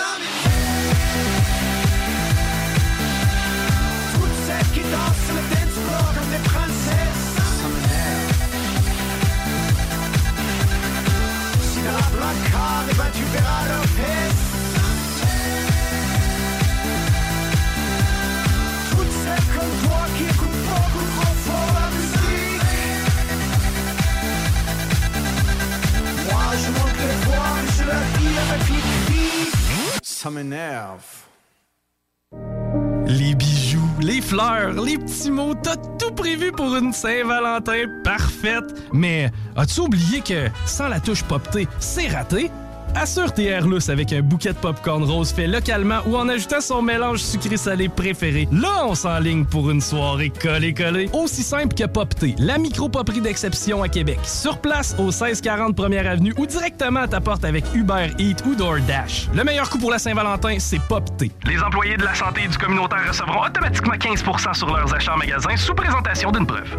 celles 4.47 4.71
qui 4.73 4.79
dansent 4.79 5.23
sur 5.25 5.35
le 5.35 5.43
dance 5.51 5.77
comme 6.15 6.29
des 6.31 6.43
princesses. 6.51 7.35
Si 11.69 11.79
dans 11.81 11.91
la 11.91 12.07
placard, 12.15 12.85
eh 12.89 12.95
ben 12.95 13.09
tu 13.13 13.23
verras 13.25 13.63
leur 13.67 13.81
peste. 13.81 14.32
Ça 30.01 30.29
m'énerve. 30.31 31.03
Les 33.05 33.35
bijoux, 33.35 33.81
les 33.99 34.21
fleurs, 34.21 34.71
les 34.81 34.97
petits 34.97 35.29
mots, 35.29 35.53
t'as 35.53 35.75
tout 35.75 36.13
prévu 36.15 36.53
pour 36.53 36.73
une 36.77 36.93
Saint-Valentin 36.93 37.85
parfaite. 38.05 38.63
Mais 38.93 39.29
as-tu 39.57 39.81
oublié 39.81 40.21
que 40.21 40.47
sans 40.65 40.87
la 40.87 41.01
touche 41.01 41.23
poptée, 41.23 41.67
c'est 41.79 42.07
raté? 42.07 42.49
Assure 42.95 43.33
tes 43.33 43.45
Airlus 43.45 43.89
avec 43.89 44.13
un 44.13 44.21
bouquet 44.21 44.53
de 44.53 44.57
popcorn 44.57 45.03
rose 45.03 45.31
fait 45.31 45.47
localement 45.47 45.99
ou 46.05 46.15
en 46.15 46.29
ajoutant 46.29 46.61
son 46.61 46.81
mélange 46.81 47.19
sucré-salé 47.19 47.89
préféré. 47.89 48.47
Là, 48.51 48.85
on 48.85 48.95
s'enligne 48.95 49.45
pour 49.45 49.71
une 49.71 49.81
soirée 49.81 50.29
collée-collée. 50.29 51.09
Aussi 51.13 51.43
simple 51.43 51.73
que 51.75 51.85
Popté, 51.85 52.35
la 52.37 52.57
micro-poperie 52.57 53.21
d'exception 53.21 53.83
à 53.83 53.89
Québec. 53.89 54.19
Sur 54.23 54.59
place, 54.59 54.95
au 54.99 55.05
1640 55.05 55.75
Première 55.75 56.07
Avenue 56.07 56.33
ou 56.37 56.45
directement 56.45 57.01
à 57.01 57.07
ta 57.07 57.19
porte 57.19 57.43
avec 57.45 57.65
Uber 57.73 58.09
Eats 58.19 58.45
ou 58.45 58.55
DoorDash. 58.55 59.29
Le 59.33 59.43
meilleur 59.43 59.69
coup 59.69 59.79
pour 59.79 59.91
la 59.91 59.99
Saint-Valentin, 59.99 60.55
c'est 60.59 60.81
Popté. 60.81 61.31
Les 61.45 61.59
employés 61.61 61.97
de 61.97 62.03
la 62.03 62.13
santé 62.13 62.41
et 62.45 62.47
du 62.47 62.57
communautaire 62.57 63.07
recevront 63.07 63.45
automatiquement 63.45 63.95
15% 63.95 64.53
sur 64.53 64.67
leurs 64.67 64.93
achats 64.93 65.13
en 65.13 65.17
magasin 65.17 65.55
sous 65.57 65.73
présentation 65.73 66.31
d'une 66.31 66.45
preuve. 66.45 66.77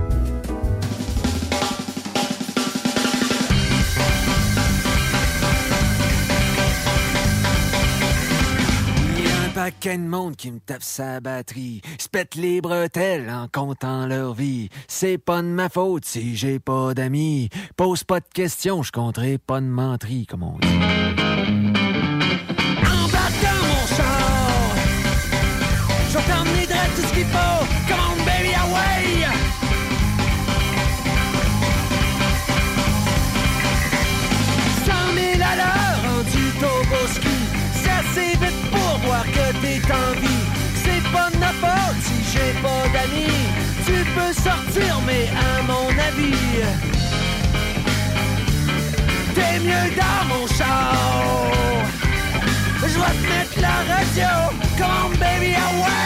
Paquet 9.64 9.96
de 9.96 10.02
monde 10.02 10.36
qui 10.36 10.50
me 10.50 10.58
tape 10.58 10.82
sa 10.82 11.20
batterie, 11.20 11.80
se 11.98 12.08
les 12.38 12.60
bretelles 12.60 13.30
en 13.30 13.48
comptant 13.48 14.06
leur 14.06 14.34
vie. 14.34 14.68
C'est 14.88 15.16
pas 15.16 15.40
de 15.40 15.46
ma 15.46 15.70
faute 15.70 16.04
si 16.04 16.36
j'ai 16.36 16.58
pas 16.58 16.92
d'amis. 16.92 17.48
Pose 17.74 18.04
pas 18.04 18.20
de 18.20 18.26
questions, 18.30 18.82
je 18.82 18.92
compterai 18.92 19.38
pas 19.38 19.62
de 19.62 19.66
menterie, 19.66 20.26
comme 20.26 20.42
on 20.42 20.58
dit. 20.58 20.68
Embarque 22.82 23.40
dans 23.40 23.66
mon 23.66 23.86
char 23.96 24.74
Je 26.10 26.18
vais 26.18 26.66
tout 26.94 27.08
ce 27.08 27.14
qu'il 27.14 27.24
faut 27.24 27.83
pas 42.64 42.88
d'amis 42.94 43.44
Tu 43.86 43.96
peux 44.14 44.32
sortir 44.32 44.92
mais 45.06 45.28
à 45.48 45.62
mon 45.70 45.88
avis 46.08 46.40
T'es 49.34 49.58
mieux 49.66 49.88
dans 50.00 50.22
mon 50.32 50.46
char. 50.46 50.94
Je 52.80 52.98
vais 53.02 53.16
te 53.20 53.24
mettre 53.32 53.60
la 53.66 53.76
radio 53.92 54.32
Come 54.78 55.16
baby 55.18 55.52
away 55.66 56.04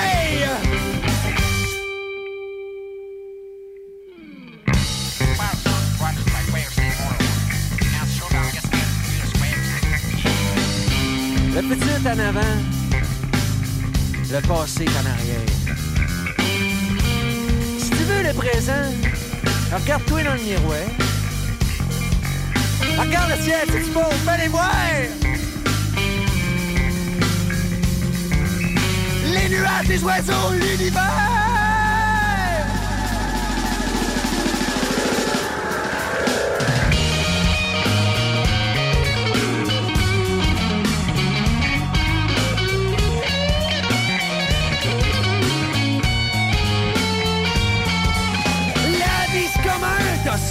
Le 11.54 11.62
petit 11.62 12.06
en 12.06 12.18
avant, 12.18 12.56
le 14.30 14.40
passé 14.46 14.84
en 14.86 15.06
arrière. 15.10 15.57
Le 18.20 18.34
présent, 18.34 18.72
regarde-toi 19.72 20.22
dans 20.24 20.34
le 20.34 20.40
miroir. 20.40 20.78
Regarde 22.98 23.30
le 23.30 23.42
ciel, 23.42 23.68
c'est 23.70 23.92
beau, 23.92 24.00
les 24.38 24.48
voir! 24.48 24.70
Les 29.24 29.48
nuages, 29.48 29.88
les 29.88 30.02
oiseaux, 30.02 30.52
l'univers! 30.52 31.47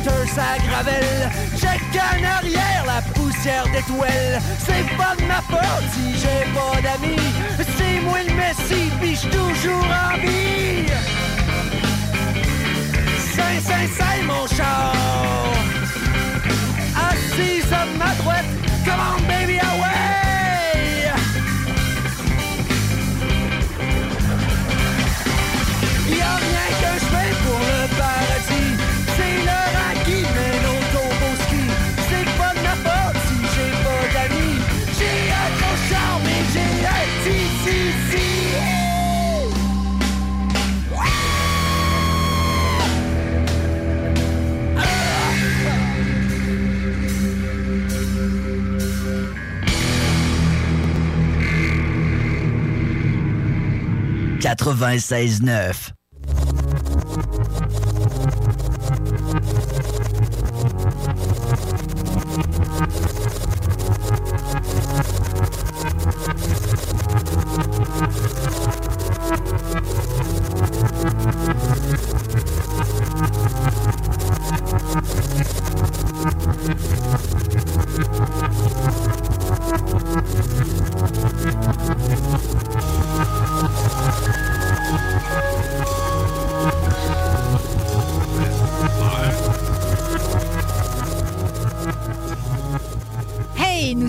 Toaster, 0.08 0.28
ça 0.34 0.58
gravelle. 0.68 1.30
Check 1.58 1.82
en 1.96 2.24
arrière 2.24 2.84
la 2.86 3.02
poussière 3.14 3.66
d'étoiles. 3.66 4.40
C'est 4.60 4.96
pas 4.98 5.16
de 5.16 5.24
ma 5.28 5.42
faute 5.42 5.88
si 5.94 6.14
j'ai 6.14 6.46
pas 6.54 6.82
d'amis. 6.82 7.18
C'est 7.78 8.02
moi 8.02 8.20
le 8.28 8.34
messie, 8.34 8.92
pis 9.02 9.28
toujours 9.30 9.86
en 9.86 10.18
vie. 10.18 10.86
Saint, 13.36 13.60
saint, 13.62 13.88
saint, 13.98 14.24
mon 14.26 14.48
char. 14.48 14.94
Assise 17.10 17.72
à 17.72 17.86
ma 17.98 18.14
droite, 18.16 18.46
come 18.86 19.00
on 19.00 19.22
baby 19.28 19.60
away. 19.60 20.17
96 54.56 55.42
9. 55.42 55.97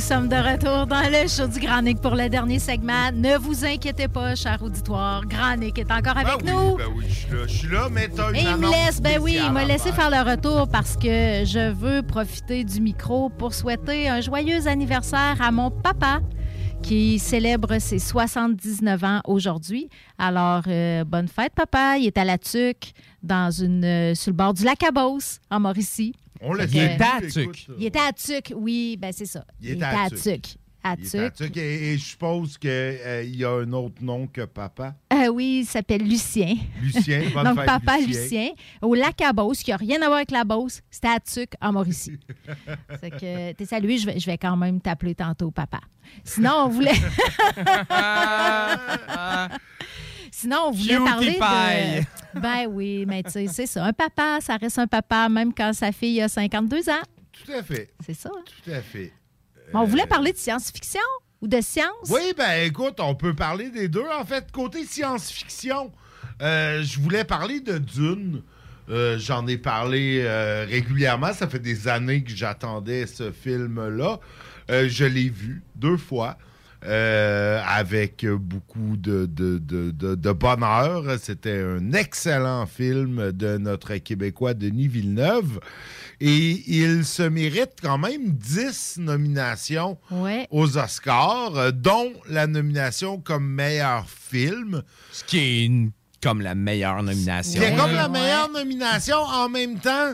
Sommes 0.08 0.28
de 0.28 0.36
retour 0.36 0.86
dans 0.86 1.02
le 1.10 1.28
show 1.28 1.46
du 1.46 1.60
Grand 1.60 1.82
Nick 1.82 2.00
pour 2.00 2.14
le 2.14 2.30
dernier 2.30 2.58
segment. 2.58 3.12
Ne 3.12 3.36
vous 3.36 3.66
inquiétez 3.66 4.08
pas, 4.08 4.34
cher 4.34 4.56
auditoire. 4.62 5.22
Grand 5.26 5.56
Nick 5.56 5.78
est 5.78 5.92
encore 5.92 6.16
avec 6.16 6.42
Ben 6.44 6.50
nous. 6.54 6.76
oui, 6.76 6.78
ben 6.78 6.92
oui, 6.96 7.04
je 7.08 7.14
suis 7.14 7.30
là, 7.30 7.46
je 7.46 7.52
suis 7.52 7.68
là, 7.68 7.88
mais 7.90 8.08
t'as 8.08 8.30
une 8.30 8.36
Et 8.36 8.40
il 8.42 8.56
me 8.56 8.70
laisse, 8.70 9.02
ben 9.02 9.18
oui, 9.20 9.38
il 9.44 9.52
m'a 9.52 9.60
à 9.60 9.64
laissé 9.66 9.92
faire. 9.92 10.08
le 10.08 10.30
retour 10.30 10.66
parce 10.72 10.96
que 10.96 11.44
je 11.44 11.72
veux 11.72 12.00
profiter 12.00 12.64
du 12.64 12.80
micro 12.80 13.28
pour 13.28 13.52
souhaiter 13.52 14.08
un 14.08 14.22
joyeux 14.22 14.66
anniversaire 14.66 15.36
à 15.42 15.50
mon 15.52 15.70
papa 15.70 16.20
qui 16.82 17.18
célèbre 17.18 17.78
ses 17.78 17.98
79 17.98 19.04
ans 19.04 19.20
aujourd'hui. 19.26 19.90
Alors, 20.16 20.62
euh, 20.68 21.04
bonne 21.04 21.28
fête, 21.28 21.52
papa. 21.54 21.98
Il 21.98 22.06
est 22.06 22.16
à 22.16 22.24
la 22.24 22.38
Tuque, 22.38 22.92
dans 23.22 23.50
une, 23.50 23.84
euh, 23.84 24.14
sur 24.14 24.30
le 24.30 24.36
bord 24.36 24.54
du 24.54 24.64
lac 24.64 24.78
Cabos, 24.78 25.38
en 25.50 25.60
Mauricie. 25.60 26.14
On 26.40 26.52
l'a 26.54 26.66
Fait 26.66 26.72
dit, 26.72 26.78
que- 26.78 26.94
était 26.94 27.04
à 27.04 27.20
Tuc. 27.30 27.66
Il 27.78 27.84
était 27.86 27.98
à 27.98 28.12
Tuc, 28.12 28.52
oui, 28.56 28.96
ben 29.00 29.12
c'est 29.12 29.26
ça. 29.26 29.44
Il 29.60 29.70
était 29.70 29.84
à 29.84 30.08
Tuc. 30.10 30.56
À 30.84 30.94
Il 30.96 31.20
à 31.20 31.30
et, 31.56 31.92
et 31.94 31.98
je 31.98 32.04
suppose 32.04 32.56
qu'il 32.56 32.70
y 33.34 33.44
a 33.44 33.50
un 33.50 33.72
autre 33.72 34.00
nom 34.00 34.28
que 34.28 34.42
papa. 34.44 34.94
Euh, 35.12 35.26
oui, 35.26 35.60
il 35.62 35.66
s'appelle 35.66 36.02
Lucien. 36.08 36.54
Lucien, 36.80 37.22
bonne 37.34 37.44
Donc, 37.48 37.56
fête, 37.56 37.66
papa 37.66 37.96
Lucien. 37.98 38.22
Lucien, 38.22 38.48
au 38.82 38.94
lac 38.94 39.16
Cabos, 39.16 39.54
qui 39.54 39.70
n'a 39.72 39.76
rien 39.76 40.00
à 40.02 40.06
voir 40.06 40.18
avec 40.18 40.30
la 40.30 40.44
Beauce, 40.44 40.80
c'était 40.88 41.08
à 41.08 41.18
Tuc, 41.18 41.50
en 41.60 41.72
Mauricie. 41.72 42.20
C'est 43.00 43.10
que 43.10 43.52
t'es 43.54 43.64
salué, 43.66 43.98
je 43.98 44.06
vais, 44.06 44.20
je 44.20 44.26
vais 44.26 44.38
quand 44.38 44.56
même 44.56 44.80
t'appeler 44.80 45.16
tantôt 45.16 45.50
papa. 45.50 45.80
Sinon, 46.22 46.52
on 46.66 46.68
voulait. 46.68 46.92
Sinon, 50.30 50.66
on 50.68 50.70
voulait 50.70 50.94
Cutie 50.96 51.04
parler 51.04 51.32
pie. 51.32 51.38
de. 52.00 52.04
Ben 52.34 52.66
oui, 52.68 53.04
mais 53.06 53.22
tu 53.22 53.30
sais, 53.30 53.46
c'est 53.48 53.66
ça. 53.66 53.84
Un 53.84 53.92
papa, 53.92 54.38
ça 54.40 54.56
reste 54.56 54.78
un 54.78 54.86
papa, 54.86 55.28
même 55.28 55.52
quand 55.54 55.72
sa 55.72 55.92
fille 55.92 56.20
a 56.20 56.28
52 56.28 56.88
ans. 56.90 56.92
Tout 57.32 57.52
à 57.52 57.62
fait. 57.62 57.90
C'est 58.04 58.14
ça. 58.14 58.30
hein? 58.34 58.42
Tout 58.64 58.70
à 58.70 58.80
fait. 58.80 59.12
On 59.74 59.84
voulait 59.84 60.06
parler 60.06 60.32
de 60.32 60.38
science-fiction 60.38 61.00
ou 61.40 61.46
de 61.48 61.60
science? 61.60 62.08
Oui, 62.10 62.32
ben 62.36 62.64
écoute, 62.66 62.98
on 63.00 63.14
peut 63.14 63.34
parler 63.34 63.70
des 63.70 63.88
deux. 63.88 64.04
En 64.18 64.24
fait, 64.24 64.50
côté 64.50 64.84
science-fiction, 64.84 65.92
euh, 66.42 66.82
je 66.82 66.98
voulais 67.00 67.24
parler 67.24 67.60
de 67.60 67.78
Dune. 67.78 68.42
Euh, 68.90 69.18
J'en 69.18 69.46
ai 69.46 69.58
parlé 69.58 70.22
euh, 70.24 70.64
régulièrement. 70.68 71.32
Ça 71.34 71.46
fait 71.48 71.58
des 71.58 71.86
années 71.88 72.22
que 72.24 72.30
j'attendais 72.30 73.06
ce 73.06 73.30
film-là. 73.30 74.18
Euh, 74.70 74.88
je 74.88 75.04
l'ai 75.04 75.28
vu 75.28 75.62
deux 75.76 75.96
fois. 75.98 76.38
Euh, 76.84 77.60
avec 77.66 78.24
beaucoup 78.26 78.96
de, 78.96 79.26
de, 79.26 79.58
de- 79.58 79.90
de- 79.90 80.14
de 80.14 80.32
bonheur. 80.32 81.04
C'était 81.20 81.60
un 81.62 81.92
excellent 81.92 82.66
film 82.66 83.32
de 83.32 83.58
notre 83.58 83.94
Québécois 83.96 84.54
Denis 84.54 84.88
Villeneuve. 84.88 85.60
Et 86.20 86.62
il 86.66 87.04
se 87.04 87.22
mérite 87.22 87.74
quand 87.80 87.98
même 87.98 88.30
10 88.30 88.98
nominations 88.98 89.98
Ouais. 90.10 90.46
aux 90.50 90.76
Oscars, 90.78 91.72
dont 91.72 92.12
la 92.28 92.46
nomination 92.46 93.18
comme 93.18 93.46
meilleur 93.46 94.08
film. 94.08 94.82
Ce 95.12 95.22
qui 95.24 95.38
est 95.38 95.64
une- 95.66 95.90
comme 96.20 96.40
la 96.40 96.56
meilleure 96.56 97.00
nomination. 97.02 97.60
C'est 97.60 97.76
comme 97.76 97.92
la 97.92 98.08
meilleure 98.08 98.50
nomination. 98.50 99.18
En 99.18 99.48
même 99.48 99.78
temps, 99.78 100.12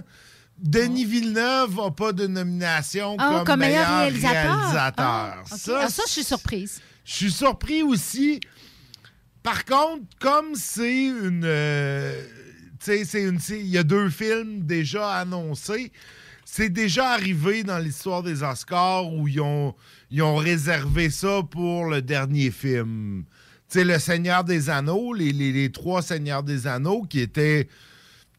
Denis 0.58 1.04
Villeneuve 1.04 1.76
n'a 1.76 1.90
pas 1.90 2.12
de 2.12 2.26
nomination 2.26 3.16
Ah, 3.18 3.30
comme, 3.38 3.44
comme 3.44 3.60
meilleur 3.60 3.80
meilleur 3.88 3.98
réalisateur. 4.00 4.56
réalisateur. 4.58 5.04
Ah. 5.06 5.42
Ah, 5.50 5.88
ça, 5.88 6.02
je 6.06 6.12
suis 6.12 6.24
surprise. 6.24 6.80
Je 7.04 7.12
suis 7.12 7.30
surpris 7.32 7.82
aussi. 7.82 8.40
Par 9.42 9.64
contre, 9.64 10.04
comme 10.20 10.54
c'est 10.54 11.04
une. 11.06 11.42
euh, 11.44 12.22
tu 12.80 12.86
sais, 12.86 13.04
c'est 13.04 13.22
une. 13.24 13.38
c'est- 13.40 13.60
Il 13.60 13.66
y 13.66 13.78
a 13.78 13.82
deux 13.82 14.08
films 14.08 14.62
déjà 14.62 15.10
annoncés. 15.18 15.92
C'est 16.46 16.68
déjà 16.70 17.10
arrivé 17.10 17.62
dans 17.64 17.78
l'histoire 17.78 18.22
des 18.22 18.42
Oscars 18.42 19.12
où 19.12 19.26
ils 19.26 19.40
ont, 19.40 19.74
ils 20.10 20.22
ont 20.22 20.36
réservé 20.36 21.10
ça 21.10 21.42
pour 21.50 21.86
le 21.86 22.00
dernier 22.00 22.50
film. 22.50 23.24
Tu 23.68 23.78
sais, 23.80 23.84
Le 23.84 23.98
Seigneur 23.98 24.44
des 24.44 24.70
Anneaux, 24.70 25.12
les, 25.14 25.32
les- 25.32 25.52
les 25.52 25.72
trois 25.72 26.00
Seigneurs 26.00 26.42
des 26.42 26.66
Anneaux 26.66 27.02
qui 27.02 27.20
étaient 27.20 27.68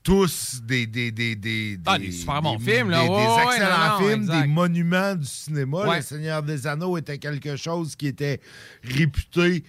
tous 0.06 0.62
des. 0.64 0.88
des, 0.88 1.12
des, 1.12 1.36
des, 1.36 1.78
Ah, 1.86 1.98
des 2.00 2.12
super 2.12 2.42
bons 2.42 2.60
films, 2.60 2.90
là. 2.92 3.02
des- 3.04 3.10
Ouais, 3.10 3.18
des 3.18 3.28
ouais, 3.28 3.44
excellents 3.56 3.78
non, 3.78 4.00
non, 4.02 4.08
films, 4.08 4.22
exact. 4.22 4.42
des 4.42 4.48
monuments 4.48 5.16
du 5.16 5.26
cinéma. 5.26 5.78
Ouais. 5.88 5.96
Le 5.98 6.02
Seigneur 6.04 6.44
des 6.44 6.68
Anneaux 6.68 6.98
était 6.98 7.18
quelque 7.18 7.56
chose 7.58 7.96
qui 7.98 8.08
était 8.08 8.40
réputé 8.84 9.64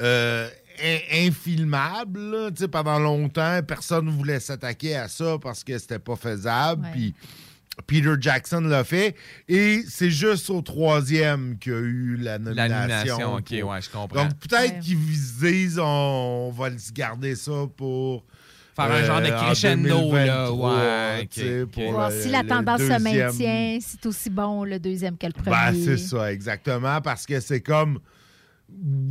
euh, 0.00 0.48
in- 0.82 1.26
infilmable. 1.28 2.18
là. 2.20 2.50
Tu 2.50 2.62
sais, 2.62 2.68
pendant 2.68 2.98
longtemps, 2.98 3.60
personne 3.66 4.06
ne 4.06 4.10
voulait 4.10 4.40
s'attaquer 4.40 4.96
à 4.96 5.08
ça 5.08 5.36
parce 5.40 5.62
que 5.62 5.78
c'était 5.78 5.98
pas 5.98 6.16
faisable. 6.16 6.88
Puis 6.92 7.14
Peter 7.86 8.14
Jackson 8.20 8.60
l'a 8.62 8.84
fait. 8.84 9.14
Et 9.48 9.82
c'est 9.88 10.10
juste 10.10 10.48
au 10.50 10.62
troisième 10.62 11.58
qu'il 11.58 11.72
y 11.72 11.76
a 11.76 11.78
eu 11.78 12.16
la 12.16 12.32
La 12.32 12.38
nomination. 12.38 13.18
nomination, 13.18 13.34
ok, 13.34 13.70
ouais, 13.70 13.82
je 13.82 13.90
comprends. 13.90 14.24
Donc 14.24 14.38
peut-être 14.38 14.74
Ouais. 14.74 14.80
qu'ils 14.80 15.16
se 15.16 15.44
disent 15.44 15.78
on, 15.78 16.50
va 16.56 16.76
se 16.78 16.92
garder 16.92 17.34
ça 17.36 17.66
pour. 17.76 18.24
Faire 18.74 18.90
un 18.90 19.04
genre 19.04 19.20
de 19.20 19.26
euh, 19.26 19.38
en 19.38 19.44
crescendo, 19.44 19.88
là, 20.14 20.46
2023, 20.48 20.76
ouais, 20.78 21.66
pour 21.66 22.00
le- 22.08 22.22
si 22.22 22.28
la 22.30 22.42
tendance 22.42 22.80
se 22.80 23.02
maintient, 23.02 23.78
c'est 23.80 24.06
aussi 24.06 24.30
bon 24.30 24.64
le 24.64 24.78
deuxième 24.78 25.18
que 25.18 25.26
le 25.26 25.32
premier. 25.32 25.50
Ben, 25.50 25.74
c'est 25.74 25.98
ça, 25.98 26.32
exactement, 26.32 27.00
parce 27.02 27.26
que 27.26 27.38
c'est 27.40 27.60
comme. 27.60 27.98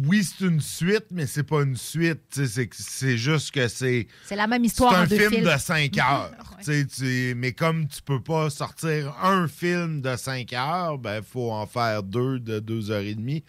Oui, 0.08 0.24
c'est 0.24 0.46
une 0.46 0.60
suite, 0.60 1.06
mais 1.12 1.28
c'est 1.28 1.44
pas 1.44 1.62
une 1.62 1.76
suite. 1.76 2.22
C'est 2.32 2.68
c'est 2.74 3.16
juste 3.18 3.52
que 3.52 3.68
c'est. 3.68 4.08
C'est 4.26 4.36
la 4.36 4.48
même 4.48 4.64
C'est 4.64 4.68
histoire 4.68 4.94
en 4.94 5.04
un 5.04 5.06
deux 5.06 5.18
film 5.20 5.30
films. 5.30 5.44
de 5.54 5.60
5 5.60 5.98
heures. 6.00 6.32
tu 6.58 6.66
sais, 6.66 6.86
tu- 6.88 7.36
mais 7.38 7.52
comme 7.52 7.88
tu 7.88 8.02
peux 8.02 8.20
pas 8.24 8.50
sortir 8.50 9.16
un 9.22 9.48
film 9.48 10.02
de 10.02 10.16
5 10.16 10.52
heures, 10.54 10.98
ben 10.98 11.22
faut 11.22 11.52
en 11.52 11.68
faire 11.68 12.02
deux 12.02 12.40
de 12.40 12.60
2 12.60 12.90
heures 12.90 13.02
et 13.04 13.14
demie. 13.14 13.44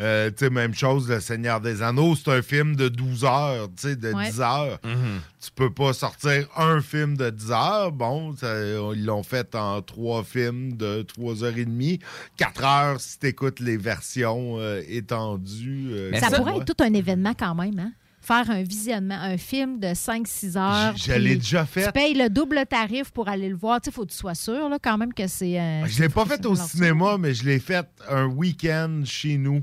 Euh, 0.00 0.30
tu 0.30 0.44
sais, 0.46 0.50
même 0.50 0.74
chose, 0.74 1.08
Le 1.10 1.20
Seigneur 1.20 1.60
des 1.60 1.82
Anneaux, 1.82 2.16
c'est 2.16 2.30
un 2.30 2.40
film 2.42 2.74
de 2.74 2.88
12 2.88 3.24
heures, 3.24 3.68
tu 3.76 3.88
sais, 3.88 3.96
de 3.96 4.12
Ouais. 4.12 4.30
10 4.30 4.40
heures. 4.40 4.78
Mhm. 4.82 5.20
Tu 5.44 5.50
peux 5.54 5.70
pas 5.72 5.92
sortir 5.92 6.46
un 6.56 6.80
film 6.80 7.16
de 7.18 7.28
10 7.28 7.50
heures. 7.50 7.92
Bon, 7.92 8.34
ça- 8.36 8.62
ils 8.94 9.04
l'ont 9.04 9.22
fait 9.22 9.54
en 9.54 9.82
trois 9.82 10.24
films 10.24 10.76
de 10.76 11.02
3 11.02 11.44
heures 11.44 11.56
et 11.58 11.64
demie. 11.66 11.98
4 12.38 12.64
heures 12.64 13.00
si 13.00 13.18
t'écoutes 13.18 13.60
les 13.60 13.76
versions 13.76 14.56
euh, 14.58 14.80
étendues. 14.88 15.88
euh, 15.92 16.18
ça 16.18 16.30
pourrait 16.30 16.56
être 16.56 16.74
tout 16.74 16.82
un 16.82 16.92
événement 16.94 17.34
quand 17.38 17.54
même, 17.54 17.78
hein? 17.78 17.92
Faire 18.22 18.50
un 18.50 18.62
visionnement, 18.62 19.18
un 19.18 19.38
film 19.38 19.80
de 19.80 19.94
5-6 19.94 20.56
heures. 20.56 20.94
Je- 20.96 21.04
je 21.04 21.12
l'ai 21.18 21.36
déjà 21.36 21.64
fait. 21.64 21.86
Tu 21.86 21.92
payes 21.92 22.14
le 22.14 22.28
double 22.28 22.64
tarif 22.68 23.10
pour 23.12 23.28
aller 23.28 23.48
le 23.48 23.56
voir. 23.56 23.80
Tu 23.80 23.86
sais, 23.90 23.94
faut 23.94 24.04
que 24.04 24.10
tu 24.10 24.16
sois 24.16 24.34
sûr 24.34 24.68
là, 24.68 24.78
quand 24.80 24.98
même 24.98 25.12
que 25.14 25.26
c'est. 25.26 25.58
euh, 25.58 25.86
Je 25.86 26.02
l'ai 26.02 26.08
pas 26.10 26.26
fait 26.26 26.44
au 26.44 26.54
cinéma, 26.54 27.16
mais 27.18 27.32
je 27.32 27.44
l'ai 27.44 27.58
fait 27.58 27.86
un 28.08 28.26
week-end 28.26 29.00
chez 29.04 29.38
nous. 29.38 29.62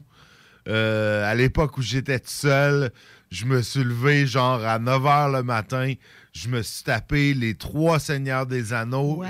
Euh, 0.68 1.30
à 1.30 1.34
l'époque 1.36 1.78
où 1.78 1.82
j'étais 1.82 2.20
tout 2.20 2.26
seul, 2.30 2.92
je 3.32 3.46
me 3.46 3.62
suis 3.62 3.84
levé 3.84 4.26
genre 4.28 4.64
à 4.66 4.80
9 4.80 5.02
h 5.04 5.32
le 5.38 5.44
matin. 5.44 5.94
Je 6.34 6.50
me 6.50 6.62
suis 6.62 6.84
tapé 6.84 7.34
les 7.34 7.56
trois 7.56 7.98
Seigneurs 8.00 8.46
des 8.46 8.72
Anneaux, 8.72 9.18
Ouais. 9.22 9.28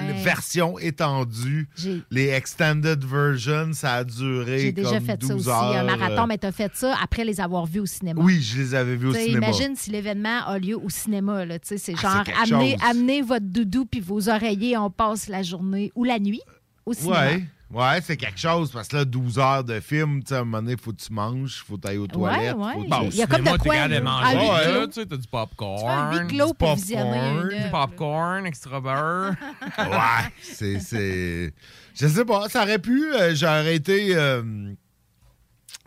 étendues, 0.82 1.70
J'ai- 1.78 2.02
les 2.12 2.28
extended 2.30 3.04
versions. 3.06 3.72
Ça 3.74 3.94
a 3.96 4.04
duré 4.04 4.60
J'ai 4.60 4.72
déjà 4.74 4.92
comme 4.98 5.06
fait 5.06 5.12
ça 5.24 5.34
12 5.34 5.48
aussi, 5.48 5.50
heures. 5.50 5.78
un 5.78 5.84
marathon, 5.84 6.24
euh, 6.24 6.26
mais 6.28 6.38
tu 6.38 6.48
as 6.48 6.52
fait 6.52 6.72
ça 6.76 6.96
après 7.02 7.24
les 7.24 7.40
avoir 7.40 7.66
vus 7.66 7.80
au 7.80 7.86
cinéma. 7.86 8.20
Oui, 8.22 8.42
je 8.42 8.58
les 8.58 8.76
avais 8.76 8.96
vus 8.96 9.08
au 9.08 9.14
cinéma. 9.14 9.48
Imagine 9.48 9.76
si 9.76 9.90
l'événement 9.92 10.46
a 10.46 10.60
lieu 10.60 10.76
au 10.78 10.90
cinéma. 10.90 11.46
là, 11.46 11.60
tu 11.60 11.68
sais, 11.70 11.78
C'est 11.78 11.94
Ah, 12.04 12.24
genre 12.46 12.62
chose. 12.62 12.76
amener 12.90 13.22
votre 13.22 13.46
doudou 13.46 13.86
puis 13.86 14.00
vos 14.02 14.28
oreillers, 14.30 14.78
on 14.78 14.90
passe 14.90 15.28
la 15.30 15.44
journée 15.44 15.92
ou 15.96 16.04
la 16.04 16.20
nuit 16.20 16.42
au 16.86 16.94
cinéma. 16.94 17.20
Ouais, 17.28 17.46
ouais, 17.72 18.00
c'est 18.02 18.18
quelque 18.18 18.40
chose 18.40 18.72
parce 18.72 18.88
que 18.88 18.98
là, 18.98 19.06
12 19.06 19.40
heures 19.40 19.64
de 19.64 19.80
film, 19.80 20.22
tu 20.24 20.30
sais, 20.30 20.36
à 20.36 20.40
un 20.40 20.44
moment 20.46 20.62
donné, 20.62 20.76
faut 20.78 20.92
que 20.92 21.02
tu 21.02 21.12
manges, 21.14 21.64
faut 21.66 21.76
que 21.78 21.82
tu 21.82 21.88
ailles 21.90 21.98
aux 21.98 22.08
toilettes. 22.08 22.56
ouais. 22.56 22.74
faut 22.74 22.84
que 22.84 22.90
Bon, 22.90 23.00
tu- 23.02 23.08
il 23.10 23.16
y 23.16 23.22
a 23.24 23.28
comme 23.28 23.44
de 23.44 23.58
quoi, 23.58 23.88
de 23.88 23.94
là, 23.94 24.02
manger, 24.02 24.38
clos. 24.72 24.88
tu 24.88 24.94
sais, 24.94 25.06
t'as 25.06 25.18
du 25.18 25.28
popcorn. 25.28 26.28
Tu 26.30 26.36
du 26.36 26.54
pour 26.58 26.76
visionner 26.76 27.20
popcorn, 27.20 27.50
Du 27.50 27.70
popcorn, 27.72 28.46
extra 28.46 28.80
beurre. 28.82 29.32
ouais, 29.80 30.32
c'est, 30.42 30.80
c'est. 30.80 31.54
Je 32.00 32.08
sais 32.08 32.26
pas, 32.26 32.48
ça 32.50 32.64
aurait 32.64 32.80
pu. 32.80 33.04
euh, 33.14 33.34
j'aurais 33.36 33.76
été. 33.76 34.16
euh, 34.16 34.44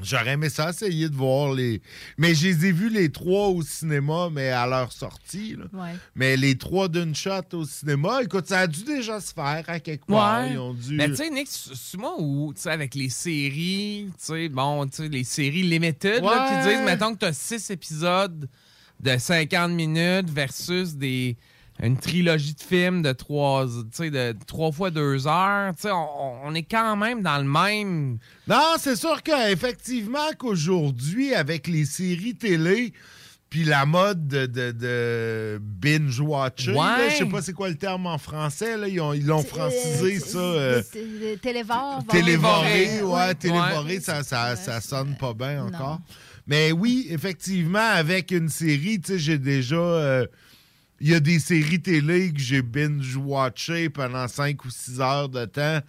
J'aurais 0.03 0.33
aimé 0.33 0.49
ça, 0.49 0.71
essayer 0.71 1.09
de 1.09 1.15
voir 1.15 1.53
les. 1.53 1.81
Mais 2.19 2.35
je 2.35 2.49
les 2.49 2.67
ai 2.67 2.73
vus 2.73 2.89
les 2.89 3.11
trois 3.11 3.49
au 3.49 3.63
cinéma, 3.63 4.29
mais 4.33 4.49
à 4.51 4.67
leur 4.67 4.93
sortie. 4.93 5.57
là. 5.57 5.65
Ouais. 5.73 5.95
Mais 6.15 6.37
les 6.37 6.57
trois 6.57 6.89
d'une 6.89 7.15
shot 7.15 7.43
au 7.53 7.65
cinéma, 7.65 8.23
écoute, 8.23 8.47
ça 8.47 8.61
a 8.61 8.67
dû 8.67 8.83
déjà 8.85 9.21
se 9.21 9.33
faire 9.33 9.65
à 9.67 9.81
quelque 9.81 10.07
part. 10.07 10.47
Ils 10.47 10.59
ont 10.59 10.75
dû. 10.75 10.97
Mais 10.97 11.09
tu 11.09 11.17
sais, 11.17 11.31
Nick, 11.31 11.49
c'est 11.49 11.99
moi 11.99 12.15
où, 12.19 12.53
tu 12.55 12.63
sais, 12.63 12.71
avec 12.71 12.95
les 12.95 13.09
séries, 13.09 14.07
tu 14.11 14.15
sais, 14.19 14.49
bon, 14.49 14.87
tu 14.87 14.97
sais, 15.03 15.09
les 15.09 15.25
séries 15.25 15.63
limited, 15.63 16.23
là, 16.23 16.49
qui 16.49 16.69
Ouais. 16.69 16.75
disent, 16.77 16.85
mettons 16.87 17.13
que 17.15 17.19
tu 17.21 17.27
as 17.27 17.33
six 17.33 17.71
épisodes 17.71 18.49
de 19.01 19.17
50 19.17 19.71
minutes 19.73 20.29
versus 20.31 20.95
des 20.95 21.37
une 21.83 21.97
trilogie 21.97 22.55
de 22.55 22.61
films 22.61 23.03
de 23.03 23.13
trois, 23.13 23.67
tu 23.67 23.73
sais, 23.93 24.11
de 24.11 24.35
trois 24.47 24.71
fois 24.73 24.91
deux 24.91 25.27
heures, 25.27 25.75
tu 25.75 25.83
sais, 25.83 25.91
on, 25.91 26.47
on 26.47 26.55
est 26.55 26.63
quand 26.65 26.97
même 26.97 27.23
dans 27.23 27.39
le 27.39 27.45
même. 27.45 28.19
Non, 28.49 28.75
c'est 28.79 28.97
sûr 28.97 29.23
qu'effectivement 29.23 30.31
qu'aujourd'hui, 30.39 31.35
avec 31.35 31.67
les 31.67 31.85
séries 31.85 32.35
télé, 32.35 32.93
Puis 33.49 33.65
la 33.65 33.85
mode 33.85 34.29
de, 34.29 34.47
de, 34.47 34.71
de 34.71 35.59
binge-watcher, 35.61 36.71
là, 36.73 36.79
Ouais. 36.99 37.11
je 37.11 37.17
sais 37.17 37.25
pas 37.25 37.43
c'est 37.43 37.53
quoi 37.53 37.69
le 37.69 37.75
terme 37.75 38.07
en 38.07 38.17
français, 38.17 38.77
là, 38.77 38.87
ils 38.87 39.01
ont- 39.01 39.13
ils 39.13 39.27
l'ont 39.27 39.43
francisé, 39.43 40.21
ça. 40.21 40.39
euh, 40.39 40.83
Euh, 40.95 41.37
Télévore. 41.43 42.05
Télévoré, 42.09 43.03
ouais, 43.03 43.13
Ouais. 43.13 43.35
télévoré, 43.35 43.99
ça, 43.99 44.23
ça, 44.23 44.55
ça 44.55 44.81
sonne 44.81 45.17
pas 45.19 45.35
bien 45.35 45.65
encore. 45.65 45.99
Mais 46.47 46.71
oui, 46.71 47.09
effectivement, 47.11 47.79
avec 47.93 48.31
une 48.31 48.49
série, 48.49 49.01
tu 49.01 49.15
sais, 49.15 49.19
j'ai 49.19 49.39
déjà. 49.39 49.75
euh, 49.77 50.27
Il 51.01 51.11
y 51.11 51.15
a 51.15 51.21
des 51.21 51.39
séries 51.39 51.81
télé 51.81 52.33
que 52.33 52.39
j'ai 52.41 52.63
binge-watché 52.63 53.89
pendant 53.89 54.29
5 54.29 54.65
ou 54.65 54.71
6 54.71 55.01
heures 55.01 55.29
de 55.29 55.45
temps. 55.47 55.81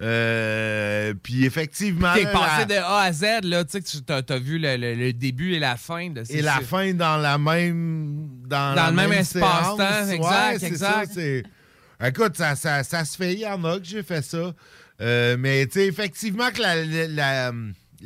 Euh, 0.00 1.14
puis 1.22 1.44
effectivement. 1.44 2.12
T'es 2.14 2.24
passé 2.24 2.60
la- 2.60 2.64
de 2.66 2.74
A 2.74 2.98
à 3.02 3.12
Z, 3.12 3.24
là, 3.44 3.64
tu 3.64 3.72
sais, 3.72 3.80
que 3.80 3.86
tu 3.88 4.02
t'as, 4.02 4.22
t'as 4.22 4.38
vu 4.38 4.58
le, 4.58 4.76
le- 4.76 4.94
le 4.94 5.12
début 5.12 5.52
et 5.54 5.58
la 5.60 5.76
fin 5.76 6.10
de 6.10 6.24
ces 6.24 6.36
et 6.38 6.42
la 6.42 6.60
fin 6.60 6.92
dans 6.94 7.16
la 7.16 7.38
même 7.38 8.28
dans, 8.46 8.74
Dans 8.74 8.82
la 8.86 8.90
le 8.90 8.96
même 8.96 9.24
séance. 9.24 9.34
espace-temps, 9.78 10.10
exact, 10.10 10.60
Ouais, 10.62 10.68
exact. 10.68 11.12
ça, 12.00 12.08
écoute 12.08 12.36
ça, 12.36 12.56
ça, 12.56 12.82
ça 12.82 13.04
se 13.04 13.16
fait 13.16 13.34
il 13.34 13.40
y 13.40 13.46
en 13.46 13.62
a 13.64 13.78
que 13.78 13.84
j'ai 13.86 14.02
fait 14.02 14.22
ça 14.22 14.52
Euh, 15.00 15.36
mais 15.38 15.66
tu 15.66 15.72
sais 15.80 15.86
effectivement 15.88 16.50
que 16.50 16.60
la, 16.62 16.84
la, 16.84 17.06
la- 17.08 17.52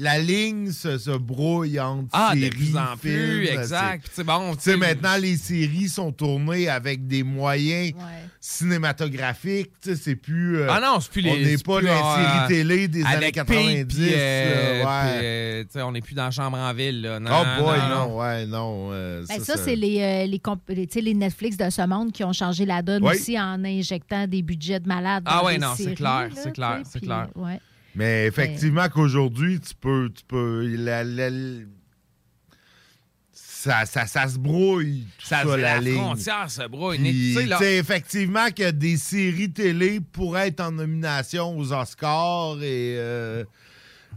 la 0.00 0.18
ligne 0.18 0.70
se, 0.70 0.96
se 0.96 1.10
brouille 1.10 1.80
entre 1.80 2.08
Ah, 2.12 2.30
de 2.34 2.40
séries, 2.40 2.50
plus 2.50 2.76
en 2.76 2.96
plus, 2.96 3.46
films, 3.46 3.58
exact. 3.60 4.08
C'est 4.12 4.22
bon, 4.24 4.54
tu 4.54 4.62
sais 4.62 4.76
maintenant 4.76 5.16
les 5.20 5.36
séries 5.36 5.88
sont 5.88 6.12
tournées 6.12 6.68
avec 6.68 7.06
des 7.08 7.22
moyens 7.24 7.92
cinématographiques 8.40 9.72
c'est 9.82 10.16
plus 10.16 10.58
euh, 10.58 10.68
Ah 10.70 10.80
non, 10.80 11.00
c'est 11.00 11.10
plus 11.10 11.20
les. 11.22 11.30
on 11.30 11.36
n'est 11.36 11.58
pas 11.58 11.78
plus, 11.78 11.86
dans 11.86 12.16
les 12.16 12.22
euh, 12.24 12.26
séries 12.26 12.48
télé 12.48 12.88
des 12.88 13.04
années 13.04 13.16
avec 13.16 13.34
90 13.34 13.84
Pete, 13.84 13.88
puis, 13.88 14.08
euh, 14.14 14.82
là, 14.82 14.84
ouais. 14.84 15.20
euh, 15.22 15.62
tu 15.64 15.68
sais, 15.72 15.82
on 15.82 15.92
n'est 15.92 16.00
plus 16.00 16.14
dans 16.14 16.24
la 16.24 16.30
chambre 16.30 16.58
en 16.58 16.72
ville. 16.74 17.02
Là. 17.02 17.20
Non, 17.20 17.30
oh 17.32 17.62
boy 17.62 17.78
non, 17.78 17.88
non, 18.08 18.18
ouais 18.18 18.46
non 18.46 18.88
euh, 18.92 19.24
Ben, 19.28 19.40
ça, 19.40 19.56
c'est 19.56 19.76
les, 19.76 20.00
euh, 20.00 20.26
les, 20.26 20.38
comp- 20.38 20.60
les, 20.68 20.86
tu 20.86 20.94
sais, 20.94 21.00
les 21.00 21.14
Netflix 21.14 21.56
de 21.56 21.68
ce 21.70 21.86
monde 21.86 22.12
qui 22.12 22.22
ont 22.24 22.32
changé 22.32 22.64
la 22.66 22.82
donne 22.82 23.02
Oui. 23.02 23.14
aussi 23.14 23.38
en 23.38 23.64
injectant 23.64 24.26
des 24.26 24.42
budgets 24.42 24.80
de 24.80 24.86
malades. 24.88 25.24
Ah 25.26 25.42
des 25.50 25.58
non, 25.58 25.72
c'est 25.76 25.94
clair, 25.94 26.28
là, 26.28 26.30
c'est 26.34 26.52
clair, 26.52 26.80
c'est 26.88 27.00
clair. 27.00 27.28
ouais. 27.34 27.58
Mais 27.98 28.26
effectivement 28.26 28.88
qu'aujourd'hui, 28.88 29.58
tu 29.60 29.74
peux. 29.74 30.10
Tu 30.14 30.22
peux 30.26 30.66
la- 30.76 31.02
la- 31.04 31.30
la- 31.30 31.64
ça, 33.32 33.84
ça, 33.86 34.06
ça 34.06 34.28
se 34.28 34.38
brouille, 34.38 35.04
tout 35.18 35.26
ça, 35.26 35.42
Ça, 35.44 35.56
la, 35.56 35.80
la 35.80 35.92
frontière 35.92 36.48
se 36.50 36.66
brouille. 36.68 36.98
Puis, 36.98 37.10
Tu 37.12 37.34
sais, 37.34 37.46
là- 37.46 37.58
tu 37.58 37.64
sais, 37.64 37.76
effectivement 37.78 38.50
que 38.56 38.70
des 38.70 38.96
séries 38.96 39.50
télé 39.50 40.00
pourraient 40.00 40.48
être 40.48 40.60
en 40.60 40.70
nomination 40.72 41.58
aux 41.58 41.72
Oscars 41.72 42.56
et. 42.62 42.94
euh, 42.98 43.44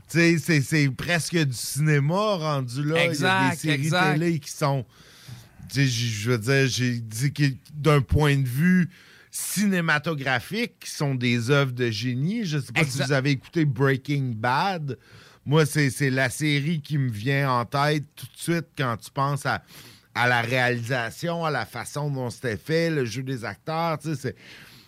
tu 0.10 0.20
sais, 0.20 0.38
c'est- 0.38 0.62
c'est 0.62 0.90
presque 0.90 1.36
du 1.38 1.53
cinéma 1.53 2.36
rendu 2.36 2.84
là. 2.84 2.95
Il 2.95 2.98
y 2.98 2.99
a 2.99 3.06
Exact, 3.06 3.49
des 3.52 3.58
séries 3.58 3.74
exact. 3.86 4.14
télé 4.14 4.40
qui 4.40 4.52
sont. 4.52 4.86
tu 5.70 5.76
sais, 5.76 5.88
Je 5.88 6.06
je 6.08 6.32
veux 6.32 6.38
dire, 6.38 6.68
j'ai 6.68 6.99
dit 6.99 7.34
que 7.34 7.44
d'un 7.74 8.02
point 8.02 8.38
de 8.38 8.48
vue 8.48 8.90
cinématographique, 9.32 10.80
qui 10.82 10.91
sont 10.91 11.16
des 11.16 11.49
œuvres 11.49 11.72
de 11.72 11.90
génie. 11.90 12.45
Je 12.45 12.60
sais 12.60 12.72
pas 12.72 12.84
si 12.84 12.98
vous 12.98 13.12
avez 13.12 13.32
écouté 13.32 13.66
Breaking 13.66 14.34
Bad. 14.36 14.98
Moi, 15.45 15.66
c'est 15.66 15.90
c'est 15.90 16.10
la 16.12 16.30
série 16.30 16.82
qui 16.82 16.98
me 16.98 17.10
vient 17.10 17.52
en 17.52 17.66
tête 17.66 18.03
tout 18.16 18.26
de 18.28 18.38
suite 18.38 18.68
quand 18.78 18.98
tu 18.98 19.10
penses 19.10 19.45
à, 19.45 19.64
à 20.14 20.28
la 20.28 20.41
réalisation, 20.41 21.44
à 21.45 21.49
la 21.52 21.66
façon 21.66 22.12
dont 22.12 22.30
c'était 22.30 22.58
fait, 22.58 22.90
le 22.91 23.06
jeu 23.06 23.24
des 23.24 23.44
acteurs. 23.44 23.98
Tu 23.98 24.10
sais, 24.10 24.16
c'est- 24.16 24.36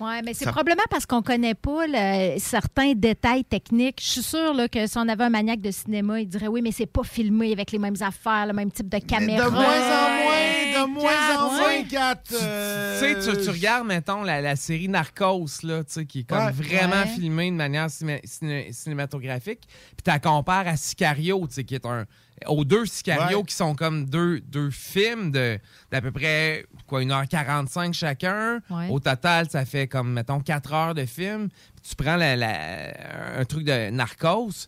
Oui, 0.03 0.21
mais 0.25 0.33
c'est 0.33 0.45
Ça- 0.45 0.51
probablement 0.51 0.83
parce 0.89 1.05
qu'on 1.05 1.21
connaît 1.21 1.53
pas 1.53 1.87
le- 1.87 2.37
certains 2.39 2.93
détails 2.93 3.45
techniques. 3.45 3.99
Je 4.01 4.09
suis 4.09 4.23
sûre 4.23 4.53
là, 4.53 4.67
que 4.67 4.85
si 4.85 4.97
on 4.97 5.07
avait 5.07 5.23
un 5.23 5.29
maniaque 5.29 5.61
de 5.61 5.71
cinéma, 5.71 6.19
il 6.19 6.27
dirait 6.27 6.47
oui, 6.47 6.61
mais 6.61 6.71
c'est 6.71 6.85
pas 6.85 7.03
filmé 7.03 7.51
avec 7.53 7.71
les 7.71 7.79
mêmes 7.79 7.95
affaires, 8.01 8.45
le 8.47 8.53
même 8.53 8.71
type 8.71 8.89
de 8.89 8.97
caméra. 8.99 9.45
de 9.45 9.51
moins 9.51 9.63
en 9.63 10.09
moins, 10.23 10.85
de 10.87 10.89
moins 10.93 11.37
en 11.39 11.51
moins. 11.51 11.83
Kat, 11.89 12.15
Tu 12.27 12.35
euh, 12.41 12.99
sais, 12.99 13.15
tu, 13.35 13.41
tu 13.43 13.49
regardes, 13.49 13.87
mettons, 13.87 14.23
la, 14.23 14.41
la 14.41 14.55
série 14.55 14.87
Narcos, 14.89 15.47
là, 15.63 15.83
qui 16.07 16.19
est 16.19 16.23
comme 16.23 16.37
Ouais. 16.45 16.51
vraiment 16.51 17.01
Ouais. 17.03 17.07
filmée 17.07 17.51
de 17.51 17.55
manière 17.55 17.89
ciné- 17.89 18.21
ciné- 18.25 18.71
cinématographique. 18.71 19.61
Puis 19.67 20.03
tu 20.03 20.09
la 20.09 20.19
compares 20.19 20.67
à 20.67 20.75
Sicario, 20.75 21.45
tu 21.47 21.53
sais, 21.55 21.63
qui 21.63 21.75
est 21.75 21.85
un. 21.85 22.05
Aux 22.47 22.65
deux 22.65 22.85
Sicario 22.85 23.39
Ouais. 23.39 23.43
qui 23.45 23.55
sont 23.55 23.75
comme 23.75 24.05
deux, 24.05 24.39
deux 24.41 24.69
films 24.69 25.31
de 25.31 25.59
d'à 25.91 26.01
peu 26.01 26.11
près 26.11 26.65
quoi, 26.87 27.01
1h45 27.01 27.93
chacun. 27.93 28.59
Ouais. 28.69 28.87
Au 28.89 28.99
total, 28.99 29.49
ça 29.49 29.65
fait 29.65 29.87
comme, 29.87 30.13
mettons, 30.13 30.39
4 30.39 30.73
heures 30.73 30.93
de 30.95 31.05
film. 31.05 31.49
Puis 31.49 31.89
tu 31.89 31.95
prends 31.95 32.15
la- 32.15 32.35
la- 32.35 33.39
un 33.39 33.45
truc 33.45 33.63
de 33.65 33.89
Narcos. 33.89 34.67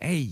Hey! 0.00 0.30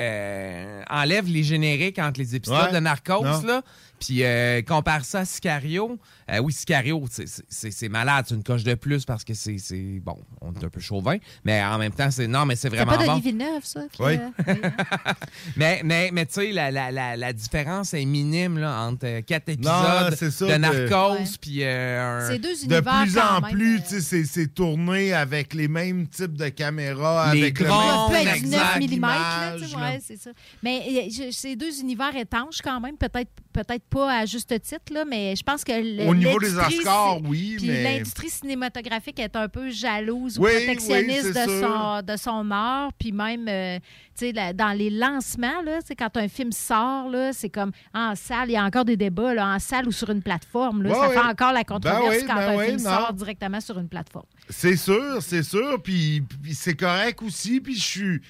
euh, 0.00 0.82
enlève 0.90 1.26
les 1.28 1.42
génériques 1.44 1.98
entre 1.98 2.18
les 2.18 2.34
épisodes 2.34 2.66
Ouais. 2.66 2.72
de 2.72 2.78
Narcos, 2.80 3.22
Non. 3.24 3.42
là, 3.42 3.62
puis 4.00 4.24
euh, 4.24 4.62
compare 4.62 5.04
ça 5.04 5.20
à 5.20 5.24
Sicario. 5.24 5.98
Euh, 6.32 6.38
oui, 6.38 6.52
Sicario, 6.52 7.04
c'est- 7.10 7.26
c'est 7.26 7.42
c'est- 7.48 7.70
c'est 7.70 7.88
malade, 7.88 8.24
c'est 8.28 8.34
une 8.34 8.42
coche 8.42 8.64
de 8.64 8.74
plus 8.74 9.04
parce 9.04 9.22
que 9.24 9.34
c'est, 9.34 9.58
c'est- 9.58 10.00
bon, 10.00 10.16
on 10.40 10.52
est 10.54 10.64
un 10.64 10.68
peu 10.68 10.80
chauvin, 10.80 11.16
mais 11.44 11.62
en 11.62 11.76
même 11.78 11.92
temps, 11.92 12.10
c'est 12.10 12.26
non, 12.26 12.46
mais 12.46 12.56
c'est 12.56 12.70
C'est 12.70 12.76
vraiment 12.76 12.92
pas 12.96 13.04
bon. 13.04 13.12
Denis 13.18 13.20
Villeneuve, 13.20 13.64
ça? 13.64 13.82
qui, 13.92 14.02
Oui. 14.02 14.12
euh, 14.16 14.54
mais 15.56 15.80
mais, 15.84 16.10
mais 16.12 16.26
tu 16.26 16.34
sais, 16.34 16.52
la, 16.52 16.70
la, 16.70 16.90
la, 16.90 17.16
la 17.16 17.32
différence 17.32 17.94
est 17.94 18.04
minime 18.04 18.58
là, 18.58 18.80
entre 18.82 19.06
euh, 19.06 19.20
quatre 19.22 19.48
Non, 19.48 19.54
épisodes 19.54 20.14
c'est 20.18 20.30
ça 20.30 20.46
de 20.46 20.54
Narcos, 20.56 21.36
puis 21.40 21.58
euh, 21.62 22.20
un- 22.26 22.30
C'est 22.30 22.38
deux 22.38 22.54
De 22.54 22.64
univers 22.74 23.02
plus 23.02 23.18
en 23.18 23.40
même, 23.40 23.50
plus, 23.52 23.82
tu 23.82 23.88
sais, 23.88 24.00
c'est- 24.00 24.24
c'est 24.24 24.48
tourné 24.54 25.12
avec 25.12 25.54
les 25.54 25.68
mêmes 25.68 26.06
types 26.08 26.36
de 26.36 26.48
caméras, 26.48 27.34
Les 27.34 27.42
avec 27.42 27.60
le 27.60 27.66
drones, 27.66 28.08
peut 28.10 28.14
même 28.16 28.28
être 28.28 28.42
du 28.42 28.48
9 28.48 28.60
exact 28.60 28.76
mm, 28.76 28.80
là, 28.80 28.86
tu 28.88 28.94
image, 28.94 29.60
sais, 29.70 29.76
là. 29.76 29.82
ouais, 29.82 29.98
c'est 30.06 30.16
ça. 30.20 30.30
Mais 30.62 31.08
c'est 31.30 31.56
deux 31.56 31.80
univers 31.80 32.14
étanches 32.16 32.60
quand 32.62 32.80
même, 32.80 32.96
peut-être 32.96 33.30
peut-être 33.52 33.84
pas 33.90 34.20
à 34.20 34.24
juste 34.26 34.48
titre, 34.62 34.92
là, 34.94 35.04
mais 35.04 35.36
je 35.36 35.42
pense 35.42 35.62
que 35.62 35.72
le- 35.72 36.06
niveau 36.24 36.38
des 36.38 36.56
Oscars, 36.56 37.18
oui, 37.24 37.56
mais- 37.62 37.82
l'industrie 37.82 38.30
cinématographique 38.30 39.18
est 39.18 39.36
un 39.36 39.48
peu 39.48 39.70
jalouse 39.70 40.38
ou 40.38 40.44
Oui, 40.44 40.50
protectionniste 40.52 41.24
oui, 41.26 41.32
de, 41.32 41.60
son, 41.60 42.02
de 42.02 42.16
son 42.16 42.50
art. 42.50 42.92
Puis 42.98 43.12
même, 43.12 43.46
euh, 43.48 43.78
tu 44.18 44.32
sais, 44.32 44.52
dans 44.54 44.76
les 44.76 44.90
lancements, 44.90 45.62
là, 45.64 45.80
quand 45.98 46.16
un 46.16 46.28
film 46.28 46.52
sort, 46.52 47.10
c'est 47.32 47.50
comme 47.50 47.72
en 47.94 48.14
salle, 48.14 48.50
il 48.50 48.52
y 48.52 48.56
a 48.56 48.64
encore 48.64 48.84
des 48.84 48.96
débats, 48.96 49.34
là, 49.34 49.54
en 49.54 49.58
salle 49.58 49.86
ou 49.88 49.92
sur 49.92 50.10
une 50.10 50.22
plateforme. 50.22 50.82
Là, 50.82 50.94
ça 50.94 51.10
fait 51.10 51.18
encore 51.28 51.52
la 51.52 51.64
controverse 51.64 52.20
Ben 52.20 52.26
quand 52.26 52.34
ben 52.36 52.58
un 52.58 52.64
film 52.64 52.76
non. 52.78 52.90
sort 52.90 53.12
directement 53.12 53.60
sur 53.60 53.78
une 53.78 53.88
plateforme. 53.88 54.26
C'est 54.48 54.76
sûr, 54.76 55.22
c'est 55.22 55.42
sûr. 55.42 55.80
Puis, 55.82 56.22
puis 56.42 56.54
c'est 56.54 56.74
correct 56.74 57.22
aussi. 57.22 57.60
Puis 57.60 57.76
je 57.76 57.84
suis. 57.84 58.22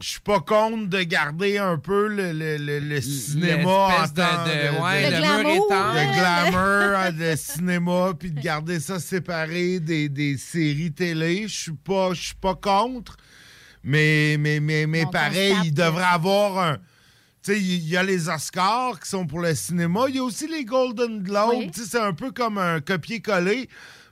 Je 0.00 0.10
suis 0.10 0.20
pas 0.20 0.38
contre 0.38 0.86
de 0.88 1.02
garder 1.02 1.58
un 1.58 1.76
peu 1.76 2.06
le, 2.06 2.32
le- 2.32 2.56
le- 2.56 2.78
le 2.78 3.00
cinéma 3.00 3.68
en 3.68 4.02
de- 4.06 4.12
temps 4.14 4.44
de- 4.44 4.80
ouais, 4.80 5.10
Le 5.10 5.16
glamour, 5.18 5.66
le 5.70 6.14
glamour, 6.14 6.98
hein, 6.98 7.10
le 7.18 7.36
cinéma, 7.36 8.12
puis 8.16 8.30
de 8.30 8.40
garder 8.40 8.78
ça 8.78 9.00
séparé 9.00 9.80
des, 9.80 10.08
des 10.08 10.36
séries 10.38 10.92
télé. 10.92 11.48
Je 11.48 11.56
suis 11.56 11.72
pas, 11.72 12.14
je 12.14 12.22
suis 12.26 12.34
pas 12.36 12.54
contre, 12.54 13.16
mais, 13.82 14.36
mais, 14.38 14.60
mais, 14.60 14.86
mais 14.86 15.04
On 15.04 15.10
pareil, 15.10 15.54
il 15.64 15.74
devrait 15.74 16.04
avoir 16.04 16.58
un. 16.58 16.76
Tu 17.42 17.52
sais, 17.54 17.60
il 17.60 17.88
y 17.88 17.96
a 17.96 18.02
les 18.04 18.28
Oscars 18.28 19.00
qui 19.00 19.08
sont 19.08 19.26
pour 19.26 19.40
le 19.40 19.54
cinéma. 19.56 20.04
Il 20.08 20.16
y 20.16 20.18
a 20.18 20.22
aussi 20.24 20.46
les 20.46 20.64
Golden 20.64 21.22
Globes. 21.24 21.54
Oui. 21.56 21.70
Tu 21.72 21.80
sais, 21.80 21.86
C'est 21.90 22.00
un 22.00 22.12
peu 22.12 22.30
comme 22.30 22.58
un 22.58 22.80
copier-coller. 22.80 23.68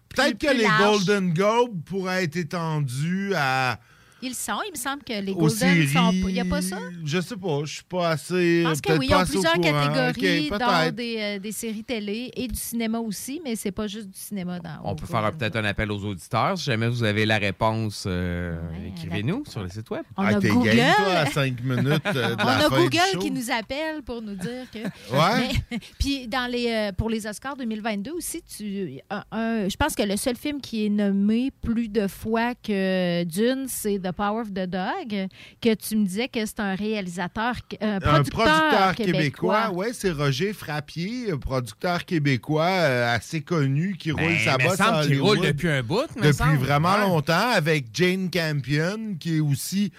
Peut-être 0.09 0.39
Plus 0.39 0.49
que 0.49 0.53
les 0.55 0.63
large. 0.65 0.81
Golden 1.07 1.33
Globes 1.33 1.83
pourraient 1.85 2.25
être 2.25 2.37
étendus 2.37 3.33
à. 3.37 3.79
Ils 4.23 4.35
sont. 4.35 4.59
Il 4.67 4.73
me 4.73 4.77
semble 4.77 5.03
que 5.03 5.13
les 5.13 5.35
Golden 5.35 5.87
sont. 5.89 6.11
Il 6.13 6.33
n'y 6.33 6.41
a 6.41 6.45
pas 6.45 6.63
ça? 6.63 6.79
Je 7.05 7.21
sais 7.21 7.37
pas. 7.37 7.61
Je 7.65 7.75
suis 7.75 7.85
pas 7.85 8.11
assez. 8.11 8.63
Je 8.63 8.69
pense 8.69 8.81
que 8.81 8.89
peut-être 8.89 8.99
oui, 9.01 9.07
ils 9.11 9.15
ont 9.15 9.25
plusieurs 9.25 9.53
catégories, 9.61 10.49
peut-être. 10.49 10.95
des, 10.95 11.17
euh, 11.19 11.39
des 11.39 11.53
séries 11.53 11.85
télé 11.85 12.31
et 12.35 12.49
du 12.49 12.55
cinéma 12.59 12.99
aussi, 12.99 13.41
mais 13.45 13.57
c'est 13.57 13.73
pas 13.73 13.87
juste 13.87 14.09
du 14.09 14.19
cinéma 14.19 14.59
dans 14.59 14.81
On 14.85 14.95
peut 14.97 15.07
faire 15.07 15.31
peut-être 15.33 15.57
un 15.57 15.65
appel 15.65 15.93
aux 15.93 16.03
auditeurs. 16.05 16.57
Si 16.57 16.65
jamais 16.65 16.89
vous 16.89 17.03
avez 17.05 17.27
la 17.27 17.39
réponse, 17.39 18.05
euh, 18.07 18.59
écrivez-nous 18.89 19.45
sur 19.47 19.63
le 19.63 19.69
site 19.69 19.89
web. 19.91 20.03
On 20.17 20.23
Ah, 20.23 20.29
a 20.29 20.35
t'es 20.41 20.49
Google. 20.49 20.71
toi, 20.97 21.07
à 21.15 21.27
cinq 21.27 21.63
minutes 21.63 22.03
euh, 22.07 22.37
de 22.37 22.43
On 22.43 22.47
la 22.47 22.53
a 22.57 22.61
fin 22.71 22.77
du 22.77 22.83
Google 22.85 22.99
show. 23.13 23.19
qui 23.19 23.31
nous 23.31 23.51
appelle 23.51 24.03
pour 24.03 24.23
nous 24.23 24.35
dire 24.35 24.65
que. 24.73 24.79
Ouais. 25.13 25.49
Mais- 25.71 25.79
puis 25.99 26.27
dans 26.27 26.51
les 26.51 26.69
euh, 26.71 26.93
pour 26.93 27.11
les 27.11 27.27
Oscars 27.27 27.57
2022 27.57 28.13
aussi, 28.13 28.43
tu, 28.43 28.99
un- 29.11 29.25
un- 29.31 29.69
je 29.69 29.77
pense 29.77 29.95
que 29.95 30.03
le 30.03 30.17
seul 30.17 30.37
film 30.37 30.61
qui 30.61 30.87
est 30.87 30.91
nommé 30.91 31.51
plus 31.63 31.89
de 31.89 32.07
fois 32.09 32.55
que 32.55 33.25
Dune, 33.25 33.67
c'est 33.69 33.99
The 34.07 34.13
Power 34.13 34.43
of 34.43 34.51
the 34.53 34.67
Dog, 34.67 35.29
que 35.61 35.75
tu 35.75 35.97
me 35.97 36.05
disais 36.07 36.29
que 36.29 36.45
c'est 36.47 36.61
un 36.61 36.75
réalisateur, 36.75 37.55
un 37.81 37.97
Un 37.97 38.01
producteur, 38.01 38.31
producteur 38.45 38.95
québécois. 38.95 39.15
québécois, 39.63 39.71
ouais, 39.73 39.91
c'est 39.93 40.11
Roger 40.11 40.53
Frappier, 40.53 41.31
un 41.33 41.39
producteur 41.39 42.05
québécois 42.05 42.67
euh, 42.67 43.15
assez 43.15 43.41
connu 43.41 43.97
qui 43.99 44.11
roule 44.13 44.21
Ben, 44.23 44.39
sa 44.45 44.59
me 44.59 44.65
bosse 44.65 44.77
semble 44.77 44.91
à 44.97 45.03
qu'il 45.03 45.11
Hollywood 45.13 45.39
roule 45.39 45.47
depuis 45.47 45.69
un 45.69 45.83
bout, 45.83 46.07
Depuis 46.17 46.33
semble. 46.35 46.57
vraiment 46.59 46.95
Ouais. 46.95 47.01
longtemps, 47.01 47.51
avec 47.55 47.87
Jane 47.93 48.31
Campion, 48.31 49.17
qui 49.19 49.37
est 49.37 49.41
aussi, 49.41 49.93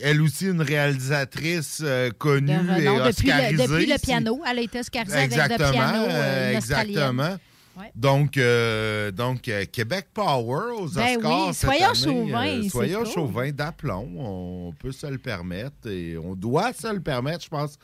elle 0.00 0.22
aussi, 0.22 0.46
une 0.46 0.62
réalisatrice 0.62 1.80
euh, 1.84 2.10
connue 2.16 2.46
De 2.46 2.52
et 2.52 2.84
depuis, 2.84 2.84
le, 2.84 3.00
oscarisée. 3.08 3.66
depuis 3.66 3.86
le 3.86 3.98
piano. 3.98 4.40
Elle 4.50 4.58
a 4.58 4.62
été 4.62 4.80
oscarisée 4.80 5.16
avec 5.16 5.32
Exactement, 5.32 5.66
le 5.68 5.72
piano, 5.72 6.04
euh, 6.04 6.08
euh, 6.10 6.56
exactement. 6.56 7.36
Ouais. 7.78 7.90
Donc, 7.94 8.36
euh, 8.36 9.10
donc 9.10 9.48
euh, 9.48 9.64
Québec 9.70 10.08
Power 10.12 10.72
aux 10.78 10.88
Ben 10.88 11.16
Oscars 11.16 11.46
oui, 11.48 11.54
soyons 11.54 11.94
chauvins, 11.94 12.46
euh, 12.46 12.62
c'est 12.64 12.68
soyons 12.68 13.04
chauvins 13.06 13.50
d'aplomb. 13.50 14.08
On 14.18 14.72
peut 14.78 14.92
se 14.92 15.06
le 15.06 15.16
permettre 15.18 15.88
et 15.88 16.18
on 16.18 16.34
doit 16.34 16.72
se 16.74 16.92
le 16.92 17.00
permettre, 17.00 17.44
je 17.44 17.48
pense. 17.48 17.78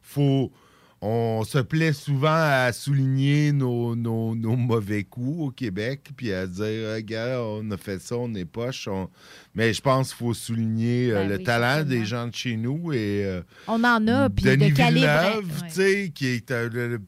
Faut, 0.00 0.50
on 1.02 1.42
se 1.44 1.58
plaît 1.58 1.92
souvent 1.92 2.28
à 2.34 2.72
souligner 2.72 3.52
nos, 3.52 3.94
nos- 3.94 4.34
nos 4.34 4.56
mauvais 4.56 5.04
coups 5.04 5.38
au 5.48 5.50
Québec, 5.50 6.08
puis 6.16 6.32
à 6.32 6.46
dire, 6.46 6.94
regarde, 6.94 7.62
on 7.62 7.70
a 7.70 7.76
fait 7.76 7.98
ça, 8.00 8.16
on 8.16 8.32
est 8.34 8.46
poche. 8.46 8.88
on- 8.88 9.10
Mais 9.54 9.74
je 9.74 9.82
pense 9.82 10.08
qu'il 10.14 10.24
faut 10.24 10.32
souligner 10.32 11.10
euh, 11.12 11.22
Ben 11.24 11.28
le 11.28 11.36
oui, 11.36 11.42
talent 11.44 11.84
des 11.84 12.06
gens 12.06 12.26
de 12.28 12.34
chez 12.34 12.56
nous 12.56 12.94
et 12.94 13.40
On 13.68 13.84
en 13.84 14.08
a, 14.08 14.30
puis 14.30 14.44
de 14.44 14.56
calibre. 14.74 14.76
Villeneuve, 14.88 15.62
ouais. 15.62 15.68
tu 15.68 15.74
sais, 15.74 16.12
qui 16.14 16.26
est 16.28 16.50
le, 16.50 17.00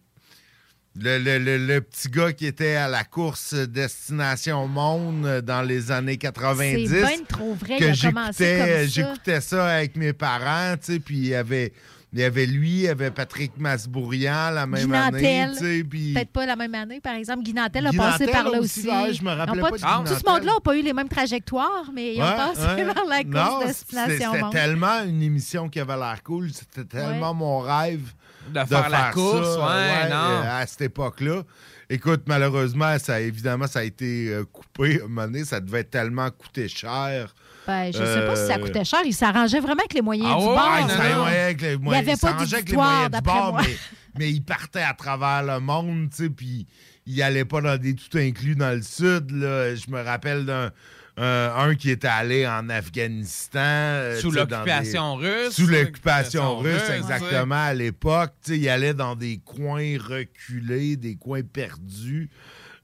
le- 1.01 1.18
le- 1.18 1.39
le- 1.39 1.59
le- 1.66 1.81
petit 1.81 2.09
gars 2.09 2.32
qui 2.32 2.47
était 2.47 2.77
à 2.77 2.89
la 2.89 3.05
course 3.05 3.55
Destination 3.55 4.66
Monde 4.66 5.40
dans 5.44 5.62
les 5.62 5.90
années 5.90 6.16
90. 6.16 6.89
C'est 6.89 7.01
bien 7.01 7.24
trop 7.28 7.55
vrai, 7.55 7.78
que 7.78 7.93
j'écoutais- 7.93 8.86
ça. 8.86 8.86
J'écoutais 8.86 9.40
ça 9.40 9.66
avec 9.66 9.97
mes 9.97 10.12
parents, 10.12 10.77
tu 10.77 10.94
sais, 10.94 10.98
puis 11.01 11.16
il 11.16 11.27
y 11.28 11.35
avait... 11.35 11.73
Il 12.12 12.20
y 12.20 12.24
avait 12.24 12.47
lui, 12.47 12.70
il 12.70 12.81
y 12.82 12.89
avait 12.89 13.10
Patrick 13.10 13.59
Masbourian 13.59 14.51
la 14.51 14.66
même 14.66 14.90
année, 14.94 15.18
Guinantel, 15.20 15.55
sais, 15.56 15.85
puis... 15.85 16.14
peut-être 16.14 16.31
pas 16.31 16.47
la 16.47 16.56
même 16.56 16.74
année, 16.74 17.01
par 17.01 17.14
exemple. 17.14 17.43
Guinantel 17.43 17.86
a 17.89 17.93
passé 17.93 18.27
par 18.28 18.48
là 18.48 18.59
aussi, 18.60 18.89
ouais, 18.89 19.12
je 19.12 19.23
me 19.23 19.32
rappelais 19.32 19.60
pas 19.60 19.70
pas 19.70 19.77
de 19.77 19.82
tout- 19.82 19.89
ce 20.06 20.12
Nantel. 20.12 20.18
monde-là 20.27 20.52
n'a 20.55 20.60
pas 20.60 20.77
eu 20.78 20.82
les 20.82 20.93
mêmes 20.94 21.09
trajectoires, 21.09 21.90
mais 21.93 22.14
ils 22.14 22.23
ont 22.23 22.36
passé 22.36 22.60
ouais. 22.85 22.94
par 22.94 23.05
la 23.05 23.23
course 23.24 23.55
c'était- 23.66 23.66
Destination 23.66 24.31
C'était 24.32 24.43
Monde. 24.44 24.52
tellement 24.52 25.02
une 25.05 25.20
émission 25.23 25.68
qui 25.68 25.78
avait 25.81 25.97
l'air 25.97 26.23
cool. 26.24 26.51
C'était 26.55 26.85
tellement 26.85 27.35
mon 27.35 27.59
rêve 27.59 28.14
De 28.52 28.64
faire 28.64 28.89
la 28.89 29.10
course, 29.12 29.55
ça, 29.56 29.66
ouais, 29.66 30.09
non. 30.09 30.14
euh, 30.16 30.60
à 30.62 30.66
cette 30.66 30.82
époque-là. 30.82 31.43
Écoute, 31.89 32.23
malheureusement, 32.27 32.98
ça, 32.98 33.20
évidemment, 33.20 33.66
ça 33.66 33.81
a 33.81 33.82
été 33.85 34.28
euh, 34.31 34.44
coupé. 34.44 35.01
À 35.01 35.05
un 35.05 35.09
moment 35.09 35.23
donné, 35.27 35.44
ça 35.44 35.60
devait 35.60 35.85
tellement 35.85 36.28
coûter 36.31 36.68
cher. 36.68 37.35
Ben, 37.66 37.93
je 37.93 37.98
sais 37.98 38.27
pas 38.27 38.36
si 38.36 38.47
ça 38.47 38.55
Euh, 38.55 38.59
coûtait 38.59 38.85
cher. 38.85 39.01
Il 39.05 39.12
s'arrangeait 39.14 39.60
vraiment 39.60 39.81
avec 39.81 39.94
les 39.94 40.02
moyens 40.02 40.28
Ah 40.32 40.39
du 40.40 40.47
ouais, 40.47 40.55
bord. 40.55 40.78
il 40.81 40.90
s'arrangeait 40.90 41.40
avec 41.40 41.60
les 41.62 41.73
Il 41.73 41.78
n'y 41.78 41.85
moyens- 41.85 42.02
avait 42.09 42.12
il 42.16 42.20
pas 42.20 42.28
s'arrangeait 42.28 42.55
avec 42.55 42.56
les 42.56 42.62
d'histoire, 42.77 42.90
moyens 42.90 43.05
du 43.06 43.10
d'après 43.12 43.39
bord, 43.40 43.52
moi. 43.52 43.62
mais, 43.64 43.77
mais 44.18 44.31
il 44.32 44.43
partait 44.43 44.82
à 44.82 44.94
travers 44.94 45.43
le 45.44 45.60
monde, 45.60 46.10
tu 46.10 46.24
sais, 46.24 46.31
puis 46.31 46.66
il 47.06 47.23
allait 47.23 47.44
pas 47.44 47.60
dans 47.60 47.77
des 47.81 47.94
tout 47.94 48.18
inclus 48.18 48.56
dans 48.56 48.74
le 48.74 48.82
sud. 48.82 49.31
Là. 49.31 49.74
Je 49.77 49.89
me 49.90 50.01
rappelle 50.02 50.44
d'un 50.44 50.70
un, 51.18 51.52
un 51.56 51.74
qui 51.74 51.90
était 51.90 52.09
allé 52.09 52.47
en 52.47 52.68
Afghanistan. 52.68 53.60
euh, 53.62 54.20
Sous 54.20 54.30
l'occupation 54.30 55.18
des- 55.18 55.26
russe. 55.28 55.55
Sous 55.55 55.66
l'occupation 55.66 56.59
russe, 56.59 56.72
russe, 56.80 56.90
exactement, 56.90 57.55
à 57.55 57.72
l'époque. 57.74 58.34
Il 58.48 58.68
allait 58.68 58.94
dans 58.94 59.16
des 59.16 59.38
coins 59.44 59.97
reculés, 59.98 60.97
des 60.97 61.16
coins 61.16 61.43
perdus. 61.43 62.28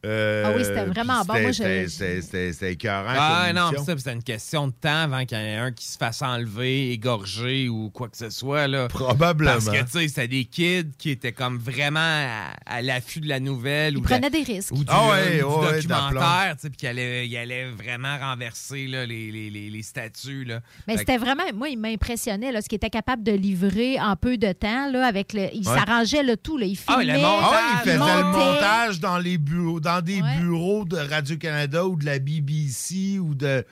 Euh, 0.05 0.43
Ah 0.47 0.53
oui, 0.57 0.65
c'était 0.65 0.85
vraiment 0.85 1.25
bon. 1.25 1.35
c'était- 1.35 1.43
Moi, 1.43 1.51
je- 1.87 2.21
c'était- 2.21 2.73
écœurant. 2.73 3.07
Ah 3.17 3.53
non, 3.53 3.71
ça, 3.85 3.95
c'était 3.97 4.13
une 4.13 4.23
question 4.23 4.67
de 4.67 4.73
temps 4.73 5.03
avant 5.05 5.25
qu'il 5.25 5.39
y 5.39 5.41
en 5.41 5.45
ait 5.45 5.57
un 5.57 5.71
qui 5.73 5.87
se 5.87 5.97
fasse 5.97 6.23
enlever, 6.23 6.91
égorger 6.91 7.69
ou 7.69 7.91
quoi 7.91 8.09
que 8.09 8.17
ce 8.17 8.29
soit. 8.31 8.67
Là. 8.67 8.89
Probablement. 8.89 9.53
Parce 9.53 9.67
que, 9.69 9.81
tu 9.85 9.91
sais, 10.01 10.09
c'était 10.09 10.27
des 10.29 10.45
kids 10.45 10.91
qui 10.99 11.11
étaient 11.11 11.31
comme 11.33 11.59
vraiment 11.59 12.01
à, 12.01 12.53
à 12.67 12.83
l'affût 12.83 13.21
de 13.21 13.29
la 13.29 13.39
nouvelle. 13.39 13.95
Ils 13.95 13.99
ou 13.99 14.01
de- 14.01 14.07
prenaient 14.07 14.31
des 14.31 14.43
risques. 14.43 14.73
Ou 14.73 14.79
du, 14.79 14.85
Ah 14.89 15.09
ouais, 15.11 15.19
euh, 15.19 15.39
du 15.39 15.45
ouais, 15.45 15.75
documentaire, 15.77 16.55
tu 16.57 16.63
sais, 16.63 16.69
puis 16.71 16.77
qu'il 16.79 16.89
allait, 16.89 17.29
il 17.29 17.37
allait 17.37 17.71
vraiment 17.71 18.19
renverser 18.19 18.89
là, 18.89 19.07
les, 19.07 19.31
les, 19.31 19.51
les, 19.51 19.71
les 19.71 19.83
statues. 19.83 20.45
Là. 20.45 20.61
Mais 20.89 20.95
que- 20.95 21.01
c'était 21.01 21.19
vraiment, 21.19 21.45
moi, 21.55 21.69
il 21.69 21.79
m'impressionnait, 21.79 22.51
là, 22.51 22.61
ce 22.61 22.69
qu'il 22.69 22.77
était 22.77 22.91
capable 22.91 23.23
de 23.23 23.33
livrer 23.33 24.01
en 24.01 24.17
peu 24.17 24.37
de 24.37 24.51
temps, 24.53 24.91
là, 24.91 25.07
avec 25.07 25.33
le, 25.33 25.49
il 25.55 25.67
Ouais. 25.69 25.75
s'arrangeait 25.77 26.23
le 26.25 26.37
tout, 26.37 26.59
là, 26.59 26.67
il 26.67 26.77
Ah, 26.89 26.99
filmait, 26.99 27.13
le 27.15 27.21
montage. 27.21 27.41
Ah 27.43 27.51
ouais, 27.51 27.73
il 27.73 27.79
faisait 27.79 27.99
le 27.99 28.25
montage 28.25 29.01
dans 29.01 29.19
les 29.19 29.39
bureaux, 29.39 29.79
dans 29.81 29.92
des 30.01 30.23
bureaux 30.41 30.85
de 30.85 30.97
Radio-Canada 30.97 31.87
ou 31.87 31.97
de 31.97 32.07
la 32.07 32.19
BBC 32.19 33.19
ou 33.19 33.35
de. 33.35 33.65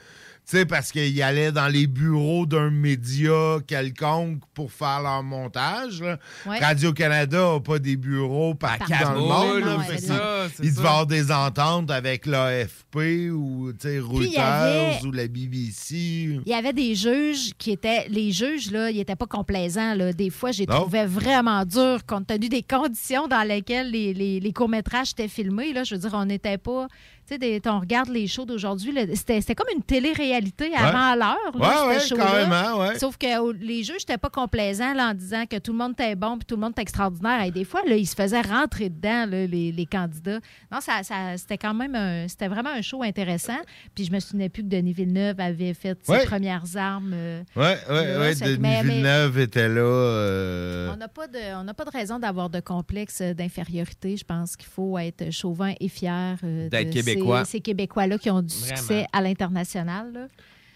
Tu 0.50 0.56
sais, 0.56 0.66
parce 0.66 0.90
qu'il 0.90 1.22
allait 1.22 1.52
dans 1.52 1.68
les 1.68 1.86
bureaux 1.86 2.44
d'un 2.44 2.70
média 2.70 3.58
quelconque 3.68 4.40
pour 4.52 4.72
faire 4.72 5.00
leur 5.00 5.22
montage. 5.22 6.00
Ouais. 6.44 6.58
Radio-Canada 6.58 7.52
n'a 7.54 7.60
pas 7.60 7.78
des 7.78 7.96
bureaux 7.96 8.54
partout 8.54 8.90
dans 8.90 9.12
le 9.12 9.20
Kaboul, 9.20 9.28
monde. 9.28 9.60
là. 9.60 9.76
non, 9.76 9.80
Fait 9.84 9.98
c'est 9.98 10.08
que 10.08 10.12
ça, 10.14 10.48
c'est 10.56 10.64
il 10.64 10.70
ça. 10.70 10.76
devait 10.76 10.88
avoir 10.88 11.06
des 11.06 11.30
ententes 11.30 11.90
avec 11.92 12.26
l'AFP 12.26 13.30
ou 13.30 13.66
Reuters 13.66 14.02
avait- 14.40 15.06
ou 15.06 15.12
la 15.12 15.28
BBC. 15.28 15.94
Il 15.94 16.42
y 16.46 16.52
avait 16.54 16.72
des 16.72 16.96
juges 16.96 17.52
qui 17.56 17.70
étaient. 17.70 18.08
Les 18.08 18.32
juges, 18.32 18.72
là, 18.72 18.90
ils 18.90 18.96
n'étaient 18.96 19.14
pas 19.14 19.26
complaisants. 19.26 19.94
Là. 19.94 20.12
Des 20.12 20.30
fois, 20.30 20.50
j'ai 20.50 20.66
trouvé 20.66 21.06
vraiment 21.06 21.64
dur 21.64 22.04
compte 22.06 22.26
tenu 22.26 22.48
des 22.48 22.62
conditions 22.64 23.28
dans 23.28 23.46
lesquelles 23.46 23.90
les, 23.92 24.12
les- 24.14 24.40
les 24.40 24.52
courts-métrages 24.52 25.12
étaient 25.12 25.28
filmés. 25.28 25.72
Là. 25.72 25.84
Je 25.84 25.94
veux 25.94 26.00
dire, 26.00 26.10
on 26.14 26.24
n'était 26.24 26.58
pas. 26.58 26.88
Tu 27.30 27.36
sais, 27.36 27.60
des- 27.60 27.68
on 27.70 27.78
regarde 27.78 28.08
les 28.08 28.26
shows 28.26 28.44
d'aujourd'hui, 28.44 28.92
c'était 29.14 29.54
comme 29.54 29.68
une 29.72 29.82
télé-réalité 29.84 30.72
avant 30.74 31.12
Ouais. 31.12 31.18
l'heure. 31.18 32.00
Ce 32.00 32.08
show-là. 32.08 32.24
carrément, 32.24 32.80
ouais. 32.80 32.98
Sauf 32.98 33.16
que 33.16 33.38
oh, 33.40 33.52
les 33.52 33.84
juges 33.84 33.98
n'étaient 34.00 34.18
pas 34.18 34.30
complaisants 34.30 34.94
là, 34.94 35.10
en 35.10 35.14
disant 35.14 35.44
que 35.48 35.56
tout 35.58 35.70
le 35.70 35.78
monde 35.78 35.92
était 35.92 36.16
bon 36.16 36.38
puis 36.38 36.46
tout 36.46 36.56
le 36.56 36.60
monde 36.62 36.72
était 36.72 36.82
extraordinaire. 36.82 37.44
Et 37.44 37.52
des 37.52 37.64
fois, 37.64 37.82
là, 37.86 37.94
ils 37.94 38.06
se 38.06 38.16
faisaient 38.16 38.40
rentrer 38.40 38.88
dedans, 38.88 39.26
là, 39.26 39.46
les, 39.46 39.70
les 39.70 39.86
candidats. 39.86 40.40
Non, 40.72 40.80
ça, 40.80 41.02
ça- 41.04 41.36
c'était 41.36 41.58
quand 41.58 41.72
même 41.74 41.94
un- 41.94 42.26
c'était 42.26 42.48
vraiment 42.48 42.70
un 42.70 42.82
show 42.82 43.02
intéressant. 43.04 43.58
Puis 43.94 44.06
je 44.06 44.12
me 44.12 44.18
souvenais 44.18 44.48
plus 44.48 44.62
que 44.64 44.68
Denis 44.68 44.92
Villeneuve 44.92 45.38
avait 45.38 45.74
fait 45.74 45.98
ses 46.02 46.10
Ouais. 46.12 46.24
premières 46.24 46.64
armes. 46.76 47.12
euh. 47.14 47.42
Ça 47.54 47.76
fait 47.76 48.34
que- 48.34 48.44
Denis 48.44 48.58
mais- 48.60 48.82
mais 48.82 48.94
Villeneuve 48.94 49.38
était 49.38 49.68
là. 49.68 49.80
euh, 49.82 50.90
On 50.92 50.96
n'a 50.96 51.08
pas, 51.08 51.28
de- 51.28 51.54
on 51.60 51.64
n'a 51.64 51.74
pas 51.74 51.84
de 51.84 51.90
raison 51.90 52.18
d'avoir 52.18 52.50
de 52.50 52.58
complexe 52.60 53.22
d'infériorité. 53.22 54.16
Je 54.16 54.24
pense 54.24 54.56
qu'il 54.56 54.68
faut 54.68 54.98
être 54.98 55.30
chauvin 55.30 55.74
et 55.80 55.88
fier 55.88 56.36
euh, 56.44 56.68
D'être 56.68 56.90
de 56.90 57.00
Québécois. 57.20 57.44
Ces, 57.44 57.60
Québécois-là 57.60 58.18
qui 58.18 58.30
ont 58.30 58.42
du 58.42 58.54
Vraiment. 58.54 58.76
succès 58.76 59.06
à 59.12 59.20
l'international. 59.20 60.28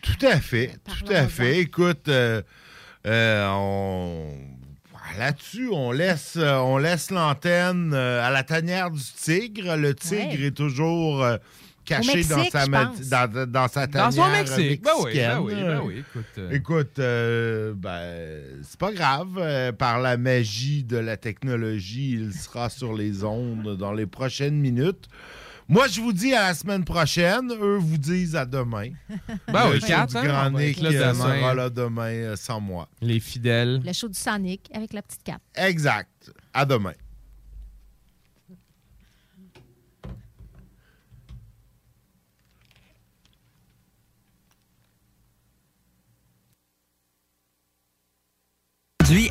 Tout 0.03 0.27
à 0.27 0.39
fait, 0.41 0.77
tout 0.85 1.13
à 1.13 1.27
fait. 1.29 1.61
Écoute, 1.61 2.09
euh, 2.09 2.43
euh, 3.07 3.49
on... 3.51 4.29
là-dessus, 5.19 5.69
on 5.73 5.93
laisse, 5.93 6.37
euh, 6.37 6.57
on 6.59 6.77
laisse 6.79 7.11
l'antenne 7.11 7.95
à 7.95 8.31
la 8.31 8.43
tanière 8.43 8.91
du 8.91 9.01
tigre. 9.03 9.77
Le 9.77 9.95
tigre 9.95 10.39
Ouais. 10.41 10.47
est 10.47 10.57
toujours 10.57 11.25
caché 11.85 12.25
dans, 12.25 12.45
sa 12.45 12.67
pense. 12.67 13.09
dans, 13.09 13.47
dans 13.47 13.69
sa 13.69 13.87
Dans 13.87 14.11
tanière 14.11 14.49
son 14.49 14.57
Mexique. 14.57 14.83
Ben 14.83 14.91
oui, 15.03 15.13
ben 15.15 15.41
oui, 15.41 15.55
ben 15.55 15.81
oui, 15.85 15.99
écoute, 15.99 16.25
euh. 16.39 16.51
Écoute, 16.51 16.99
euh, 16.99 17.75
ben, 17.77 18.43
c'est 18.63 18.79
pas 18.79 18.93
grave. 18.93 19.39
Euh, 19.39 19.73
par 19.73 20.01
la 20.01 20.17
magie 20.17 20.83
de 20.85 20.97
la 20.97 21.17
technologie, 21.17 22.13
il 22.13 22.33
sera 22.33 22.71
sur 22.71 22.95
les 22.95 23.25
ondes 23.25 23.77
dans 23.77 23.93
les 23.93 24.07
prochaines 24.07 24.57
minutes. 24.57 25.09
Moi, 25.69 25.89
je 25.89 26.01
vous 26.01 26.13
dis 26.13 26.35
à 26.35 26.49
la 26.49 26.55
semaine 26.55 26.85
prochaine. 26.85 27.51
Eux 27.53 27.79
vous 27.79 27.97
disent 27.99 28.37
à 28.37 28.45
demain. 28.45 28.91
Ben 29.49 29.69
oui, 29.69 29.75
Le 29.75 29.81
show 29.81 29.87
quatre, 29.87 30.11
du 30.11 30.17
hein, 30.19 30.25
Grand 30.25 30.47
on 30.49 30.51
va 30.53 30.61
Nick 30.61 30.79
être 30.79 30.83
là 30.83 30.91
euh, 30.91 31.13
demain. 31.13 31.37
sera 31.39 31.55
là 31.55 31.71
demain 31.71 32.03
euh, 32.11 32.37
sans 32.37 32.61
moi. 32.61 32.89
Les 33.01 33.21
fidèles. 33.21 33.81
Le 33.85 33.93
show 33.93 34.09
du 34.09 34.19
Sonic 34.19 34.69
avec 34.75 34.93
la 34.93 35.03
petite 35.03 35.23
cape. 35.23 35.43
Exact. 35.55 36.31
À 36.53 36.65
demain. 36.67 36.93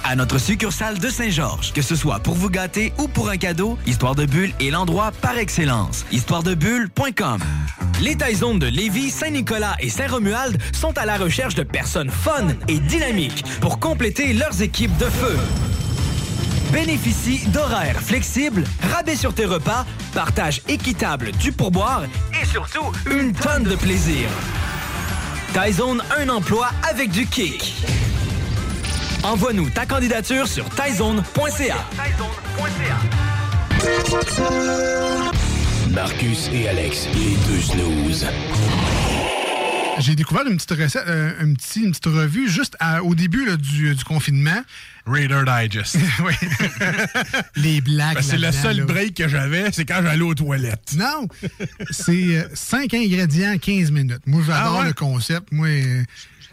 À 0.06 0.16
notre 0.16 0.38
succursale 0.38 0.98
de 0.98 1.10
Saint-Georges. 1.10 1.74
Que 1.74 1.82
ce 1.82 1.98
soit 1.98 2.20
pour 2.20 2.36
vous 2.36 2.50
gâter 2.50 2.94
ou 3.00 3.10
pour 3.10 3.30
un 3.30 3.36
cadeau, 3.36 3.78
Histoire 3.86 4.16
de 4.16 4.26
Bulle 4.26 4.54
est 4.62 4.70
l'endroit 4.70 5.12
par 5.22 5.38
excellence. 5.38 6.06
Histoiredebulle.com 6.10 7.42
Les 8.02 8.16
Taizones 8.16 8.60
de 8.60 8.68
Lévis, 8.68 9.10
Saint-Nicolas 9.10 9.76
et 9.82 9.90
Saint-Romuald 9.90 10.58
sont 10.72 10.98
à 10.98 11.06
la 11.06 11.18
recherche 11.18 11.56
de 11.56 11.64
personnes 11.64 12.10
fun 12.10 12.48
et 12.70 12.80
dynamiques 12.80 13.44
pour 13.60 13.80
compléter 13.80 14.32
leurs 14.32 14.62
équipes 14.62 14.96
de 15.00 15.06
feu. 15.06 15.38
Bénéficie 16.72 17.46
d'horaires 17.48 18.00
flexibles, 18.00 18.64
rabais 18.94 19.18
sur 19.18 19.34
tes 19.34 19.46
repas, 19.46 19.86
partage 20.14 20.62
équitable 20.70 21.32
du 21.34 21.52
pourboire 21.52 22.04
et 22.42 22.46
surtout 22.46 22.90
une 23.12 23.34
tonne 23.34 23.64
de 23.64 23.76
plaisir. 23.76 24.30
Taizone, 25.54 26.02
un 26.18 26.30
emploi 26.30 26.70
avec 26.90 27.12
du 27.12 27.26
kick. 27.26 27.74
Envoie-nous 29.24 29.70
ta 29.70 29.86
candidature 29.86 30.48
sur 30.48 30.70
taizone.ca. 30.70 31.78
Marcus 35.92 36.50
et 36.54 36.68
Alex, 36.70 37.08
les 37.14 37.36
deux 37.48 37.62
snooze. 37.62 38.26
J'ai 40.00 40.16
découvert 40.16 40.46
une 40.48 40.56
petite 40.58 40.72
recette, 40.72 41.04
euh, 41.08 41.32
un 41.40 41.54
petit- 41.54 41.82
une 41.84 41.92
petite 41.92 42.08
revue 42.08 42.50
juste 42.50 42.76
à- 42.80 43.04
au 43.04 43.14
début 43.14 43.46
là, 43.46 43.56
du, 43.58 43.94
du 43.94 44.04
confinement. 44.04 44.62
Raider 45.06 45.44
Digest. 45.46 45.98
oui. 46.26 46.34
Les 47.56 47.80
blagues. 47.82 48.16
Ben, 48.16 48.22
c'est 48.24 48.38
le 48.40 48.52
seul 48.52 48.78
là. 48.78 48.86
break 48.86 49.14
que 49.16 49.28
j'avais, 49.28 49.72
c'est 49.72 49.86
quand 49.86 50.00
j'allais 50.02 50.22
aux 50.24 50.34
toilettes. 50.34 50.94
Non, 50.98 51.28
c'est 51.92 52.48
5 52.56 52.94
ingrédients, 52.94 53.58
15 53.58 53.92
minutes. 53.92 54.22
Moi, 54.26 54.42
j'adore 54.48 54.76
Ah 54.78 54.80
ouais? 54.82 54.88
le 54.88 54.94
concept. 54.94 55.52
Moi, 55.52 55.68
euh, 55.68 56.04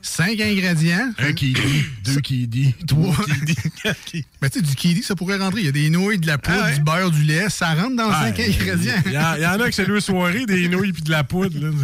cinq 0.02 0.40
ingrédients. 0.40 1.10
Un 1.18 1.32
qui 1.32 1.52
dit, 1.52 1.84
deux 2.04 2.20
qui 2.20 2.46
dit, 2.48 2.74
trois 2.86 3.14
qui 3.24 3.44
dit, 3.54 4.24
Ben, 4.40 4.48
tu 4.50 4.58
sais, 4.58 4.62
du 4.62 4.74
kiwi, 4.74 5.02
ça 5.02 5.14
pourrait 5.14 5.36
rentrer. 5.38 5.60
Il 5.60 5.66
y 5.66 5.68
a 5.68 5.72
des 5.72 5.90
nouilles, 5.90 6.18
de 6.18 6.26
la 6.26 6.38
poudre, 6.38 6.58
Ah 6.62 6.66
ouais? 6.66 6.74
du 6.76 6.80
beurre, 6.82 7.10
du 7.10 7.22
lait. 7.22 7.48
Ça 7.50 7.74
rentre 7.74 7.96
dans 7.96 8.10
Ah, 8.10 8.24
cinq 8.26 8.40
ingrédients. 8.40 8.94
Il 9.06 9.12
y, 9.12 9.18
en- 9.18 9.34
il 9.36 9.42
y 9.42 9.46
en 9.46 9.60
a 9.60 9.68
que 9.68 9.74
c'est 9.74 9.86
deux 9.86 10.00
soirées, 10.00 10.46
des 10.46 10.68
nouilles 10.68 10.92
puis 10.92 11.02
de 11.02 11.10
la 11.10 11.24
poudre. 11.24 11.58
là. 11.58 11.70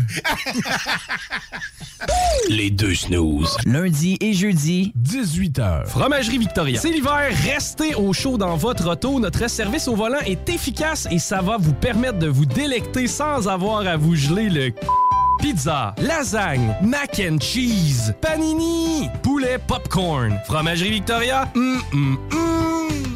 Les 2.48 2.70
deux 2.70 2.94
snooze. 2.94 3.56
Lundi 3.64 4.16
et 4.20 4.32
jeudi, 4.32 4.92
18h. 5.02 5.86
Fromagerie 5.88 6.38
Victoria. 6.38 6.80
C'est 6.80 6.90
l'hiver, 6.90 7.30
restez 7.44 7.94
au 7.94 8.12
chaud 8.12 8.36
dans 8.38 8.56
votre 8.56 8.88
auto. 8.90 9.18
Notre 9.18 9.48
service 9.50 9.88
au 9.88 9.96
volant 9.96 10.20
est 10.24 10.48
efficace 10.48 11.08
et 11.10 11.18
ça 11.18 11.40
va 11.42 11.56
vous 11.58 11.72
permettre 11.72 12.18
de 12.18 12.28
vous 12.28 12.46
délecter 12.46 13.06
sans 13.06 13.48
avoir 13.48 13.86
à 13.86 13.96
vous 13.96 14.14
geler 14.14 14.48
le 14.48 14.72
Pizza, 15.40 15.94
lasagne, 15.98 16.80
mac 16.82 17.18
and 17.20 17.40
cheese, 17.40 18.12
panini, 18.20 19.10
poulet 19.22 19.58
popcorn. 19.66 20.40
Fromagerie 20.46 20.90
Victoria, 20.90 21.50
hum, 21.54 21.82
hum, 21.92 22.28
hum. 22.30 23.15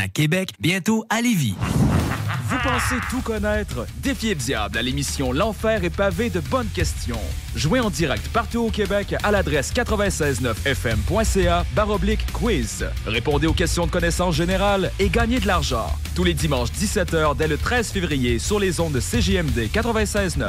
à 0.00 0.08
Québec, 0.08 0.50
bientôt 0.60 1.04
à 1.10 1.20
Lévis. 1.20 1.54
Pensez 2.64 2.96
tout 3.10 3.20
connaître? 3.20 3.86
Défiez 3.98 4.30
le 4.30 4.40
diable 4.40 4.78
à 4.78 4.82
l'émission 4.82 5.34
L'Enfer 5.34 5.84
est 5.84 5.94
pavé 5.94 6.30
de 6.30 6.40
bonnes 6.40 6.70
questions. 6.74 7.20
Jouez 7.54 7.78
en 7.78 7.90
direct 7.90 8.26
partout 8.28 8.60
au 8.60 8.70
Québec 8.70 9.14
à 9.22 9.30
l'adresse 9.30 9.70
969fm.ca 9.74 11.66
baroblique 11.76 12.24
quiz. 12.32 12.86
Répondez 13.06 13.46
aux 13.46 13.52
questions 13.52 13.84
de 13.84 13.90
connaissance 13.90 14.34
générale 14.34 14.90
et 14.98 15.10
gagnez 15.10 15.40
de 15.40 15.46
l'argent. 15.46 15.92
Tous 16.14 16.24
les 16.24 16.32
dimanches 16.32 16.70
17h 16.70 17.36
dès 17.36 17.48
le 17.48 17.58
13 17.58 17.90
février 17.90 18.38
sur 18.38 18.58
les 18.58 18.80
ondes 18.80 18.94
de 18.94 19.00
CJMD 19.00 19.68
96.9. 19.70 20.46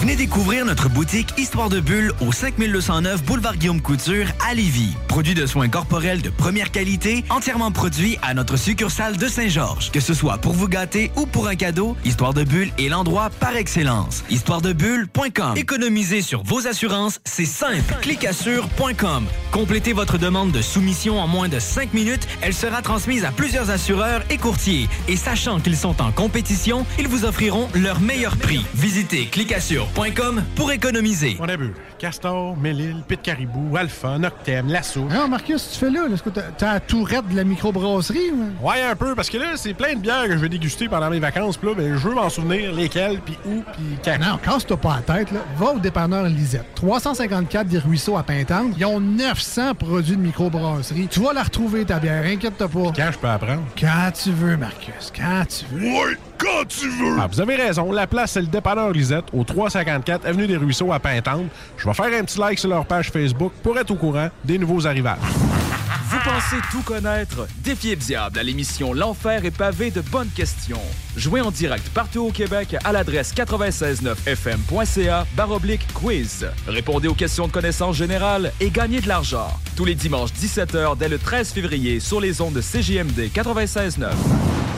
Venez 0.00 0.14
découvrir 0.14 0.64
notre 0.64 0.88
boutique 0.88 1.34
Histoire 1.38 1.68
de 1.68 1.80
Bulle 1.80 2.12
au 2.20 2.30
5209 2.30 3.24
Boulevard 3.24 3.56
Guillaume 3.56 3.82
Couture 3.82 4.26
à 4.48 4.54
Lévis. 4.54 4.94
Produit 5.08 5.34
de 5.34 5.44
soins 5.44 5.68
corporels 5.68 6.22
de 6.22 6.30
première 6.30 6.70
qualité, 6.70 7.24
entièrement 7.30 7.72
produit 7.72 8.16
à 8.22 8.32
notre 8.32 8.56
succursale 8.56 9.16
de 9.16 9.26
Saint-Georges. 9.26 9.90
Que 9.90 9.98
ce 9.98 10.14
soit 10.14 10.38
pour 10.38 10.52
vous 10.52 10.68
gâter 10.68 11.10
ou 11.16 11.26
pour 11.26 11.37
un 11.46 11.54
cadeau, 11.54 11.96
Histoire 12.04 12.34
de 12.34 12.44
Bulle 12.44 12.70
est 12.78 12.88
l'endroit 12.88 13.30
par 13.38 13.56
excellence. 13.56 14.24
Histoiredebulle.com. 14.30 15.56
Économiser 15.56 16.22
sur 16.22 16.42
vos 16.42 16.66
assurances, 16.66 17.20
c'est 17.24 17.44
simple. 17.44 17.94
Clicassure.com. 18.00 19.24
Complétez 19.52 19.92
votre 19.92 20.18
demande 20.18 20.52
de 20.52 20.60
soumission 20.62 21.20
en 21.20 21.26
moins 21.26 21.48
de 21.48 21.58
5 21.58 21.92
minutes. 21.94 22.26
Elle 22.40 22.54
sera 22.54 22.82
transmise 22.82 23.24
à 23.24 23.30
plusieurs 23.30 23.70
assureurs 23.70 24.22
et 24.30 24.36
courtiers. 24.38 24.88
Et 25.08 25.16
sachant 25.16 25.60
qu'ils 25.60 25.76
sont 25.76 26.00
en 26.02 26.10
compétition, 26.12 26.84
ils 26.98 27.08
vous 27.08 27.24
offriront 27.24 27.68
leur 27.74 28.00
meilleur 28.00 28.36
prix. 28.36 28.64
Visitez 28.74 29.26
clicassure.com 29.26 30.42
pour 30.56 30.72
économiser. 30.72 31.36
On 31.40 31.48
a 31.48 31.56
bu 31.56 31.72
Castor, 31.98 32.56
Mélile, 32.56 33.02
Pit 33.08 33.20
Caribou, 33.20 33.76
Alpha, 33.76 34.18
Noctem, 34.18 34.68
Lasso. 34.68 35.00
Non, 35.10 35.26
Marcus, 35.28 35.70
tu 35.72 35.78
fais 35.80 35.90
là? 35.90 36.06
Est-ce 36.12 36.22
que 36.22 36.30
t'as- 36.30 36.42
t'as 36.56 36.74
la 36.74 36.80
tourette 36.80 37.28
de 37.28 37.34
la 37.36 37.42
microbrasserie? 37.44 38.30
ou? 38.32 38.66
Ouais, 38.68 38.82
un 38.82 38.94
peu, 38.94 39.14
parce 39.16 39.28
que 39.28 39.36
là, 39.38 39.52
c'est 39.56 39.74
plein 39.74 39.94
de 39.94 40.00
bières 40.00 40.26
que 40.26 40.32
je 40.32 40.38
vais 40.38 40.48
déguster 40.48 40.88
pendant 40.88 41.10
mes 41.10 41.18
vacances. 41.18 41.27
Puis 41.32 41.68
là, 41.68 41.74
ben, 41.74 41.96
je 41.96 42.08
veux 42.08 42.14
m'en 42.14 42.28
souvenir 42.28 42.72
lesquelles, 42.72 43.20
puis 43.20 43.36
où, 43.46 43.62
puis 43.72 43.98
quand. 44.04 44.18
Non, 44.18 44.38
casse-toi 44.38 44.76
pas 44.76 44.96
la 45.06 45.14
tête. 45.14 45.32
Là. 45.32 45.40
Va 45.56 45.72
au 45.72 45.78
dépanneur 45.78 46.24
Lisette. 46.24 46.66
354 46.74 47.66
des 47.66 47.78
Ruisseaux 47.78 48.16
à 48.16 48.22
Pintante. 48.22 48.74
Ils 48.76 48.84
ont 48.84 49.00
900 49.00 49.74
produits 49.74 50.16
de 50.16 50.22
microbrasserie. 50.22 51.08
Tu 51.08 51.20
vas 51.20 51.32
la 51.32 51.42
retrouver, 51.42 51.84
ta 51.84 51.98
bière. 51.98 52.24
Inquiète-toi 52.24 52.68
pas. 52.68 52.92
Quand 52.96 53.12
je 53.12 53.18
peux 53.18 53.28
apprendre? 53.28 53.62
Quand 53.78 54.10
tu 54.12 54.30
veux, 54.30 54.56
Marcus. 54.56 55.12
Quand 55.14 55.44
tu 55.46 55.64
veux. 55.74 56.16
Quand 56.38 56.64
tu 56.68 56.88
veux! 56.88 57.16
Ah, 57.20 57.26
vous 57.30 57.40
avez 57.40 57.56
raison. 57.56 57.92
La 57.92 58.06
place, 58.06 58.32
c'est 58.32 58.40
le 58.40 58.46
dépanneur 58.46 58.90
Lisette, 58.90 59.24
au 59.32 59.44
354 59.44 60.26
Avenue 60.26 60.46
des 60.46 60.56
Ruisseaux 60.56 60.92
à 60.92 60.98
Pintante. 60.98 61.46
Je 61.76 61.86
vais 61.86 61.94
faire 61.94 62.06
un 62.06 62.24
petit 62.24 62.38
like 62.38 62.58
sur 62.58 62.70
leur 62.70 62.86
page 62.86 63.10
Facebook 63.10 63.52
pour 63.62 63.78
être 63.78 63.90
au 63.90 63.96
courant 63.96 64.28
des 64.44 64.58
nouveaux 64.58 64.86
arrivages. 64.86 65.18
Vous 66.10 66.18
pensez 66.24 66.56
tout 66.72 66.82
connaître? 66.82 67.46
Défiez 67.58 67.94
le 67.94 68.00
diable 68.00 68.38
à 68.38 68.42
l'émission 68.42 68.94
L'Enfer 68.94 69.44
est 69.44 69.50
pavé 69.50 69.90
de 69.90 70.00
bonnes 70.00 70.30
questions. 70.30 70.80
Jouez 71.16 71.42
en 71.42 71.50
direct 71.50 71.86
partout 71.90 72.20
au 72.20 72.30
Québec 72.30 72.76
à 72.82 72.92
l'adresse 72.92 73.34
969fm.ca 73.34 75.26
baroblique 75.36 75.86
quiz. 75.92 76.46
Répondez 76.66 77.08
aux 77.08 77.14
questions 77.14 77.46
de 77.46 77.52
connaissance 77.52 77.96
générale 77.96 78.52
et 78.58 78.70
gagnez 78.70 79.02
de 79.02 79.08
l'argent. 79.08 79.48
Tous 79.76 79.84
les 79.84 79.94
dimanches 79.94 80.30
17h 80.32 80.96
dès 80.96 81.10
le 81.10 81.18
13 81.18 81.50
février 81.52 82.00
sur 82.00 82.20
les 82.20 82.40
ondes 82.40 82.54
de 82.54 82.62
CJMD 82.62 83.30
96.9. 83.34 84.08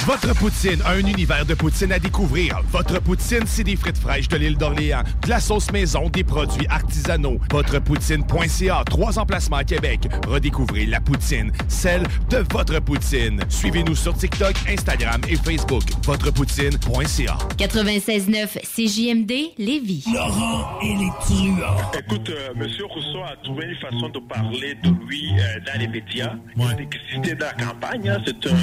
Votre 0.06 0.34
poutine, 0.34 0.82
un 0.86 0.98
univers 0.98 1.44
de 1.46 1.49
poutine 1.54 1.92
à 1.92 1.98
découvrir. 1.98 2.60
Votre 2.70 3.00
poutine, 3.00 3.44
c'est 3.46 3.64
des 3.64 3.76
frites 3.76 3.98
fraîches 3.98 4.28
de 4.28 4.36
l'île 4.36 4.56
d'Orléans, 4.56 5.02
de 5.22 5.28
la 5.28 5.40
sauce 5.40 5.70
maison, 5.72 6.08
des 6.08 6.24
produits 6.24 6.66
artisanaux. 6.68 7.38
Votrepoutine.ca, 7.50 8.82
trois 8.86 9.18
emplacements 9.18 9.56
à 9.58 9.64
Québec. 9.64 10.00
Redécouvrez 10.28 10.86
la 10.86 11.00
poutine, 11.00 11.52
celle 11.68 12.02
de 12.30 12.38
votre 12.52 12.80
poutine. 12.80 13.40
Suivez-nous 13.48 13.96
sur 13.96 14.14
TikTok, 14.14 14.54
Instagram 14.68 15.20
et 15.28 15.36
Facebook. 15.36 15.82
Votrepoutine.ca. 16.04 17.38
96.9 17.58 18.60
CJMD 18.62 19.32
Lévis. 19.58 20.04
Laurent 20.12 20.78
et 20.82 20.94
les 20.96 21.10
truands. 21.20 21.90
Écoute, 21.98 22.28
euh, 22.30 22.50
Monsieur 22.56 22.84
Rousseau 22.86 23.22
a 23.24 23.36
trouvé 23.44 23.66
une 23.66 23.76
façon 23.76 24.08
de 24.08 24.18
parler 24.28 24.74
de 24.82 24.88
lui 25.06 25.30
euh, 25.38 25.60
dans 25.66 25.78
les 25.80 25.88
médias. 25.88 26.34
D'exister 26.76 27.34
dans 27.34 27.46
la 27.46 27.52
campagne. 27.64 28.08
hein. 28.08 28.18
C'est 28.26 28.46
un. 28.50 28.56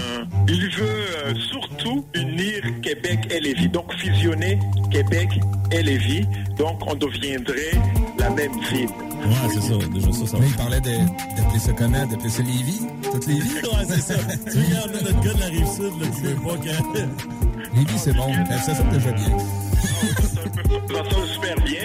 Il 0.47 0.69
veut 0.72 0.85
euh, 1.26 1.34
surtout 1.51 2.05
unir 2.15 2.61
Québec 2.81 3.19
et 3.31 3.39
Lévis. 3.39 3.69
Donc 3.69 3.91
fusionner 3.93 4.59
Québec 4.91 5.29
et 5.71 5.83
Lévis. 5.83 6.25
Donc 6.57 6.79
on 6.87 6.95
deviendrait 6.95 7.71
la 8.19 8.29
même 8.31 8.51
ville. 8.71 8.89
Ouais, 8.89 9.33
c'est 9.53 9.61
ça. 9.61 9.73
Déjà, 9.93 10.11
ça, 10.11 10.27
ça. 10.27 10.37
Mais 10.39 10.47
il 10.47 10.55
parlait 10.55 10.79
de- 10.81 11.35
d'appeler 11.35 11.59
ça 11.59 11.71
comment? 11.73 12.05
D'appeler 12.05 12.29
ça 12.29 12.43
Lévis? 12.43 12.81
Toutes 13.11 13.27
Lévis? 13.27 13.53
ouais, 13.55 13.85
c'est 13.89 14.01
ça. 14.01 14.13
tu 14.13 14.57
regardes 14.59 14.91
notre 14.93 15.21
gars 15.21 15.33
de 15.33 15.39
la 15.39 15.45
rive 15.47 15.67
sud 15.67 16.01
là, 16.01 16.07
qui 16.13 16.21
veut 16.21 16.35
pas 16.35 16.57
que. 16.57 17.75
Lévis, 17.77 17.97
c'est 17.97 18.13
bon. 18.15 18.27
Ben, 18.49 18.57
Ça 18.59 18.75
sonne 18.75 18.89
déjà 18.89 19.11
bien. 19.11 19.37
Ça 19.77 21.09
sonne 21.09 21.27
super 21.27 21.55
bien, 21.63 21.79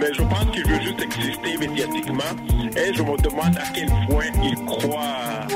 mais 0.00 0.06
je 0.14 0.22
pense 0.22 0.50
qu'il 0.52 0.66
veut 0.66 0.80
juste 0.80 1.00
exister 1.02 1.58
médiatiquement. 1.58 2.22
Et 2.76 2.94
je 2.94 3.02
me 3.02 3.16
demande 3.22 3.56
à 3.56 3.64
quel 3.74 3.86
point 4.08 4.24
il 4.42 4.54
croit 4.64 5.46